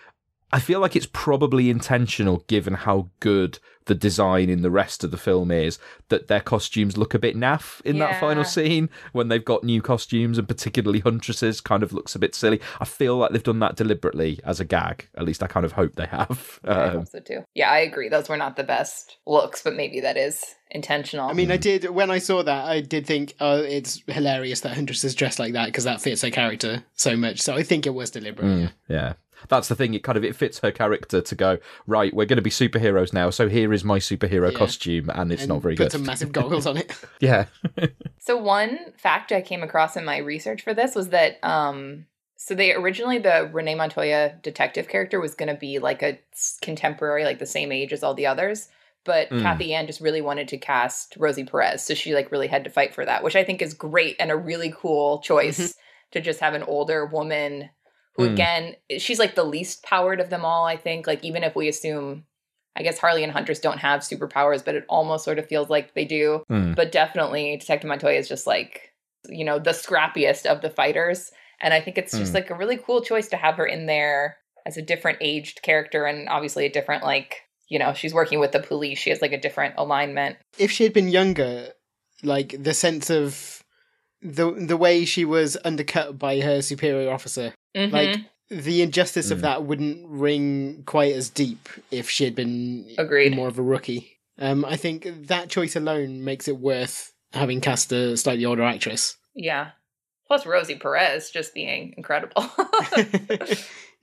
I 0.52 0.60
feel 0.60 0.80
like 0.80 0.96
it's 0.96 1.08
probably 1.12 1.68
intentional 1.70 2.44
given 2.46 2.74
how 2.74 3.10
good 3.20 3.58
the 3.84 3.94
design 3.94 4.50
in 4.50 4.60
the 4.60 4.70
rest 4.70 5.02
of 5.02 5.10
the 5.10 5.16
film 5.16 5.50
is 5.50 5.78
that 6.10 6.28
their 6.28 6.40
costumes 6.40 6.98
look 6.98 7.14
a 7.14 7.18
bit 7.18 7.34
naff 7.34 7.80
in 7.82 7.98
that 7.98 8.20
final 8.20 8.44
scene 8.44 8.90
when 9.12 9.28
they've 9.28 9.44
got 9.44 9.64
new 9.64 9.80
costumes 9.80 10.36
and 10.36 10.46
particularly 10.46 11.00
Huntresses 11.00 11.62
kind 11.62 11.82
of 11.82 11.92
looks 11.94 12.14
a 12.14 12.18
bit 12.18 12.34
silly. 12.34 12.60
I 12.80 12.84
feel 12.84 13.16
like 13.16 13.32
they've 13.32 13.42
done 13.42 13.60
that 13.60 13.76
deliberately 13.76 14.40
as 14.44 14.60
a 14.60 14.64
gag. 14.66 15.08
At 15.16 15.24
least 15.24 15.42
I 15.42 15.46
kind 15.46 15.64
of 15.64 15.72
hope 15.72 15.94
they 15.96 16.06
have. 16.06 16.60
I 16.64 16.68
Um, 16.70 16.90
hope 16.98 17.08
so 17.08 17.20
too. 17.20 17.44
Yeah, 17.54 17.70
I 17.70 17.78
agree. 17.78 18.10
Those 18.10 18.28
were 18.28 18.36
not 18.36 18.56
the 18.56 18.64
best 18.64 19.16
looks, 19.26 19.62
but 19.62 19.74
maybe 19.74 20.00
that 20.00 20.18
is 20.18 20.44
intentional. 20.70 21.28
I 21.28 21.32
mean, 21.32 21.50
I 21.50 21.56
did 21.56 21.88
when 21.88 22.10
I 22.10 22.18
saw 22.18 22.42
that, 22.42 22.66
I 22.66 22.82
did 22.82 23.06
think, 23.06 23.32
oh, 23.40 23.56
it's 23.62 24.02
hilarious 24.06 24.60
that 24.60 24.74
Huntress 24.74 25.02
is 25.02 25.14
dressed 25.14 25.38
like 25.38 25.54
that 25.54 25.66
because 25.66 25.84
that 25.84 26.02
fits 26.02 26.20
her 26.22 26.30
character 26.30 26.84
so 26.94 27.16
much. 27.16 27.40
So 27.40 27.54
I 27.54 27.62
think 27.62 27.86
it 27.86 27.94
was 27.94 28.10
deliberate. 28.10 28.46
Mm, 28.46 28.72
yeah. 28.88 29.14
That's 29.48 29.68
the 29.68 29.74
thing. 29.74 29.94
It 29.94 30.02
kind 30.02 30.18
of 30.18 30.24
it 30.24 30.34
fits 30.36 30.58
her 30.60 30.70
character 30.72 31.20
to 31.20 31.34
go 31.34 31.58
right. 31.86 32.12
We're 32.14 32.26
going 32.26 32.36
to 32.36 32.42
be 32.42 32.50
superheroes 32.50 33.12
now, 33.12 33.30
so 33.30 33.48
here 33.48 33.72
is 33.72 33.84
my 33.84 33.98
superhero 33.98 34.50
Yeah. 34.52 34.58
costume, 34.58 35.10
and 35.10 35.30
it's 35.32 35.42
And 35.42 35.50
not 35.50 35.62
very 35.62 35.74
good. 35.74 35.84
put 35.84 35.92
good. 35.92 35.98
some 35.98 36.06
massive 36.06 36.32
goggles 36.32 36.66
on 36.66 36.76
it. 36.76 36.92
yeah, 37.20 37.46
So 38.18 38.36
one 38.36 38.78
fact 38.98 39.32
I 39.32 39.40
came 39.40 39.62
across 39.62 39.96
in 39.96 40.04
my 40.04 40.18
research 40.18 40.62
for 40.62 40.74
this 40.74 40.94
was 40.94 41.08
that 41.10 41.42
um 41.44 42.06
so 42.40 42.54
they 42.54 42.72
originally 42.72 43.18
the 43.18 43.50
Renee 43.52 43.74
Montoya 43.74 44.34
detective 44.42 44.86
character 44.88 45.18
was 45.20 45.34
going 45.34 45.48
to 45.48 45.58
be 45.58 45.78
like 45.78 46.02
a 46.02 46.18
contemporary 46.62 47.24
like 47.24 47.38
the 47.38 47.46
same 47.46 47.72
age 47.72 47.92
as 47.92 48.02
all 48.02 48.14
the 48.14 48.26
others 48.26 48.68
but 49.04 49.30
Mm. 49.30 49.42
Cathy 49.42 49.66
Yan 49.66 49.86
just 49.86 50.00
really 50.00 50.20
wanted 50.20 50.48
to 50.48 50.58
cast 50.58 51.16
Rosie 51.16 51.44
Perez 51.44 51.82
so 51.82 51.94
she 51.94 52.14
like 52.14 52.30
really 52.30 52.48
had 52.48 52.64
to 52.64 52.70
fight 52.70 52.94
for 52.94 53.04
that 53.04 53.22
which 53.24 53.36
I 53.36 53.44
think 53.44 53.62
is 53.62 53.72
great 53.74 54.16
and 54.20 54.30
a 54.30 54.36
really 54.36 54.72
cool 54.76 55.20
choice 55.20 55.74
to 56.12 56.20
just 56.20 56.40
have 56.40 56.54
an 56.54 56.62
older 56.64 57.06
woman 57.06 57.70
who 58.18 58.28
Mm. 58.28 58.32
again 58.34 58.76
she's 58.98 59.18
like 59.18 59.34
the 59.34 59.44
least 59.44 59.82
powered 59.82 60.20
of 60.20 60.28
them 60.28 60.44
all 60.44 60.66
I 60.66 60.76
think 60.76 61.06
like 61.06 61.24
even 61.24 61.42
if 61.44 61.56
we 61.56 61.68
assume 61.68 62.24
I 62.76 62.82
guess 62.82 62.98
Harley 62.98 63.24
and 63.24 63.32
Huntress 63.32 63.58
don't 63.58 63.78
have 63.78 64.02
superpowers, 64.02 64.64
but 64.64 64.76
it 64.76 64.84
almost 64.88 65.24
sort 65.24 65.40
of 65.40 65.48
feels 65.48 65.68
like 65.68 65.94
they 65.94 66.04
do. 66.04 66.44
Mm. 66.48 66.76
But 66.76 66.92
definitely, 66.92 67.56
Detective 67.56 67.88
Montoya 67.88 68.16
is 68.18 68.28
just 68.28 68.46
like, 68.46 68.92
you 69.28 69.44
know, 69.44 69.58
the 69.58 69.70
scrappiest 69.72 70.46
of 70.46 70.60
the 70.60 70.70
fighters. 70.70 71.32
And 71.60 71.74
I 71.74 71.80
think 71.80 71.98
it's 71.98 72.16
just 72.16 72.30
Mm. 72.30 72.34
like 72.36 72.50
a 72.50 72.54
really 72.54 72.76
cool 72.76 73.00
choice 73.02 73.26
to 73.30 73.36
have 73.36 73.56
her 73.56 73.66
in 73.66 73.86
there 73.86 74.36
as 74.64 74.76
a 74.76 74.82
different 74.82 75.18
aged 75.20 75.60
character 75.62 76.04
and 76.04 76.28
obviously 76.28 76.66
a 76.66 76.70
different, 76.70 77.02
like, 77.02 77.40
you 77.68 77.80
know, 77.80 77.94
she's 77.94 78.14
working 78.14 78.38
with 78.38 78.52
the 78.52 78.60
police. 78.60 78.98
She 79.00 79.10
has 79.10 79.20
like 79.20 79.32
a 79.32 79.40
different 79.40 79.74
alignment. 79.76 80.36
if 80.56 80.70
she 80.70 80.84
had 80.84 80.92
been 80.92 81.08
younger, 81.08 81.70
like 82.22 82.62
the 82.62 82.74
sense 82.74 83.10
of 83.10 83.57
the 84.22 84.50
the 84.52 84.76
way 84.76 85.04
she 85.04 85.24
was 85.24 85.56
undercut 85.64 86.18
by 86.18 86.40
her 86.40 86.60
superior 86.62 87.10
officer, 87.10 87.54
Mhm. 87.76 87.92
like 87.92 88.16
the 88.50 88.82
injustice 88.82 89.30
of 89.30 89.38
Mm. 89.38 89.42
that 89.42 89.64
wouldn't 89.64 90.08
ring 90.08 90.82
quite 90.86 91.12
as 91.14 91.28
deep 91.28 91.68
if 91.90 92.08
she 92.08 92.24
had 92.24 92.34
been 92.34 92.90
Agreed. 92.98 93.34
more 93.36 93.48
of 93.48 93.58
a 93.58 93.62
rookie. 93.62 94.18
Um, 94.38 94.64
I 94.64 94.76
think 94.76 95.06
that 95.26 95.50
choice 95.50 95.76
alone 95.76 96.24
makes 96.24 96.48
it 96.48 96.56
worth 96.58 97.12
having 97.32 97.60
cast 97.60 97.92
a 97.92 98.16
slightly 98.16 98.44
older 98.44 98.62
actress. 98.62 99.16
Yeah. 99.34 99.72
Plus 100.26 100.46
Rosie 100.46 100.76
Perez 100.76 101.30
just 101.30 101.54
being 101.54 101.94
incredible. 101.96 102.44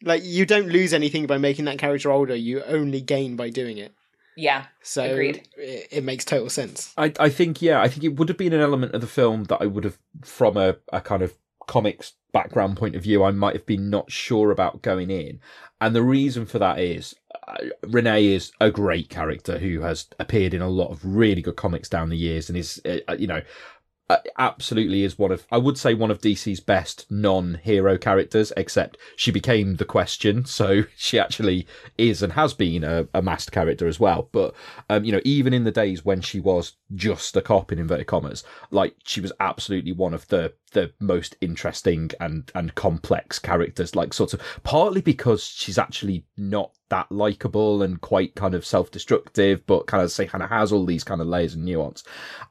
Like 0.04 0.24
you 0.26 0.46
don't 0.46 0.68
lose 0.68 0.94
anything 0.94 1.26
by 1.26 1.38
making 1.38 1.66
that 1.66 1.78
character 1.80 2.12
older; 2.12 2.36
you 2.36 2.62
only 2.64 3.00
gain 3.00 3.38
by 3.38 3.50
doing 3.50 3.78
it. 3.78 3.94
Yeah. 4.36 4.66
So 4.82 5.04
agreed. 5.04 5.48
It, 5.58 5.88
it 5.92 6.04
makes 6.04 6.26
total 6.26 6.50
sense. 6.50 6.94
I, 6.98 7.14
I 7.20 7.30
think 7.30 7.62
yeah, 7.62 7.82
I 7.82 7.88
think 7.88 8.04
it 8.04 8.16
would 8.18 8.30
have 8.30 8.38
been 8.38 8.54
an 8.54 8.62
element 8.62 8.94
of 8.94 9.02
the 9.02 9.08
film 9.08 9.46
that 9.46 9.62
I 9.62 9.66
would 9.66 9.84
have, 9.84 9.98
from 10.24 10.58
a, 10.58 10.76
a 10.92 11.02
kind 11.02 11.22
of 11.22 11.36
comics 11.68 12.14
background 12.32 12.78
point 12.78 12.96
of 12.96 13.04
view, 13.04 13.24
I 13.24 13.32
might 13.32 13.56
have 13.56 13.66
been 13.66 13.90
not 13.90 14.12
sure 14.12 14.52
about 14.52 14.82
going 14.82 15.10
in, 15.10 15.40
and 15.82 15.96
the 15.96 16.04
reason 16.04 16.46
for 16.46 16.60
that 16.60 16.80
is 16.80 17.16
uh, 17.48 17.56
Renee 17.88 18.26
is 18.28 18.52
a 18.60 18.70
great 18.72 19.10
character 19.10 19.58
who 19.58 19.82
has 19.82 20.08
appeared 20.20 20.54
in 20.54 20.62
a 20.62 20.70
lot 20.70 20.92
of 20.92 21.04
really 21.04 21.42
good 21.42 21.56
comics 21.56 21.90
down 21.90 22.10
the 22.10 22.18
years, 22.18 22.50
and 22.50 22.58
is 22.58 22.82
uh, 22.86 23.16
you 23.18 23.28
know 23.28 23.42
uh, 24.08 24.18
absolutely 24.38 25.04
is 25.04 25.18
one 25.18 25.32
of 25.32 25.48
I 25.52 25.58
would 25.58 25.78
say 25.78 25.94
one 25.94 26.12
of 26.12 26.22
DC's 26.22 26.60
best 26.60 27.08
non-hero 27.10 27.98
characters 27.98 28.54
except 28.56 28.98
she 29.16 29.32
became 29.32 29.78
the 29.78 29.86
question 29.86 30.46
so 30.46 30.84
she 30.96 31.18
actually 31.18 31.68
is 31.98 32.22
and 32.22 32.34
has 32.34 32.54
been 32.54 32.84
a, 32.84 33.08
a 33.14 33.22
masked 33.22 33.52
character 33.52 33.88
as 33.88 34.00
well. 34.00 34.30
But 34.32 34.54
um, 34.90 35.04
you 35.04 35.12
know 35.12 35.22
even 35.24 35.54
in 35.54 35.64
the 35.64 35.72
days 35.72 36.06
when 36.06 36.22
she 36.22 36.40
was 36.40 36.74
just 36.94 37.36
a 37.36 37.42
cop 37.42 37.72
in 37.72 37.80
inverted 37.80 38.08
commas 38.08 38.44
like 38.70 38.96
she 39.04 39.22
was 39.22 39.32
absolutely 39.40 39.92
one 39.92 40.14
of 40.14 40.28
the 40.28 40.54
the 40.74 40.92
most 41.00 41.36
interesting 41.42 42.12
and 42.20 42.52
and 42.54 42.76
complex 42.76 43.40
characters 43.40 43.96
like 43.96 44.14
sort 44.14 44.34
of 44.34 44.42
partly 44.64 45.02
because 45.02 45.44
she's 45.44 45.78
actually 45.78 46.26
not 46.38 46.72
that 46.90 47.12
likable 47.12 47.82
and 47.82 48.02
quite 48.02 48.36
kind 48.36 48.54
of 48.54 48.66
self-destructive 48.66 49.66
but 49.66 49.88
kind 49.88 50.04
of 50.04 50.12
say 50.12 50.30
of 50.32 50.50
has 50.50 50.72
all 50.72 50.86
these 50.86 51.04
kind 51.04 51.22
of 51.22 51.28
layers 51.28 51.56
and 51.56 51.66
nuance. 51.66 52.04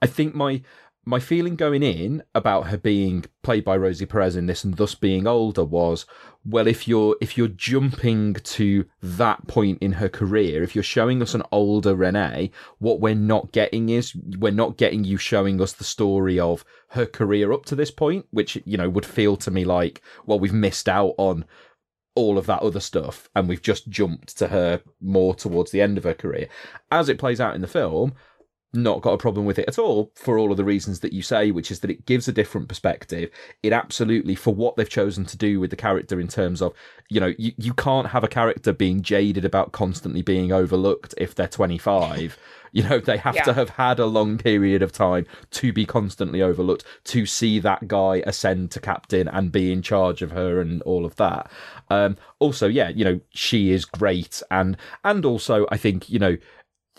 I 0.03 0.07
think 0.07 0.35
my 0.35 0.63
my 1.05 1.21
feeling 1.21 1.57
going 1.57 1.83
in 1.83 2.23
about 2.35 2.69
her 2.69 2.79
being 2.79 3.25
played 3.43 3.65
by 3.65 3.77
Rosie 3.77 4.07
Perez 4.07 4.37
in 4.37 4.47
this 4.47 4.65
and 4.65 4.77
thus 4.77 4.95
being 4.95 5.27
older 5.27 5.65
was 5.65 6.07
well 6.45 6.67
if 6.67 6.89
you're 6.89 7.17
if 7.21 7.37
you're 7.37 7.49
jumping 7.49 8.35
to 8.35 8.85
that 9.03 9.47
point 9.47 9.79
in 9.83 9.93
her 9.93 10.09
career 10.09 10.63
if 10.63 10.75
you're 10.75 10.83
showing 10.83 11.23
us 11.23 11.35
an 11.35 11.43
older 11.53 11.95
Renee 11.95 12.51
what 12.79 13.01
we're 13.01 13.15
not 13.15 13.53
getting 13.53 13.89
is 13.89 14.15
we're 14.39 14.53
not 14.53 14.77
getting 14.77 15.05
you 15.05 15.17
showing 15.17 15.61
us 15.61 15.73
the 15.73 15.85
story 15.85 16.39
of 16.39 16.65
her 16.91 17.07
career 17.07 17.53
up 17.53 17.65
to 17.67 17.75
this 17.75 17.91
point 17.91 18.27
which 18.31 18.59
you 18.65 18.77
know 18.77 18.89
would 18.89 19.07
feel 19.07 19.37
to 19.37 19.51
me 19.51 19.65
like 19.65 20.03
well 20.27 20.39
we've 20.39 20.53
missed 20.53 20.89
out 20.89 21.15
on 21.19 21.45
all 22.17 22.39
of 22.39 22.47
that 22.47 22.63
other 22.63 22.81
stuff 22.81 23.29
and 23.35 23.49
we've 23.49 23.63
just 23.63 23.89
jumped 23.89 24.37
to 24.39 24.49
her 24.49 24.81
more 25.01 25.35
towards 25.35 25.73
the 25.73 25.83
end 25.83 25.99
of 25.99 26.05
her 26.05 26.15
career. 26.15 26.49
As 26.91 27.09
it 27.09 27.19
plays 27.19 27.41
out 27.41 27.57
in 27.57 27.61
the 27.61 27.67
film 27.67 28.15
not 28.75 29.03
got 29.03 29.13
a 29.13 29.19
problem 29.19 29.47
with 29.47 29.59
it 29.59 29.69
at 29.69 29.79
all 29.79 30.11
for 30.15 30.39
all 30.39 30.51
of 30.51 30.57
the 30.57 30.65
reasons 30.65 31.01
that 31.01 31.13
you 31.13 31.23
say, 31.23 31.51
which 31.51 31.71
is 31.71 31.81
that 31.81 31.91
it 31.91 32.07
gives 32.07 32.29
a 32.29 32.33
different 32.33 32.69
perspective. 32.69 33.31
It 33.63 33.73
absolutely, 33.73 34.35
for 34.35 34.55
what 34.55 34.77
they've 34.77 34.89
chosen 34.89 35.25
to 35.27 35.37
do 35.37 35.61
with 35.61 35.71
the 35.71 35.77
character 35.77 36.21
in 36.21 36.29
terms 36.29 36.61
of, 36.61 36.73
you 37.09 37.21
know, 37.21 37.33
you, 37.39 37.53
you 37.57 37.75
can't 37.75 38.09
have 38.09 38.25
a 38.25 38.29
character 38.29 38.73
being 38.73 39.03
jaded 39.03 39.45
about 39.45 39.73
constantly 39.73 40.23
being 40.23 40.53
overlooked 40.53 41.15
if 41.19 41.35
they're 41.35 41.49
25. 41.49 42.39
you 42.73 42.83
know, 42.83 42.99
they 42.99 43.17
have 43.19 43.37
Yeah. 43.37 43.45
to 43.45 43.53
have 43.55 43.71
had 43.71 44.01
a 44.01 44.07
long 44.07 44.37
period 44.37 44.83
of 44.83 44.91
time 44.91 45.27
to 45.53 45.73
be 45.73 45.87
constantly 45.87 46.43
overlooked, 46.43 46.85
to 47.05 47.25
see 47.25 47.61
that 47.61 47.87
guy 47.87 48.17
ascend 48.27 48.73
to 48.73 48.81
captain 48.81 49.29
and 49.29 49.53
be 49.53 49.71
in 49.71 49.81
charge 49.81 50.23
of 50.23 50.33
her 50.33 50.61
and 50.61 50.83
all 50.83 51.05
of 51.07 51.15
that. 51.15 51.49
Um, 51.89 52.17
also, 52.41 52.67
yeah, 52.67 52.89
you 52.89 53.05
know, 53.05 53.21
she 53.31 53.71
is 53.71 53.85
great. 53.85 54.43
And, 54.51 54.77
and 55.05 55.25
also, 55.25 55.67
I 55.71 55.77
think, 55.77 56.11
you 56.11 56.19
know, 56.19 56.37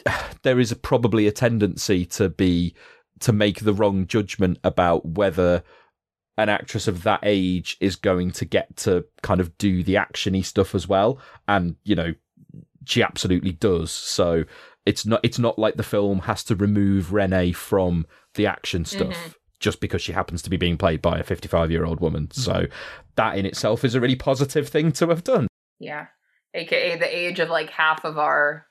there 0.44 0.60
is 0.60 0.74
probably 0.74 1.28
a 1.28 1.32
tendency 1.32 2.06
to 2.06 2.30
be 2.30 2.76
to 3.22 3.32
make 3.32 3.62
the 3.62 3.74
wrong 3.74 4.08
judgment 4.08 4.60
about 4.64 5.06
whether 5.06 5.64
an 6.38 6.50
actress 6.50 6.88
of 6.88 7.04
that 7.04 7.22
age 7.24 7.78
is 7.80 7.96
going 7.96 8.30
to 8.30 8.44
get 8.44 8.76
to 8.76 9.06
kind 9.24 9.40
of 9.40 9.58
do 9.58 9.84
the 9.84 9.96
actiony 9.96 10.44
stuff 10.44 10.76
as 10.76 10.88
well 10.88 11.18
and 11.48 11.76
you 11.86 11.96
know 11.96 12.14
she 12.86 13.02
absolutely 13.02 13.54
does 13.54 13.90
so 13.92 14.44
it's 14.86 15.06
not 15.06 15.22
it's 15.24 15.40
not 15.40 15.58
like 15.58 15.76
the 15.78 15.82
film 15.84 16.20
has 16.20 16.44
to 16.44 16.56
remove 16.56 17.14
Renee 17.14 17.54
from 17.54 18.06
the 18.34 18.46
action 18.46 18.84
stuff 18.84 19.14
Mhm. 19.14 19.36
just 19.62 19.80
because 19.80 20.02
she 20.02 20.12
happens 20.12 20.42
to 20.42 20.50
be 20.50 20.58
being 20.58 20.78
played 20.78 21.02
by 21.02 21.18
a 21.18 21.24
55 21.24 21.72
year 21.72 21.86
old 21.86 22.02
woman 22.02 22.30
so 22.32 22.66
that 23.16 23.38
in 23.38 23.46
itself 23.46 23.86
is 23.86 23.96
a 23.96 24.02
really 24.02 24.16
positive 24.18 24.68
thing 24.68 24.92
to 24.92 25.08
have 25.08 25.24
done 25.24 25.48
Yeah. 25.80 26.08
AKA 26.54 26.98
the 26.98 27.18
age 27.18 27.40
of 27.40 27.50
like 27.50 27.70
half 27.70 28.04
of 28.04 28.18
our 28.18 28.66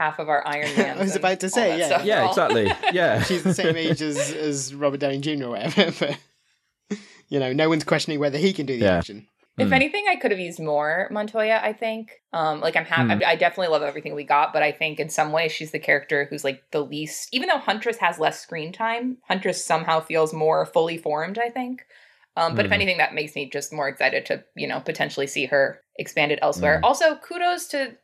half 0.00 0.18
of 0.18 0.28
our 0.30 0.42
Iron 0.46 0.74
Man. 0.76 0.96
I 0.98 1.02
was 1.02 1.14
about 1.14 1.40
to 1.40 1.50
say, 1.50 1.78
yeah, 1.78 2.02
Yeah, 2.02 2.28
exactly. 2.28 2.72
Yeah. 2.92 3.22
She's 3.22 3.42
the 3.44 3.52
same 3.54 3.76
age 3.76 4.00
as, 4.00 4.16
as 4.48 4.74
Robert 4.74 4.98
Downey 5.00 5.18
Jr. 5.18 5.44
or 5.44 5.50
whatever, 5.50 5.92
but 6.00 6.98
you 7.28 7.38
know, 7.38 7.52
no 7.52 7.68
one's 7.68 7.84
questioning 7.84 8.18
whether 8.18 8.38
he 8.38 8.52
can 8.52 8.66
do 8.66 8.78
the 8.78 8.84
Yeah. 8.86 8.96
action. 8.98 9.26
If 9.58 9.72
anything, 9.72 10.06
I 10.08 10.16
could 10.16 10.30
have 10.30 10.40
used 10.40 10.58
more 10.58 11.06
Montoya. 11.10 11.60
I 11.62 11.74
think, 11.74 12.12
um, 12.32 12.60
like 12.62 12.76
I'm 12.76 12.86
happy. 12.86 13.22
Hmm. 13.22 13.28
I 13.30 13.36
definitely 13.36 13.68
love 13.68 13.82
everything 13.82 14.14
we 14.14 14.24
got, 14.24 14.54
but 14.54 14.62
I 14.62 14.72
think 14.72 14.98
in 14.98 15.10
some 15.10 15.32
ways 15.32 15.52
she's 15.52 15.70
the 15.70 15.78
character 15.78 16.26
who's 16.30 16.44
like 16.44 16.62
the 16.70 16.80
least. 16.80 17.28
Even 17.32 17.50
though 17.50 17.58
Huntress 17.58 17.98
has 17.98 18.18
less 18.18 18.40
screen 18.40 18.72
time, 18.72 19.18
Huntress 19.28 19.62
somehow 19.62 20.00
feels 20.00 20.32
more 20.32 20.64
fully 20.64 20.96
formed. 20.96 21.38
I 21.38 21.50
think. 21.50 21.82
Um, 22.36 22.54
but 22.54 22.64
if 22.64 22.70
Hmm. 22.70 22.74
anything, 22.74 22.96
that 22.98 23.12
makes 23.12 23.34
me 23.34 23.50
just 23.50 23.70
more 23.70 23.86
excited 23.88 24.24
to 24.26 24.42
you 24.56 24.66
know 24.66 24.80
potentially 24.80 25.26
see 25.26 25.44
her 25.46 25.82
expanded 25.98 26.38
elsewhere. 26.40 26.78
Hmm. 26.78 26.84
Also, 26.86 27.16
kudos 27.16 27.66
to. 27.68 27.98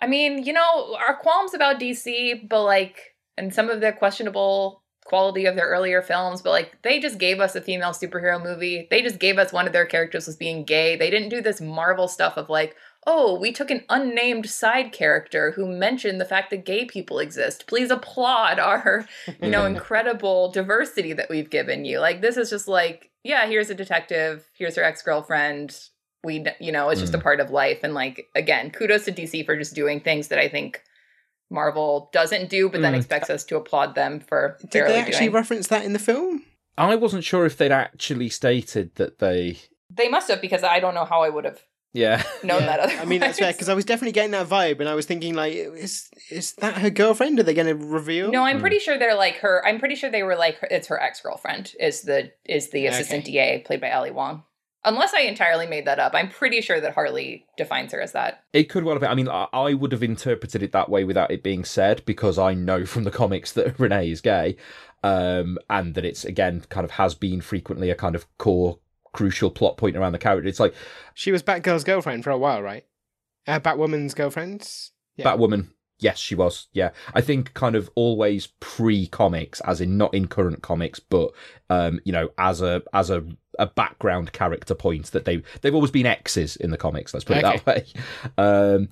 I 0.00 0.06
mean, 0.06 0.42
you 0.44 0.52
know, 0.52 0.96
our 0.96 1.16
qualms 1.16 1.54
about 1.54 1.80
DC, 1.80 2.48
but 2.48 2.62
like, 2.62 3.14
and 3.36 3.54
some 3.54 3.70
of 3.70 3.80
the 3.80 3.92
questionable 3.92 4.84
quality 5.04 5.44
of 5.44 5.54
their 5.54 5.68
earlier 5.68 6.02
films, 6.02 6.42
but 6.42 6.50
like 6.50 6.80
they 6.82 6.98
just 6.98 7.18
gave 7.18 7.38
us 7.38 7.54
a 7.54 7.60
female 7.60 7.90
superhero 7.90 8.42
movie. 8.42 8.88
They 8.90 9.02
just 9.02 9.18
gave 9.18 9.38
us 9.38 9.52
one 9.52 9.66
of 9.66 9.72
their 9.72 9.86
characters 9.86 10.26
was 10.26 10.36
being 10.36 10.64
gay. 10.64 10.96
They 10.96 11.10
didn't 11.10 11.28
do 11.28 11.42
this 11.42 11.60
Marvel 11.60 12.08
stuff 12.08 12.36
of 12.36 12.48
like, 12.48 12.74
oh, 13.06 13.38
we 13.38 13.52
took 13.52 13.70
an 13.70 13.84
unnamed 13.90 14.48
side 14.48 14.92
character 14.92 15.52
who 15.52 15.66
mentioned 15.66 16.20
the 16.20 16.24
fact 16.24 16.50
that 16.50 16.64
gay 16.64 16.86
people 16.86 17.18
exist. 17.18 17.66
Please 17.66 17.90
applaud 17.90 18.58
our, 18.58 19.06
you 19.42 19.50
know, 19.50 19.66
incredible 19.66 20.50
diversity 20.50 21.12
that 21.12 21.28
we've 21.28 21.50
given 21.50 21.84
you. 21.84 22.00
Like 22.00 22.22
this 22.22 22.38
is 22.38 22.48
just 22.48 22.66
like, 22.66 23.10
yeah, 23.22 23.46
here's 23.46 23.70
a 23.70 23.74
detective, 23.74 24.48
here's 24.56 24.76
her 24.76 24.84
ex-girlfriend. 24.84 25.78
We, 26.24 26.44
you 26.58 26.72
know, 26.72 26.88
it's 26.88 27.00
just 27.00 27.14
a 27.14 27.18
Mm. 27.18 27.22
part 27.22 27.40
of 27.40 27.50
life. 27.50 27.80
And 27.82 27.94
like, 27.94 28.26
again, 28.34 28.70
kudos 28.70 29.04
to 29.04 29.12
DC 29.12 29.44
for 29.44 29.56
just 29.56 29.74
doing 29.74 30.00
things 30.00 30.28
that 30.28 30.38
I 30.38 30.48
think 30.48 30.82
Marvel 31.50 32.08
doesn't 32.12 32.48
do, 32.50 32.68
but 32.68 32.80
then 32.82 32.94
Mm. 32.94 32.96
expects 32.96 33.30
us 33.30 33.44
to 33.44 33.56
applaud 33.56 33.94
them 33.94 34.20
for 34.20 34.56
Did 34.68 34.86
they 34.86 34.98
actually 34.98 35.26
doing. 35.26 35.32
reference 35.34 35.68
that 35.68 35.84
in 35.84 35.92
the 35.92 35.98
film? 35.98 36.44
I 36.76 36.96
wasn't 36.96 37.24
sure 37.24 37.46
if 37.46 37.56
they'd 37.56 37.70
actually 37.70 38.28
stated 38.30 38.94
that 38.96 39.18
they 39.18 39.58
they 39.90 40.08
must 40.08 40.28
have 40.28 40.40
because 40.40 40.64
I 40.64 40.80
don't 40.80 40.94
know 40.94 41.04
how 41.04 41.22
I 41.22 41.28
would 41.28 41.44
have 41.44 41.62
yeah 41.92 42.24
known 42.42 42.62
Yeah, 42.62 42.66
that. 42.66 42.80
Otherwise. 42.80 43.00
I 43.00 43.04
mean, 43.04 43.20
that's 43.20 43.38
fair 43.38 43.52
because 43.56 43.68
I 43.68 43.74
was 43.74 43.84
definitely 43.84 44.10
getting 44.12 44.32
that 44.32 44.48
vibe, 44.48 44.80
and 44.80 44.88
I 44.88 44.94
was 44.94 45.06
thinking, 45.06 45.34
like, 45.34 45.52
is 45.52 46.08
is 46.30 46.54
that 46.54 46.78
her 46.78 46.90
girlfriend? 46.90 47.38
Are 47.38 47.44
they 47.44 47.54
going 47.54 47.68
to 47.68 47.76
reveal? 47.86 48.32
No, 48.32 48.42
I'm 48.42 48.58
pretty 48.58 48.80
sure 48.80 48.98
they're 48.98 49.14
like 49.14 49.36
her. 49.36 49.64
I'm 49.64 49.78
pretty 49.78 49.94
sure 49.94 50.10
they 50.10 50.24
were 50.24 50.34
like 50.34 50.56
it's 50.70 50.88
her 50.88 51.00
ex 51.00 51.20
girlfriend 51.20 51.74
is 51.78 52.02
the 52.02 52.32
is 52.44 52.70
the 52.70 52.86
assistant 52.86 53.26
DA 53.26 53.60
played 53.64 53.80
by 53.80 53.90
Ali 53.92 54.10
Wong. 54.10 54.42
Unless 54.84 55.14
I 55.14 55.20
entirely 55.20 55.66
made 55.66 55.86
that 55.86 55.98
up, 55.98 56.14
I'm 56.14 56.28
pretty 56.28 56.60
sure 56.60 56.80
that 56.80 56.94
Harley 56.94 57.46
defines 57.56 57.92
her 57.92 58.00
as 58.00 58.12
that. 58.12 58.44
It 58.52 58.64
could 58.64 58.84
well 58.84 58.94
have 58.94 59.00
been. 59.00 59.10
I 59.10 59.14
mean, 59.14 59.28
I, 59.28 59.46
I 59.52 59.74
would 59.74 59.92
have 59.92 60.02
interpreted 60.02 60.62
it 60.62 60.72
that 60.72 60.88
way 60.88 61.04
without 61.04 61.30
it 61.30 61.42
being 61.42 61.64
said 61.64 62.04
because 62.04 62.38
I 62.38 62.54
know 62.54 62.84
from 62.84 63.04
the 63.04 63.10
comics 63.10 63.52
that 63.52 63.78
Renee 63.78 64.10
is 64.10 64.20
gay, 64.20 64.56
um, 65.02 65.58
and 65.70 65.94
that 65.94 66.04
it's 66.04 66.24
again 66.24 66.64
kind 66.68 66.84
of 66.84 66.92
has 66.92 67.14
been 67.14 67.40
frequently 67.40 67.90
a 67.90 67.94
kind 67.94 68.14
of 68.14 68.26
core 68.38 68.78
crucial 69.12 69.50
plot 69.50 69.76
point 69.76 69.96
around 69.96 70.12
the 70.12 70.18
character. 70.18 70.48
It's 70.48 70.60
like 70.60 70.74
She 71.14 71.32
was 71.32 71.42
Batgirl's 71.42 71.84
girlfriend 71.84 72.24
for 72.24 72.30
a 72.30 72.38
while, 72.38 72.62
right? 72.62 72.84
Uh, 73.46 73.60
Batwoman's 73.60 74.14
girlfriend. 74.14 74.68
Yeah. 75.16 75.26
Batwoman. 75.26 75.68
Yes, 76.00 76.18
she 76.18 76.34
was. 76.34 76.66
Yeah, 76.72 76.90
I 77.14 77.20
think 77.20 77.54
kind 77.54 77.76
of 77.76 77.88
always 77.94 78.48
pre 78.60 79.06
comics, 79.06 79.60
as 79.60 79.80
in 79.80 79.96
not 79.96 80.12
in 80.12 80.26
current 80.26 80.60
comics, 80.60 80.98
but 80.98 81.30
um, 81.70 82.00
you 82.04 82.12
know, 82.12 82.30
as 82.36 82.60
a 82.60 82.82
as 82.92 83.10
a 83.10 83.24
a 83.58 83.66
background 83.66 84.32
character 84.32 84.74
point 84.74 85.06
that 85.12 85.24
they 85.24 85.42
they've 85.60 85.74
always 85.74 85.90
been 85.90 86.06
exes 86.06 86.56
in 86.56 86.70
the 86.70 86.76
comics. 86.76 87.12
Let's 87.14 87.24
put 87.24 87.38
it 87.38 87.42
that 87.42 87.66
way. 87.66 87.84
Um, 88.38 88.88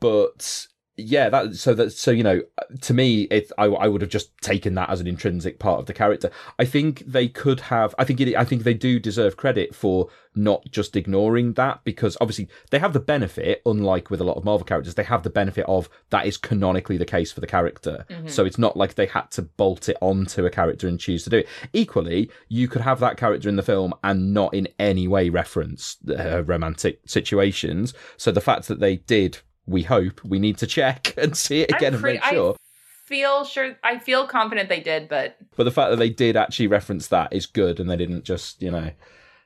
but 0.00 0.66
yeah, 1.00 1.28
that 1.28 1.56
so 1.56 1.74
that 1.74 1.92
so 1.92 2.10
you 2.10 2.22
know, 2.22 2.42
to 2.82 2.94
me, 2.94 3.22
it 3.22 3.50
I 3.58 3.64
I 3.66 3.88
would 3.88 4.00
have 4.02 4.10
just 4.10 4.36
taken 4.38 4.74
that 4.74 4.90
as 4.90 5.00
an 5.00 5.06
intrinsic 5.06 5.58
part 5.58 5.80
of 5.80 5.86
the 5.86 5.92
character. 5.94 6.30
I 6.58 6.64
think 6.64 7.04
they 7.06 7.28
could 7.28 7.60
have. 7.60 7.94
I 7.98 8.04
think 8.04 8.20
it. 8.20 8.36
I 8.36 8.44
think 8.44 8.62
they 8.64 8.74
do 8.74 8.98
deserve 9.00 9.36
credit 9.36 9.74
for 9.74 10.08
not 10.36 10.64
just 10.70 10.94
ignoring 10.94 11.54
that 11.54 11.82
because 11.82 12.16
obviously 12.20 12.48
they 12.70 12.78
have 12.78 12.92
the 12.92 13.00
benefit, 13.00 13.60
unlike 13.66 14.10
with 14.10 14.20
a 14.20 14.24
lot 14.24 14.36
of 14.36 14.44
Marvel 14.44 14.64
characters, 14.64 14.94
they 14.94 15.02
have 15.02 15.24
the 15.24 15.30
benefit 15.30 15.64
of 15.66 15.88
that 16.10 16.24
is 16.24 16.36
canonically 16.36 16.96
the 16.96 17.04
case 17.04 17.32
for 17.32 17.40
the 17.40 17.48
character. 17.48 18.06
Mhm. 18.08 18.30
So 18.30 18.44
it's 18.44 18.58
not 18.58 18.76
like 18.76 18.94
they 18.94 19.06
had 19.06 19.30
to 19.32 19.42
bolt 19.42 19.88
it 19.88 19.96
onto 20.00 20.46
a 20.46 20.50
character 20.50 20.86
and 20.86 21.00
choose 21.00 21.24
to 21.24 21.30
do 21.30 21.38
it. 21.38 21.48
Equally, 21.72 22.30
you 22.48 22.68
could 22.68 22.82
have 22.82 23.00
that 23.00 23.16
character 23.16 23.48
in 23.48 23.56
the 23.56 23.62
film 23.64 23.92
and 24.04 24.32
not 24.32 24.54
in 24.54 24.68
any 24.78 25.08
way 25.08 25.30
reference 25.30 25.96
uh, 26.08 26.44
romantic 26.44 27.00
situations. 27.06 27.92
So 28.16 28.30
the 28.30 28.40
fact 28.40 28.68
that 28.68 28.78
they 28.78 28.96
did, 28.96 29.38
we 29.70 29.82
hope, 29.82 30.22
we 30.24 30.38
need 30.38 30.58
to 30.58 30.66
check 30.66 31.14
and 31.18 31.36
see 31.36 31.62
it 31.62 31.70
again 31.70 31.94
I'm 31.94 32.04
and 32.04 32.14
make 32.14 32.24
sure. 32.24 32.52
I 32.52 32.56
feel 33.06 33.44
sure. 33.44 33.76
I 33.82 33.98
feel 33.98 34.26
confident 34.26 34.68
they 34.68 34.80
did, 34.80 35.08
but 35.08 35.36
But 35.56 35.64
the 35.64 35.70
fact 35.70 35.90
that 35.90 35.96
they 35.96 36.10
did 36.10 36.36
actually 36.36 36.66
reference 36.66 37.08
that 37.08 37.32
is 37.32 37.46
good, 37.46 37.80
and 37.80 37.88
they 37.88 37.96
didn't 37.96 38.24
just, 38.24 38.62
you 38.62 38.70
know, 38.70 38.90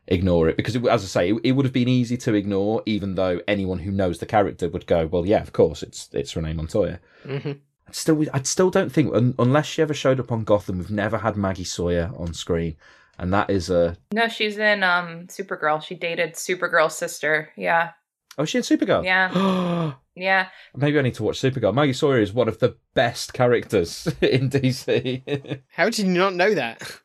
ignore 0.06 0.48
it 0.48 0.56
because, 0.56 0.76
it, 0.76 0.84
as 0.86 1.04
I 1.04 1.06
say, 1.06 1.32
it, 1.32 1.40
it, 1.44 1.52
would 1.52 1.64
have 1.64 1.72
been 1.72 1.88
easy 1.88 2.16
to 2.18 2.34
ignore, 2.34 2.82
even 2.86 3.14
though 3.14 3.40
anyone 3.48 3.78
who 3.78 3.90
knows 3.90 4.18
the 4.18 4.26
character 4.26 4.68
would 4.68 4.86
go, 4.86 5.06
"Well, 5.06 5.26
yeah, 5.26 5.42
of 5.42 5.52
course, 5.52 5.82
it's 5.82 6.08
it's 6.12 6.34
Renee 6.36 6.54
Montoya." 6.54 7.00
Mm-hmm. 7.24 7.52
I'd 7.86 7.94
still, 7.94 8.24
I 8.32 8.42
still 8.42 8.70
don't 8.70 8.90
think, 8.90 9.14
un, 9.14 9.34
unless 9.38 9.66
she 9.66 9.82
ever 9.82 9.94
showed 9.94 10.20
up 10.20 10.32
on 10.32 10.44
Gotham, 10.44 10.78
we've 10.78 10.90
never 10.90 11.18
had 11.18 11.36
Maggie 11.36 11.64
Sawyer 11.64 12.10
on 12.16 12.32
screen, 12.34 12.76
and 13.18 13.32
that 13.32 13.50
is 13.50 13.70
a 13.70 13.96
no. 14.12 14.28
She's 14.28 14.58
in 14.58 14.82
um 14.82 15.26
Supergirl. 15.28 15.82
She 15.82 15.94
dated 15.94 16.34
Supergirl's 16.34 16.96
sister. 16.96 17.50
Yeah. 17.56 17.92
Oh, 18.36 18.44
she 18.44 18.58
in 18.58 18.64
Supergirl. 18.64 19.04
Yeah. 19.04 19.94
yeah. 20.14 20.48
Maybe 20.76 20.98
I 20.98 21.02
need 21.02 21.14
to 21.14 21.22
watch 21.22 21.40
Supergirl. 21.40 21.74
Maggie 21.74 21.92
Sawyer 21.92 22.20
is 22.20 22.32
one 22.32 22.48
of 22.48 22.58
the 22.58 22.76
best 22.94 23.32
characters 23.32 24.06
in 24.20 24.50
DC. 24.50 25.62
How 25.68 25.86
did 25.86 25.98
you 25.98 26.06
not 26.06 26.34
know 26.34 26.54
that? 26.54 27.00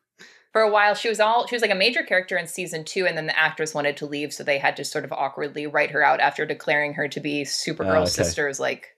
for 0.51 0.61
a 0.61 0.71
while 0.71 0.95
she 0.95 1.09
was 1.09 1.19
all 1.19 1.47
she 1.47 1.55
was 1.55 1.61
like 1.61 1.71
a 1.71 1.75
major 1.75 2.03
character 2.03 2.37
in 2.37 2.47
season 2.47 2.83
two 2.83 3.05
and 3.05 3.17
then 3.17 3.27
the 3.27 3.37
actress 3.37 3.73
wanted 3.73 3.97
to 3.97 4.05
leave 4.05 4.33
so 4.33 4.43
they 4.43 4.57
had 4.57 4.75
to 4.75 4.83
sort 4.83 5.05
of 5.05 5.11
awkwardly 5.11 5.67
write 5.67 5.91
her 5.91 6.03
out 6.03 6.19
after 6.19 6.45
declaring 6.45 6.93
her 6.93 7.07
to 7.07 7.19
be 7.19 7.43
supergirl's 7.43 7.87
oh, 7.87 8.01
okay. 8.01 8.09
sister's 8.09 8.59
like 8.59 8.95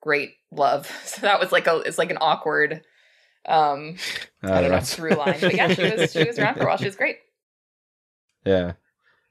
great 0.00 0.34
love 0.50 0.86
so 1.04 1.20
that 1.22 1.40
was 1.40 1.52
like 1.52 1.66
a 1.66 1.78
it's 1.80 1.98
like 1.98 2.10
an 2.10 2.18
awkward 2.20 2.82
um 3.46 3.96
oh, 4.44 4.52
i 4.52 4.60
don't 4.60 4.70
right. 4.70 4.78
know 4.78 4.80
through 4.80 5.10
line 5.10 5.38
but 5.40 5.54
yeah 5.54 5.72
she 5.72 5.82
was 5.82 6.12
she 6.12 6.24
was 6.24 6.38
around 6.38 6.54
for 6.54 6.62
a 6.62 6.66
while 6.66 6.76
she 6.76 6.84
was 6.84 6.96
great 6.96 7.18
yeah 8.46 8.72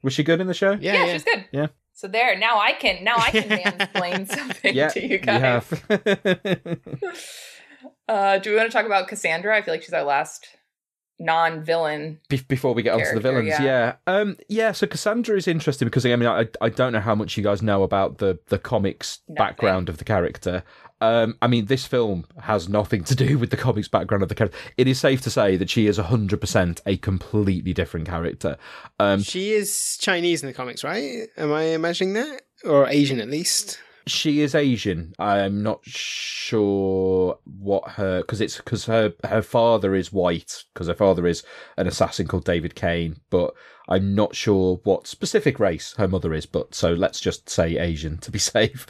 was 0.02 0.12
she 0.12 0.22
good 0.22 0.40
in 0.40 0.46
the 0.46 0.54
show 0.54 0.72
yeah, 0.72 0.92
yeah, 0.92 1.04
yeah. 1.04 1.12
she's 1.12 1.24
good 1.24 1.44
yeah 1.50 1.66
so 2.02 2.08
there 2.08 2.36
now 2.36 2.58
i 2.58 2.72
can 2.72 3.04
now 3.04 3.14
i 3.16 3.30
can 3.30 3.48
mansplain 3.48 4.28
something 4.28 4.74
yeah, 4.74 4.88
to 4.88 5.06
you 5.06 5.18
guys. 5.18 5.64
You 5.88 6.80
uh 8.08 8.38
do 8.38 8.50
we 8.50 8.56
want 8.56 8.68
to 8.68 8.76
talk 8.76 8.86
about 8.86 9.06
cassandra? 9.06 9.56
I 9.56 9.62
feel 9.62 9.72
like 9.72 9.82
she's 9.84 9.92
our 9.92 10.02
last 10.02 10.48
non-villain 11.20 12.18
Be- 12.28 12.42
before 12.48 12.74
we 12.74 12.82
get 12.82 12.94
onto 12.94 13.14
the 13.14 13.20
villains 13.20 13.46
yeah. 13.46 13.62
yeah. 13.62 13.94
Um 14.08 14.36
yeah 14.48 14.72
so 14.72 14.88
cassandra 14.88 15.36
is 15.36 15.46
interesting 15.46 15.86
because 15.86 16.04
i 16.04 16.16
mean 16.16 16.28
I, 16.28 16.48
I 16.60 16.68
don't 16.68 16.92
know 16.92 17.00
how 17.00 17.14
much 17.14 17.36
you 17.36 17.44
guys 17.44 17.62
know 17.62 17.84
about 17.84 18.18
the 18.18 18.40
the 18.48 18.58
comics 18.58 19.20
Nothing. 19.28 19.36
background 19.36 19.88
of 19.88 19.98
the 19.98 20.04
character 20.04 20.64
um 21.02 21.36
i 21.42 21.46
mean 21.46 21.66
this 21.66 21.84
film 21.84 22.24
has 22.40 22.68
nothing 22.68 23.02
to 23.04 23.14
do 23.14 23.36
with 23.38 23.50
the 23.50 23.56
comics 23.56 23.88
background 23.88 24.22
of 24.22 24.28
the 24.28 24.34
character. 24.34 24.56
It 24.76 24.86
is 24.86 24.98
safe 25.00 25.20
to 25.22 25.30
say 25.30 25.56
that 25.56 25.68
she 25.68 25.86
is 25.86 25.98
100% 25.98 26.80
a 26.86 26.96
completely 26.96 27.72
different 27.72 28.06
character. 28.06 28.56
Um 28.98 29.22
she 29.22 29.50
is 29.52 29.98
chinese 30.00 30.42
in 30.42 30.46
the 30.46 30.54
comics 30.54 30.84
right? 30.84 31.26
Am 31.36 31.52
i 31.52 31.64
imagining 31.64 32.14
that? 32.14 32.42
Or 32.64 32.88
asian 32.88 33.20
at 33.20 33.28
least? 33.28 33.80
She 34.06 34.40
is 34.40 34.56
Asian. 34.56 35.14
I'm 35.20 35.62
not 35.62 35.80
sure 35.84 37.38
what 37.44 37.88
her 37.90 38.22
because 38.22 38.40
it's 38.40 38.56
because 38.56 38.86
her 38.86 39.14
her 39.24 39.42
father 39.42 39.94
is 39.94 40.12
white 40.12 40.64
because 40.72 40.88
her 40.88 40.94
father 40.94 41.24
is 41.26 41.44
an 41.76 41.86
assassin 41.86 42.26
called 42.26 42.44
David 42.44 42.74
Cain, 42.74 43.20
but 43.30 43.54
I'm 43.88 44.14
not 44.14 44.34
sure 44.34 44.80
what 44.84 45.06
specific 45.06 45.58
race 45.58 45.94
her 45.98 46.08
mother 46.08 46.32
is, 46.34 46.46
but 46.46 46.74
so 46.74 46.92
let's 46.92 47.20
just 47.20 47.48
say 47.48 47.78
Asian 47.78 48.18
to 48.18 48.30
be 48.30 48.38
safe. 48.56 48.86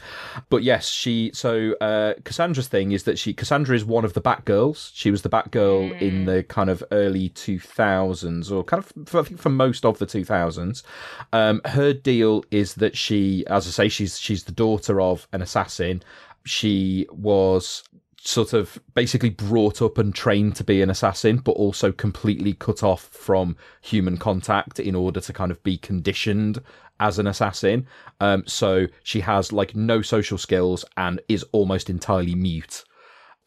But 0.49 0.63
yes, 0.63 0.87
she 0.87 1.31
so 1.33 1.73
uh, 1.81 2.13
Cassandra's 2.23 2.67
thing 2.67 2.91
is 2.91 3.03
that 3.03 3.17
she 3.17 3.33
Cassandra 3.33 3.75
is 3.75 3.85
one 3.85 4.05
of 4.05 4.13
the 4.13 4.21
Batgirls. 4.21 4.91
She 4.93 5.11
was 5.11 5.21
the 5.21 5.29
Batgirl 5.29 5.91
mm. 5.91 6.01
in 6.01 6.25
the 6.25 6.43
kind 6.43 6.69
of 6.69 6.83
early 6.91 7.29
2000s, 7.29 8.51
or 8.51 8.63
kind 8.63 8.83
of 8.83 9.07
for, 9.07 9.19
I 9.21 9.23
think 9.23 9.39
for 9.39 9.49
most 9.49 9.85
of 9.85 9.97
the 9.99 10.05
2000s. 10.05 10.83
Um, 11.31 11.61
her 11.65 11.93
deal 11.93 12.43
is 12.51 12.75
that 12.75 12.95
she, 12.95 13.45
as 13.47 13.67
I 13.67 13.71
say, 13.71 13.89
she's 13.89 14.19
she's 14.19 14.43
the 14.43 14.51
daughter 14.51 15.01
of 15.01 15.27
an 15.33 15.41
assassin. 15.41 16.03
She 16.45 17.07
was 17.11 17.83
sort 18.25 18.53
of 18.53 18.79
basically 18.93 19.29
brought 19.29 19.81
up 19.81 19.97
and 19.97 20.15
trained 20.15 20.55
to 20.55 20.63
be 20.63 20.81
an 20.81 20.89
assassin, 20.89 21.37
but 21.37 21.51
also 21.51 21.91
completely 21.91 22.53
cut 22.53 22.81
off 22.81 23.03
from 23.09 23.57
human 23.81 24.17
contact 24.17 24.79
in 24.79 24.95
order 24.95 25.19
to 25.19 25.33
kind 25.33 25.51
of 25.51 25.61
be 25.63 25.77
conditioned 25.77 26.61
as 26.99 27.19
an 27.19 27.27
assassin. 27.27 27.85
Um, 28.21 28.43
so 28.47 28.87
she 29.03 29.19
has 29.21 29.51
like 29.51 29.75
no 29.75 30.01
social 30.01 30.37
skills 30.37 30.85
and 30.95 31.19
is 31.27 31.43
almost 31.51 31.89
entirely 31.89 32.35
mute. 32.35 32.85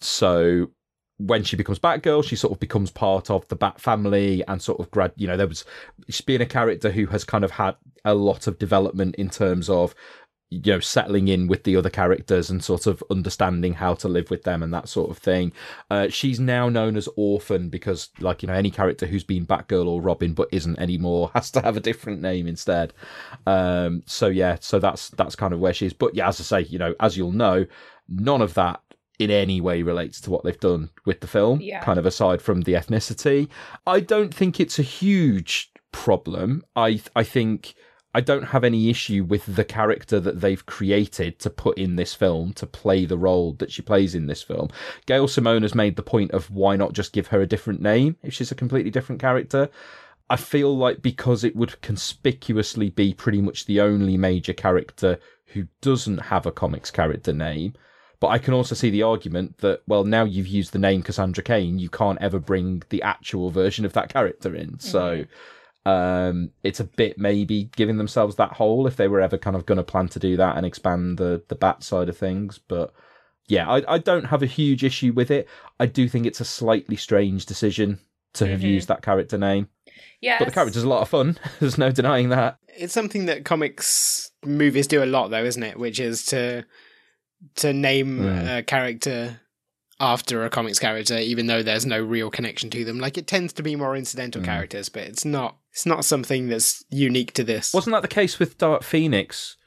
So 0.00 0.68
when 1.18 1.42
she 1.42 1.56
becomes 1.56 1.78
Batgirl, 1.78 2.24
she 2.24 2.36
sort 2.36 2.52
of 2.52 2.60
becomes 2.60 2.90
part 2.90 3.30
of 3.30 3.48
the 3.48 3.56
Bat 3.56 3.80
family 3.80 4.44
and 4.46 4.60
sort 4.60 4.80
of 4.80 4.90
grad. 4.90 5.12
You 5.16 5.26
know, 5.26 5.38
there 5.38 5.46
was 5.46 5.64
she's 6.06 6.20
being 6.20 6.42
a 6.42 6.46
character 6.46 6.90
who 6.90 7.06
has 7.06 7.24
kind 7.24 7.44
of 7.44 7.52
had 7.52 7.76
a 8.04 8.14
lot 8.14 8.46
of 8.46 8.58
development 8.58 9.14
in 9.14 9.30
terms 9.30 9.70
of 9.70 9.94
you 10.50 10.72
know 10.72 10.80
settling 10.80 11.28
in 11.28 11.48
with 11.48 11.64
the 11.64 11.76
other 11.76 11.90
characters 11.90 12.50
and 12.50 12.62
sort 12.62 12.86
of 12.86 13.02
understanding 13.10 13.74
how 13.74 13.94
to 13.94 14.08
live 14.08 14.30
with 14.30 14.44
them 14.44 14.62
and 14.62 14.72
that 14.72 14.88
sort 14.88 15.10
of 15.10 15.18
thing. 15.18 15.52
Uh, 15.90 16.08
she's 16.08 16.38
now 16.38 16.68
known 16.68 16.96
as 16.96 17.08
orphan 17.16 17.68
because 17.68 18.10
like 18.20 18.42
you 18.42 18.46
know 18.46 18.54
any 18.54 18.70
character 18.70 19.06
who's 19.06 19.24
been 19.24 19.46
batgirl 19.46 19.86
or 19.86 20.00
robin 20.00 20.34
but 20.34 20.48
isn't 20.52 20.78
anymore 20.78 21.30
has 21.34 21.50
to 21.50 21.60
have 21.60 21.76
a 21.76 21.80
different 21.80 22.20
name 22.20 22.46
instead. 22.46 22.92
Um, 23.46 24.02
so 24.06 24.28
yeah 24.28 24.56
so 24.60 24.78
that's 24.78 25.10
that's 25.10 25.36
kind 25.36 25.52
of 25.52 25.60
where 25.60 25.74
she 25.74 25.86
is. 25.86 25.92
But 25.92 26.14
yeah 26.14 26.28
as 26.28 26.40
i 26.40 26.44
say 26.44 26.68
you 26.68 26.78
know 26.78 26.94
as 27.00 27.16
you'll 27.16 27.32
know 27.32 27.66
none 28.08 28.42
of 28.42 28.54
that 28.54 28.80
in 29.18 29.30
any 29.30 29.60
way 29.60 29.82
relates 29.82 30.20
to 30.20 30.30
what 30.30 30.44
they've 30.44 30.60
done 30.60 30.90
with 31.06 31.20
the 31.20 31.26
film 31.26 31.60
yeah. 31.60 31.82
kind 31.82 31.98
of 31.98 32.06
aside 32.06 32.40
from 32.42 32.62
the 32.62 32.74
ethnicity. 32.74 33.48
I 33.86 34.00
don't 34.00 34.34
think 34.34 34.60
it's 34.60 34.78
a 34.78 34.82
huge 34.82 35.72
problem. 35.90 36.64
I 36.76 37.00
i 37.16 37.24
think 37.24 37.74
I 38.16 38.22
don't 38.22 38.44
have 38.44 38.64
any 38.64 38.88
issue 38.88 39.24
with 39.24 39.44
the 39.56 39.64
character 39.64 40.18
that 40.20 40.40
they've 40.40 40.64
created 40.64 41.38
to 41.40 41.50
put 41.50 41.76
in 41.76 41.96
this 41.96 42.14
film 42.14 42.54
to 42.54 42.64
play 42.64 43.04
the 43.04 43.18
role 43.18 43.52
that 43.58 43.70
she 43.70 43.82
plays 43.82 44.14
in 44.14 44.26
this 44.26 44.42
film. 44.42 44.70
Gail 45.04 45.28
Simone 45.28 45.60
has 45.60 45.74
made 45.74 45.96
the 45.96 46.02
point 46.02 46.30
of 46.30 46.50
why 46.50 46.76
not 46.76 46.94
just 46.94 47.12
give 47.12 47.26
her 47.26 47.42
a 47.42 47.46
different 47.46 47.82
name 47.82 48.16
if 48.22 48.32
she's 48.32 48.50
a 48.50 48.54
completely 48.54 48.90
different 48.90 49.20
character. 49.20 49.68
I 50.30 50.36
feel 50.36 50.74
like 50.74 51.02
because 51.02 51.44
it 51.44 51.54
would 51.56 51.78
conspicuously 51.82 52.88
be 52.88 53.12
pretty 53.12 53.42
much 53.42 53.66
the 53.66 53.82
only 53.82 54.16
major 54.16 54.54
character 54.54 55.18
who 55.48 55.66
doesn't 55.82 56.18
have 56.18 56.46
a 56.46 56.52
comics 56.52 56.90
character 56.90 57.34
name. 57.34 57.74
But 58.18 58.28
I 58.28 58.38
can 58.38 58.54
also 58.54 58.74
see 58.74 58.88
the 58.88 59.02
argument 59.02 59.58
that, 59.58 59.82
well, 59.86 60.04
now 60.04 60.24
you've 60.24 60.46
used 60.46 60.72
the 60.72 60.78
name 60.78 61.02
Cassandra 61.02 61.44
Cain, 61.44 61.78
you 61.78 61.90
can't 61.90 62.22
ever 62.22 62.38
bring 62.38 62.82
the 62.88 63.02
actual 63.02 63.50
version 63.50 63.84
of 63.84 63.92
that 63.92 64.08
character 64.08 64.54
in. 64.54 64.68
Mm-hmm. 64.68 64.88
So 64.88 65.26
um, 65.86 66.50
it's 66.64 66.80
a 66.80 66.84
bit 66.84 67.16
maybe 67.16 67.70
giving 67.76 67.96
themselves 67.96 68.34
that 68.36 68.54
hole 68.54 68.88
if 68.88 68.96
they 68.96 69.06
were 69.06 69.20
ever 69.20 69.38
kind 69.38 69.54
of 69.54 69.66
going 69.66 69.76
to 69.78 69.84
plan 69.84 70.08
to 70.08 70.18
do 70.18 70.36
that 70.36 70.56
and 70.56 70.66
expand 70.66 71.16
the 71.16 71.44
the 71.46 71.54
bat 71.54 71.84
side 71.84 72.08
of 72.08 72.18
things. 72.18 72.58
But 72.58 72.92
yeah, 73.46 73.70
I, 73.70 73.94
I 73.94 73.98
don't 73.98 74.24
have 74.24 74.42
a 74.42 74.46
huge 74.46 74.82
issue 74.82 75.12
with 75.12 75.30
it. 75.30 75.48
I 75.78 75.86
do 75.86 76.08
think 76.08 76.26
it's 76.26 76.40
a 76.40 76.44
slightly 76.44 76.96
strange 76.96 77.46
decision 77.46 78.00
to 78.32 78.44
mm-hmm. 78.44 78.50
have 78.50 78.62
used 78.62 78.88
that 78.88 79.02
character 79.02 79.38
name. 79.38 79.68
Yeah, 80.20 80.40
but 80.40 80.46
the 80.46 80.54
character's 80.54 80.82
a 80.82 80.88
lot 80.88 81.02
of 81.02 81.08
fun. 81.08 81.38
There's 81.60 81.78
no 81.78 81.92
denying 81.92 82.30
that. 82.30 82.58
It's 82.76 82.92
something 82.92 83.26
that 83.26 83.44
comics 83.44 84.32
movies 84.44 84.88
do 84.88 85.04
a 85.04 85.06
lot, 85.06 85.28
though, 85.28 85.44
isn't 85.44 85.62
it? 85.62 85.78
Which 85.78 86.00
is 86.00 86.26
to 86.26 86.64
to 87.56 87.72
name 87.72 88.22
mm. 88.22 88.58
a 88.58 88.62
character 88.64 89.40
after 90.00 90.44
a 90.44 90.50
comics 90.50 90.80
character, 90.80 91.16
even 91.16 91.46
though 91.46 91.62
there's 91.62 91.86
no 91.86 92.02
real 92.02 92.28
connection 92.28 92.70
to 92.70 92.84
them. 92.84 92.98
Like 92.98 93.16
it 93.16 93.28
tends 93.28 93.52
to 93.52 93.62
be 93.62 93.76
more 93.76 93.94
incidental 93.94 94.42
mm. 94.42 94.46
characters, 94.46 94.88
but 94.88 95.04
it's 95.04 95.24
not 95.24 95.58
it's 95.76 95.84
not 95.84 96.06
something 96.06 96.48
that's 96.48 96.82
unique 96.88 97.34
to 97.34 97.44
this. 97.44 97.74
Wasn't 97.74 97.92
that 97.92 98.00
the 98.00 98.08
case 98.08 98.38
with 98.38 98.56
Dark 98.56 98.82
Phoenix? 98.82 99.58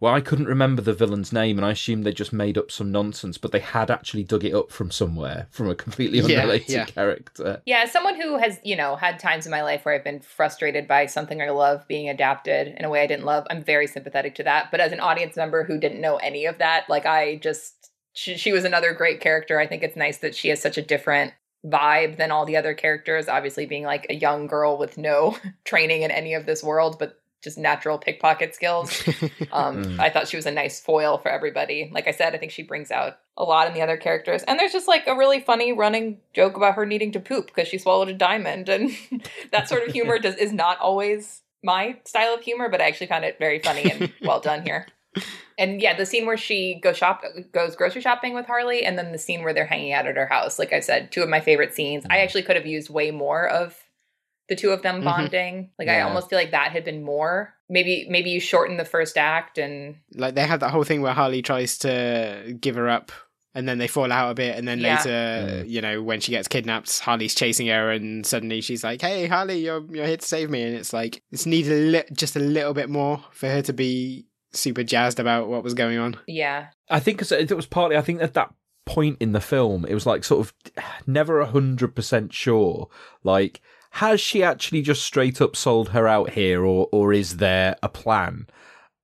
Well, 0.00 0.14
I 0.14 0.22
couldn't 0.22 0.46
remember 0.46 0.80
the 0.80 0.94
villain's 0.94 1.30
name, 1.30 1.58
and 1.58 1.66
I 1.66 1.72
assumed 1.72 2.04
they 2.04 2.12
just 2.12 2.32
made 2.32 2.56
up 2.56 2.70
some 2.70 2.90
nonsense, 2.90 3.36
but 3.36 3.52
they 3.52 3.58
had 3.58 3.90
actually 3.90 4.24
dug 4.24 4.44
it 4.44 4.54
up 4.54 4.72
from 4.72 4.90
somewhere, 4.90 5.46
from 5.50 5.68
a 5.68 5.74
completely 5.74 6.20
unrelated 6.24 6.70
yeah, 6.70 6.78
yeah. 6.78 6.84
character. 6.86 7.62
Yeah, 7.66 7.80
as 7.80 7.92
someone 7.92 8.18
who 8.18 8.38
has, 8.38 8.58
you 8.64 8.76
know, 8.76 8.96
had 8.96 9.18
times 9.18 9.44
in 9.44 9.50
my 9.50 9.62
life 9.62 9.84
where 9.84 9.94
I've 9.94 10.04
been 10.04 10.20
frustrated 10.20 10.88
by 10.88 11.04
something 11.04 11.42
I 11.42 11.50
love 11.50 11.86
being 11.86 12.08
adapted 12.08 12.68
in 12.68 12.86
a 12.86 12.88
way 12.88 13.02
I 13.02 13.06
didn't 13.06 13.26
love, 13.26 13.46
I'm 13.50 13.62
very 13.62 13.86
sympathetic 13.86 14.36
to 14.36 14.44
that. 14.44 14.70
But 14.70 14.80
as 14.80 14.92
an 14.92 15.00
audience 15.00 15.36
member 15.36 15.64
who 15.64 15.78
didn't 15.78 16.00
know 16.00 16.16
any 16.16 16.46
of 16.46 16.56
that, 16.56 16.88
like 16.88 17.04
I 17.04 17.36
just 17.36 17.90
she, 18.14 18.38
she 18.38 18.52
was 18.52 18.64
another 18.64 18.94
great 18.94 19.20
character. 19.20 19.60
I 19.60 19.66
think 19.66 19.82
it's 19.82 19.96
nice 19.96 20.16
that 20.18 20.34
she 20.34 20.48
has 20.48 20.62
such 20.62 20.78
a 20.78 20.82
different 20.82 21.34
vibe 21.66 22.16
than 22.16 22.30
all 22.30 22.44
the 22.44 22.56
other 22.56 22.74
characters. 22.74 23.28
Obviously, 23.28 23.66
being 23.66 23.84
like 23.84 24.06
a 24.10 24.14
young 24.14 24.46
girl 24.46 24.78
with 24.78 24.98
no 24.98 25.36
training 25.64 26.02
in 26.02 26.10
any 26.10 26.34
of 26.34 26.46
this 26.46 26.62
world, 26.62 26.98
but 26.98 27.20
just 27.42 27.58
natural 27.58 27.98
pickpocket 27.98 28.54
skills. 28.54 28.90
Um, 29.52 29.84
mm. 29.84 30.00
I 30.00 30.10
thought 30.10 30.28
she 30.28 30.36
was 30.36 30.46
a 30.46 30.50
nice 30.50 30.80
foil 30.80 31.18
for 31.18 31.30
everybody. 31.30 31.88
Like 31.92 32.08
I 32.08 32.10
said, 32.10 32.34
I 32.34 32.38
think 32.38 32.50
she 32.50 32.62
brings 32.62 32.90
out 32.90 33.18
a 33.36 33.44
lot 33.44 33.68
in 33.68 33.74
the 33.74 33.80
other 33.80 33.96
characters. 33.96 34.42
And 34.42 34.58
there's 34.58 34.72
just 34.72 34.88
like 34.88 35.06
a 35.06 35.16
really 35.16 35.40
funny 35.40 35.72
running 35.72 36.18
joke 36.34 36.56
about 36.56 36.74
her 36.74 36.84
needing 36.84 37.12
to 37.12 37.20
poop 37.20 37.46
because 37.46 37.68
she 37.68 37.78
swallowed 37.78 38.08
a 38.08 38.14
diamond, 38.14 38.68
and 38.68 38.90
that 39.52 39.68
sort 39.68 39.86
of 39.86 39.92
humor 39.92 40.18
does 40.18 40.34
is 40.34 40.52
not 40.52 40.78
always 40.80 41.42
my 41.62 41.98
style 42.04 42.34
of 42.34 42.42
humor, 42.42 42.68
but 42.68 42.80
I 42.80 42.88
actually 42.88 43.06
found 43.06 43.24
it 43.24 43.38
very 43.38 43.60
funny 43.60 43.90
and 43.90 44.12
well 44.22 44.40
done 44.40 44.62
here. 44.62 44.86
And 45.58 45.82
yeah, 45.82 45.96
the 45.96 46.06
scene 46.06 46.24
where 46.24 46.36
she 46.36 46.78
goes 46.80 46.96
shop 46.96 47.24
goes 47.52 47.74
grocery 47.74 48.00
shopping 48.00 48.34
with 48.34 48.46
Harley, 48.46 48.84
and 48.84 48.96
then 48.96 49.12
the 49.12 49.18
scene 49.18 49.42
where 49.42 49.52
they're 49.52 49.66
hanging 49.66 49.92
out 49.92 50.06
at 50.06 50.16
her 50.16 50.26
house. 50.26 50.58
Like 50.58 50.72
I 50.72 50.80
said, 50.80 51.10
two 51.10 51.22
of 51.22 51.28
my 51.28 51.40
favorite 51.40 51.74
scenes. 51.74 52.04
I 52.08 52.18
actually 52.18 52.42
could 52.42 52.56
have 52.56 52.66
used 52.66 52.90
way 52.90 53.10
more 53.10 53.48
of 53.48 53.76
the 54.48 54.56
two 54.56 54.70
of 54.70 54.82
them 54.82 54.96
mm-hmm. 54.96 55.04
bonding. 55.04 55.54
Mm-hmm. 55.54 55.72
Like 55.78 55.88
yeah. 55.88 55.98
I 55.98 56.00
almost 56.02 56.30
feel 56.30 56.38
like 56.38 56.52
that 56.52 56.72
had 56.72 56.84
been 56.84 57.02
more. 57.02 57.54
Maybe 57.68 58.06
maybe 58.08 58.30
you 58.30 58.40
shorten 58.40 58.76
the 58.76 58.84
first 58.84 59.18
act 59.18 59.58
and 59.58 59.96
like 60.14 60.34
they 60.34 60.46
have 60.46 60.60
that 60.60 60.70
whole 60.70 60.84
thing 60.84 61.02
where 61.02 61.12
Harley 61.12 61.42
tries 61.42 61.78
to 61.78 62.56
give 62.60 62.76
her 62.76 62.88
up 62.88 63.12
and 63.58 63.68
then 63.68 63.78
they 63.78 63.88
fall 63.88 64.12
out 64.12 64.30
a 64.30 64.34
bit, 64.34 64.56
and 64.56 64.68
then 64.68 64.78
Yeah. 64.78 65.02
later, 65.02 65.64
you 65.66 65.80
know, 65.80 66.00
when 66.00 66.20
she 66.20 66.30
gets 66.30 66.46
kidnapped, 66.46 67.00
Harley's 67.00 67.34
chasing 67.34 67.66
her, 67.66 67.90
and 67.90 68.24
suddenly 68.24 68.60
she's 68.60 68.84
like, 68.84 69.00
"Hey, 69.00 69.26
Harley, 69.26 69.58
you're 69.58 69.84
you're 69.90 70.06
here 70.06 70.16
to 70.16 70.24
save 70.24 70.48
me," 70.48 70.62
and 70.62 70.76
it's 70.76 70.92
like 70.92 71.22
it's 71.32 71.44
needed 71.44 71.72
a 71.72 71.90
li- 71.90 72.08
just 72.12 72.36
a 72.36 72.38
little 72.38 72.72
bit 72.72 72.88
more 72.88 73.24
for 73.32 73.48
her 73.48 73.62
to 73.62 73.72
be 73.72 74.27
super 74.52 74.82
jazzed 74.82 75.20
about 75.20 75.48
what 75.48 75.62
was 75.64 75.74
going 75.74 75.98
on. 75.98 76.16
Yeah. 76.26 76.68
I 76.90 77.00
think 77.00 77.20
it 77.30 77.52
was 77.52 77.66
partly. 77.66 77.96
I 77.96 78.02
think 78.02 78.22
at 78.22 78.34
that 78.34 78.52
point 78.86 79.18
in 79.20 79.32
the 79.32 79.40
film, 79.40 79.84
it 79.86 79.94
was 79.94 80.06
like 80.06 80.24
sort 80.24 80.40
of 80.46 80.54
never 81.06 81.40
a 81.40 81.46
hundred 81.46 81.94
percent 81.94 82.32
sure. 82.32 82.88
Like, 83.22 83.60
has 83.92 84.20
she 84.20 84.42
actually 84.42 84.82
just 84.82 85.02
straight 85.02 85.40
up 85.40 85.56
sold 85.56 85.90
her 85.90 86.06
out 86.08 86.30
here, 86.30 86.64
or 86.64 86.88
or 86.92 87.12
is 87.12 87.36
there 87.36 87.76
a 87.82 87.88
plan? 87.88 88.46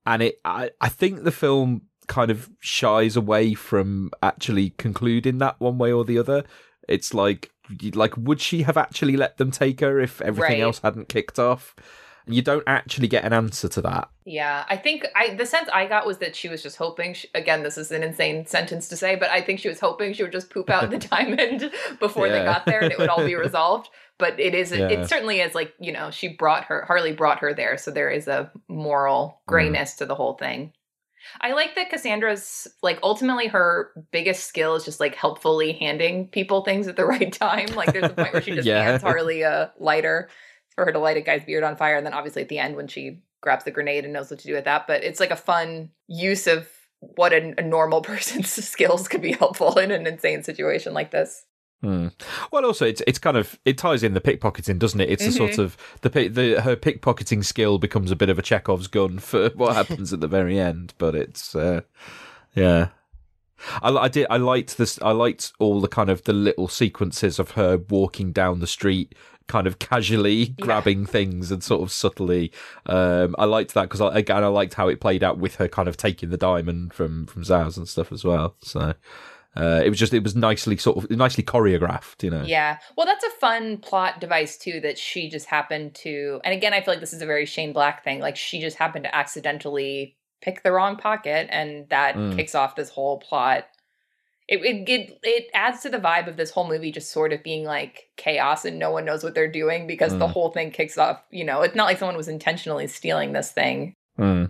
And 0.06 0.22
it, 0.22 0.40
I, 0.44 0.70
I 0.80 0.88
think 0.90 1.22
the 1.24 1.30
film 1.32 1.82
kind 2.06 2.30
of 2.30 2.50
shies 2.60 3.16
away 3.16 3.54
from 3.54 4.10
actually 4.22 4.70
concluding 4.70 5.38
that 5.38 5.58
one 5.58 5.78
way 5.78 5.92
or 5.92 6.04
the 6.04 6.18
other. 6.18 6.44
It's 6.86 7.14
like, 7.14 7.50
like, 7.94 8.14
would 8.18 8.40
she 8.42 8.62
have 8.64 8.76
actually 8.76 9.16
let 9.16 9.38
them 9.38 9.50
take 9.50 9.80
her 9.80 9.98
if 9.98 10.20
everything 10.20 10.58
Right. 10.58 10.60
else 10.62 10.80
hadn't 10.80 11.08
kicked 11.08 11.38
off? 11.38 11.74
And 12.26 12.34
you 12.34 12.42
don't 12.42 12.64
actually 12.66 13.08
get 13.08 13.24
an 13.24 13.32
answer 13.32 13.68
to 13.68 13.80
that. 13.82 14.08
Yeah, 14.24 14.64
I 14.68 14.76
think 14.76 15.06
I 15.14 15.34
the 15.34 15.44
sense 15.44 15.68
I 15.72 15.86
got 15.86 16.06
was 16.06 16.18
that 16.18 16.34
she 16.34 16.48
was 16.48 16.62
just 16.62 16.76
hoping. 16.76 17.14
She, 17.14 17.28
again, 17.34 17.62
this 17.62 17.76
is 17.76 17.90
an 17.90 18.02
insane 18.02 18.46
sentence 18.46 18.88
to 18.88 18.96
say, 18.96 19.16
but 19.16 19.30
I 19.30 19.42
think 19.42 19.60
she 19.60 19.68
was 19.68 19.80
hoping 19.80 20.12
she 20.14 20.22
would 20.22 20.32
just 20.32 20.50
poop 20.50 20.70
out 20.70 20.90
the 20.90 20.98
diamond 21.10 21.70
before 22.00 22.28
they 22.28 22.42
got 22.42 22.64
there, 22.64 22.80
and 22.80 22.92
it 22.92 22.98
would 22.98 23.08
all 23.08 23.24
be 23.24 23.34
resolved. 23.34 23.88
But 24.18 24.38
it 24.38 24.54
is, 24.54 24.70
Yeah. 24.70 24.88
it 24.88 25.08
certainly 25.08 25.40
is 25.40 25.54
like 25.54 25.74
you 25.78 25.92
know, 25.92 26.10
she 26.10 26.28
brought 26.28 26.64
her 26.64 26.84
Harley 26.86 27.12
brought 27.12 27.40
her 27.40 27.52
there, 27.52 27.76
so 27.76 27.90
there 27.90 28.10
is 28.10 28.26
a 28.28 28.50
moral 28.68 29.40
mm. 29.42 29.46
grayness 29.46 29.94
to 29.96 30.06
the 30.06 30.14
whole 30.14 30.34
thing. 30.34 30.72
I 31.40 31.52
like 31.52 31.74
that 31.74 31.90
Cassandra's 31.90 32.68
like 32.82 32.98
ultimately 33.02 33.46
her 33.48 33.90
biggest 34.10 34.44
skill 34.44 34.74
is 34.74 34.84
just 34.84 35.00
like 35.00 35.14
helpfully 35.14 35.72
handing 35.72 36.28
people 36.28 36.62
things 36.64 36.86
at 36.86 36.96
the 36.96 37.04
right 37.06 37.32
time. 37.32 37.66
Like 37.74 37.92
there's 37.92 38.10
a 38.10 38.14
point 38.14 38.32
where 38.32 38.42
she 38.42 38.52
just 38.54 38.66
Yeah. 38.66 38.82
hands 38.82 39.02
Harley 39.02 39.42
a 39.42 39.72
lighter 39.78 40.28
for 40.74 40.84
her 40.84 40.92
to 40.92 40.98
light 40.98 41.16
a 41.16 41.20
guy's 41.20 41.44
beard 41.44 41.64
on 41.64 41.76
fire, 41.76 41.96
and 41.96 42.04
then 42.06 42.14
obviously 42.14 42.42
at 42.42 42.48
the 42.48 42.58
end 42.58 42.76
when 42.76 42.88
she 42.88 43.22
grabs 43.40 43.64
the 43.64 43.70
grenade 43.70 44.04
and 44.04 44.12
knows 44.12 44.30
what 44.30 44.40
to 44.40 44.46
do 44.46 44.54
with 44.54 44.64
that. 44.64 44.86
But 44.86 45.04
it's 45.04 45.20
like 45.20 45.30
a 45.30 45.36
fun 45.36 45.90
use 46.08 46.46
of 46.46 46.68
what 47.00 47.32
a, 47.32 47.54
a 47.58 47.62
normal 47.62 48.00
person's 48.12 48.50
skills 48.50 49.08
could 49.08 49.22
be 49.22 49.32
helpful 49.32 49.78
in 49.78 49.90
an 49.90 50.06
insane 50.06 50.42
situation 50.42 50.94
like 50.94 51.10
this. 51.10 51.44
Hmm. 51.82 52.08
Well, 52.50 52.64
also 52.64 52.86
it's 52.86 53.02
it's 53.06 53.18
kind 53.18 53.36
of 53.36 53.58
it 53.66 53.76
ties 53.76 54.02
in 54.02 54.14
the 54.14 54.20
pickpocketing, 54.20 54.78
doesn't 54.78 55.00
it? 55.02 55.10
It's 55.10 55.26
a 55.26 55.32
sort 55.32 55.52
Mhm. 55.52 55.58
of 55.58 55.76
the 56.00 56.28
the 56.28 56.60
her 56.62 56.76
pickpocketing 56.76 57.44
skill 57.44 57.78
becomes 57.78 58.10
a 58.10 58.16
bit 58.16 58.30
of 58.30 58.38
a 58.38 58.42
Chekhov's 58.42 58.86
gun 58.86 59.18
for 59.18 59.50
what 59.54 59.76
happens 59.76 60.10
at 60.12 60.20
the 60.20 60.28
very 60.28 60.58
end. 60.58 60.94
But 60.96 61.14
it's 61.14 61.54
uh, 61.54 61.82
yeah, 62.54 62.88
I, 63.82 63.90
I 63.90 64.08
did 64.08 64.26
I 64.30 64.38
liked 64.38 64.78
this. 64.78 64.98
I 65.02 65.10
liked 65.10 65.52
all 65.58 65.82
the 65.82 65.88
kind 65.88 66.08
of 66.08 66.24
the 66.24 66.32
little 66.32 66.68
sequences 66.68 67.38
of 67.38 67.50
her 67.52 67.76
walking 67.76 68.32
down 68.32 68.60
the 68.60 68.66
street. 68.66 69.14
Kind 69.46 69.66
of 69.66 69.78
casually 69.78 70.46
grabbing 70.60 71.04
things 71.06 71.50
and 71.50 71.62
sort 71.62 71.82
of 71.82 71.92
subtly. 71.92 72.50
Um, 72.86 73.34
I 73.38 73.44
liked 73.44 73.74
that 73.74 73.82
because 73.82 74.00
I, 74.00 74.18
again 74.18 74.42
I 74.42 74.46
liked 74.48 74.74
how 74.74 74.88
it 74.88 75.00
played 75.00 75.22
out 75.22 75.38
with 75.38 75.56
her 75.56 75.68
kind 75.68 75.86
of 75.86 75.96
taking 75.96 76.30
the 76.30 76.36
diamond 76.38 76.94
from 76.94 77.26
from 77.26 77.42
Zsasz 77.42 77.76
and 77.76 77.86
stuff 77.86 78.10
as 78.10 78.24
well. 78.24 78.56
So 78.62 78.94
uh, 79.56 79.82
it 79.84 79.88
was 79.90 79.98
just 79.98 80.14
it 80.14 80.22
was 80.24 80.34
nicely 80.34 80.76
sort 80.78 80.96
of 80.96 81.10
nicely 81.10 81.44
choreographed, 81.44 82.22
you 82.22 82.30
know. 82.30 82.42
Yeah. 82.44 82.78
Well, 82.96 83.06
that's 83.06 83.24
a 83.24 83.30
fun 83.38 83.76
plot 83.78 84.18
device 84.20 84.56
too 84.56 84.80
that 84.80 84.96
she 84.98 85.28
just 85.28 85.46
happened 85.46 85.94
to 85.96 86.40
and 86.42 86.54
again 86.54 86.72
I 86.72 86.80
feel 86.80 86.94
like 86.94 87.00
this 87.00 87.12
is 87.12 87.22
a 87.22 87.26
very 87.26 87.44
Shane 87.46 87.72
Black 87.74 88.02
thing. 88.02 88.20
Like 88.20 88.36
she 88.36 88.60
just 88.60 88.78
happened 88.78 89.04
to 89.04 89.14
accidentally 89.14 90.16
pick 90.40 90.62
the 90.62 90.72
wrong 90.72 90.96
pocket 90.96 91.48
and 91.50 91.88
that 91.90 92.16
Mm. 92.16 92.36
kicks 92.36 92.54
off 92.54 92.76
this 92.76 92.88
whole 92.88 93.18
plot. 93.18 93.66
It, 94.46 94.62
it 94.62 94.88
it 94.88 95.18
it 95.22 95.50
adds 95.54 95.80
to 95.80 95.88
the 95.88 95.98
vibe 95.98 96.26
of 96.28 96.36
this 96.36 96.50
whole 96.50 96.68
movie 96.68 96.92
just 96.92 97.10
sort 97.10 97.32
of 97.32 97.42
being 97.42 97.64
like 97.64 98.10
chaos 98.16 98.64
and 98.66 98.78
no 98.78 98.90
one 98.90 99.04
knows 99.06 99.24
what 99.24 99.34
they're 99.34 99.50
doing 99.50 99.86
because 99.86 100.12
the 100.12 100.26
Mm. 100.26 100.32
whole 100.32 100.50
thing 100.50 100.70
kicks 100.70 100.98
off, 100.98 101.22
you 101.30 101.44
know, 101.44 101.62
it's 101.62 101.74
not 101.74 101.86
like 101.86 101.98
someone 101.98 102.16
was 102.16 102.28
intentionally 102.28 102.86
stealing 102.86 103.32
this 103.32 103.50
thing. 103.50 103.94
Hmm. 104.16 104.44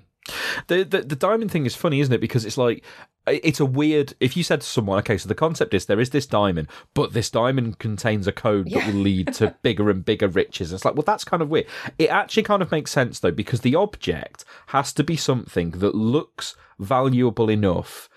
The, 0.69 0.85
the 0.85 1.03
the 1.03 1.16
diamond 1.16 1.51
thing 1.53 1.66
is 1.66 1.77
funny, 1.77 2.01
isn't 2.01 2.12
it? 2.15 2.21
Because 2.21 2.45
it's 2.47 2.57
like 2.57 2.83
it's 3.27 3.61
a 3.61 3.66
weird. 3.66 4.15
If 4.21 4.37
you 4.37 4.43
said 4.43 4.62
to 4.62 4.66
someone, 4.66 4.99
"Okay, 5.01 5.19
so 5.19 5.29
the 5.29 5.35
concept 5.35 5.75
is 5.75 5.85
there 5.87 6.01
is 6.01 6.11
this 6.11 6.27
diamond, 6.27 6.69
but 6.95 7.12
this 7.12 7.31
diamond 7.31 7.79
contains 7.79 8.27
a 8.27 8.33
code 8.33 8.71
that 8.71 8.87
will 8.87 9.01
lead 9.01 9.35
to 9.35 9.55
bigger 9.62 9.91
and 9.91 10.03
bigger 10.05 10.29
riches," 10.29 10.73
it's 10.73 10.85
like, 10.85 10.95
well, 10.95 11.05
that's 11.07 11.25
kind 11.25 11.43
of 11.43 11.51
weird. 11.51 11.66
It 11.99 12.09
actually 12.09 12.43
kind 12.43 12.62
of 12.62 12.71
makes 12.73 12.91
sense 12.91 13.21
though, 13.21 13.31
because 13.33 13.61
the 13.61 13.75
object 13.77 14.45
has 14.69 14.93
to 14.95 15.05
be 15.05 15.15
something 15.16 15.71
that 15.73 15.95
looks 15.95 16.57
valuable 16.79 17.51
enough 17.51 18.09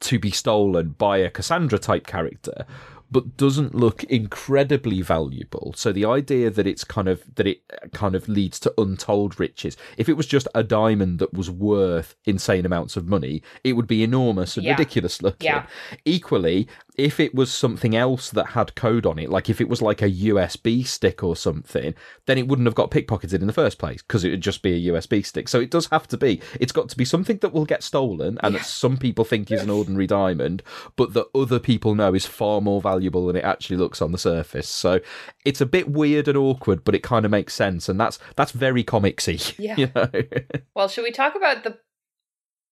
to 0.00 0.18
be 0.18 0.30
stolen 0.30 0.90
by 0.98 1.18
a 1.18 1.30
Cassandra 1.30 1.78
type 1.78 2.06
character, 2.06 2.66
but 3.10 3.36
doesn't 3.36 3.74
look 3.74 4.02
incredibly 4.04 5.00
valuable. 5.00 5.72
So 5.76 5.92
the 5.92 6.04
idea 6.04 6.50
that 6.50 6.66
it's 6.66 6.82
kind 6.84 7.08
of 7.08 7.22
that 7.36 7.46
it 7.46 7.62
kind 7.92 8.14
of 8.14 8.28
leads 8.28 8.58
to 8.60 8.74
untold 8.76 9.38
riches. 9.38 9.76
If 9.96 10.08
it 10.08 10.14
was 10.16 10.26
just 10.26 10.48
a 10.54 10.62
diamond 10.64 11.18
that 11.20 11.32
was 11.32 11.48
worth 11.50 12.16
insane 12.24 12.66
amounts 12.66 12.96
of 12.96 13.06
money, 13.06 13.42
it 13.62 13.74
would 13.74 13.86
be 13.86 14.02
enormous 14.02 14.56
and 14.56 14.66
Yeah. 14.66 14.72
ridiculous 14.72 15.22
looking. 15.22 15.46
Yeah. 15.46 15.66
Equally, 16.04 16.66
if 16.96 17.20
it 17.20 17.34
was 17.34 17.52
something 17.52 17.94
else 17.94 18.30
that 18.30 18.48
had 18.48 18.74
code 18.74 19.04
on 19.04 19.18
it, 19.18 19.28
like 19.30 19.50
if 19.50 19.60
it 19.60 19.68
was 19.68 19.82
like 19.82 20.00
a 20.00 20.10
USB 20.10 20.86
stick 20.86 21.22
or 21.22 21.36
something, 21.36 21.94
then 22.24 22.38
it 22.38 22.48
wouldn't 22.48 22.66
have 22.66 22.74
got 22.74 22.90
pickpocketed 22.90 23.40
in 23.40 23.46
the 23.46 23.52
first 23.52 23.78
place 23.78 24.02
because 24.02 24.24
it 24.24 24.30
would 24.30 24.40
just 24.40 24.62
be 24.62 24.72
a 24.72 24.92
USB 24.92 25.24
stick. 25.24 25.48
So 25.48 25.60
it 25.60 25.70
does 25.70 25.86
have 25.88 26.08
to 26.08 26.16
be. 26.16 26.40
It's 26.58 26.72
got 26.72 26.88
to 26.88 26.96
be 26.96 27.04
something 27.04 27.36
that 27.38 27.52
will 27.52 27.66
get 27.66 27.82
stolen 27.82 28.38
and 28.42 28.54
that 28.54 28.64
some 28.64 28.96
people 28.96 29.24
think 29.24 29.50
is 29.50 29.62
an 29.62 29.70
ordinary 29.70 30.06
diamond, 30.06 30.62
but 30.96 31.12
that 31.12 31.26
other 31.34 31.58
people 31.58 31.94
know 31.94 32.14
is 32.14 32.24
far 32.24 32.62
more 32.62 32.80
valuable 32.80 33.26
than 33.26 33.36
it 33.36 33.44
actually 33.44 33.76
looks 33.76 34.00
on 34.00 34.12
the 34.12 34.18
surface. 34.18 34.68
So 34.68 35.00
it's 35.44 35.60
a 35.60 35.66
bit 35.66 35.90
weird 35.90 36.28
and 36.28 36.38
awkward, 36.38 36.82
but 36.82 36.94
it 36.94 37.02
kind 37.02 37.26
of 37.26 37.30
makes 37.30 37.52
sense, 37.52 37.88
and 37.88 38.00
that's 38.00 38.18
that's 38.36 38.52
very 38.52 38.84
comicsy. 38.84 39.54
Yeah. 39.66 39.74
You 39.76 39.90
know? 39.94 40.10
Well, 40.74 40.88
should 40.88 41.04
we 41.04 41.10
talk 41.10 41.34
about 41.34 41.64
the 41.64 41.78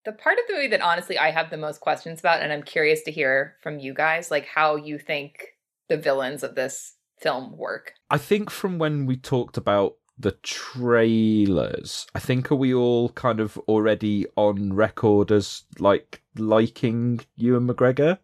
the 0.04 0.12
part 0.12 0.38
of 0.38 0.44
the 0.46 0.54
movie 0.54 0.68
that 0.68 0.80
honestly 0.80 1.18
I 1.18 1.30
have 1.30 1.50
the 1.50 1.56
most 1.56 1.80
questions 1.80 2.20
about 2.20 2.42
and 2.42 2.52
I'm 2.52 2.62
curious 2.62 3.02
to 3.02 3.10
hear 3.10 3.56
from 3.62 3.78
you 3.78 3.94
guys 3.94 4.30
like 4.30 4.46
how 4.46 4.76
you 4.76 4.98
think 4.98 5.54
the 5.88 5.96
villains 5.96 6.42
of 6.42 6.54
this 6.54 6.94
film 7.18 7.56
work. 7.56 7.94
I 8.10 8.18
think 8.18 8.50
from 8.50 8.78
when 8.78 9.06
we 9.06 9.16
talked 9.16 9.56
about 9.56 9.96
the 10.18 10.32
trailers, 10.42 12.06
I 12.14 12.18
think 12.18 12.50
are 12.52 12.56
we 12.56 12.74
all 12.74 13.08
kind 13.10 13.40
of 13.40 13.58
already 13.68 14.26
on 14.36 14.72
record 14.74 15.32
as 15.32 15.64
like 15.78 16.22
liking 16.36 17.20
Ewan 17.36 17.66
McGregor? 17.66 18.18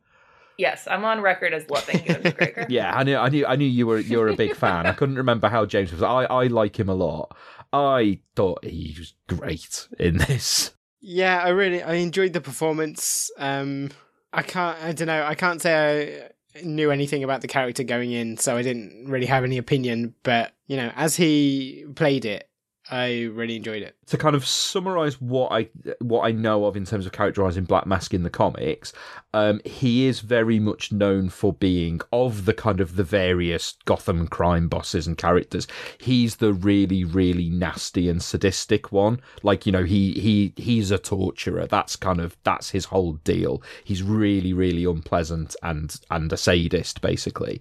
Yes, 0.58 0.86
I'm 0.90 1.06
on 1.06 1.22
record 1.22 1.54
as 1.54 1.68
loving 1.70 2.04
Ewan 2.04 2.22
McGregor. 2.22 2.66
Yeah, 2.70 2.92
I 2.94 3.02
knew, 3.02 3.16
I 3.16 3.28
knew, 3.30 3.46
I 3.46 3.56
knew 3.56 3.66
you 3.66 3.86
were 3.86 3.98
you're 3.98 4.28
a 4.28 4.36
big 4.36 4.54
fan. 4.54 4.86
I 4.86 4.92
couldn't 4.92 5.16
remember 5.16 5.48
how 5.48 5.64
James 5.64 5.90
was. 5.90 6.02
I, 6.02 6.24
I 6.24 6.46
like 6.48 6.78
him 6.78 6.90
a 6.90 6.94
lot. 6.94 7.34
I 7.72 8.20
thought 8.36 8.64
he 8.64 8.94
was 8.98 9.14
great 9.26 9.88
in 9.98 10.18
this. 10.18 10.72
Yeah, 11.00 11.42
I 11.42 11.48
really 11.48 11.82
I 11.82 11.94
enjoyed 11.94 12.32
the 12.32 12.40
performance. 12.40 13.30
Um, 13.38 13.90
I 14.32 14.42
can't 14.42 14.78
I 14.82 14.92
don't 14.92 15.06
know 15.06 15.24
I 15.24 15.34
can't 15.34 15.60
say 15.62 16.28
I 16.54 16.62
knew 16.62 16.90
anything 16.90 17.24
about 17.24 17.40
the 17.40 17.48
character 17.48 17.82
going 17.84 18.12
in, 18.12 18.36
so 18.36 18.56
I 18.56 18.62
didn't 18.62 19.06
really 19.08 19.26
have 19.26 19.44
any 19.44 19.56
opinion. 19.56 20.14
But 20.22 20.52
you 20.66 20.76
know, 20.76 20.92
as 20.96 21.16
he 21.16 21.86
played 21.94 22.24
it, 22.24 22.49
I 22.90 23.24
really 23.32 23.56
enjoyed 23.56 23.82
it. 23.82 23.96
to 24.06 24.18
kind 24.18 24.34
of 24.34 24.46
summarize 24.46 25.20
what 25.20 25.52
I 25.52 25.68
what 26.00 26.22
I 26.22 26.32
know 26.32 26.64
of 26.64 26.76
in 26.76 26.84
terms 26.84 27.06
of 27.06 27.12
characterizing 27.12 27.64
Black 27.64 27.86
Mask 27.86 28.12
in 28.12 28.24
the 28.24 28.30
comics, 28.30 28.92
um, 29.32 29.60
he 29.64 30.06
is 30.06 30.20
very 30.20 30.58
much 30.58 30.90
known 30.90 31.28
for 31.28 31.52
being 31.52 32.00
of 32.12 32.44
the 32.44 32.54
kind 32.54 32.80
of 32.80 32.96
the 32.96 33.04
various 33.04 33.74
Gotham 33.84 34.26
crime 34.26 34.68
bosses 34.68 35.06
and 35.06 35.16
characters. 35.16 35.66
He's 35.98 36.36
the 36.36 36.52
really 36.52 37.04
really 37.04 37.48
nasty 37.48 38.08
and 38.08 38.22
sadistic 38.22 38.90
one. 38.90 39.20
Like 39.42 39.66
you 39.66 39.72
know 39.72 39.84
he 39.84 40.12
he 40.14 40.52
he's 40.56 40.90
a 40.90 40.98
torturer. 40.98 41.66
That's 41.66 41.94
kind 41.96 42.20
of 42.20 42.36
that's 42.42 42.70
his 42.70 42.86
whole 42.86 43.14
deal. 43.24 43.62
He's 43.84 44.02
really 44.02 44.52
really 44.52 44.84
unpleasant 44.84 45.54
and 45.62 45.94
and 46.10 46.32
a 46.32 46.36
sadist 46.36 47.00
basically. 47.00 47.60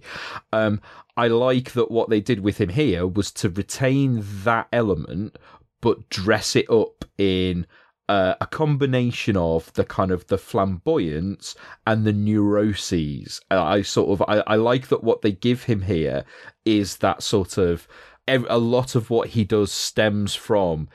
Um, 0.52 0.80
I 1.20 1.26
like 1.26 1.72
that 1.72 1.90
what 1.90 2.08
they 2.08 2.22
did 2.22 2.40
with 2.40 2.56
him 2.56 2.70
here 2.70 3.06
was 3.06 3.30
to 3.32 3.50
retain 3.50 4.24
that 4.42 4.68
element, 4.72 5.36
but 5.82 6.08
dress 6.08 6.56
it 6.56 6.70
up 6.70 7.04
in 7.18 7.66
uh, 8.08 8.36
a 8.40 8.46
combination 8.46 9.36
of 9.36 9.70
the 9.74 9.84
kind 9.84 10.12
of 10.12 10.28
the 10.28 10.38
flamboyance 10.38 11.54
and 11.86 12.06
the 12.06 12.14
neuroses. 12.14 13.38
I 13.50 13.82
sort 13.82 14.18
of 14.18 14.28
I, 14.30 14.42
I 14.46 14.56
like 14.56 14.88
that 14.88 15.04
what 15.04 15.20
they 15.20 15.32
give 15.32 15.64
him 15.64 15.82
here 15.82 16.24
is 16.64 16.96
that 16.96 17.22
sort 17.22 17.58
of 17.58 17.86
a 18.26 18.58
lot 18.58 18.94
of 18.94 19.10
what 19.10 19.28
he 19.28 19.44
does 19.44 19.70
stems 19.70 20.34
from 20.34 20.88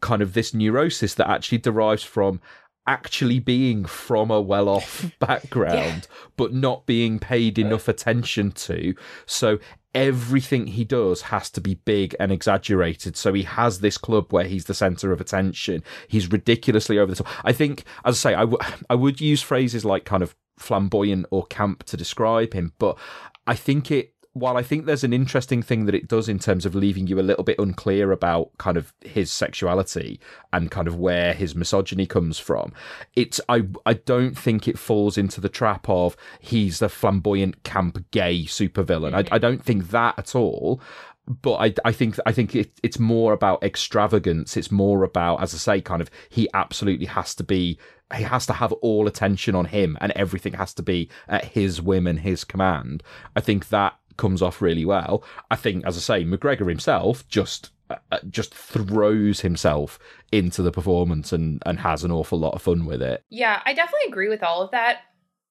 kind 0.00 0.22
of 0.22 0.32
this 0.32 0.54
neurosis 0.54 1.12
that 1.16 1.28
actually 1.28 1.58
derives 1.58 2.02
from 2.02 2.40
actually 2.86 3.38
being 3.38 3.84
from 3.84 4.30
a 4.30 4.40
well-off 4.40 5.10
background 5.18 6.06
but 6.36 6.52
not 6.52 6.86
being 6.86 7.18
paid 7.18 7.58
enough 7.58 7.88
attention 7.88 8.52
to. 8.52 8.94
So 9.26 9.58
everything 9.94 10.66
he 10.66 10.84
does 10.84 11.22
has 11.22 11.48
to 11.50 11.60
be 11.60 11.74
big 11.74 12.14
and 12.20 12.30
exaggerated. 12.30 13.16
So 13.16 13.32
he 13.32 13.44
has 13.44 13.80
this 13.80 13.96
club 13.96 14.32
where 14.32 14.44
he's 14.44 14.66
the 14.66 14.74
center 14.74 15.10
of 15.10 15.20
attention. 15.20 15.82
He's 16.06 16.30
ridiculously 16.30 16.98
over 16.98 17.12
the 17.12 17.22
top. 17.22 17.44
I 17.44 17.52
think 17.52 17.84
as 18.04 18.14
i 18.24 18.30
say 18.30 18.34
I, 18.34 18.40
w- 18.40 18.58
I 18.90 18.94
would 18.94 19.20
use 19.20 19.42
phrases 19.42 19.84
like 19.84 20.04
kind 20.04 20.22
of 20.22 20.36
flamboyant 20.58 21.26
or 21.30 21.46
camp 21.46 21.84
to 21.84 21.96
describe 21.96 22.52
him, 22.52 22.72
but 22.78 22.98
I 23.46 23.54
think 23.54 23.90
it 23.90 24.12
while 24.36 24.58
I 24.58 24.62
think 24.62 24.84
there's 24.84 25.02
an 25.02 25.14
interesting 25.14 25.62
thing 25.62 25.86
that 25.86 25.94
it 25.94 26.08
does 26.08 26.28
in 26.28 26.38
terms 26.38 26.66
of 26.66 26.74
leaving 26.74 27.06
you 27.06 27.18
a 27.18 27.22
little 27.22 27.42
bit 27.42 27.58
unclear 27.58 28.12
about 28.12 28.50
kind 28.58 28.76
of 28.76 28.92
his 29.00 29.30
sexuality 29.30 30.20
and 30.52 30.70
kind 30.70 30.86
of 30.86 30.98
where 30.98 31.32
his 31.32 31.54
misogyny 31.54 32.04
comes 32.04 32.38
from, 32.38 32.74
it's 33.14 33.40
I 33.48 33.66
I 33.86 33.94
don't 33.94 34.36
think 34.36 34.68
it 34.68 34.78
falls 34.78 35.16
into 35.16 35.40
the 35.40 35.48
trap 35.48 35.88
of 35.88 36.18
he's 36.38 36.80
the 36.80 36.90
flamboyant 36.90 37.62
camp 37.62 38.04
gay 38.10 38.42
supervillain. 38.42 39.14
I, 39.14 39.34
I 39.34 39.38
don't 39.38 39.64
think 39.64 39.88
that 39.88 40.18
at 40.18 40.34
all 40.34 40.82
but 41.26 41.54
I, 41.54 41.74
I 41.84 41.92
think 41.92 42.18
I 42.24 42.30
think 42.30 42.54
it, 42.54 42.78
it's 42.84 43.00
more 43.00 43.32
about 43.32 43.64
extravagance. 43.64 44.56
It's 44.56 44.70
more 44.70 45.02
about, 45.02 45.42
as 45.42 45.52
I 45.54 45.58
say, 45.58 45.80
kind 45.80 46.00
of 46.00 46.08
he 46.28 46.48
absolutely 46.54 47.06
has 47.06 47.34
to 47.36 47.42
be. 47.42 47.78
He 48.14 48.22
has 48.22 48.46
to 48.46 48.52
have 48.52 48.70
all 48.74 49.08
attention 49.08 49.56
on 49.56 49.64
him, 49.64 49.98
and 50.00 50.12
everything 50.12 50.52
has 50.52 50.72
to 50.74 50.84
be 50.84 51.10
at 51.26 51.46
his 51.46 51.82
whim 51.82 52.06
and 52.06 52.20
his 52.20 52.44
command. 52.44 53.02
I 53.34 53.40
think 53.40 53.70
that 53.70 53.96
comes 54.16 54.42
off 54.42 54.60
really 54.62 54.84
well. 54.84 55.22
I 55.50 55.56
think, 55.56 55.84
as 55.86 55.96
I 55.96 56.00
say, 56.00 56.24
McGregor 56.24 56.68
himself 56.68 57.26
just 57.28 57.70
uh, 57.90 57.96
uh 58.10 58.18
just 58.30 58.54
throws 58.54 59.40
himself 59.40 59.98
into 60.32 60.62
the 60.62 60.72
performance 60.72 61.32
and 61.32 61.62
and 61.66 61.80
has 61.80 62.04
an 62.04 62.10
awful 62.10 62.38
lot 62.38 62.54
of 62.54 62.62
fun 62.62 62.84
with 62.86 63.02
it. 63.02 63.22
Yeah, 63.30 63.62
I 63.64 63.74
definitely 63.74 64.08
agree 64.08 64.28
with 64.28 64.42
all 64.42 64.62
of 64.62 64.70
that. 64.72 64.98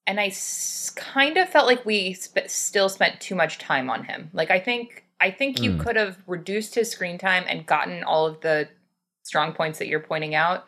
And 0.08 0.20
I 0.20 0.28
s- 0.28 0.92
kind 0.96 1.38
of 1.38 1.50
felt 1.50 1.66
like 1.66 1.84
we 1.86 2.14
sp- 2.14 2.46
still 2.48 2.90
spent 2.90 3.20
too 3.22 3.34
much 3.36 3.58
time 3.58 3.90
on 3.90 4.04
him. 4.04 4.30
Like 4.34 4.52
I 4.52 4.60
think 4.60 5.04
I 5.20 5.32
think 5.32 5.62
you 5.62 5.72
Mm. 5.72 5.80
could 5.80 5.96
have 5.96 6.18
reduced 6.28 6.76
his 6.76 6.92
screen 6.92 7.18
time 7.18 7.46
and 7.48 7.66
gotten 7.66 8.04
all 8.04 8.26
of 8.28 8.42
the 8.42 8.68
strong 9.24 9.54
points 9.54 9.80
that 9.80 9.88
you're 9.88 10.00
pointing 10.02 10.36
out. 10.36 10.66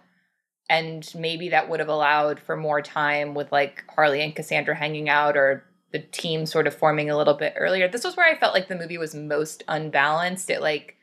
And 0.69 1.09
maybe 1.15 1.49
that 1.49 1.69
would 1.69 1.79
have 1.79 1.89
allowed 1.89 2.39
for 2.39 2.57
more 2.57 2.81
time 2.81 3.33
with 3.33 3.51
like 3.51 3.83
Harley 3.93 4.21
and 4.21 4.35
Cassandra 4.35 4.75
hanging 4.75 5.07
out 5.09 5.37
or 5.37 5.63
the 5.91 5.99
team 5.99 6.45
sort 6.45 6.67
of 6.67 6.75
forming 6.75 7.09
a 7.09 7.17
little 7.17 7.33
bit 7.33 7.53
earlier. 7.57 7.87
This 7.87 8.03
was 8.03 8.17
where 8.17 8.29
I 8.29 8.37
felt 8.37 8.53
like 8.53 8.67
the 8.67 8.75
movie 8.75 8.97
was 8.97 9.15
most 9.15 9.63
unbalanced. 9.67 10.49
It 10.49 10.61
like 10.61 10.97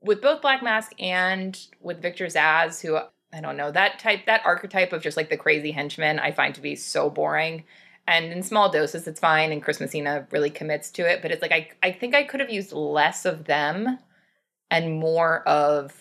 with 0.00 0.22
both 0.22 0.42
Black 0.42 0.62
Mask 0.62 0.92
and 1.00 1.58
with 1.80 2.00
Victor 2.00 2.26
Zsasz, 2.26 2.80
who 2.80 2.96
I 3.32 3.40
don't 3.40 3.56
know, 3.56 3.70
that 3.72 3.98
type 3.98 4.26
that 4.26 4.46
archetype 4.46 4.92
of 4.92 5.02
just 5.02 5.16
like 5.16 5.30
the 5.30 5.36
crazy 5.36 5.72
henchman 5.72 6.18
I 6.18 6.32
find 6.32 6.54
to 6.54 6.60
be 6.60 6.76
so 6.76 7.10
boring. 7.10 7.64
And 8.06 8.32
in 8.32 8.42
small 8.42 8.70
doses, 8.70 9.06
it's 9.06 9.20
fine. 9.20 9.52
And 9.52 9.62
Chris 9.62 9.80
Messina 9.80 10.26
really 10.30 10.48
commits 10.48 10.90
to 10.92 11.02
it. 11.06 11.20
But 11.20 11.30
it's 11.30 11.42
like, 11.42 11.52
I, 11.52 11.68
I 11.82 11.92
think 11.92 12.14
I 12.14 12.22
could 12.22 12.40
have 12.40 12.48
used 12.48 12.72
less 12.72 13.26
of 13.26 13.44
them 13.44 13.98
and 14.70 14.98
more 14.98 15.46
of 15.46 15.94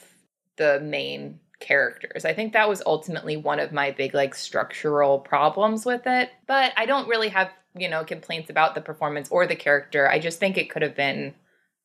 the 0.56 0.80
main 0.80 1.42
characters. 1.60 2.24
I 2.24 2.34
think 2.34 2.54
that 2.54 2.70
was 2.70 2.82
ultimately 2.86 3.36
one 3.36 3.60
of 3.60 3.74
my 3.74 3.92
big, 3.92 4.14
like, 4.14 4.36
structural 4.36 5.20
problems 5.20 5.86
with 5.86 6.04
it. 6.06 6.30
But 6.48 6.72
I 6.78 6.86
don't 6.86 7.10
really 7.10 7.28
have, 7.28 7.52
you 7.80 7.90
know, 7.90 8.04
complaints 8.04 8.50
about 8.50 8.76
the 8.76 8.82
performance 8.82 9.30
or 9.30 9.46
the 9.48 9.56
character. 9.56 10.10
I 10.10 10.20
just 10.20 10.40
think 10.40 10.58
it 10.58 10.70
could 10.70 10.82
have 10.82 10.96
been 10.96 11.34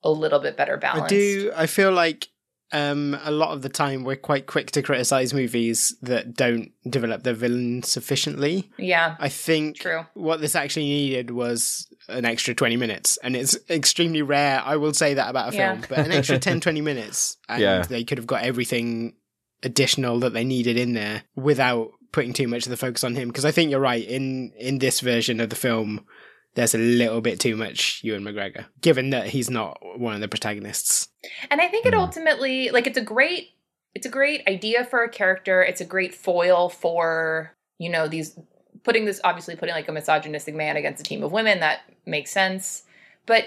a 0.03 0.11
little 0.11 0.41
bit 0.41 0.57
better 0.57 0.77
balanced. 0.77 1.07
I 1.07 1.09
do. 1.09 1.53
I 1.55 1.67
feel 1.67 1.93
like 1.93 2.29
um, 2.73 3.17
a 3.23 3.31
lot 3.31 3.53
of 3.53 3.63
the 3.63 3.69
time 3.69 4.03
we're 4.03 4.17
quite 4.17 4.47
quick 4.47 4.71
to 4.73 4.83
criticize 4.83 5.35
movies 5.35 5.95
that 6.03 6.35
don't 6.35 6.73
develop 6.89 7.23
their 7.23 7.35
villain 7.35 7.83
sufficiently. 7.83 8.71
Yeah. 8.79 9.17
I 9.21 9.29
think 9.29 9.79
True. 9.81 10.07
what 10.15 10.41
this 10.41 10.55
actually 10.55 10.87
needed 10.87 11.31
was 11.31 11.87
an 12.09 12.25
extra 12.25 12.55
20 12.55 12.77
minutes 12.79 13.17
and 13.23 13.37
it's 13.37 13.57
extremely 13.71 14.23
rare 14.23 14.61
i 14.65 14.77
will 14.77 14.93
say 14.93 15.15
that 15.15 15.31
about 15.31 15.53
a 15.53 15.57
Yeah. 15.57 15.73
film 15.75 15.87
but 15.89 15.99
an 16.01 16.11
extra 16.11 16.37
10 16.37 16.59
20 16.61 16.81
minutes 16.81 17.37
and 17.49 17.63
Yeah. 17.63 17.83
they 17.83 18.03
could 18.03 18.19
have 18.19 18.27
got 18.27 18.43
everything 18.43 19.15
additional 19.63 20.19
that 20.19 20.33
they 20.33 20.43
needed 20.43 20.77
in 20.77 20.95
there 20.95 21.23
without 21.37 21.93
putting 22.13 22.33
too 22.33 22.47
much 22.47 22.67
of 22.67 22.71
the 22.71 22.77
focus 22.77 23.03
on 23.03 23.15
him 23.15 23.29
because 23.29 23.45
i 23.45 23.51
think 23.51 23.71
you're 23.71 23.81
right 23.81 24.07
in 24.07 24.53
in 24.59 24.79
this 24.79 25.01
version 25.01 25.41
of 25.41 25.51
the 25.51 25.57
film 25.57 26.05
there's 26.55 26.75
a 26.75 26.79
little 26.79 27.21
bit 27.21 27.41
too 27.41 27.57
much 27.57 28.01
Ewan 28.05 28.23
McGregor, 28.23 28.67
given 28.81 29.11
that 29.11 29.29
he's 29.29 29.49
not 29.49 29.79
one 29.99 30.15
of 30.15 30.21
the 30.21 30.29
protagonists. 30.29 31.09
And 31.51 31.61
I 31.61 31.69
think 31.69 31.87
it 31.87 31.95
hmm. 31.95 32.01
ultimately 32.01 32.71
like 32.71 32.87
it's 32.87 32.99
a 32.99 33.03
great 33.03 33.51
it's 33.95 34.07
a 34.07 34.11
great 34.11 34.47
idea 34.47 34.85
for 34.85 35.03
a 35.03 35.09
character. 35.09 35.63
It's 35.63 35.81
a 35.81 35.85
great 35.85 36.15
foil 36.15 36.69
for, 36.69 37.55
you 37.79 37.91
know, 37.91 38.09
these 38.09 38.39
putting 38.85 39.05
this 39.05 39.21
obviously 39.25 39.57
putting 39.57 39.75
like 39.75 39.89
a 39.89 39.93
misogynistic 39.93 40.55
man 40.55 40.77
against 40.77 41.01
a 41.01 41.05
team 41.05 41.23
of 41.23 41.33
women 41.33 41.61
that 41.61 41.81
makes 42.07 42.31
sense. 42.31 42.83
But 43.27 43.45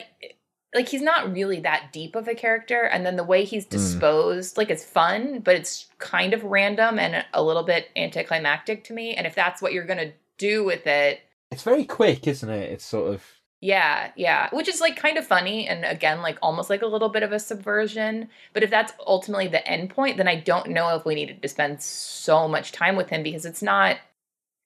like 0.76 0.90
he's 0.90 1.02
not 1.02 1.34
really 1.34 1.62
that 1.62 1.92
deep 1.94 2.16
of 2.16 2.28
a 2.28 2.36
character 2.36 2.84
and 2.84 3.06
then 3.06 3.16
the 3.16 3.24
way 3.24 3.46
he's 3.46 3.66
disposed 3.66 4.58
like 4.58 4.70
it's 4.70 4.84
fun 4.84 5.40
but 5.40 5.56
it's 5.56 5.88
kind 6.00 6.34
of 6.34 6.44
random 6.44 7.00
and 7.00 7.26
a 7.34 7.44
little 7.44 7.64
bit 7.64 7.90
anticlimactic 7.96 8.84
to 8.86 8.94
me 8.94 9.16
and 9.16 9.26
if 9.28 9.36
that's 9.36 9.62
what 9.62 9.74
you're 9.74 9.86
going 9.86 10.00
to 10.00 10.14
do 10.38 10.64
with 10.64 10.86
it 10.88 11.22
It's 11.50 11.64
very 11.64 11.86
quick, 11.86 12.28
isn't 12.28 12.50
it? 12.50 12.72
It's 12.72 12.86
sort 12.86 13.12
of 13.14 13.42
yeah, 13.62 14.12
yeah, 14.16 14.50
which 14.54 14.68
is 14.68 14.80
like 14.82 14.96
kind 14.96 15.18
of 15.18 15.26
funny 15.26 15.68
and 15.68 15.86
again 15.86 16.22
like 16.22 16.38
almost 16.42 16.70
like 16.70 16.82
a 16.84 16.88
little 16.88 17.10
bit 17.10 17.24
of 17.24 17.32
a 17.32 17.40
subversion. 17.40 18.30
But 18.54 18.64
if 18.64 18.70
that's 18.70 18.94
ultimately 19.08 19.48
the 19.48 19.68
end 19.68 19.90
point, 19.90 20.18
then 20.18 20.28
I 20.28 20.36
don't 20.40 20.70
know 20.70 20.96
if 20.96 21.06
we 21.06 21.16
needed 21.16 21.42
to 21.42 21.48
spend 21.48 21.82
so 21.82 22.48
much 22.48 22.72
time 22.72 22.96
with 22.96 23.10
him 23.10 23.24
because 23.24 23.46
it's 23.46 23.64
not 23.64 23.98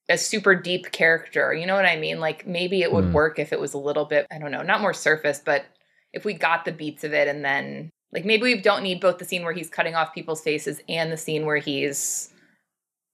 a 0.10 0.18
super 0.18 0.56
deep 0.56 0.92
character. 0.92 1.54
You 1.54 1.66
know 1.68 1.76
what 1.76 1.86
I 1.86 1.98
mean? 1.98 2.20
Like 2.20 2.48
maybe 2.48 2.82
it 2.84 2.92
would 2.94 3.06
Mm. 3.06 3.14
work 3.14 3.40
if 3.40 3.54
it 3.54 3.60
was 3.62 3.74
a 3.74 3.80
little 3.80 4.06
bit, 4.06 4.28
I 4.32 4.40
don't 4.40 4.52
know, 4.52 4.64
not 4.64 4.82
more 4.82 4.94
surface, 4.94 5.40
but 5.44 5.66
if 6.14 6.26
we 6.26 6.34
got 6.34 6.66
the 6.66 6.72
beats 6.72 7.04
of 7.04 7.14
it 7.14 7.28
and 7.28 7.44
then 7.46 7.90
like 8.12 8.26
maybe 8.26 8.44
we 8.44 8.60
don't 8.60 8.84
need 8.84 9.00
both 9.00 9.18
the 9.20 9.26
scene 9.26 9.44
where 9.44 9.54
he's 9.54 9.70
cutting 9.70 9.96
off 9.96 10.14
people's 10.14 10.42
faces 10.42 10.82
and 10.90 11.12
the 11.12 11.18
scene 11.18 11.46
where 11.46 11.58
he's 11.58 12.34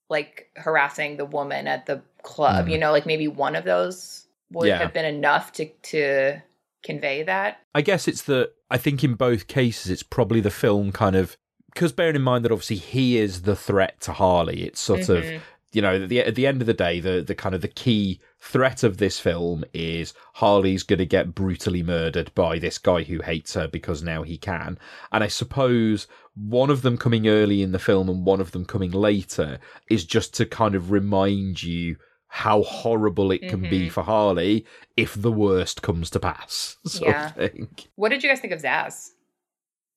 like 0.10 0.50
harassing 0.56 1.18
the 1.18 1.26
woman 1.26 1.68
at 1.68 1.86
the 1.86 2.02
club. 2.24 2.68
Mm. 2.68 2.72
You 2.72 2.78
know, 2.78 2.92
like 2.92 3.06
maybe 3.06 3.28
one 3.28 3.56
of 3.56 3.66
those 3.66 4.26
would 4.52 4.68
Yeah. 4.68 4.78
have 4.78 4.94
been 4.94 5.06
enough 5.06 5.52
to 5.54 5.66
to 5.66 6.42
convey 6.84 7.24
that. 7.24 7.60
I 7.74 7.82
guess 7.82 8.08
it's 8.08 8.22
the. 8.24 8.52
I 8.70 8.78
think 8.78 9.04
in 9.04 9.16
both 9.16 9.48
cases, 9.48 9.92
it's 9.92 10.04
probably 10.04 10.40
the 10.42 10.52
film 10.52 10.92
kind 10.92 11.16
of 11.16 11.36
because 11.74 11.92
bearing 11.92 12.16
in 12.16 12.22
mind 12.22 12.46
that 12.46 12.52
obviously 12.52 12.78
he 12.78 13.18
is 13.18 13.42
the 13.42 13.56
threat 13.56 14.00
to 14.02 14.14
Harley. 14.14 14.64
It's 14.64 14.80
sort 14.80 15.02
Mhm. 15.02 15.36
of 15.36 15.44
you 15.76 15.82
know 15.82 15.96
at 16.02 16.10
the 16.10 16.20
at 16.22 16.36
the 16.36 16.48
end 16.48 16.62
of 16.62 16.68
the 16.68 16.74
day, 16.74 17.00
the 17.00 17.22
the 17.22 17.36
kind 17.36 17.54
of 17.54 17.62
the 17.62 17.68
key 17.68 18.20
threat 18.40 18.84
of 18.84 18.98
this 18.98 19.20
film 19.20 19.64
is 19.74 20.14
Harley's 20.36 20.84
going 20.84 21.00
to 21.00 21.06
get 21.06 21.36
brutally 21.36 21.84
murdered 21.84 22.32
by 22.36 22.60
this 22.60 22.78
guy 22.78 23.04
who 23.04 23.22
hates 23.22 23.54
her 23.56 23.68
because 23.68 24.02
now 24.04 24.24
he 24.24 24.38
can. 24.38 24.78
And 25.12 25.24
I 25.24 25.28
suppose 25.28 26.08
one 26.36 26.70
of 26.70 26.82
them 26.84 26.98
coming 26.98 27.28
early 27.28 27.62
in 27.62 27.72
the 27.72 27.80
film 27.80 28.08
and 28.10 28.26
one 28.26 28.40
of 28.42 28.52
them 28.52 28.66
coming 28.66 28.92
later 28.92 29.60
is 29.90 30.06
just 30.06 30.34
to 30.36 30.46
kind 30.46 30.76
of 30.76 30.92
remind 30.92 31.64
you 31.64 31.96
how 32.28 32.64
horrible 32.64 33.32
it 33.32 33.48
can 33.48 33.62
be 33.62 33.88
Mhm. 33.88 33.92
for 33.92 34.04
Harley 34.04 34.66
if 34.98 35.14
the 35.20 35.32
worst 35.32 35.82
comes 35.82 36.10
to 36.12 36.20
pass. 36.20 36.78
Sort 36.86 37.10
Yeah. 37.12 37.28
of 37.30 37.36
thing. 37.36 37.70
What 37.96 38.10
did 38.10 38.22
you 38.24 38.30
guys 38.30 38.40
think 38.42 38.54
of 38.54 38.62
Zsasz? 38.62 38.94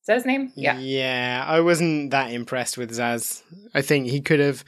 Is 0.01 0.07
that 0.07 0.15
his 0.15 0.25
name? 0.27 0.53
Yeah. 0.57 0.79
Yeah, 0.79 1.45
I 1.47 1.61
wasn't 1.61 2.13
that 2.13 2.33
impressed 2.33 2.79
with 2.79 2.93
Zsasz. 2.97 3.43
I 3.75 3.83
think 3.83 4.07
he 4.07 4.21
could 4.21 4.41
have. 4.41 4.65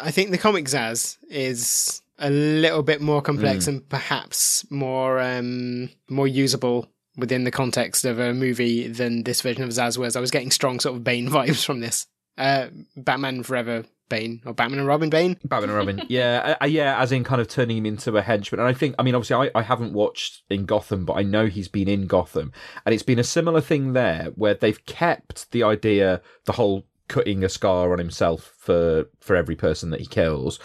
I 0.00 0.10
think 0.10 0.30
the 0.30 0.38
comic 0.38 0.66
Zsasz 0.66 1.18
is 1.28 2.02
a 2.18 2.30
little 2.30 2.82
bit 2.82 3.00
more 3.00 3.20
complex 3.22 3.64
Mm. 3.64 3.68
and 3.68 3.88
perhaps 3.88 4.64
more 4.70 5.20
um, 5.20 5.90
more 6.08 6.28
usable 6.28 6.88
within 7.16 7.44
the 7.44 7.50
context 7.50 8.04
of 8.04 8.18
a 8.18 8.32
movie 8.32 8.86
than 8.88 9.24
this 9.24 9.42
version 9.42 9.62
of 9.64 9.70
Zsasz 9.70 9.98
was. 9.98 10.16
I 10.16 10.20
was 10.20 10.30
getting 10.30 10.50
strong 10.50 10.80
sort 10.80 10.96
of 10.96 11.04
Bane 11.04 11.28
vibes 11.30 11.64
from 11.64 11.80
this. 11.80 12.06
Uh, 12.38 12.68
Batman 12.96 13.42
Forever 13.42 13.84
Bane 14.08 14.40
or 14.46 14.52
Batman 14.54 14.78
and 14.80 14.88
Robin 14.88 15.10
Bane. 15.10 15.38
Batman 15.44 15.70
and 15.70 15.78
Robin. 15.78 16.02
yeah, 16.08 16.56
uh, 16.60 16.66
yeah, 16.66 17.00
as 17.00 17.12
in 17.12 17.24
kind 17.24 17.40
of 17.40 17.48
turning 17.48 17.78
him 17.78 17.86
into 17.86 18.14
a 18.16 18.22
henchman. 18.22 18.60
And 18.60 18.68
I 18.68 18.72
think, 18.74 18.94
I 18.98 19.02
mean, 19.02 19.14
obviously, 19.14 19.50
I, 19.54 19.58
I 19.58 19.62
haven't 19.62 19.94
watched 19.94 20.42
in 20.50 20.64
Gotham, 20.66 21.04
but 21.06 21.14
I 21.14 21.22
know 21.22 21.46
he's 21.46 21.68
been 21.68 21.88
in 21.88 22.06
Gotham. 22.06 22.52
And 22.84 22.92
it's 22.94 23.02
been 23.02 23.18
a 23.18 23.24
similar 23.24 23.60
thing 23.62 23.94
there 23.94 24.26
where 24.34 24.54
they've 24.54 24.84
kept 24.86 25.50
the 25.52 25.62
idea, 25.62 26.20
the 26.44 26.52
whole 26.52 26.84
cutting 27.08 27.44
a 27.44 27.48
scar 27.48 27.92
on 27.92 27.98
himself 27.98 28.54
for 28.58 29.06
for 29.20 29.36
every 29.36 29.56
person 29.56 29.90
that 29.90 30.00
he 30.00 30.06
kills. 30.06 30.58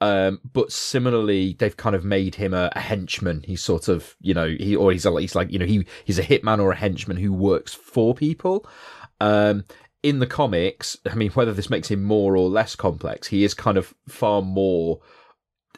Um, 0.00 0.40
but 0.52 0.72
similarly, 0.72 1.56
they've 1.58 1.76
kind 1.76 1.94
of 1.94 2.04
made 2.04 2.34
him 2.34 2.54
a, 2.54 2.70
a 2.74 2.80
henchman. 2.80 3.42
He's 3.46 3.62
sort 3.62 3.88
of, 3.88 4.16
you 4.20 4.32
know, 4.32 4.48
he 4.48 4.74
or 4.74 4.92
he's 4.92 5.04
a, 5.04 5.20
he's 5.20 5.34
like, 5.34 5.52
you 5.52 5.58
know, 5.58 5.66
he 5.66 5.86
he's 6.04 6.18
a 6.18 6.22
hitman 6.22 6.60
or 6.60 6.72
a 6.72 6.76
henchman 6.76 7.18
who 7.18 7.32
works 7.32 7.74
for 7.74 8.14
people. 8.14 8.66
Um, 9.20 9.64
in 10.02 10.18
the 10.18 10.26
comics, 10.26 10.96
I 11.10 11.14
mean, 11.14 11.30
whether 11.32 11.52
this 11.52 11.68
makes 11.68 11.90
him 11.90 12.02
more 12.02 12.36
or 12.36 12.48
less 12.48 12.74
complex, 12.74 13.28
he 13.28 13.44
is 13.44 13.52
kind 13.52 13.76
of 13.76 13.92
far 14.08 14.40
more 14.40 15.00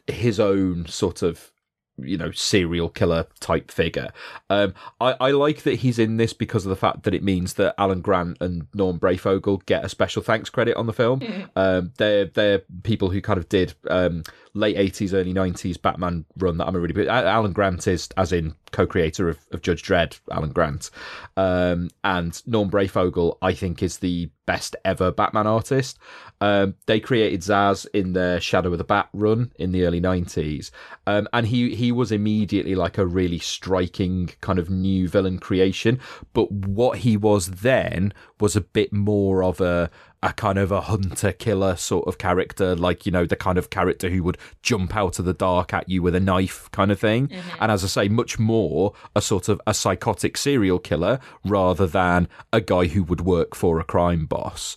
his 0.07 0.39
own 0.39 0.87
sort 0.87 1.23
of 1.23 1.52
you 1.99 2.17
know 2.17 2.31
serial 2.31 2.89
killer 2.89 3.27
type 3.41 3.71
figure. 3.71 4.11
Um, 4.51 4.75
I, 5.01 5.15
I 5.21 5.31
like 5.33 5.63
that 5.63 5.77
he's 5.77 5.99
in 5.99 6.17
this 6.17 6.33
because 6.33 6.65
of 6.65 6.71
the 6.71 6.77
fact 6.77 7.05
that 7.05 7.15
it 7.15 7.23
means 7.23 7.55
that 7.55 7.75
Alan 7.79 8.01
Grant 8.01 8.39
and 8.41 8.67
Norm 8.75 8.99
Breyfogle 8.99 9.65
get 9.67 9.85
a 9.85 9.89
special 9.89 10.23
thanks 10.23 10.51
credit 10.51 10.77
on 10.77 10.87
the 10.87 10.93
film. 10.93 11.23
Um, 11.57 11.93
they're 11.99 12.27
they're 12.27 12.63
people 12.83 13.11
who 13.11 13.21
kind 13.21 13.39
of 13.39 13.49
did 13.49 13.75
um, 13.89 14.23
late 14.55 14.77
eighties, 14.77 15.15
early 15.15 15.33
nineties 15.33 15.77
Batman 15.77 16.25
run 16.39 16.59
that 16.59 16.67
I'm 16.67 16.77
a 16.77 16.81
really 16.81 16.93
big. 16.93 17.09
Alan 17.09 17.53
Grant 17.53 17.87
is 17.87 18.09
as 18.17 18.33
in 18.33 18.55
co-creator 18.71 19.29
of, 19.29 19.39
of 19.53 19.63
Judge 19.63 19.83
Dredd, 19.83 20.19
Alan 20.31 20.53
Grant, 20.53 20.91
um, 21.37 21.91
and 22.05 22.43
Norm 22.47 22.71
Breyfogle 22.71 23.37
I 23.43 23.53
think 23.53 23.83
is 23.83 23.99
the 23.99 24.31
best 24.47 24.75
ever 24.85 25.11
Batman 25.11 25.47
artist. 25.47 25.99
Um, 26.41 26.75
they 26.87 26.99
created 26.99 27.41
Zsasz 27.41 27.87
in 27.95 28.13
their 28.13 28.41
Shadow 28.41 28.73
of 28.73 28.79
the 28.79 28.85
Bat 28.85 29.09
run 29.13 29.53
in 29.59 29.73
the 29.73 29.85
early 29.85 30.01
'90s, 30.01 30.71
um, 31.07 31.29
and 31.33 31.47
he 31.47 31.75
he 31.75 31.93
was 31.93 32.13
immediately 32.13 32.75
like 32.75 32.99
a 32.99 33.07
really 33.07 33.39
striking 33.39 34.31
kind 34.41 34.59
of 34.59 34.69
new 34.69 35.09
villain 35.09 35.39
creation. 35.39 36.01
But 36.33 36.51
what 36.51 36.99
he 36.99 37.17
was 37.17 37.47
then 37.47 38.13
was 38.41 38.57
a 38.57 38.61
bit 38.61 38.93
more 38.93 39.43
of 39.43 39.61
a 39.61 39.91
a 40.23 40.33
kind 40.33 40.59
of 40.59 40.71
a 40.71 40.83
hunter 40.83 41.33
killer 41.33 41.75
sort 41.77 42.07
of 42.07 42.19
character, 42.19 42.77
like, 42.77 43.05
you 43.05 43.13
know, 43.13 43.27
the 43.27 43.37
kind 43.37 43.59
of 43.59 43.71
character 43.71 44.09
who 44.09 44.23
would 44.23 44.39
jump 44.63 44.97
out 44.97 45.19
of 45.19 45.25
the 45.25 45.35
dark 45.35 45.75
at 45.75 45.89
you 45.89 46.03
with 46.03 46.15
a 46.15 46.21
knife 46.21 46.71
kind 46.71 46.93
of 46.93 47.01
thing. 47.01 47.29
Mm-hmm. 47.29 47.57
And 47.61 47.73
as 47.73 47.83
I 47.83 47.89
say, 47.89 48.09
much 48.09 48.39
more 48.39 48.93
a 49.17 49.21
sort 49.21 49.49
of 49.49 49.61
a 49.67 49.75
psychotic 49.75 50.37
serial 50.37 50.79
killer 50.79 51.19
rather 51.45 51.87
than 51.87 52.29
a 52.53 52.61
guy 52.61 52.87
who 52.87 53.03
would 53.03 53.23
work 53.23 53.55
for 53.55 53.81
a 53.81 53.85
crime 53.85 54.27
boss 54.27 54.77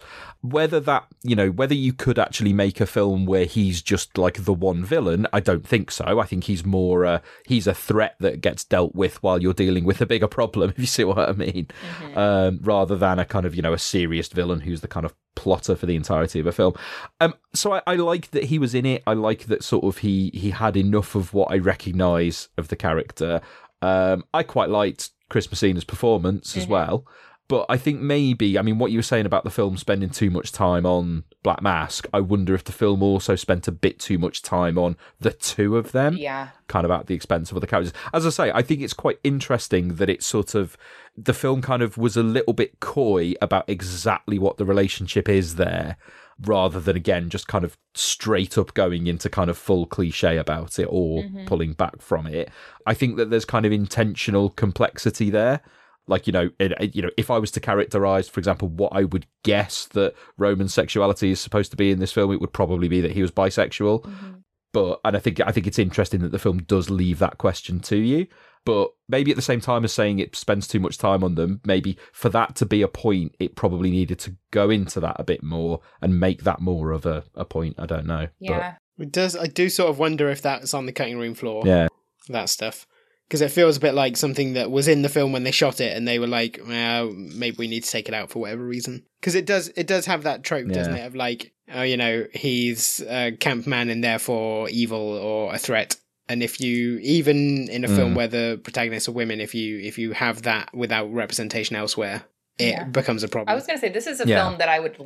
whether 0.49 0.79
that 0.79 1.05
you 1.23 1.35
know 1.35 1.49
whether 1.49 1.73
you 1.73 1.93
could 1.93 2.19
actually 2.19 2.53
make 2.53 2.79
a 2.81 2.85
film 2.85 3.25
where 3.25 3.45
he's 3.45 3.81
just 3.81 4.17
like 4.17 4.43
the 4.45 4.53
one 4.53 4.83
villain 4.83 5.27
i 5.33 5.39
don't 5.39 5.67
think 5.67 5.91
so. 5.91 6.19
I 6.19 6.25
think 6.25 6.45
he's 6.45 6.65
more 6.65 7.05
uh, 7.05 7.19
he's 7.45 7.67
a 7.67 7.73
threat 7.73 8.15
that 8.19 8.41
gets 8.41 8.63
dealt 8.63 8.95
with 8.95 9.21
while 9.21 9.41
you're 9.41 9.53
dealing 9.53 9.85
with 9.85 10.01
a 10.01 10.05
bigger 10.05 10.27
problem 10.27 10.69
if 10.71 10.79
you 10.79 10.85
see 10.85 11.03
what 11.03 11.17
i 11.17 11.31
mean. 11.31 11.67
Mm-hmm. 11.99 12.17
um, 12.17 12.59
rather 12.61 12.95
than 12.95 13.19
a 13.19 13.25
kind 13.25 13.45
of 13.45 13.55
you 13.55 13.61
know 13.61 13.73
a 13.73 13.79
serious 13.79 14.27
villain 14.27 14.61
who's 14.61 14.81
the 14.81 14.87
kind 14.87 15.05
of 15.05 15.13
plotter 15.35 15.75
for 15.75 15.85
the 15.85 15.97
entirety 15.97 16.39
of 16.39 16.47
a 16.47 16.51
film. 16.51 16.73
Um, 17.19 17.33
so 17.53 17.73
I, 17.73 17.81
I 17.85 17.95
like 17.95 18.31
that 18.31 18.45
he 18.45 18.57
was 18.57 18.73
in 18.73 18.85
it. 18.85 19.03
I 19.05 19.13
like 19.13 19.45
that 19.47 19.63
sort 19.63 19.83
of 19.83 19.97
he 19.97 20.31
he 20.33 20.51
had 20.51 20.77
enough 20.77 21.15
of 21.15 21.33
what 21.33 21.51
i 21.51 21.57
recognize 21.57 22.49
of 22.57 22.69
the 22.69 22.75
character. 22.75 23.41
Um, 23.81 24.23
i 24.33 24.41
quite 24.41 24.69
liked 24.69 25.11
chris 25.29 25.51
messina's 25.51 25.83
performance 25.83 26.51
mm-hmm. 26.51 26.59
as 26.59 26.67
well 26.67 27.05
but 27.47 27.65
I 27.69 27.77
think 27.77 28.01
maybe, 28.01 28.57
I 28.57 28.63
mean, 28.63 28.79
what 28.79 28.91
you 28.91 28.97
were 28.97 29.03
saying 29.03 29.27
about 29.27 29.43
the 29.43 29.51
film 29.51 29.77
spending 29.77 30.09
too 30.09 30.31
much 30.31 30.51
time 30.51 30.85
on 30.85 31.25
Black 31.43 31.61
Mask, 31.61 32.07
I 32.11 32.19
wonder 32.19 32.55
if 32.55 32.63
the 32.63 32.71
film 32.71 33.03
also 33.03 33.35
spent 33.35 33.67
a 33.67 33.71
bit 33.71 33.99
too 33.99 34.17
much 34.17 34.41
time 34.41 34.79
on 34.79 34.97
the 35.19 35.31
two 35.31 35.77
of 35.77 35.91
them. 35.91 36.17
Yeah. 36.17 36.49
Kind 36.67 36.85
of 36.85 36.91
at 36.91 37.05
the 37.05 37.13
expense 37.13 37.51
of 37.51 37.57
other 37.57 37.67
characters. 37.67 37.93
As 38.13 38.25
I 38.25 38.29
say, 38.29 38.51
I 38.51 38.63
think 38.63 38.81
it's 38.81 38.93
quite 38.93 39.19
interesting 39.23 39.95
that 39.95 40.09
it 40.09 40.23
sort 40.23 40.55
of, 40.55 40.75
the 41.15 41.33
film 41.33 41.61
kind 41.61 41.83
of 41.83 41.99
was 41.99 42.17
a 42.17 42.23
little 42.23 42.53
bit 42.53 42.79
coy 42.79 43.33
about 43.41 43.69
exactly 43.69 44.39
what 44.39 44.57
the 44.57 44.65
relationship 44.65 45.29
is 45.29 45.55
there 45.55 45.97
rather 46.41 46.79
than 46.81 46.97
again 46.97 47.29
just 47.29 47.47
kind 47.47 47.63
of 47.63 47.77
straight 47.93 48.57
up 48.57 48.73
going 48.73 49.07
into 49.07 49.29
kind 49.29 49.49
of 49.49 49.57
full 49.57 49.85
cliche 49.85 50.35
about 50.35 50.77
it 50.79 50.87
or 50.89 51.23
mm-hmm. 51.23 51.45
pulling 51.45 51.73
back 51.73 52.01
from 52.01 52.27
it. 52.27 52.49
I 52.85 52.93
think 52.93 53.17
that 53.17 53.29
there's 53.29 53.45
kind 53.45 53.65
of 53.65 53.71
intentional 53.71 54.49
complexity 54.49 55.29
there 55.29 55.61
like 56.07 56.27
you 56.27 56.33
know 56.33 56.49
it, 56.59 56.95
you 56.95 57.01
know 57.01 57.09
if 57.17 57.31
i 57.31 57.37
was 57.37 57.51
to 57.51 57.59
characterize 57.59 58.27
for 58.27 58.39
example 58.39 58.67
what 58.67 58.91
i 58.93 59.03
would 59.03 59.25
guess 59.43 59.85
that 59.87 60.13
roman 60.37 60.67
sexuality 60.67 61.31
is 61.31 61.39
supposed 61.39 61.71
to 61.71 61.77
be 61.77 61.91
in 61.91 61.99
this 61.99 62.11
film 62.11 62.31
it 62.31 62.41
would 62.41 62.53
probably 62.53 62.87
be 62.87 63.01
that 63.01 63.11
he 63.11 63.21
was 63.21 63.31
bisexual. 63.31 64.03
Mm-hmm. 64.03 64.33
but 64.73 64.99
and 65.03 65.15
i 65.15 65.19
think 65.19 65.39
i 65.41 65.51
think 65.51 65.67
it's 65.67 65.79
interesting 65.79 66.21
that 66.21 66.31
the 66.31 66.39
film 66.39 66.59
does 66.59 66.89
leave 66.89 67.19
that 67.19 67.37
question 67.37 67.79
to 67.81 67.97
you. 67.97 68.27
But 68.65 68.93
maybe 69.07 69.29
at 69.29 69.35
the 69.35 69.43
same 69.43 69.61
time 69.61 69.85
as 69.85 69.93
saying 69.93 70.17
it 70.17 70.35
spends 70.35 70.67
too 70.67 70.79
much 70.79 70.97
time 70.97 71.23
on 71.23 71.35
them 71.35 71.61
maybe 71.65 71.99
for 72.11 72.29
that 72.29 72.55
to 72.55 72.65
be 72.65 72.81
a 72.81 72.87
point 72.87 73.35
it 73.37 73.55
probably 73.55 73.91
needed 73.91 74.17
to 74.21 74.35
go 74.49 74.71
into 74.71 74.99
that 75.01 75.17
a 75.19 75.23
bit 75.23 75.43
more 75.43 75.81
and 76.01 76.19
make 76.19 76.41
that 76.45 76.59
more 76.59 76.89
of 76.91 77.05
a, 77.05 77.23
a 77.35 77.45
point. 77.45 77.75
I 77.77 77.85
don't 77.85 78.07
know. 78.07 78.29
Yeah. 78.39 78.77
But, 78.97 79.03
it 79.03 79.11
does 79.11 79.35
i 79.35 79.45
do 79.45 79.69
sort 79.69 79.91
of 79.91 79.99
wonder 79.99 80.29
if 80.29 80.41
that's 80.41 80.73
on 80.73 80.87
the 80.87 80.91
cutting 80.91 81.19
room 81.19 81.35
floor. 81.35 81.61
Yeah. 81.63 81.89
That 82.29 82.49
stuff 82.49 82.87
because 83.27 83.41
it 83.41 83.51
feels 83.51 83.77
a 83.77 83.79
bit 83.79 83.93
like 83.93 84.17
something 84.17 84.53
that 84.53 84.71
was 84.71 84.87
in 84.87 85.01
the 85.01 85.09
film 85.09 85.31
when 85.31 85.43
they 85.43 85.51
shot 85.51 85.81
it 85.81 85.95
and 85.95 86.07
they 86.07 86.19
were 86.19 86.27
like 86.27 86.59
well, 86.67 87.11
maybe 87.11 87.57
we 87.57 87.67
need 87.67 87.83
to 87.83 87.89
take 87.89 88.07
it 88.07 88.13
out 88.13 88.29
for 88.29 88.39
whatever 88.39 88.63
reason 88.63 89.03
because 89.19 89.35
it 89.35 89.45
does 89.45 89.69
it 89.75 89.87
does 89.87 90.05
have 90.05 90.23
that 90.23 90.43
trope 90.43 90.67
yeah. 90.67 90.73
doesn't 90.73 90.95
it 90.95 91.05
of 91.05 91.15
like 91.15 91.53
oh 91.73 91.81
you 91.81 91.97
know 91.97 92.25
he's 92.33 93.01
a 93.09 93.31
camp 93.31 93.67
man 93.67 93.89
and 93.89 94.03
therefore 94.03 94.69
evil 94.69 94.99
or 94.99 95.53
a 95.53 95.57
threat 95.57 95.95
and 96.27 96.41
if 96.41 96.59
you 96.59 96.97
even 96.99 97.67
in 97.69 97.83
a 97.83 97.87
mm. 97.87 97.95
film 97.95 98.15
where 98.15 98.27
the 98.27 98.59
protagonists 98.63 99.09
are 99.09 99.13
women 99.13 99.39
if 99.39 99.55
you 99.55 99.79
if 99.79 99.97
you 99.97 100.11
have 100.11 100.43
that 100.43 100.73
without 100.73 101.11
representation 101.13 101.75
elsewhere 101.75 102.23
it 102.57 102.69
yeah. 102.69 102.83
becomes 102.85 103.23
a 103.23 103.27
problem 103.27 103.51
i 103.51 103.55
was 103.55 103.65
going 103.65 103.77
to 103.77 103.81
say 103.81 103.91
this 103.91 104.07
is 104.07 104.21
a 104.21 104.27
yeah. 104.27 104.43
film 104.43 104.57
that 104.57 104.69
i 104.69 104.79
would 104.79 104.97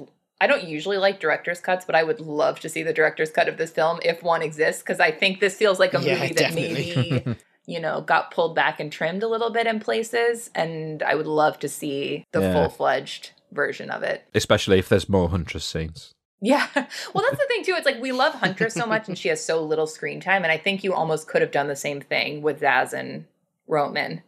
I 0.41 0.47
don't 0.47 0.63
usually 0.63 0.97
like 0.97 1.19
director's 1.19 1.59
cuts, 1.59 1.83
but 1.83 1.95
I 1.95 2.03
would 2.03 2.21
love 2.21 2.61
to 2.61 2.69
see 2.69 2.81
the 2.81 2.93
director's 2.93 3.29
cut 3.29 3.49
of 3.49 3.57
this 3.57 3.71
film 3.71 3.99
if 4.03 4.23
one 4.23 4.41
exists 4.41 4.81
because 4.81 4.99
I 4.99 5.11
think 5.11 5.41
this 5.41 5.55
feels 5.55 5.79
like 5.79 5.93
a 5.93 5.99
movie 5.99 6.13
that 6.13 6.37
definitely. 6.37 6.93
maybe 6.95 7.39
you 7.69 7.79
know, 7.79 8.01
got 8.01 8.31
pulled 8.31 8.55
back 8.55 8.79
and 8.79 8.91
trimmed 8.91 9.21
a 9.21 9.27
little 9.27 9.51
bit 9.51 9.67
in 9.67 9.79
places. 9.79 10.49
And 10.55 11.03
I 11.03 11.13
would 11.13 11.27
love 11.27 11.59
to 11.59 11.69
see 11.69 12.25
the 12.31 12.41
yeah. 12.41 12.53
full 12.53 12.69
fledged 12.69 13.31
version 13.51 13.91
of 13.91 14.01
it. 14.01 14.25
Especially 14.33 14.79
if 14.79 14.89
there's 14.89 15.07
more 15.07 15.29
Huntress 15.29 15.65
scenes. 15.65 16.11
Yeah. 16.41 16.67
Well, 17.13 17.23
that's 17.27 17.41
the 17.41 17.47
thing, 17.47 17.63
too. 17.63 17.73
It's 17.75 17.85
like 17.85 18.01
we 18.01 18.11
love 18.11 18.33
Huntress 18.33 18.73
so 18.73 18.85
much 18.85 19.07
and 19.07 19.17
she 19.17 19.29
has 19.29 19.43
so 19.43 19.63
little 19.63 19.87
screen 19.87 20.19
time. 20.19 20.43
And 20.43 20.51
I 20.51 20.57
think 20.57 20.83
you 20.83 20.93
almost 20.93 21.27
could 21.27 21.41
have 21.41 21.51
done 21.51 21.67
the 21.67 21.75
same 21.75 22.01
thing 22.01 22.41
with 22.41 22.61
Zsasz 22.61 22.93
and 22.93 23.25
Roman 23.67 24.21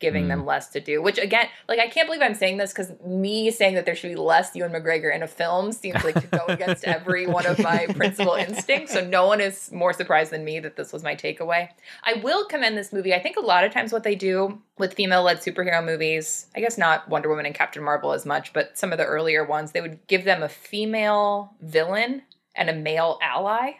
giving 0.00 0.24
mm. 0.24 0.28
them 0.28 0.46
less 0.46 0.68
to 0.68 0.80
do. 0.80 1.00
Which 1.00 1.18
again, 1.18 1.46
like 1.68 1.78
I 1.78 1.88
can't 1.88 2.08
believe 2.08 2.22
I'm 2.22 2.34
saying 2.34 2.56
this 2.56 2.72
because 2.72 2.92
me 3.04 3.50
saying 3.50 3.74
that 3.74 3.86
there 3.86 3.94
should 3.94 4.08
be 4.08 4.16
less 4.16 4.54
Ewan 4.56 4.72
McGregor 4.72 5.14
in 5.14 5.22
a 5.22 5.28
film 5.28 5.72
seems 5.72 6.02
like 6.02 6.20
to 6.20 6.26
go 6.26 6.44
against 6.48 6.84
every 6.84 7.26
one 7.26 7.46
of 7.46 7.58
my 7.58 7.86
principal 7.94 8.34
instincts. 8.34 8.92
So 8.92 9.06
no 9.06 9.26
one 9.26 9.40
is 9.40 9.70
more 9.70 9.92
surprised 9.92 10.32
than 10.32 10.44
me 10.44 10.58
that 10.60 10.76
this 10.76 10.92
was 10.92 11.02
my 11.02 11.14
takeaway. 11.14 11.68
I 12.02 12.14
will 12.14 12.46
commend 12.46 12.76
this 12.76 12.92
movie. 12.92 13.14
I 13.14 13.20
think 13.20 13.36
a 13.36 13.40
lot 13.40 13.64
of 13.64 13.72
times 13.72 13.92
what 13.92 14.02
they 14.02 14.14
do 14.14 14.60
with 14.78 14.94
female-led 14.94 15.38
superhero 15.38 15.84
movies, 15.84 16.46
I 16.56 16.60
guess 16.60 16.78
not 16.78 17.08
Wonder 17.08 17.28
Woman 17.28 17.46
and 17.46 17.54
Captain 17.54 17.82
Marvel 17.82 18.12
as 18.12 18.24
much, 18.24 18.52
but 18.52 18.76
some 18.78 18.92
of 18.92 18.98
the 18.98 19.04
earlier 19.04 19.44
ones, 19.44 19.72
they 19.72 19.80
would 19.80 20.04
give 20.06 20.24
them 20.24 20.42
a 20.42 20.48
female 20.48 21.54
villain 21.60 22.22
and 22.54 22.70
a 22.70 22.74
male 22.74 23.18
ally 23.22 23.72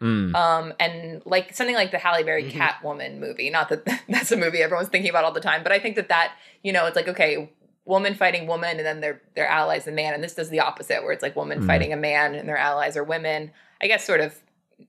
Mm. 0.00 0.34
Um, 0.34 0.72
and 0.80 1.22
like 1.24 1.54
something 1.54 1.76
like 1.76 1.90
the 1.90 1.98
Halle 1.98 2.24
Berry 2.24 2.44
mm-hmm. 2.44 2.60
Catwoman 2.60 3.18
movie. 3.18 3.50
Not 3.50 3.68
that 3.68 3.84
that's 4.08 4.32
a 4.32 4.36
movie 4.36 4.62
everyone's 4.62 4.88
thinking 4.88 5.10
about 5.10 5.24
all 5.24 5.32
the 5.32 5.40
time, 5.40 5.62
but 5.62 5.72
I 5.72 5.78
think 5.78 5.96
that 5.96 6.08
that 6.08 6.34
you 6.62 6.72
know 6.72 6.86
it's 6.86 6.96
like 6.96 7.08
okay, 7.08 7.50
woman 7.84 8.14
fighting 8.14 8.46
woman, 8.46 8.76
and 8.78 8.86
then 8.86 9.00
their 9.00 9.22
their 9.34 9.46
allies 9.46 9.84
the 9.84 9.92
man, 9.92 10.14
and 10.14 10.22
this 10.22 10.34
does 10.34 10.50
the 10.50 10.60
opposite, 10.60 11.02
where 11.02 11.12
it's 11.12 11.22
like 11.22 11.36
woman 11.36 11.60
mm. 11.60 11.66
fighting 11.66 11.92
a 11.92 11.96
man, 11.96 12.34
and 12.34 12.48
their 12.48 12.58
allies 12.58 12.96
are 12.96 13.04
women. 13.04 13.52
I 13.80 13.86
guess 13.86 14.04
sort 14.04 14.20
of 14.20 14.36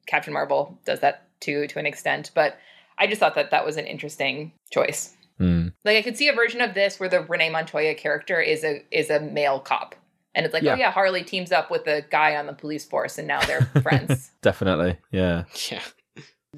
Captain 0.08 0.34
Marvel 0.34 0.78
does 0.86 1.02
that 1.02 1.28
too 1.40 1.68
to 1.68 1.80
an 1.80 1.86
extent, 1.86 2.32
but 2.34 2.58
I 2.98 3.08
just 3.08 3.20
thought 3.20 3.36
that 3.36 3.52
that 3.52 3.66
was 3.66 3.78
an 3.78 3.86
interesting 3.86 4.54
choice. 4.72 5.16
Mm. 5.40 5.74
Like 5.84 5.98
I 5.98 6.02
could 6.02 6.18
see 6.18 6.30
a 6.30 6.34
version 6.34 6.62
of 6.62 6.74
this 6.74 7.00
where 7.00 7.10
the 7.10 7.22
Renee 7.22 7.50
Montoya 7.50 7.94
character 7.94 8.40
is 8.40 8.64
a 8.64 8.84
is 8.92 9.10
a 9.10 9.20
male 9.20 9.60
cop 9.60 9.96
and 10.36 10.46
it's 10.46 10.54
like, 10.54 10.64
oh, 10.64 10.68
yeah. 10.68 10.74
oh 10.74 10.78
yeah, 10.78 10.92
Harley 10.92 11.24
teams 11.24 11.52
up 11.52 11.72
with 11.72 11.88
a 11.88 12.06
guy 12.10 12.36
on 12.36 12.46
the 12.46 12.54
police 12.54 12.86
force, 12.86 13.18
and 13.18 13.28
now 13.28 13.42
they're 13.46 13.62
friends. 13.82 14.32
Definitely, 14.42 14.98
yeah, 15.12 15.46
yeah. 15.72 15.82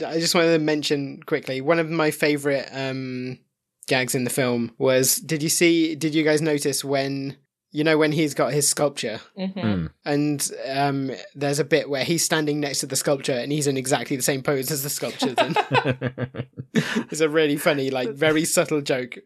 I 0.05 0.19
just 0.19 0.35
wanted 0.35 0.53
to 0.53 0.59
mention 0.59 1.21
quickly 1.25 1.61
one 1.61 1.79
of 1.79 1.89
my 1.89 2.11
favorite 2.11 2.67
um, 2.71 3.39
gags 3.87 4.15
in 4.15 4.23
the 4.23 4.29
film 4.29 4.71
was: 4.77 5.17
Did 5.17 5.43
you 5.43 5.49
see? 5.49 5.95
Did 5.95 6.15
you 6.15 6.23
guys 6.23 6.41
notice 6.41 6.83
when 6.83 7.37
you 7.71 7.83
know 7.83 7.97
when 7.97 8.11
he's 8.11 8.33
got 8.33 8.53
his 8.53 8.67
sculpture? 8.67 9.19
Mm-hmm. 9.37 9.59
mm. 9.59 9.89
and 10.05 10.51
um, 10.69 11.11
there's 11.35 11.59
a 11.59 11.65
bit 11.65 11.89
where 11.89 12.03
he's 12.03 12.23
standing 12.23 12.59
next 12.59 12.79
to 12.79 12.85
the 12.85 12.95
sculpture 12.95 13.33
and 13.33 13.51
he's 13.51 13.67
in 13.67 13.77
exactly 13.77 14.15
the 14.15 14.23
same 14.23 14.41
pose 14.41 14.71
as 14.71 14.83
the 14.83 14.89
sculpture 14.89 15.35
it's 16.73 17.21
a 17.21 17.29
really 17.29 17.57
funny 17.57 17.89
like 17.89 18.09
very 18.09 18.45
subtle 18.45 18.81
joke. 18.81 19.17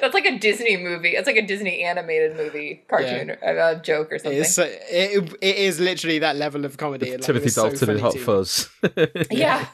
That's 0.00 0.14
like 0.14 0.26
a 0.26 0.38
disney 0.38 0.76
movie. 0.76 1.10
It's 1.10 1.26
like 1.26 1.36
a 1.36 1.46
disney 1.46 1.82
animated 1.82 2.36
movie 2.36 2.84
cartoon 2.88 3.36
yeah. 3.42 3.50
uh, 3.50 3.74
joke 3.80 4.12
or 4.12 4.18
something. 4.18 4.40
It's, 4.40 4.58
it, 4.58 5.36
it 5.40 5.56
is 5.56 5.80
literally 5.80 6.18
that 6.20 6.36
level 6.36 6.64
of 6.64 6.76
comedy. 6.76 7.12
Like, 7.12 7.20
timothy 7.20 7.50
dalton 7.50 7.76
so 7.76 7.92
in 7.92 7.98
hot 7.98 8.18
fuzz. 8.18 8.68
Yeah. 9.30 9.66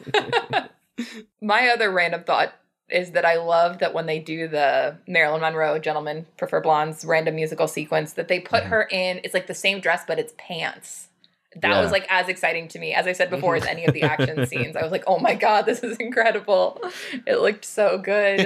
My 1.41 1.69
other 1.69 1.91
random 1.91 2.25
thought 2.25 2.55
is 2.95 3.11
that 3.11 3.25
I 3.25 3.37
love 3.37 3.81
that 3.81 3.93
when 3.93 4.07
they 4.07 4.21
do 4.21 4.47
the 4.47 4.97
Marilyn 5.07 5.41
Monroe 5.41 5.79
Gentlemen 5.79 6.27
Prefer 6.37 6.61
Blondes 6.61 7.05
random 7.05 7.35
musical 7.35 7.67
sequence, 7.67 8.13
that 8.15 8.29
they 8.29 8.41
put 8.41 8.63
mm-hmm. 8.63 8.71
her 8.71 8.89
in, 8.91 9.21
it's 9.25 9.35
like 9.35 9.49
the 9.49 9.55
same 9.55 9.81
dress, 9.81 10.05
but 10.07 10.19
it's 10.19 10.33
pants. 10.39 11.09
That 11.57 11.71
yeah. 11.71 11.81
was 11.81 11.93
like 11.93 12.07
as 12.09 12.29
exciting 12.29 12.69
to 12.69 12.79
me, 12.79 12.95
as 12.95 13.07
I 13.07 13.13
said 13.13 13.31
before, 13.31 13.57
as 13.57 13.67
any 13.67 13.85
of 13.85 13.95
the 13.95 14.03
action 14.03 14.47
scenes. 14.49 14.77
I 14.77 14.83
was 14.83 14.93
like, 14.93 15.05
oh 15.07 15.19
my 15.19 15.35
God, 15.35 15.63
this 15.63 15.83
is 15.83 15.97
incredible. 15.99 16.81
It 17.27 17.41
looked 17.41 17.65
so 17.65 17.99
good. 17.99 18.41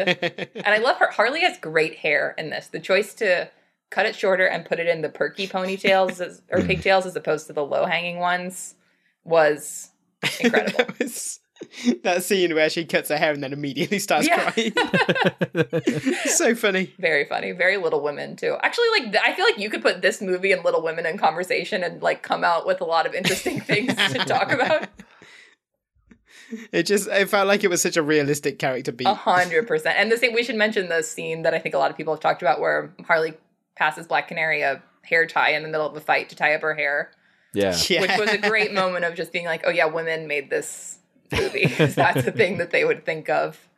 and 0.55 0.67
I 0.67 0.79
love 0.79 0.99
her. 0.99 1.11
Harley 1.11 1.41
has 1.41 1.59
great 1.59 1.97
hair 1.97 2.35
in 2.37 2.51
this. 2.51 2.69
The 2.69 2.81
choice 2.81 3.15
to 3.15 3.51
cut 3.91 4.07
it 4.07 4.15
shorter 4.15 4.47
and 4.47 4.65
put 4.65 4.79
it 4.79 4.87
in 4.87 5.03
the 5.03 5.09
perky 5.09 5.47
ponytails 5.47 6.21
as, 6.21 6.43
or 6.51 6.63
pigtails 6.65 7.07
as 7.07 7.17
opposed 7.17 7.47
to 7.47 7.53
the 7.53 7.65
low 7.65 7.87
hanging 7.87 8.19
ones 8.19 8.75
was 9.25 9.91
incredible. 10.41 10.85
was 11.01 11.41
that 12.03 12.23
scene 12.23 12.55
where 12.55 12.71
she 12.71 12.85
cuts 12.85 13.09
her 13.09 13.17
hair 13.17 13.33
and 13.33 13.43
then 13.43 13.53
immediately 13.53 13.99
starts 13.99 14.29
yeah. 14.29 14.51
crying. 14.51 14.73
so 16.27 16.55
funny. 16.55 16.93
Very 16.99 17.25
funny. 17.25 17.53
Very 17.53 17.77
Little 17.77 18.01
Women 18.01 18.37
too. 18.37 18.57
Actually, 18.63 18.89
like 18.99 19.17
I 19.23 19.35
feel 19.35 19.45
like 19.45 19.59
you 19.59 19.71
could 19.71 19.83
put 19.83 20.03
this 20.03 20.21
movie 20.21 20.53
and 20.53 20.65
Little 20.65 20.83
Women 20.83 21.07
in 21.07 21.19
conversation 21.19 21.83
and 21.83 22.03
like 22.03 22.23
come 22.23 22.45
out 22.45 22.67
with 22.67 22.81
a 22.81 22.85
lot 22.85 23.07
of 23.07 23.15
interesting 23.15 23.61
things 23.61 23.95
to 23.95 24.19
talk 24.27 24.53
about. 24.53 24.89
It 26.73 26.85
just 26.85 27.09
it 27.09 27.29
felt 27.29 27.49
like 27.49 27.65
it 27.65 27.69
was 27.69 27.83
such 27.83 27.97
a 27.97 28.03
realistic 28.03 28.59
character 28.59 28.93
beat. 28.93 29.07
A 29.07 29.15
hundred 29.15 29.67
percent. 29.67 29.99
And 29.99 30.11
the 30.11 30.17
same 30.17 30.35
we 30.35 30.45
should 30.45 30.57
mention 30.57 30.89
the 30.89 31.03
scene 31.03 31.43
that 31.43 31.55
I 31.55 31.59
think 31.59 31.75
a 31.75 31.79
lot 31.79 31.91
of 31.91 31.97
people 31.97 32.15
have 32.15 32.21
talked 32.21 32.43
about 32.43 32.61
where 32.61 32.95
Harley 33.07 33.35
passes 33.77 34.07
Black 34.07 34.29
Canary 34.29 34.63
a 34.63 34.83
hair 35.03 35.27
tie 35.27 35.51
in 35.51 35.63
the 35.63 35.69
middle 35.69 35.87
of 35.87 35.97
a 35.97 36.01
fight 36.01 36.29
to 36.31 36.37
tie 36.37 36.55
up 36.55 36.63
her 36.63 36.75
hair. 36.75 37.11
Yeah. 37.53 37.77
Yeah. 37.89 38.03
Which 38.03 38.19
was 38.19 38.31
a 38.31 38.39
great 38.39 38.73
moment 38.73 39.05
of 39.05 39.15
just 39.15 39.33
being 39.33 39.45
like, 39.45 39.63
oh 39.67 39.71
yeah, 39.71 39.87
women 39.87 40.27
made 40.27 40.51
this 40.51 40.99
movie. 41.33 41.67
That's 41.79 42.25
the 42.25 42.33
thing 42.37 42.59
that 42.59 42.71
they 42.71 42.85
would 42.85 43.05
think 43.05 43.29
of. 43.29 43.69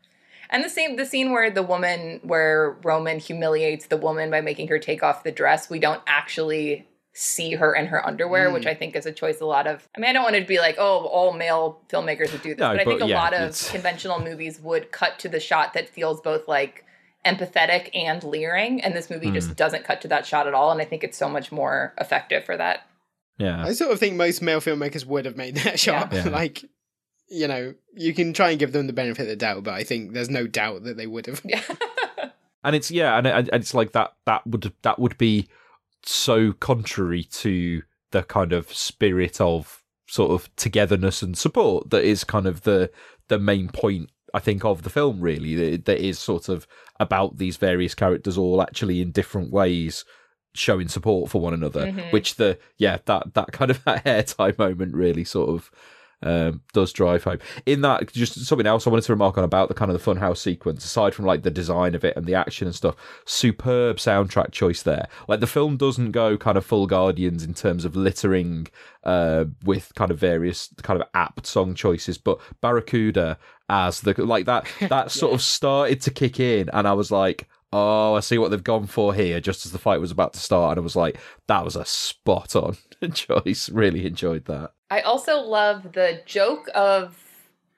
And 0.52 0.64
the 0.64 0.68
same 0.70 0.96
the 0.96 1.06
scene 1.06 1.30
where 1.30 1.50
the 1.50 1.62
woman 1.62 2.20
where 2.24 2.76
Roman 2.82 3.18
humiliates 3.20 3.86
the 3.86 3.96
woman 3.96 4.30
by 4.30 4.40
making 4.40 4.68
her 4.68 4.78
take 4.78 5.02
off 5.02 5.22
the 5.22 5.30
dress, 5.32 5.70
we 5.70 5.78
don't 5.78 6.02
actually 6.06 6.88
see 7.12 7.54
her 7.54 7.74
in 7.74 7.86
her 7.86 8.04
underwear, 8.06 8.48
Mm. 8.48 8.54
which 8.54 8.66
I 8.66 8.74
think 8.74 8.94
is 8.96 9.04
a 9.06 9.12
choice 9.12 9.40
a 9.40 9.44
lot 9.46 9.66
of 9.66 9.88
I 9.96 10.00
mean, 10.00 10.10
I 10.10 10.12
don't 10.12 10.22
want 10.22 10.36
it 10.36 10.40
to 10.40 10.46
be 10.46 10.58
like, 10.58 10.76
oh, 10.78 11.06
all 11.06 11.32
male 11.32 11.80
filmmakers 11.88 12.32
would 12.32 12.42
do 12.42 12.50
this, 12.54 12.60
No, 12.60 12.70
but 12.70 12.80
I 12.80 12.84
think 12.84 13.00
but 13.00 13.10
a 13.10 13.14
lot 13.14 13.32
of 13.32 13.40
it's- 13.40 13.70
conventional 13.70 14.20
movies 14.20 14.60
would 14.60 14.90
cut 14.92 15.18
to 15.20 15.28
the 15.28 15.40
shot 15.40 15.74
that 15.74 15.88
feels 15.88 16.20
both 16.20 16.46
like 16.48 16.84
empathetic 17.26 17.90
and 17.94 18.22
leering, 18.24 18.80
and 18.82 18.94
this 18.94 19.10
movie 19.10 19.26
Mm. 19.26 19.34
just 19.34 19.54
doesn't 19.56 19.84
cut 19.84 20.00
to 20.00 20.08
that 20.08 20.24
shot 20.26 20.46
at 20.46 20.54
all, 20.54 20.70
and 20.72 20.80
I 20.80 20.84
think 20.84 21.04
it's 21.04 21.18
so 21.18 21.28
much 21.28 21.52
more 21.52 21.94
effective 22.00 22.44
for 22.44 22.56
that. 22.56 22.86
Yeah. 23.38 23.62
I 23.64 23.72
sort 23.72 23.90
of 23.92 23.98
think 24.00 24.16
most 24.16 24.40
male 24.42 24.60
filmmakers 24.60 25.04
would 25.04 25.24
have 25.26 25.36
made 25.36 25.56
that 25.56 25.78
shot. 25.86 26.12
Yeah. 26.12 26.28
like, 26.28 26.64
you 27.30 27.46
know, 27.46 27.74
you 27.94 28.12
can 28.12 28.32
try 28.32 28.50
and 28.50 28.58
give 28.58 28.72
them 28.72 28.86
the 28.86 28.92
benefit 28.92 29.22
of 29.22 29.28
the 29.28 29.36
doubt, 29.36 29.62
but 29.64 29.74
I 29.74 29.84
think 29.84 30.12
there's 30.12 30.28
no 30.28 30.46
doubt 30.46 30.82
that 30.84 30.96
they 30.96 31.06
would 31.06 31.26
have. 31.26 31.42
and 32.64 32.76
it's 32.76 32.90
yeah, 32.90 33.16
and, 33.16 33.26
and 33.26 33.48
it's 33.52 33.74
like 33.74 33.92
that. 33.92 34.12
That 34.26 34.46
would 34.46 34.72
that 34.82 34.98
would 34.98 35.16
be 35.16 35.48
so 36.02 36.52
contrary 36.52 37.24
to 37.24 37.82
the 38.10 38.22
kind 38.24 38.52
of 38.52 38.72
spirit 38.72 39.40
of 39.40 39.82
sort 40.08 40.32
of 40.32 40.54
togetherness 40.56 41.22
and 41.22 41.38
support 41.38 41.90
that 41.90 42.02
is 42.04 42.24
kind 42.24 42.46
of 42.46 42.62
the 42.62 42.90
the 43.28 43.38
main 43.38 43.68
point 43.68 44.10
I 44.34 44.40
think 44.40 44.64
of 44.64 44.82
the 44.82 44.90
film. 44.90 45.20
Really, 45.20 45.54
that, 45.54 45.84
that 45.84 46.04
is 46.04 46.18
sort 46.18 46.48
of 46.48 46.66
about 46.98 47.38
these 47.38 47.56
various 47.56 47.94
characters 47.94 48.36
all 48.36 48.60
actually 48.60 49.00
in 49.00 49.12
different 49.12 49.52
ways 49.52 50.04
showing 50.52 50.88
support 50.88 51.30
for 51.30 51.40
one 51.40 51.54
another. 51.54 51.86
Mhm. 51.86 52.12
Which 52.12 52.34
the 52.34 52.58
yeah 52.76 52.98
that 53.04 53.34
that 53.34 53.52
kind 53.52 53.70
of 53.70 53.84
that 53.84 54.04
hair 54.04 54.22
tie 54.24 54.54
moment 54.58 54.94
really 54.94 55.24
sort 55.24 55.50
of 55.50 55.70
um, 56.22 56.62
does 56.72 56.92
drive 56.92 57.24
home. 57.24 57.38
In 57.66 57.80
that, 57.82 58.12
just 58.12 58.44
something 58.44 58.66
else 58.66 58.86
I 58.86 58.90
wanted 58.90 59.04
to 59.06 59.12
remark 59.12 59.38
on 59.38 59.44
about 59.44 59.68
the 59.68 59.74
kind 59.74 59.90
of 59.90 60.02
the 60.02 60.14
funhouse 60.14 60.38
sequence, 60.38 60.84
aside 60.84 61.14
from 61.14 61.24
like 61.24 61.42
the 61.42 61.50
design 61.50 61.94
of 61.94 62.04
it 62.04 62.16
and 62.16 62.26
the 62.26 62.34
action 62.34 62.66
and 62.66 62.74
stuff, 62.74 62.96
superb 63.24 63.96
soundtrack 63.96 64.52
choice 64.52 64.82
there. 64.82 65.08
Like 65.28 65.40
the 65.40 65.46
film 65.46 65.76
doesn't 65.76 66.12
go 66.12 66.36
kind 66.36 66.58
of 66.58 66.64
full 66.64 66.86
Guardians 66.86 67.44
in 67.44 67.54
terms 67.54 67.84
of 67.84 67.96
littering 67.96 68.68
uh, 69.04 69.46
with 69.64 69.94
kind 69.94 70.10
of 70.10 70.18
various 70.18 70.68
kind 70.82 71.00
of 71.00 71.08
apt 71.14 71.46
song 71.46 71.74
choices, 71.74 72.18
but 72.18 72.38
Barracuda 72.60 73.38
as 73.68 74.00
the 74.00 74.14
like 74.24 74.46
that 74.46 74.66
that 74.88 75.10
sort 75.10 75.32
of 75.32 75.40
started 75.42 76.00
to 76.02 76.10
kick 76.10 76.40
in, 76.40 76.68
and 76.72 76.86
I 76.86 76.92
was 76.92 77.10
like. 77.10 77.48
Oh, 77.72 78.14
I 78.14 78.20
see 78.20 78.36
what 78.36 78.50
they've 78.50 78.64
gone 78.64 78.88
for 78.88 79.14
here. 79.14 79.38
Just 79.38 79.64
as 79.64 79.70
the 79.70 79.78
fight 79.78 80.00
was 80.00 80.10
about 80.10 80.32
to 80.32 80.40
start, 80.40 80.72
and 80.72 80.80
I 80.80 80.82
was 80.82 80.96
like, 80.96 81.20
"That 81.46 81.64
was 81.64 81.76
a 81.76 81.84
spot 81.84 82.56
on 82.56 82.76
choice." 83.14 83.68
Really 83.68 84.06
enjoyed 84.06 84.44
that. 84.46 84.72
I 84.90 85.00
also 85.00 85.40
love 85.40 85.92
the 85.92 86.20
joke 86.26 86.68
of 86.74 87.16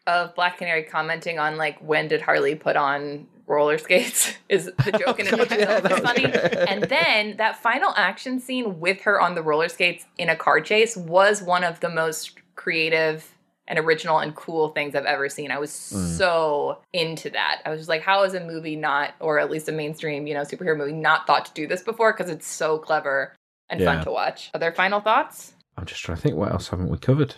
of 0.06 0.34
Black 0.34 0.58
Canary 0.58 0.82
commenting 0.82 1.38
on 1.38 1.56
like 1.56 1.78
when 1.78 2.08
did 2.08 2.20
Harley 2.22 2.54
put 2.56 2.74
on 2.76 3.28
roller 3.46 3.76
skates 3.78 4.32
is 4.48 4.66
the 4.84 4.92
joke 5.06 5.20
in 5.20 5.26
it 5.26 5.30
God, 5.36 5.50
yeah, 5.50 5.76
is 5.76 5.82
that 5.82 5.90
was 5.92 6.00
funny. 6.00 6.22
good. 6.22 6.54
And 6.68 6.82
then 6.84 7.36
that 7.36 7.60
final 7.62 7.92
action 7.96 8.40
scene 8.40 8.80
with 8.80 9.00
her 9.02 9.20
on 9.20 9.34
the 9.34 9.42
roller 9.42 9.68
skates 9.68 10.04
in 10.18 10.28
a 10.28 10.36
car 10.36 10.60
chase 10.60 10.96
was 10.96 11.42
one 11.42 11.62
of 11.64 11.80
the 11.80 11.88
most 11.88 12.32
creative 12.54 13.28
and 13.68 13.78
original 13.78 14.18
and 14.18 14.34
cool 14.34 14.70
things 14.70 14.94
I've 14.94 15.04
ever 15.04 15.28
seen. 15.28 15.50
I 15.52 15.58
was 15.58 15.70
Mm. 15.70 16.16
so 16.18 16.78
into 16.92 17.30
that. 17.30 17.62
I 17.64 17.70
was 17.70 17.78
just 17.80 17.88
like, 17.88 18.02
how 18.02 18.24
is 18.24 18.34
a 18.34 18.40
movie 18.40 18.74
not, 18.76 19.14
or 19.20 19.38
at 19.38 19.50
least 19.50 19.68
a 19.68 19.72
mainstream, 19.72 20.26
you 20.26 20.34
know, 20.34 20.40
superhero 20.42 20.76
movie 20.76 20.92
not 20.92 21.26
thought 21.26 21.44
to 21.46 21.52
do 21.52 21.66
this 21.68 21.82
before? 21.82 22.12
Because 22.12 22.28
it's 22.30 22.46
so 22.46 22.76
clever 22.78 23.34
and 23.72 23.80
Yeah. 23.80 23.86
fun 23.96 24.04
to 24.04 24.10
watch. 24.12 24.50
Other 24.54 24.70
final 24.70 25.00
thoughts? 25.00 25.54
I'm 25.76 25.86
just 25.86 26.02
trying 26.02 26.16
to 26.16 26.22
think 26.22 26.36
what 26.36 26.52
else 26.52 26.68
haven't 26.68 26.88
we 26.90 26.98
covered. 26.98 27.34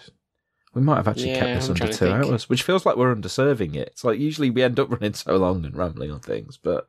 We 0.75 0.83
might 0.83 0.97
have 0.97 1.07
actually 1.09 1.31
Yeah, 1.31 1.39
kept 1.39 1.55
this 1.55 1.65
I'm 1.67 1.71
under 1.83 1.93
two 1.93 2.11
hours, 2.11 2.49
which 2.49 2.65
feels 2.65 2.85
like 2.85 2.97
we're 2.97 3.15
underserving 3.15 3.77
it. 3.77 3.89
It's 3.93 4.03
like 4.05 4.19
usually 4.19 4.51
we 4.51 4.63
end 4.63 4.81
up 4.81 4.91
running 4.91 5.15
so 5.15 5.37
long 5.37 5.65
and 5.65 5.75
rambling 5.77 6.11
on 6.11 6.21
things, 6.21 6.59
but 6.63 6.89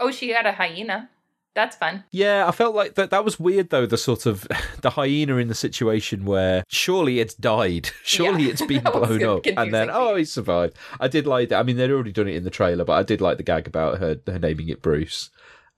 Oh, 0.00 0.10
she 0.12 0.30
had 0.30 0.46
a 0.46 0.52
hyena. 0.52 1.10
That's 1.54 1.74
fun. 1.74 2.04
yeah, 2.12 2.46
I 2.46 2.52
felt 2.52 2.76
like 2.76 2.94
that. 2.94 3.10
That 3.10 3.24
was 3.24 3.40
weird 3.40 3.70
though. 3.70 3.84
The 3.86 3.96
sort 3.98 4.26
of 4.26 4.46
the 4.82 4.90
hyena 4.90 5.38
in 5.38 5.48
the 5.48 5.56
situation 5.56 6.24
where 6.24 6.62
surely 6.68 7.18
it's 7.18 7.34
died, 7.34 7.90
surely 8.04 8.44
Yeah, 8.44 8.50
it's 8.50 8.64
been 8.64 8.84
blown 8.84 9.24
up, 9.24 9.44
and 9.44 9.74
then 9.74 9.90
oh, 9.90 10.14
he 10.14 10.24
survived. 10.24 10.76
I 11.00 11.08
did 11.08 11.26
like 11.26 11.48
that. 11.48 11.58
I 11.58 11.64
mean, 11.64 11.76
they'd 11.76 11.90
already 11.90 12.12
done 12.12 12.28
it 12.28 12.36
in 12.36 12.44
the 12.44 12.50
trailer, 12.50 12.84
but 12.84 12.92
I 12.92 13.02
did 13.02 13.20
like 13.20 13.38
the 13.38 13.42
gag 13.42 13.66
about 13.66 13.98
her, 13.98 14.20
her 14.28 14.38
naming 14.38 14.68
it 14.68 14.80
Bruce. 14.80 15.30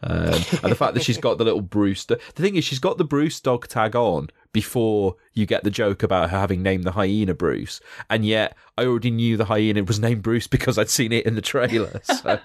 Um, 0.02 0.34
and 0.62 0.72
the 0.72 0.76
fact 0.76 0.94
that 0.94 1.02
she's 1.02 1.18
got 1.18 1.38
the 1.38 1.44
little 1.44 1.60
Bruce. 1.60 2.04
The 2.04 2.16
thing 2.34 2.56
is, 2.56 2.64
she's 2.64 2.78
got 2.78 2.98
the 2.98 3.04
Bruce 3.04 3.40
dog 3.40 3.68
tag 3.68 3.94
on 3.94 4.30
before 4.52 5.16
you 5.34 5.46
get 5.46 5.62
the 5.62 5.70
joke 5.70 6.02
about 6.02 6.30
her 6.30 6.38
having 6.38 6.62
named 6.62 6.84
the 6.84 6.92
hyena 6.92 7.34
Bruce, 7.34 7.80
and 8.08 8.24
yet 8.24 8.56
I 8.78 8.86
already 8.86 9.10
knew 9.10 9.36
the 9.36 9.44
hyena 9.44 9.84
was 9.84 10.00
named 10.00 10.22
Bruce 10.22 10.46
because 10.46 10.78
I'd 10.78 10.90
seen 10.90 11.12
it 11.12 11.26
in 11.26 11.34
the 11.34 11.42
trailer. 11.42 12.00
So 12.20 12.38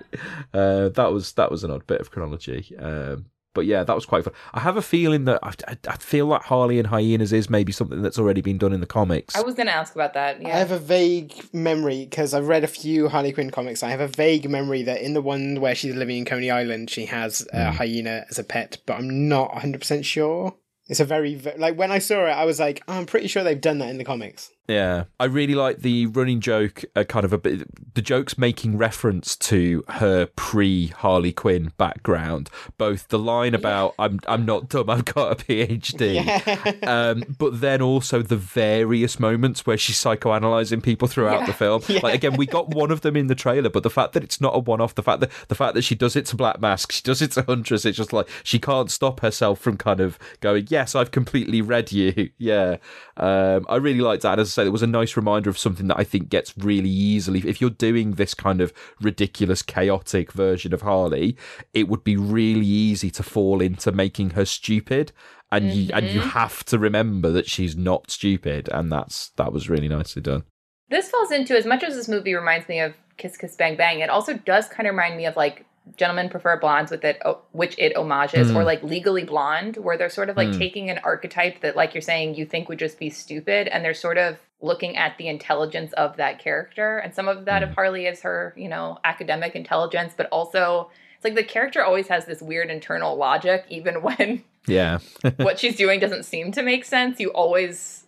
uh, 0.53 0.89
that 0.89 1.11
was 1.11 1.33
that 1.33 1.51
was 1.51 1.63
an 1.63 1.71
odd 1.71 1.87
bit 1.87 1.99
of 1.99 2.11
chronology. 2.11 2.75
Um, 2.77 3.25
but 3.55 3.65
yeah, 3.65 3.83
that 3.83 3.95
was 3.95 4.05
quite 4.05 4.23
fun. 4.23 4.33
I 4.53 4.59
have 4.59 4.77
a 4.77 4.81
feeling 4.83 5.25
that 5.25 5.39
I, 5.41 5.53
I, 5.67 5.77
I 5.87 5.97
feel 5.97 6.27
like 6.27 6.43
Harley 6.43 6.77
and 6.77 6.87
hyenas 6.87 7.33
is 7.33 7.49
maybe 7.49 7.71
something 7.71 8.03
that's 8.03 8.19
already 8.19 8.41
been 8.41 8.59
done 8.59 8.73
in 8.73 8.81
the 8.81 8.85
comics. 8.85 9.35
I 9.35 9.41
was 9.41 9.55
going 9.55 9.65
to 9.67 9.73
ask 9.73 9.95
about 9.95 10.13
that. 10.13 10.39
Yeah. 10.41 10.49
I 10.49 10.59
have 10.59 10.69
a 10.71 10.77
vague 10.77 11.33
memory 11.53 12.05
because 12.07 12.35
I've 12.35 12.47
read 12.47 12.63
a 12.63 12.67
few 12.67 13.07
Harley 13.09 13.31
Quinn 13.31 13.49
comics. 13.49 13.81
I 13.81 13.89
have 13.89 14.01
a 14.01 14.07
vague 14.07 14.47
memory 14.47 14.83
that 14.83 15.01
in 15.01 15.13
the 15.15 15.21
one 15.21 15.59
where 15.61 15.73
she's 15.73 15.95
living 15.95 16.17
in 16.17 16.25
Coney 16.25 16.51
Island, 16.51 16.91
she 16.91 17.05
has 17.07 17.47
a 17.51 17.71
Hmm. 17.71 17.77
hyena 17.77 18.25
as 18.29 18.37
a 18.37 18.43
pet, 18.43 18.77
but 18.85 18.99
I'm 18.99 19.27
not 19.27 19.51
100% 19.53 20.05
sure. 20.05 20.55
It's 20.87 20.99
a 20.99 21.05
very, 21.05 21.41
like, 21.57 21.75
when 21.77 21.91
I 21.91 21.97
saw 21.97 22.25
it, 22.27 22.31
I 22.31 22.45
was 22.45 22.59
like, 22.59 22.83
oh, 22.87 22.93
I'm 22.93 23.07
pretty 23.07 23.27
sure 23.27 23.43
they've 23.43 23.59
done 23.59 23.79
that 23.79 23.89
in 23.89 23.97
the 23.97 24.03
comics. 24.03 24.51
Yeah, 24.67 25.03
I 25.19 25.25
really 25.25 25.53
like 25.53 25.79
the 25.79 26.07
running 26.07 26.39
joke, 26.39 26.83
uh, 26.95 27.03
kind 27.03 27.23
of 27.23 27.31
a 27.31 27.37
bit. 27.37 27.93
The 27.93 28.01
joke's 28.01 28.35
making 28.35 28.77
reference 28.79 29.35
to 29.37 29.83
her 29.89 30.25
pre 30.35 30.87
Harley 30.87 31.31
Quinn 31.31 31.71
background. 31.77 32.49
Both 32.79 33.09
the 33.09 33.19
line 33.19 33.53
about 33.53 33.93
"I'm 33.99 34.19
I'm 34.27 34.43
not 34.43 34.67
dumb, 34.69 34.89
I've 34.89 35.05
got 35.05 35.31
a 35.31 35.35
PhD," 35.35 36.83
um, 36.87 37.23
but 37.37 37.61
then 37.61 37.81
also 37.83 38.23
the 38.23 38.35
various 38.37 39.19
moments 39.19 39.67
where 39.67 39.77
she's 39.77 39.97
psychoanalyzing 39.97 40.81
people 40.81 41.07
throughout 41.07 41.41
Yeah. 41.41 41.45
the 41.45 41.53
film. 41.53 41.81
Like 42.03 42.15
again, 42.15 42.35
we 42.35 42.45
got 42.47 42.69
one 42.69 42.89
of 42.91 43.01
them 43.01 43.15
in 43.15 43.27
the 43.27 43.35
trailer, 43.35 43.69
but 43.69 43.83
the 43.83 43.89
fact 43.89 44.13
that 44.13 44.23
it's 44.23 44.41
not 44.41 44.55
a 44.55 44.59
one-off, 44.59 44.95
the 44.95 45.03
fact 45.03 45.19
that 45.21 45.31
the 45.47 45.55
fact 45.55 45.75
that 45.75 45.83
she 45.83 45.93
does 45.95 46.15
it 46.15 46.25
to 46.27 46.35
Black 46.35 46.59
Mask, 46.59 46.91
she 46.91 47.01
does 47.03 47.21
it 47.21 47.31
to 47.33 47.43
Huntress, 47.43 47.85
it's 47.85 47.97
just 47.97 48.13
like 48.13 48.27
she 48.43 48.57
can't 48.59 48.89
stop 48.89 49.19
herself 49.19 49.59
from 49.59 49.77
kind 49.77 49.99
of 49.99 50.17
going, 50.41 50.65
"Yes, 50.69 50.95
I've 50.95 51.11
completely 51.11 51.61
read 51.61 51.91
you." 51.91 52.31
Yeah, 52.39 52.77
um, 53.17 53.65
I 53.69 53.75
really 53.77 54.01
liked 54.01 54.23
that. 54.23 54.39
As 54.39 54.54
say, 54.55 54.65
it 54.65 54.71
was 54.71 54.81
a 54.83 54.87
nice 54.87 55.15
reminder 55.15 55.49
of 55.49 55.57
something 55.57 55.87
that 55.87 55.99
I 55.99 56.03
think 56.03 56.29
gets 56.29 56.57
really 56.57 56.89
easily. 56.89 57.39
If 57.47 57.61
you're 57.61 57.69
doing 57.69 58.13
this 58.13 58.33
kind 58.33 58.61
of 58.61 58.73
ridiculous, 59.01 59.61
chaotic 59.61 60.31
version 60.31 60.73
of 60.73 60.81
Harley, 60.81 61.37
it 61.73 61.87
would 61.87 62.03
be 62.03 62.17
really 62.17 62.65
easy 62.65 63.11
to 63.11 63.23
fall 63.23 63.61
into 63.61 63.91
making 63.91 64.31
her 64.31 64.45
stupid. 64.45 65.11
And 65.51 65.71
you 65.71 65.89
and 65.93 66.07
you 66.07 66.21
Mhm. 66.21 66.31
have 66.31 66.65
to 66.65 66.79
remember 66.79 67.31
that 67.31 67.47
she's 67.47 67.75
not 67.75 68.09
stupid, 68.09 68.67
and 68.73 68.91
that's 68.91 69.29
that 69.37 69.53
was 69.53 69.69
really 69.69 69.87
nicely 69.87 70.21
done. 70.21 70.43
This 70.89 71.09
falls 71.09 71.31
into 71.31 71.55
as 71.55 71.65
much 71.65 71.83
as 71.83 71.95
this 71.95 72.07
movie 72.09 72.33
reminds 72.33 72.67
me 72.67 72.79
of 72.79 72.93
Kiss 73.17 73.37
Kiss 73.37 73.55
Bang 73.55 73.75
Bang, 73.77 73.99
it 73.99 74.09
also 74.09 74.33
does 74.33 74.67
kind 74.67 74.87
of 74.87 74.93
remind 74.93 75.15
me 75.17 75.25
of 75.25 75.35
like 75.37 75.65
Gentlemen 75.97 76.29
Prefer 76.29 76.59
Blondes 76.59 76.91
with 76.91 77.03
it, 77.05 77.21
which 77.51 77.75
it 77.77 77.95
homages, 77.95 78.51
Mm. 78.51 78.55
or 78.55 78.63
like 78.63 78.81
Legally 78.83 79.23
Blonde, 79.23 79.77
where 79.77 79.97
they're 79.97 80.09
sort 80.09 80.29
of 80.29 80.37
like 80.37 80.49
Mm. 80.49 80.57
taking 80.57 80.89
an 80.89 80.99
archetype 81.03 81.61
that, 81.61 81.75
like 81.75 81.93
you're 81.93 82.01
saying, 82.01 82.35
you 82.35 82.45
think 82.45 82.67
would 82.69 82.79
just 82.79 82.97
be 82.99 83.09
stupid, 83.09 83.67
and 83.67 83.83
they're 83.85 83.93
sort 83.93 84.17
of 84.17 84.37
looking 84.61 84.97
at 84.97 85.17
the 85.17 85.27
intelligence 85.27 85.93
of 85.93 86.17
that 86.17 86.39
character. 86.39 86.97
And 86.97 87.13
some 87.13 87.27
of 87.27 87.45
that 87.45 87.61
of 87.61 87.71
Harley 87.71 88.07
is 88.07 88.21
her, 88.23 88.53
you 88.57 88.67
know, 88.67 88.97
academic 89.03 89.55
intelligence, 89.55 90.13
but 90.17 90.27
also 90.31 90.89
it's 91.15 91.23
like 91.23 91.35
the 91.35 91.43
character 91.43 91.83
always 91.83 92.07
has 92.07 92.25
this 92.25 92.41
weird 92.41 92.69
internal 92.69 93.15
logic, 93.15 93.65
even 93.69 93.95
when 94.01 94.43
Yeah, 94.67 94.97
what 95.37 95.59
she's 95.59 95.75
doing 95.75 95.99
doesn't 95.99 96.23
seem 96.23 96.51
to 96.53 96.63
make 96.63 96.85
sense. 96.85 97.19
You 97.19 97.29
always 97.29 98.04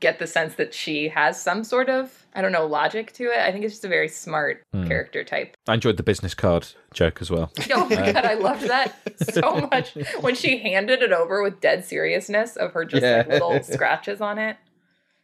get 0.00 0.18
the 0.18 0.26
sense 0.26 0.54
that 0.54 0.72
she 0.72 1.08
has 1.08 1.40
some 1.40 1.62
sort 1.62 1.90
of, 1.90 2.24
I 2.34 2.40
don't 2.40 2.52
know, 2.52 2.66
logic 2.66 3.12
to 3.14 3.24
it. 3.24 3.38
I 3.38 3.52
think 3.52 3.64
it's 3.64 3.74
just 3.74 3.84
a 3.84 3.88
very 3.88 4.08
smart 4.08 4.62
Hmm. 4.72 4.86
character 4.86 5.22
type. 5.24 5.56
I 5.68 5.74
enjoyed 5.74 5.98
the 5.98 6.02
business 6.02 6.34
card 6.34 6.66
joke 6.92 7.18
as 7.20 7.30
well. 7.30 7.52
Oh 7.72 7.86
my 7.88 7.96
Uh, 7.96 8.12
god, 8.12 8.24
I 8.24 8.34
loved 8.34 8.62
that 8.68 8.94
so 9.20 9.68
much 9.72 9.94
when 10.20 10.34
she 10.34 10.58
handed 10.58 11.02
it 11.02 11.12
over 11.12 11.42
with 11.42 11.60
dead 11.60 11.84
seriousness 11.84 12.56
of 12.56 12.72
her 12.72 12.84
just 12.84 13.02
like 13.02 13.28
little 13.28 13.62
scratches 13.62 14.20
on 14.20 14.38
it. 14.38 14.56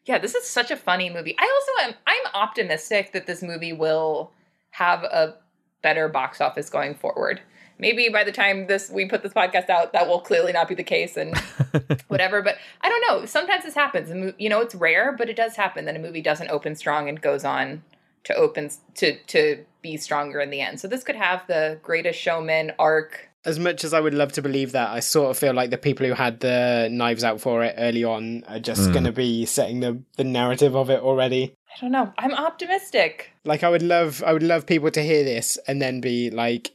Yeah, 0.05 0.19
this 0.19 0.35
is 0.35 0.47
such 0.47 0.71
a 0.71 0.77
funny 0.77 1.09
movie. 1.11 1.37
I 1.39 1.45
also 1.45 1.89
am 1.91 1.95
I'm 2.07 2.33
optimistic 2.35 3.13
that 3.13 3.27
this 3.27 3.43
movie 3.43 3.73
will 3.73 4.33
have 4.73 5.03
a 5.05 5.37
better 5.83 6.09
box 6.09 6.41
office 6.41 6.69
going 6.69 6.95
forward. 6.95 7.41
Maybe 7.81 8.09
by 8.09 8.25
the 8.25 8.33
time 8.33 8.67
this 8.67 8.91
we 8.91 9.07
put 9.07 9.23
this 9.23 9.33
podcast 9.33 9.69
out, 9.71 9.93
that 9.93 10.07
will 10.07 10.21
clearly 10.21 10.53
not 10.53 10.69
be 10.69 10.75
the 10.75 10.85
case, 10.85 11.17
and 11.17 11.37
whatever. 12.09 12.43
But 12.43 12.57
I 12.83 12.89
don't 12.89 13.05
know. 13.09 13.27
Sometimes 13.27 13.65
this 13.65 13.75
happens. 13.75 14.11
A 14.11 14.35
You 14.39 14.49
know, 14.49 14.61
it's 14.61 14.75
rare, 14.75 15.13
but 15.13 15.29
it 15.29 15.37
does 15.37 15.57
happen 15.57 15.85
that 15.87 15.97
a 15.97 15.99
movie 15.99 16.23
doesn't 16.23 16.51
open 16.51 16.75
strong 16.77 17.09
and 17.09 17.21
goes 17.21 17.45
on 17.45 17.83
to 18.25 18.35
open 18.35 18.71
to 18.97 19.17
to 19.19 19.65
be 19.83 19.97
stronger 19.97 20.41
in 20.41 20.51
the 20.51 20.61
end. 20.61 20.79
So 20.81 20.87
this 20.89 21.03
could 21.03 21.17
have 21.17 21.47
the 21.47 21.79
Greatest 21.83 22.21
Showman 22.21 22.73
arc 22.79 23.27
as 23.47 23.59
much 23.59 23.85
as 23.85 23.95
I 23.95 24.01
would 24.01 24.13
love 24.13 24.33
to 24.33 24.43
believe 24.43 24.73
that, 24.73 24.91
I 24.91 25.01
sort 25.01 25.31
of 25.31 25.39
feel 25.39 25.55
like 25.55 25.71
the 25.71 25.79
people 25.79 26.05
who 26.07 26.13
had 26.13 26.41
the 26.41 26.91
knives 26.93 27.25
out 27.25 27.41
for 27.41 27.65
it 27.65 27.75
early 27.79 28.05
on 28.05 28.45
are 28.47 28.59
just 28.59 28.91
Mm. 28.91 28.93
going 28.93 29.05
to 29.07 29.13
be 29.13 29.47
setting 29.47 29.81
the 29.81 29.99
the 30.19 30.25
narrative 30.25 30.77
of 30.77 30.91
it 30.91 31.01
already. 31.01 31.55
I 31.75 31.81
don't 31.81 31.93
know. 31.93 32.13
I'm 32.19 32.35
optimistic. 32.35 33.31
Like 33.47 33.63
I 33.65 33.71
would 33.71 33.83
love 33.83 34.23
I 34.27 34.35
would 34.35 34.43
love 34.43 34.67
people 34.67 34.91
to 34.91 35.03
hear 35.03 35.25
this 35.25 35.57
and 35.67 35.81
then 35.81 36.03
be 36.03 36.29
like, 36.31 36.71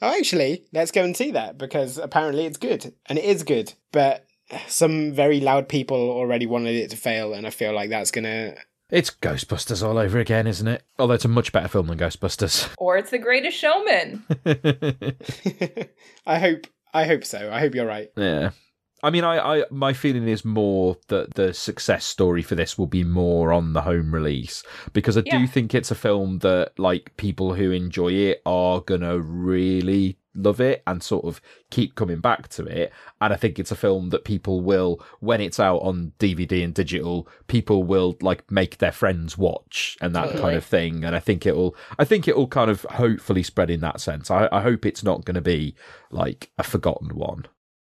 "Oh, 0.00 0.16
actually, 0.16 0.64
let's 0.72 0.90
go 0.90 1.04
and 1.04 1.16
see 1.16 1.30
that 1.32 1.58
because 1.58 1.98
apparently 1.98 2.46
it's 2.46 2.58
good." 2.58 2.94
And 3.06 3.18
it 3.18 3.24
is 3.24 3.42
good, 3.42 3.74
but 3.92 4.26
some 4.66 5.12
very 5.12 5.40
loud 5.40 5.68
people 5.68 5.96
already 6.10 6.46
wanted 6.46 6.74
it 6.74 6.90
to 6.90 6.96
fail 6.96 7.34
and 7.34 7.46
I 7.46 7.50
feel 7.50 7.74
like 7.74 7.90
that's 7.90 8.10
going 8.10 8.24
to 8.24 8.56
It's 8.90 9.10
Ghostbusters 9.10 9.86
all 9.86 9.98
over 9.98 10.18
again, 10.18 10.46
isn't 10.46 10.66
it? 10.66 10.82
Although 10.98 11.14
it's 11.14 11.26
a 11.26 11.28
much 11.28 11.52
better 11.52 11.68
film 11.68 11.88
than 11.88 11.98
Ghostbusters. 11.98 12.68
Or 12.78 12.96
it's 12.96 13.10
the 13.10 13.18
greatest 13.18 13.58
showman. 13.58 14.24
I 16.26 16.38
hope 16.38 16.66
I 16.94 17.04
hope 17.04 17.24
so. 17.24 17.50
I 17.52 17.60
hope 17.60 17.74
you're 17.74 17.86
right. 17.86 18.08
Yeah. 18.16 18.50
I 19.02 19.10
mean, 19.10 19.22
I, 19.24 19.60
I, 19.60 19.64
my 19.70 19.92
feeling 19.92 20.26
is 20.26 20.44
more 20.44 20.96
that 21.06 21.34
the 21.34 21.54
success 21.54 22.04
story 22.04 22.42
for 22.42 22.54
this 22.56 22.76
will 22.76 22.86
be 22.88 23.04
more 23.04 23.52
on 23.52 23.72
the 23.72 23.82
home 23.82 24.12
release 24.12 24.64
because 24.92 25.16
I 25.16 25.22
Yeah. 25.24 25.38
do 25.38 25.46
think 25.46 25.74
it's 25.74 25.90
a 25.92 25.94
film 25.94 26.38
that, 26.40 26.72
like, 26.78 27.16
people 27.16 27.54
who 27.54 27.70
enjoy 27.70 28.12
it 28.12 28.42
are 28.44 28.80
gonna 28.80 29.18
really 29.18 30.18
love 30.34 30.60
it 30.60 30.82
and 30.86 31.02
sort 31.02 31.24
of 31.24 31.40
keep 31.70 31.94
coming 31.96 32.20
back 32.20 32.48
to 32.48 32.64
it. 32.64 32.92
And 33.20 33.32
I 33.32 33.36
think 33.36 33.58
it's 33.58 33.72
a 33.72 33.76
film 33.76 34.10
that 34.10 34.24
people 34.24 34.60
will, 34.60 35.00
when 35.20 35.40
it's 35.40 35.58
out 35.60 35.78
on 35.78 36.12
DVD 36.20 36.62
and 36.64 36.72
digital, 36.74 37.28
people 37.48 37.82
will 37.82 38.16
like 38.20 38.48
make 38.50 38.78
their 38.78 38.92
friends 38.92 39.36
watch 39.38 39.96
and 40.00 40.14
that 40.14 40.26
Totally. 40.26 40.40
kind 40.42 40.56
of 40.56 40.64
thing. 40.64 41.04
And 41.04 41.16
I 41.16 41.18
think 41.20 41.44
it'll, 41.46 41.74
I 41.98 42.04
think 42.04 42.28
it'll 42.28 42.46
kind 42.46 42.70
of 42.70 42.82
hopefully 42.82 43.42
spread 43.42 43.68
in 43.70 43.80
that 43.80 44.00
sense. 44.00 44.30
I, 44.30 44.48
I 44.52 44.60
hope 44.62 44.86
it's 44.86 45.02
not 45.02 45.24
going 45.24 45.34
to 45.34 45.40
be 45.40 45.74
like 46.12 46.50
a 46.58 46.62
forgotten 46.62 47.16
one. 47.16 47.46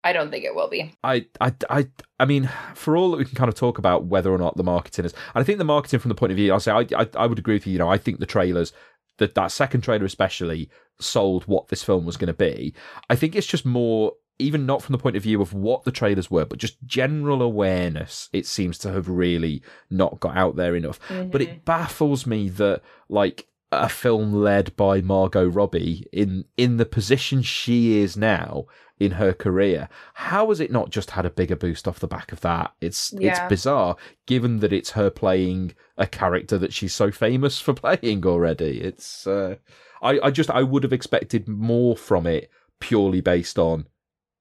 I 0.04 0.14
don't 0.14 0.32
think 0.32 0.44
it 0.44 0.54
will 0.54 0.70
be. 0.70 0.94
I, 1.04 1.26
I, 1.40 1.54
I, 1.70 1.88
I 2.20 2.26
mean, 2.26 2.50
for 2.76 2.98
all 2.98 3.12
that 3.12 3.18
we 3.18 3.26
can 3.26 3.36
kind 3.36 3.50
of 3.50 3.56
talk 3.56 3.78
about 3.78 4.06
whether 4.06 4.32
or 4.32 4.38
not 4.38 4.58
the 4.58 4.64
marketing 4.64 5.06
is, 5.06 5.14
and 5.14 5.42
I 5.42 5.44
think 5.44 5.60
the 5.60 5.64
marketing 5.64 6.00
from 6.00 6.10
the 6.10 6.16
point 6.16 6.32
of 6.32 6.38
view, 6.38 6.52
I'll 6.52 6.60
say, 6.60 6.72
I, 6.72 6.86
I, 6.96 7.08
I 7.16 7.28
would 7.28 7.40
agree 7.40 7.56
with 7.56 7.68
you. 7.68 7.74
You 7.74 7.80
know, 7.80 7.90
I 7.90 7.98
think 7.98 8.20
the 8.20 8.26
trailers, 8.26 8.74
that 9.18 9.36
that 9.36 9.52
second 9.52 9.82
trailer 9.82 10.06
especially, 10.06 10.70
sold 11.00 11.44
what 11.46 11.70
this 11.70 11.84
film 11.84 12.06
was 12.06 12.18
going 12.18 12.28
to 12.28 12.34
be. 12.34 12.74
I 13.10 13.16
think 13.16 13.36
it's 13.36 13.48
just 13.48 13.66
more, 13.66 14.14
even 14.40 14.66
not 14.66 14.84
from 14.84 14.94
the 14.94 15.00
point 15.00 15.16
of 15.16 15.24
view 15.24 15.42
of 15.42 15.54
what 15.54 15.84
the 15.84 15.92
trailers 15.92 16.30
were, 16.30 16.46
but 16.46 16.60
just 16.60 16.84
general 16.86 17.42
awareness. 17.42 18.30
It 18.34 18.46
seems 18.46 18.78
to 18.80 18.92
have 18.92 19.08
really 19.08 19.64
not 19.90 20.20
got 20.20 20.36
out 20.36 20.56
there 20.56 20.76
enough. 20.76 21.00
But 21.08 21.42
it 21.42 21.50
mm-hmm. 21.50 21.64
baffles 21.64 22.28
me 22.28 22.50
that, 22.50 22.82
like, 23.08 23.48
a 23.72 23.90
film 23.90 24.34
led 24.34 24.76
by 24.76 25.02
Margot 25.02 25.48
Robbie 25.48 26.06
in 26.14 26.46
in 26.58 26.78
the 26.78 26.86
position 26.86 27.42
she 27.42 27.98
is 27.98 28.16
now 28.16 28.66
in 29.00 29.12
her 29.12 29.34
career. 29.34 29.90
How 30.14 30.50
has 30.50 30.60
it 30.60 30.72
not 30.72 30.90
just 30.92 31.12
had 31.12 31.26
a 31.26 31.30
bigger 31.32 31.56
boost 31.56 31.88
off 31.88 32.00
the 32.00 32.08
back 32.08 32.32
of 32.32 32.42
that? 32.42 32.74
It's 32.82 33.14
Yeah. 33.18 33.32
it's 33.32 33.50
bizarre, 33.50 33.96
given 34.28 34.60
that 34.60 34.74
it's 34.74 34.92
her 34.92 35.10
playing 35.10 35.74
a 35.98 36.08
character 36.08 36.58
that 36.60 36.74
she's 36.74 36.94
so 36.94 37.12
famous 37.12 37.60
for 37.60 37.74
playing 37.86 38.26
already. 38.26 38.82
It's 38.82 39.26
uh, 39.28 39.56
I 40.02 40.20
I 40.22 40.32
just 40.32 40.50
I 40.50 40.64
would 40.64 40.84
have 40.84 40.94
expected 40.94 41.48
more 41.48 41.96
from 41.98 42.28
it 42.28 42.50
purely 42.80 43.22
based 43.22 43.58
on 43.58 43.88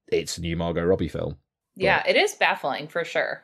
it's 0.09 0.37
a 0.37 0.41
new 0.43 0.57
Margot 0.57 0.85
Robbie 0.85 1.09
film. 1.09 1.37
Yeah, 1.75 2.03
it 2.07 2.17
is 2.17 2.35
baffling 2.35 2.89
for 2.89 3.05
sure. 3.05 3.43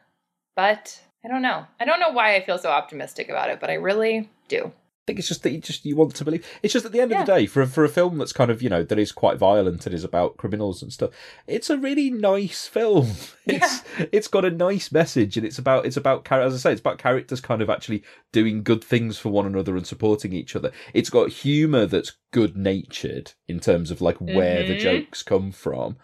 But 0.55 1.01
I 1.25 1.29
don't 1.29 1.41
know. 1.43 1.65
I 1.81 1.85
don't 1.87 2.01
know 2.01 2.11
why 2.11 2.35
I 2.37 2.45
feel 2.45 2.59
so 2.59 2.69
optimistic 2.71 3.29
about 3.31 3.49
it, 3.49 3.59
but 3.61 3.71
I 3.71 3.75
really 3.75 4.29
do. 4.49 4.73
I 5.09 5.11
think 5.11 5.21
it's 5.21 5.29
just 5.29 5.43
that 5.45 5.53
you 5.53 5.59
just 5.61 5.87
you 5.87 5.97
want 5.97 6.15
to 6.17 6.25
believe. 6.27 6.47
It's 6.63 6.75
just 6.75 6.85
at 6.85 6.93
the 6.93 7.01
end 7.01 7.13
of 7.13 7.19
the 7.25 7.25
day, 7.25 7.47
for 7.47 7.63
a, 7.63 7.67
for 7.67 7.83
a 7.83 7.89
film 7.89 8.19
that's 8.19 8.35
kind 8.35 8.51
of 8.51 8.61
you 8.61 8.69
know 8.69 8.83
that 8.83 8.99
is 8.99 9.11
quite 9.11 9.39
violent 9.39 9.87
and 9.87 9.95
is 9.95 10.05
about 10.05 10.37
criminals 10.37 10.83
and 10.83 10.93
stuff. 10.93 11.13
It's 11.47 11.71
a 11.71 11.79
really 11.79 12.11
nice 12.11 12.67
film. 12.67 13.13
It's 13.51 13.83
it's 14.13 14.29
got 14.29 14.45
a 14.45 14.51
nice 14.51 14.93
message 14.93 15.39
and 15.39 15.47
it's 15.47 15.59
about 15.59 15.87
it's 15.87 15.97
about 15.97 16.31
as 16.31 16.53
I 16.53 16.59
say 16.59 16.73
it's 16.73 16.83
about 16.83 16.99
characters 16.99 17.41
kind 17.41 17.63
of 17.63 17.71
actually 17.71 18.03
doing 18.31 18.63
good 18.63 18.85
things 18.85 19.17
for 19.17 19.31
one 19.31 19.47
another 19.47 19.75
and 19.79 19.87
supporting 19.87 20.35
each 20.35 20.55
other. 20.55 20.71
It's 20.93 21.09
got 21.09 21.31
humor 21.31 21.87
that's 21.87 22.13
good 22.31 22.55
natured 22.59 23.33
in 23.49 23.59
terms 23.61 23.91
of 23.91 24.03
like 24.03 24.19
where 24.19 24.63
the 24.63 24.75
Mhm. 24.75 24.81
jokes 24.81 25.23
come 25.23 25.51
from. 25.53 25.97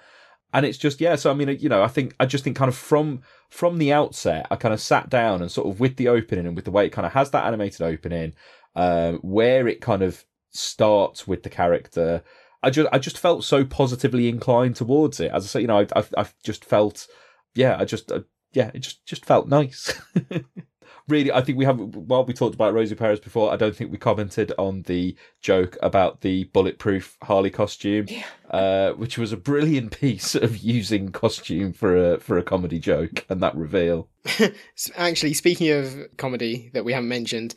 And 0.54 0.64
it's 0.64 0.78
just 0.78 1.02
yeah, 1.02 1.16
so 1.16 1.30
I 1.30 1.34
mean, 1.34 1.48
you 1.60 1.68
know, 1.68 1.82
I 1.82 1.88
think 1.88 2.14
I 2.18 2.24
just 2.24 2.44
think 2.44 2.56
kind 2.56 2.70
of 2.70 2.76
from 2.76 3.20
from 3.50 3.76
the 3.76 3.92
outset, 3.92 4.46
I 4.50 4.56
kind 4.56 4.72
of 4.72 4.80
sat 4.80 5.10
down 5.10 5.42
and 5.42 5.50
sort 5.52 5.68
of 5.68 5.78
with 5.80 5.96
the 5.96 6.08
opening 6.08 6.46
and 6.46 6.56
with 6.56 6.64
the 6.64 6.70
way 6.70 6.86
it 6.86 6.92
kind 6.92 7.04
of 7.06 7.12
has 7.12 7.30
that 7.32 7.44
animated 7.44 7.82
opening, 7.82 8.32
um, 8.76 9.18
where 9.18 9.68
it 9.68 9.80
kind 9.80 10.02
of 10.02 10.24
starts 10.50 11.26
with 11.26 11.42
the 11.42 11.50
character. 11.50 12.22
I 12.62 12.70
just 12.70 12.88
I 12.92 12.98
just 12.98 13.18
felt 13.18 13.44
so 13.44 13.64
positively 13.64 14.28
inclined 14.28 14.76
towards 14.76 15.20
it. 15.20 15.30
As 15.32 15.44
I 15.44 15.46
say, 15.48 15.60
you 15.60 15.66
know, 15.66 15.86
I 15.94 16.04
I've 16.16 16.34
just 16.42 16.64
felt, 16.64 17.06
yeah, 17.54 17.76
I 17.78 17.84
just 17.84 18.10
uh, 18.10 18.20
yeah, 18.52 18.70
it 18.74 18.80
just 18.80 19.04
just 19.04 19.24
felt 19.24 19.48
nice. 19.48 20.00
really, 21.08 21.30
I 21.30 21.42
think 21.42 21.58
we 21.58 21.64
have 21.64 21.78
while 21.78 22.24
we 22.24 22.32
talked 22.32 22.54
about 22.54 22.72
Rosie 22.72 22.94
Perez 22.94 23.20
before. 23.20 23.52
I 23.52 23.56
don't 23.56 23.76
think 23.76 23.90
we 23.90 23.98
commented 23.98 24.52
on 24.58 24.82
the 24.82 25.16
joke 25.40 25.76
about 25.82 26.22
the 26.22 26.44
bulletproof 26.44 27.16
Harley 27.22 27.50
costume, 27.50 28.06
uh, 28.50 28.92
which 28.92 29.18
was 29.18 29.32
a 29.32 29.36
brilliant 29.36 29.98
piece 30.00 30.34
of 30.34 30.56
using 30.58 31.10
costume 31.10 31.72
for 31.72 31.96
a 31.96 32.20
for 32.20 32.38
a 32.38 32.42
comedy 32.42 32.78
joke 32.78 33.26
and 33.28 33.42
that 33.42 33.56
reveal. 33.56 34.08
Actually, 34.96 35.34
speaking 35.34 35.70
of 35.70 36.16
comedy 36.16 36.70
that 36.72 36.84
we 36.84 36.92
haven't 36.92 37.08
mentioned, 37.08 37.54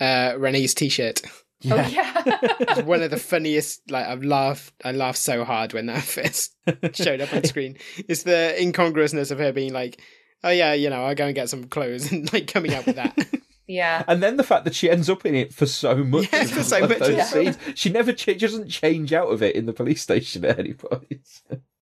uh, 0.00 0.34
Renee's 0.38 0.74
t-shirt. 0.74 1.22
Oh 1.70 1.74
yeah. 1.74 2.22
It's 2.60 2.82
one 2.82 3.02
of 3.02 3.10
the 3.10 3.16
funniest. 3.16 3.90
Like 3.90 4.06
I've 4.06 4.22
laughed. 4.22 4.72
I 4.84 4.92
laughed 4.92 5.18
so 5.18 5.44
hard 5.44 5.72
when 5.72 5.86
that 5.86 6.02
first 6.04 6.54
showed 6.92 7.20
up 7.20 7.32
on 7.34 7.44
screen. 7.44 7.76
It's 8.08 8.22
the 8.22 8.54
incongruousness 8.60 9.30
of 9.32 9.38
her 9.38 9.52
being 9.52 9.72
like, 9.72 10.00
"Oh 10.44 10.50
yeah, 10.50 10.72
you 10.74 10.88
know, 10.90 11.04
I'll 11.04 11.14
go 11.16 11.26
and 11.26 11.34
get 11.34 11.48
some 11.48 11.64
clothes," 11.64 12.12
and 12.12 12.32
like 12.32 12.46
coming 12.46 12.74
up 12.74 12.86
with 12.86 12.96
that. 12.96 13.18
yeah. 13.66 14.04
And 14.06 14.22
then 14.22 14.36
the 14.36 14.44
fact 14.44 14.64
that 14.66 14.74
she 14.76 14.88
ends 14.88 15.10
up 15.10 15.26
in 15.26 15.34
it 15.34 15.52
for 15.52 15.66
so 15.66 15.96
much, 15.96 16.32
Yeah, 16.32 16.42
of 16.42 16.50
for 16.52 16.62
so 16.62 16.80
much 16.80 17.00
of 17.00 17.16
the 17.16 17.24
scenes. 17.24 17.58
She 17.74 17.90
never 17.90 18.12
ch- 18.12 18.38
doesn't 18.38 18.68
change 18.68 19.12
out 19.12 19.28
of 19.28 19.42
it 19.42 19.56
in 19.56 19.66
the 19.66 19.72
police 19.72 20.02
station 20.02 20.44
at 20.44 20.58
any 20.60 20.74
point. 20.74 21.26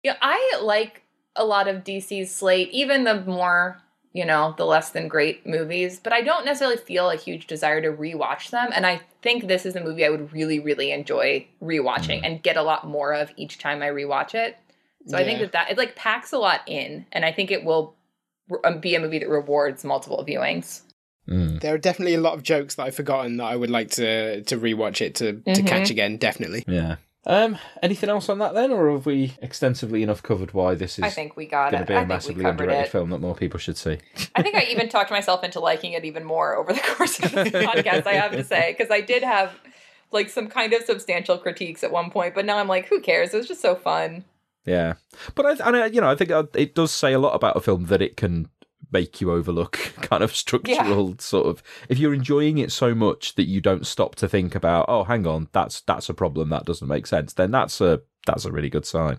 Yeah, 0.04 0.16
I 0.22 0.58
like 0.62 1.02
a 1.34 1.44
lot 1.44 1.66
of 1.66 1.82
DC's 1.82 2.30
slate, 2.32 2.68
even 2.70 3.02
the 3.04 3.22
more, 3.22 3.80
you 4.14 4.24
know, 4.24 4.54
the 4.56 4.64
less 4.64 4.90
than 4.90 5.08
great 5.08 5.44
movies, 5.44 6.00
but 6.02 6.12
I 6.12 6.22
don't 6.22 6.44
necessarily 6.44 6.76
feel 6.76 7.10
a 7.10 7.16
huge 7.16 7.48
desire 7.48 7.82
to 7.82 7.88
rewatch 7.90 8.50
them. 8.50 8.70
And 8.72 8.86
I 8.86 9.00
think 9.22 9.48
this 9.48 9.66
is 9.66 9.74
a 9.74 9.82
movie 9.82 10.06
I 10.06 10.08
would 10.08 10.32
really, 10.32 10.60
really 10.60 10.92
enjoy 10.92 11.46
rewatching 11.60 12.20
mm. 12.20 12.24
and 12.24 12.42
get 12.42 12.56
a 12.56 12.62
lot 12.62 12.86
more 12.86 13.12
of 13.12 13.32
each 13.36 13.58
time 13.58 13.82
I 13.82 13.88
rewatch 13.88 14.34
it. 14.34 14.56
So 15.06 15.18
I 15.18 15.24
think 15.24 15.40
that 15.40 15.52
that 15.52 15.70
it 15.70 15.76
like 15.76 15.96
packs 15.96 16.32
a 16.32 16.38
lot 16.38 16.60
in, 16.66 17.04
and 17.12 17.26
I 17.26 17.32
think 17.32 17.50
it 17.50 17.62
will 17.64 17.94
um, 18.64 18.80
be 18.80 18.94
a 18.94 19.00
movie 19.00 19.18
that 19.18 19.28
rewards 19.28 19.84
multiple 19.84 20.24
viewings. 20.26 20.80
Mm. 21.28 21.58
there 21.62 21.72
are 21.72 21.78
definitely 21.78 22.12
a 22.12 22.20
lot 22.20 22.34
of 22.34 22.42
jokes 22.42 22.74
that 22.74 22.82
I've 22.82 22.94
forgotten 22.94 23.38
that 23.38 23.44
I 23.44 23.56
would 23.56 23.70
like 23.70 23.90
to 23.92 24.42
to 24.42 24.58
rewatch 24.58 25.00
it 25.00 25.14
to 25.16 25.32
to 25.32 25.62
Mhm. 25.62 25.66
catch 25.66 25.90
again. 25.90 26.18
Definitely. 26.18 26.64
Yeah. 26.68 26.96
Um. 27.26 27.58
Anything 27.82 28.10
else 28.10 28.28
on 28.28 28.38
that 28.38 28.54
then, 28.54 28.70
or 28.70 28.92
have 28.92 29.06
we 29.06 29.34
extensively 29.40 30.02
enough 30.02 30.22
covered 30.22 30.52
why 30.52 30.74
this 30.74 30.98
is 30.98 31.04
I 31.04 31.10
think 31.10 31.36
we 31.36 31.46
got 31.46 31.70
going 31.70 31.82
it. 31.82 31.86
to 31.86 31.92
be 31.92 31.96
I 31.96 32.02
a 32.02 32.06
massively 32.06 32.44
underrated 32.44 32.86
it. 32.86 32.90
film 32.90 33.10
that 33.10 33.20
more 33.20 33.34
people 33.34 33.58
should 33.58 33.76
see? 33.76 33.98
I 34.34 34.42
think 34.42 34.54
I 34.54 34.64
even 34.64 34.88
talked 34.88 35.10
myself 35.10 35.42
into 35.42 35.60
liking 35.60 35.92
it 35.92 36.04
even 36.04 36.24
more 36.24 36.54
over 36.56 36.72
the 36.72 36.80
course 36.96 37.18
of 37.20 37.32
this 37.32 37.48
podcast, 37.50 38.06
I 38.06 38.14
have 38.14 38.32
to 38.32 38.44
say, 38.44 38.74
because 38.76 38.90
I 38.90 39.00
did 39.00 39.22
have 39.22 39.58
like 40.12 40.28
some 40.28 40.48
kind 40.48 40.72
of 40.72 40.82
substantial 40.84 41.38
critiques 41.38 41.82
at 41.82 41.90
one 41.90 42.10
point, 42.10 42.34
but 42.34 42.44
now 42.44 42.58
I'm 42.58 42.68
like, 42.68 42.86
who 42.88 43.00
cares? 43.00 43.32
It 43.34 43.38
was 43.38 43.48
just 43.48 43.62
so 43.62 43.74
fun. 43.74 44.24
Yeah, 44.66 44.94
but 45.34 45.44
I, 45.44 45.66
and 45.66 45.76
I, 45.76 45.86
you 45.86 46.00
know, 46.00 46.10
I 46.10 46.14
think 46.16 46.30
uh, 46.30 46.44
it 46.54 46.74
does 46.74 46.90
say 46.90 47.12
a 47.12 47.18
lot 47.18 47.34
about 47.34 47.56
a 47.56 47.60
film 47.60 47.86
that 47.86 48.00
it 48.00 48.16
can 48.16 48.48
make 48.94 49.20
you 49.20 49.30
overlook 49.30 49.72
kind 50.00 50.22
of 50.22 50.34
structural 50.34 51.16
sort 51.18 51.46
of. 51.46 51.62
If 51.90 51.98
you're 51.98 52.14
enjoying 52.14 52.56
it 52.56 52.72
so 52.72 52.94
much 52.94 53.34
that 53.34 53.44
you 53.48 53.60
don't 53.60 53.86
stop 53.86 54.14
to 54.16 54.28
think 54.28 54.54
about, 54.54 54.86
oh, 54.88 55.04
hang 55.04 55.26
on, 55.26 55.48
that's 55.52 55.82
that's 55.82 56.08
a 56.08 56.14
problem 56.14 56.48
that 56.48 56.64
doesn't 56.64 56.88
make 56.88 57.06
sense, 57.06 57.34
then 57.34 57.50
that's 57.50 57.82
a 57.82 58.00
that's 58.26 58.46
a 58.46 58.52
really 58.52 58.70
good 58.70 58.86
sign. 58.86 59.18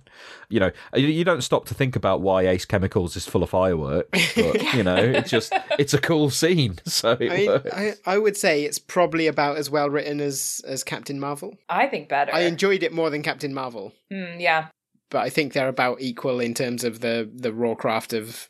You 0.49 0.59
know, 0.61 0.71
you, 0.95 1.05
you 1.05 1.23
don't 1.23 1.43
stop 1.43 1.65
to 1.67 1.75
think 1.75 1.95
about 1.95 2.21
why 2.21 2.47
Ace 2.47 2.65
Chemicals 2.65 3.15
is 3.15 3.27
full 3.27 3.43
of 3.43 3.51
fireworks, 3.51 4.33
but 4.35 4.73
you 4.73 4.81
know, 4.81 4.95
it's 4.95 5.29
just 5.29 5.53
it's 5.77 5.93
a 5.93 5.99
cool 6.01 6.31
scene, 6.31 6.79
so 6.85 7.11
it 7.11 7.31
I 7.31 7.37
mean, 7.37 7.47
works. 7.47 7.71
I, 7.71 7.93
I 8.07 8.17
would 8.17 8.35
say 8.35 8.63
it's 8.63 8.79
probably 8.79 9.27
about 9.27 9.57
as 9.57 9.69
well 9.69 9.91
written 9.91 10.19
as 10.21 10.59
as 10.65 10.83
Captain 10.83 11.19
Marvel. 11.19 11.55
I 11.69 11.85
think 11.85 12.09
better. 12.09 12.33
I 12.33 12.41
enjoyed 12.41 12.81
it 12.81 12.93
more 12.93 13.11
than 13.11 13.21
Captain 13.21 13.53
Marvel, 13.53 13.93
Mm, 14.11 14.39
yeah. 14.41 14.69
but 15.11 15.19
I 15.19 15.29
think 15.29 15.53
they're 15.53 15.67
about 15.67 16.01
equal 16.01 16.39
in 16.39 16.55
terms 16.55 16.83
of 16.83 17.01
the 17.01 17.29
the 17.31 17.53
raw 17.53 17.75
craft 17.75 18.13
of 18.13 18.49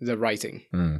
the 0.00 0.18
writing. 0.18 0.62
Hmm. 0.70 0.96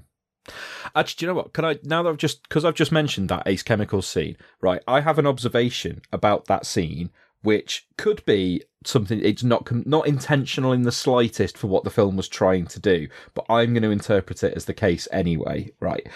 Actually, 0.94 1.18
do 1.18 1.24
you 1.24 1.28
know 1.28 1.34
what? 1.34 1.52
Can 1.52 1.64
I 1.64 1.78
now 1.82 2.02
that 2.02 2.10
I've 2.10 2.16
just 2.16 2.42
because 2.44 2.64
I've 2.64 2.74
just 2.74 2.92
mentioned 2.92 3.28
that 3.28 3.46
Ace 3.46 3.62
Chemicals 3.62 4.06
scene, 4.06 4.36
right? 4.60 4.82
I 4.86 5.00
have 5.00 5.18
an 5.18 5.26
observation 5.26 6.02
about 6.12 6.46
that 6.46 6.66
scene 6.66 7.10
which 7.42 7.86
could 7.96 8.24
be 8.24 8.60
something 8.84 9.20
it's 9.22 9.44
not 9.44 9.70
not 9.86 10.06
intentional 10.06 10.72
in 10.72 10.82
the 10.82 10.92
slightest 10.92 11.56
for 11.56 11.68
what 11.68 11.84
the 11.84 11.90
film 11.90 12.16
was 12.16 12.28
trying 12.28 12.66
to 12.66 12.80
do, 12.80 13.08
but 13.34 13.46
I'm 13.48 13.72
going 13.72 13.82
to 13.82 13.90
interpret 13.90 14.42
it 14.42 14.54
as 14.54 14.64
the 14.64 14.74
case 14.74 15.06
anyway, 15.12 15.72
right? 15.80 16.06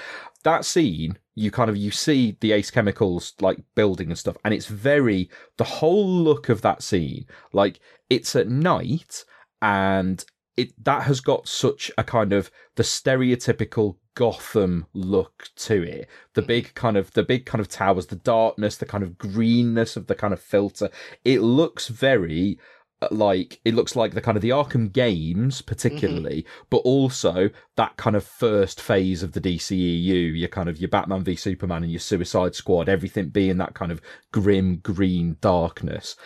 That 0.42 0.64
scene, 0.64 1.18
you 1.34 1.50
kind 1.50 1.70
of 1.70 1.76
you 1.76 1.90
see 1.90 2.36
the 2.40 2.52
Ace 2.52 2.70
Chemicals 2.70 3.34
like 3.40 3.58
building 3.74 4.08
and 4.08 4.18
stuff, 4.18 4.36
and 4.44 4.52
it's 4.52 4.66
very 4.66 5.30
the 5.56 5.64
whole 5.64 6.08
look 6.08 6.48
of 6.48 6.62
that 6.62 6.82
scene, 6.82 7.26
like 7.52 7.78
it's 8.08 8.34
at 8.34 8.48
night 8.48 9.24
and 9.62 10.24
it 10.60 10.84
that 10.84 11.02
has 11.04 11.20
got 11.20 11.48
such 11.48 11.90
a 11.96 12.04
kind 12.04 12.32
of 12.32 12.50
the 12.76 12.82
stereotypical 12.82 13.96
Gotham 14.14 14.86
look 14.92 15.48
to 15.56 15.82
it. 15.82 16.08
The 16.34 16.42
big 16.42 16.74
kind 16.74 16.96
of 16.96 17.12
the 17.12 17.22
big 17.22 17.46
kind 17.46 17.60
of 17.60 17.68
towers, 17.68 18.06
the 18.06 18.16
darkness, 18.16 18.76
the 18.76 18.86
kind 18.86 19.02
of 19.02 19.16
greenness 19.16 19.96
of 19.96 20.06
the 20.06 20.14
kind 20.14 20.34
of 20.34 20.40
filter. 20.40 20.90
It 21.24 21.40
looks 21.40 21.88
very 21.88 22.58
uh, 23.02 23.08
like 23.10 23.60
it 23.64 23.74
looks 23.74 23.96
like 23.96 24.12
the 24.12 24.20
kind 24.20 24.36
of 24.36 24.42
the 24.42 24.50
Arkham 24.50 24.92
games 24.92 25.62
particularly, 25.62 26.42
mm-hmm. 26.42 26.64
but 26.68 26.78
also 26.78 27.48
that 27.76 27.96
kind 27.96 28.16
of 28.16 28.24
first 28.24 28.80
phase 28.80 29.22
of 29.22 29.32
the 29.32 29.40
DCEU, 29.40 30.38
your 30.38 30.48
kind 30.48 30.68
of 30.68 30.78
your 30.78 30.90
Batman 30.90 31.24
v 31.24 31.36
Superman 31.36 31.82
and 31.82 31.92
your 31.92 32.00
Suicide 32.00 32.54
Squad, 32.54 32.88
everything 32.88 33.30
being 33.30 33.56
that 33.58 33.74
kind 33.74 33.92
of 33.92 34.02
grim 34.32 34.76
green 34.78 35.36
darkness. 35.40 36.16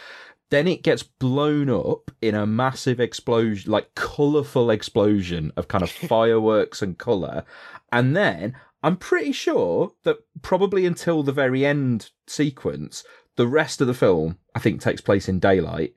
Then 0.51 0.69
it 0.69 0.83
gets 0.83 1.03
blown 1.03 1.71
up 1.71 2.11
in 2.21 2.35
a 2.35 2.47
massive 2.47 3.01
explosion, 3.01 3.71
like 3.71 3.95
colourful 3.95 4.71
explosion 4.71 5.53
of 5.57 5.69
kind 5.69 5.83
of 5.83 5.91
fireworks 6.09 6.83
and 6.83 6.99
colour. 6.99 7.45
And 7.91 8.15
then 8.17 8.55
I'm 8.83 8.97
pretty 8.97 9.33
sure 9.33 9.93
that 10.03 10.19
probably 10.43 10.85
until 10.85 11.23
the 11.23 11.33
very 11.33 11.65
end 11.65 12.11
sequence, 12.27 13.03
the 13.37 13.49
rest 13.49 13.81
of 13.81 13.87
the 13.87 13.95
film, 13.95 14.39
I 14.55 14.59
think, 14.59 14.81
takes 14.81 15.01
place 15.01 15.29
in 15.29 15.39
daylight. 15.39 15.95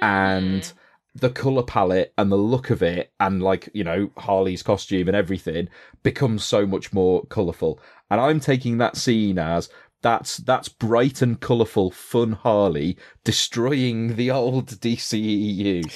And 0.00 0.64
hmm. 0.64 0.78
the 1.14 1.30
color 1.30 1.62
palette 1.62 2.14
and 2.16 2.32
the 2.32 2.36
look 2.36 2.70
of 2.70 2.82
it 2.82 3.12
and 3.20 3.40
like 3.40 3.68
you 3.72 3.84
know 3.84 4.10
harley's 4.16 4.64
costume 4.64 5.06
and 5.06 5.16
everything 5.16 5.68
becomes 6.02 6.44
so 6.44 6.66
much 6.66 6.92
more 6.92 7.24
colorful 7.26 7.78
and 8.10 8.20
i'm 8.20 8.40
taking 8.40 8.78
that 8.78 8.96
scene 8.96 9.38
as 9.38 9.68
that's 10.02 10.38
that's 10.38 10.68
bright 10.68 11.22
and 11.22 11.40
colourful, 11.40 11.90
fun 11.90 12.32
Harley 12.32 12.96
destroying 13.24 14.16
the 14.16 14.30
old 14.30 14.68
DCEU 14.68 15.90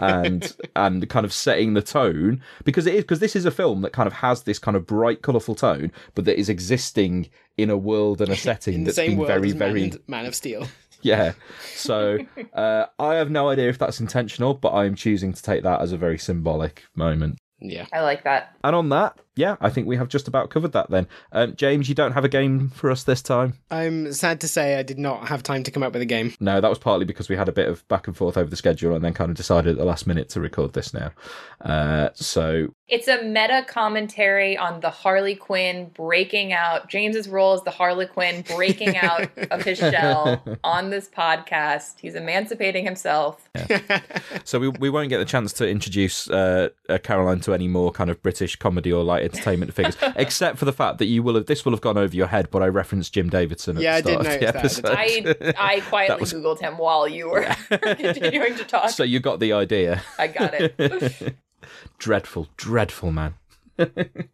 and 0.00 0.56
and 0.76 1.08
kind 1.08 1.24
of 1.24 1.32
setting 1.32 1.74
the 1.74 1.82
tone 1.82 2.42
because 2.64 2.86
it 2.86 2.94
is 2.94 3.02
because 3.02 3.20
this 3.20 3.34
is 3.34 3.44
a 3.44 3.50
film 3.50 3.80
that 3.82 3.92
kind 3.92 4.06
of 4.06 4.12
has 4.12 4.42
this 4.42 4.58
kind 4.58 4.76
of 4.76 4.86
bright, 4.86 5.22
colourful 5.22 5.54
tone, 5.54 5.90
but 6.14 6.24
that 6.26 6.38
is 6.38 6.48
existing 6.48 7.28
in 7.56 7.70
a 7.70 7.76
world 7.76 8.20
and 8.20 8.30
a 8.30 8.36
setting 8.36 8.84
that's 8.84 8.96
been 8.96 9.24
very, 9.26 9.52
very 9.52 9.88
Man, 9.88 9.98
Man 10.06 10.26
of 10.26 10.34
Steel. 10.34 10.66
Yeah. 11.02 11.34
So 11.74 12.18
uh, 12.54 12.86
I 12.98 13.14
have 13.14 13.30
no 13.30 13.48
idea 13.48 13.68
if 13.68 13.78
that's 13.78 14.00
intentional, 14.00 14.54
but 14.54 14.70
I 14.70 14.86
am 14.86 14.96
choosing 14.96 15.32
to 15.34 15.42
take 15.42 15.62
that 15.62 15.80
as 15.80 15.92
a 15.92 15.96
very 15.96 16.18
symbolic 16.18 16.82
moment. 16.96 17.38
Yeah. 17.60 17.86
I 17.92 18.00
like 18.00 18.24
that. 18.24 18.56
And 18.64 18.74
on 18.74 18.88
that, 18.88 19.20
yeah, 19.36 19.56
I 19.60 19.68
think 19.68 19.86
we 19.86 19.96
have 19.96 20.08
just 20.08 20.28
about 20.28 20.48
covered 20.48 20.72
that 20.72 20.90
then. 20.90 21.06
Um, 21.30 21.54
James, 21.56 21.90
you 21.90 21.94
don't 21.94 22.12
have 22.12 22.24
a 22.24 22.28
game 22.28 22.70
for 22.70 22.90
us 22.90 23.04
this 23.04 23.20
time? 23.20 23.54
I'm 23.70 24.12
sad 24.14 24.40
to 24.40 24.48
say 24.48 24.78
I 24.78 24.82
did 24.82 24.98
not 24.98 25.28
have 25.28 25.42
time 25.42 25.62
to 25.64 25.70
come 25.70 25.82
up 25.82 25.92
with 25.92 26.00
a 26.00 26.06
game. 26.06 26.32
No, 26.40 26.60
that 26.60 26.68
was 26.68 26.78
partly 26.78 27.04
because 27.04 27.28
we 27.28 27.36
had 27.36 27.48
a 27.48 27.52
bit 27.52 27.68
of 27.68 27.86
back 27.88 28.06
and 28.06 28.16
forth 28.16 28.38
over 28.38 28.48
the 28.48 28.56
schedule 28.56 28.94
and 28.94 29.04
then 29.04 29.12
kind 29.12 29.30
of 29.30 29.36
decided 29.36 29.72
at 29.72 29.76
the 29.76 29.84
last 29.84 30.06
minute 30.06 30.30
to 30.30 30.40
record 30.40 30.72
this 30.72 30.94
now. 30.94 31.12
Uh, 31.60 32.08
so. 32.14 32.68
It's 32.88 33.08
a 33.08 33.22
meta 33.24 33.64
commentary 33.68 34.56
on 34.56 34.80
the 34.80 34.90
Harley 34.90 35.34
Quinn 35.34 35.90
breaking 35.92 36.52
out, 36.52 36.88
James's 36.88 37.28
role 37.28 37.52
as 37.52 37.62
the 37.62 37.70
Harley 37.70 38.06
Quinn 38.06 38.42
breaking 38.42 38.96
out 38.96 39.28
of 39.50 39.64
his 39.64 39.78
shell 39.78 40.42
on 40.64 40.88
this 40.88 41.08
podcast. 41.08 41.98
He's 42.00 42.14
emancipating 42.14 42.84
himself. 42.84 43.50
Yeah. 43.54 44.00
so 44.44 44.58
we, 44.58 44.68
we 44.68 44.88
won't 44.88 45.10
get 45.10 45.18
the 45.18 45.24
chance 45.24 45.52
to 45.54 45.68
introduce 45.68 46.30
uh, 46.30 46.70
uh, 46.88 46.98
Caroline 46.98 47.40
to 47.40 47.52
any 47.52 47.68
more 47.68 47.90
kind 47.92 48.08
of 48.08 48.22
British 48.22 48.56
comedy 48.56 48.92
or 48.92 49.02
like 49.02 49.25
entertainment 49.26 49.74
figures, 49.74 49.96
except 50.16 50.58
for 50.58 50.64
the 50.64 50.72
fact 50.72 50.98
that 50.98 51.06
you 51.06 51.22
will 51.22 51.34
have 51.34 51.46
this 51.46 51.64
will 51.64 51.72
have 51.72 51.80
gone 51.80 51.98
over 51.98 52.14
your 52.14 52.26
head, 52.28 52.50
but 52.50 52.62
I 52.62 52.68
referenced 52.68 53.12
Jim 53.12 53.28
Davidson 53.28 53.76
at 53.76 53.82
yeah, 53.82 54.00
the 54.00 54.10
start 54.10 54.26
I 54.26 54.32
of 54.32 54.40
the 54.40 54.48
episode. 54.48 54.86
I, 54.86 55.54
I 55.58 55.80
quietly 55.88 56.20
was... 56.20 56.32
googled 56.32 56.60
him 56.60 56.78
while 56.78 57.06
you 57.06 57.28
were 57.28 57.42
continuing 57.70 58.56
to 58.56 58.64
talk. 58.64 58.90
So 58.90 59.02
you 59.02 59.20
got 59.20 59.40
the 59.40 59.52
idea. 59.52 60.02
I 60.18 60.28
got 60.28 60.54
it. 60.54 61.36
dreadful, 61.98 62.48
dreadful 62.56 63.12
man. 63.12 63.34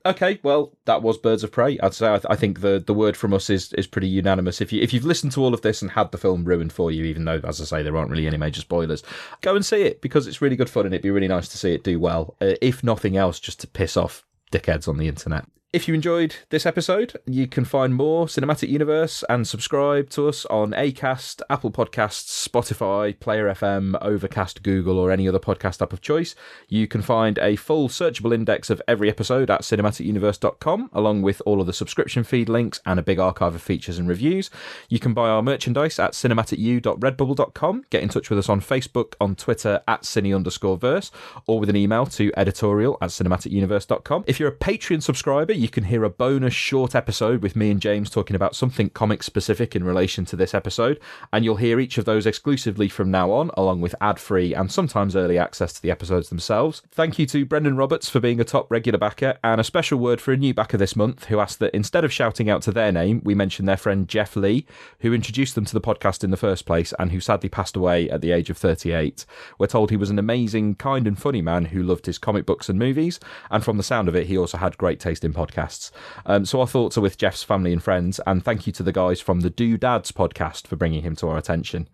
okay, 0.07 0.39
well, 0.43 0.73
that 0.85 1.03
was 1.03 1.19
Birds 1.19 1.43
of 1.43 1.51
Prey. 1.51 1.79
I'd 1.81 1.95
say 1.95 2.07
I, 2.07 2.19
th- 2.19 2.27
I, 2.31 2.37
think 2.37 2.61
the, 2.61 2.83
the 2.85 2.95
word 2.95 3.17
from 3.17 3.35
us 3.35 3.51
is, 3.51 3.73
is 3.73 3.87
pretty 3.87 4.07
unanimous. 4.07 4.61
If 4.61 4.73
you 4.73 4.81
if 4.81 4.93
you've 4.93 5.05
listened 5.05 5.33
to 5.33 5.43
all 5.43 5.53
of 5.53 5.63
this 5.63 5.83
and 5.83 5.91
had 5.91 6.13
the 6.13 6.19
film 6.19 6.45
ruined 6.45 6.73
for 6.73 6.91
you, 6.91 7.05
even 7.05 7.25
though 7.25 7.41
as 7.45 7.61
I 7.61 7.65
say 7.65 7.83
there 7.83 7.97
aren't 7.97 8.11
really 8.11 8.27
any 8.27 8.37
major 8.37 8.61
spoilers, 8.61 9.03
go 9.41 9.57
and 9.57 9.65
see 9.65 9.83
it 9.83 10.01
because 10.01 10.27
it's 10.27 10.41
really 10.41 10.57
good 10.57 10.71
fun 10.71 10.87
and 10.87 10.95
it'd 10.95 11.03
be 11.03 11.11
really 11.11 11.29
nice 11.29 11.49
to 11.49 11.59
see 11.59 11.75
it 11.75 11.83
do 11.83 11.99
well. 11.99 12.37
Uh, 12.41 12.55
if 12.61 12.85
nothing 12.85 13.17
else, 13.17 13.41
just 13.41 13.61
to 13.61 13.67
piss 13.67 13.97
off 13.97 14.25
dickheads 14.53 14.87
on 14.87 14.99
the 14.99 15.09
internet. 15.09 15.45
If 15.73 15.89
you 15.89 15.95
enjoyed 15.95 16.37
this 16.51 16.67
episode, 16.67 17.15
you 17.25 17.47
can 17.47 17.65
find 17.65 17.95
more 17.95 18.27
Cinematic 18.27 18.69
Universe 18.69 19.25
and 19.31 19.49
subscribe 19.49 20.11
to 20.11 20.29
us 20.29 20.45
on 20.51 20.73
Acast, 20.73 21.41
Apple 21.49 21.71
Podcasts, 21.71 22.47
Spotify, 22.47 23.19
Player 23.19 23.47
FM, 23.47 23.97
Overcast, 24.03 24.63
Google, 24.63 24.99
or 24.99 25.11
any 25.11 25.27
other 25.27 25.39
podcast 25.39 25.81
app 25.81 25.95
of 25.95 26.03
choice. 26.03 26.35
You 26.69 26.87
can 26.87 27.01
find 27.01 27.39
a 27.39 27.57
full 27.57 27.89
searchable 27.89 28.35
index 28.35 28.69
of 28.69 28.83
every 28.87 29.09
episode 29.09 29.51
at 29.51 29.63
cinematicuniverse.com, 29.63 30.91
along 30.93 31.23
with 31.23 31.41
all 31.47 31.59
of 31.63 31.67
the 31.67 31.73
subscription 31.73 32.23
feed 32.23 32.51
links 32.51 32.79
and 32.85 33.01
a 33.01 33.03
big 33.03 33.19
archive 33.19 33.55
of 33.55 33.63
features 33.63 33.99
and 33.99 34.07
reviews. 34.07 34.51
You 34.91 34.99
can 34.99 35.15
buy 35.15 35.31
our 35.31 35.41
merchandise 35.41 35.99
at 35.99 36.13
cinematicu.redbubble.com, 36.13 37.85
get 37.89 38.03
in 38.03 38.11
touch 38.11 38.29
with 38.29 38.39
us 38.39 38.51
on 38.51 38.61
Facebook, 38.61 39.15
on 39.23 39.35
Twitter 39.37 39.81
at 39.89 40.03
cine 40.03 40.37
underscore 40.37 40.77
verse, 40.77 41.11
or 41.47 41.59
with 41.59 41.71
an 41.71 41.77
email 41.77 42.05
to 42.05 42.31
editorial 42.37 42.99
at 43.01 43.09
cinematicuniverse.com. 43.09 44.25
If 44.27 44.39
you're 44.39 44.51
a 44.51 44.55
Patreon 44.55 45.03
subscriber, 45.03 45.62
you 45.63 45.69
can 45.69 45.85
hear 45.85 46.03
a 46.03 46.11
bonus 46.11 46.53
short 46.53 46.93
episode 46.93 47.41
with 47.41 47.55
me 47.55 47.71
and 47.71 47.81
James 47.81 48.11
talking 48.11 48.35
about 48.35 48.57
something 48.57 48.91
comic 48.91 49.23
specific 49.23 49.77
in 49.77 49.85
relation 49.85 50.25
to 50.25 50.35
this 50.35 50.55
episode, 50.55 50.99
and 51.33 51.45
you'll 51.45 51.57
hear 51.57 51.79
each 51.79 51.99
of 51.99 52.05
those 52.05 52.27
exclusively 52.27 52.89
from 52.89 53.13
now 53.13 53.31
on, 53.31 53.53
along 53.57 53.81
with 53.81 53.95
ad 54.01 54.19
free 54.19 54.53
and 54.55 54.73
sometimes 54.73 55.15
early 55.15 55.39
access 55.39 55.73
to 55.73 55.81
the 55.81 55.91
episodes 55.91 56.31
themselves. 56.31 56.83
Thank 56.91 57.17
you 57.17 57.27
to 57.27 57.47
Brendan 57.47 57.77
Roberts 57.77 58.09
for 58.09 58.19
being 58.19 58.41
a 58.41 58.45
top 58.45 58.69
regular 58.73 58.99
backer, 58.99 59.39
and 59.45 59.61
a 59.61 59.65
special 59.65 60.01
word 60.01 60.21
for 60.21 60.33
a 60.33 60.37
new 60.37 60.53
backer 60.53 60.77
this 60.77 60.97
month 60.97 61.27
who 61.27 61.39
asked 61.39 61.61
that 61.61 61.75
instead 61.75 62.05
of 62.05 62.13
shouting 62.13 62.51
out 62.51 62.63
to 62.63 62.73
their 62.73 62.91
name, 62.91 63.23
we 63.25 63.37
mention 63.37 63.65
their 63.65 63.77
friend 63.77 64.09
Jeff 64.09 64.35
Lee, 64.35 64.67
who 64.99 65.15
introduced 65.15 65.55
them 65.55 65.65
to 65.65 65.75
the 65.75 65.81
podcast 65.81 66.25
in 66.25 66.33
the 66.33 66.37
first 66.37 66.67
place 66.67 66.93
and 66.99 67.13
who 67.13 67.21
sadly 67.21 67.49
passed 67.49 67.77
away 67.77 68.11
at 68.11 68.21
the 68.21 68.33
age 68.33 68.51
of 68.51 68.59
38. 68.59 69.25
We're 69.61 69.69
told 69.69 69.91
he 69.91 69.97
was 69.97 70.11
an 70.11 70.19
amazing, 70.19 70.75
kind, 70.75 71.07
and 71.07 71.17
funny 71.17 71.41
man 71.41 71.67
who 71.67 71.85
loved 71.85 72.07
his 72.07 72.19
comic 72.19 72.47
books 72.47 72.69
and 72.69 72.81
movies, 72.81 73.21
and 73.49 73.63
from 73.63 73.77
the 73.77 73.85
sound 73.85 74.09
of 74.09 74.17
it, 74.17 74.27
he 74.27 74.37
also 74.37 74.59
had 74.59 74.77
great 74.77 74.99
taste 74.99 75.25
in 75.25 75.33
podcasts 75.33 75.52
podcasts. 75.53 75.91
Um, 76.27 76.45
so 76.45 76.61
our 76.61 76.67
thoughts 76.67 76.99
are 76.99 77.03
with 77.03 77.19
Jeff's 77.19 77.43
family 77.43 77.73
and 77.73 77.83
friends, 77.83 78.21
and 78.27 78.45
thank 78.45 78.67
you 78.67 78.73
to 78.75 78.83
the 78.83 78.93
guys 78.93 79.21
from 79.21 79.41
the 79.41 79.51
Do 79.51 79.77
Dads 79.77 80.13
podcast 80.13 80.67
for 80.67 80.77
bringing 80.77 81.03
him 81.03 81.17
to 81.17 81.29
our 81.29 81.39
attention. 81.39 81.89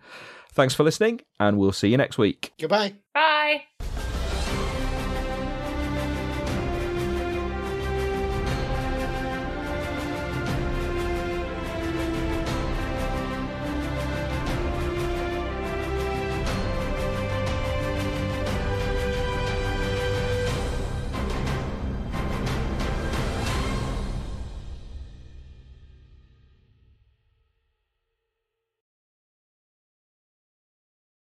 Thanks 0.52 0.74
for 0.74 0.82
listening, 0.82 1.20
and 1.38 1.58
we'll 1.58 1.72
see 1.72 1.88
you 1.88 1.96
next 1.96 2.18
week. 2.18 2.52
Goodbye. 2.58 2.94
Bye. 3.14 3.64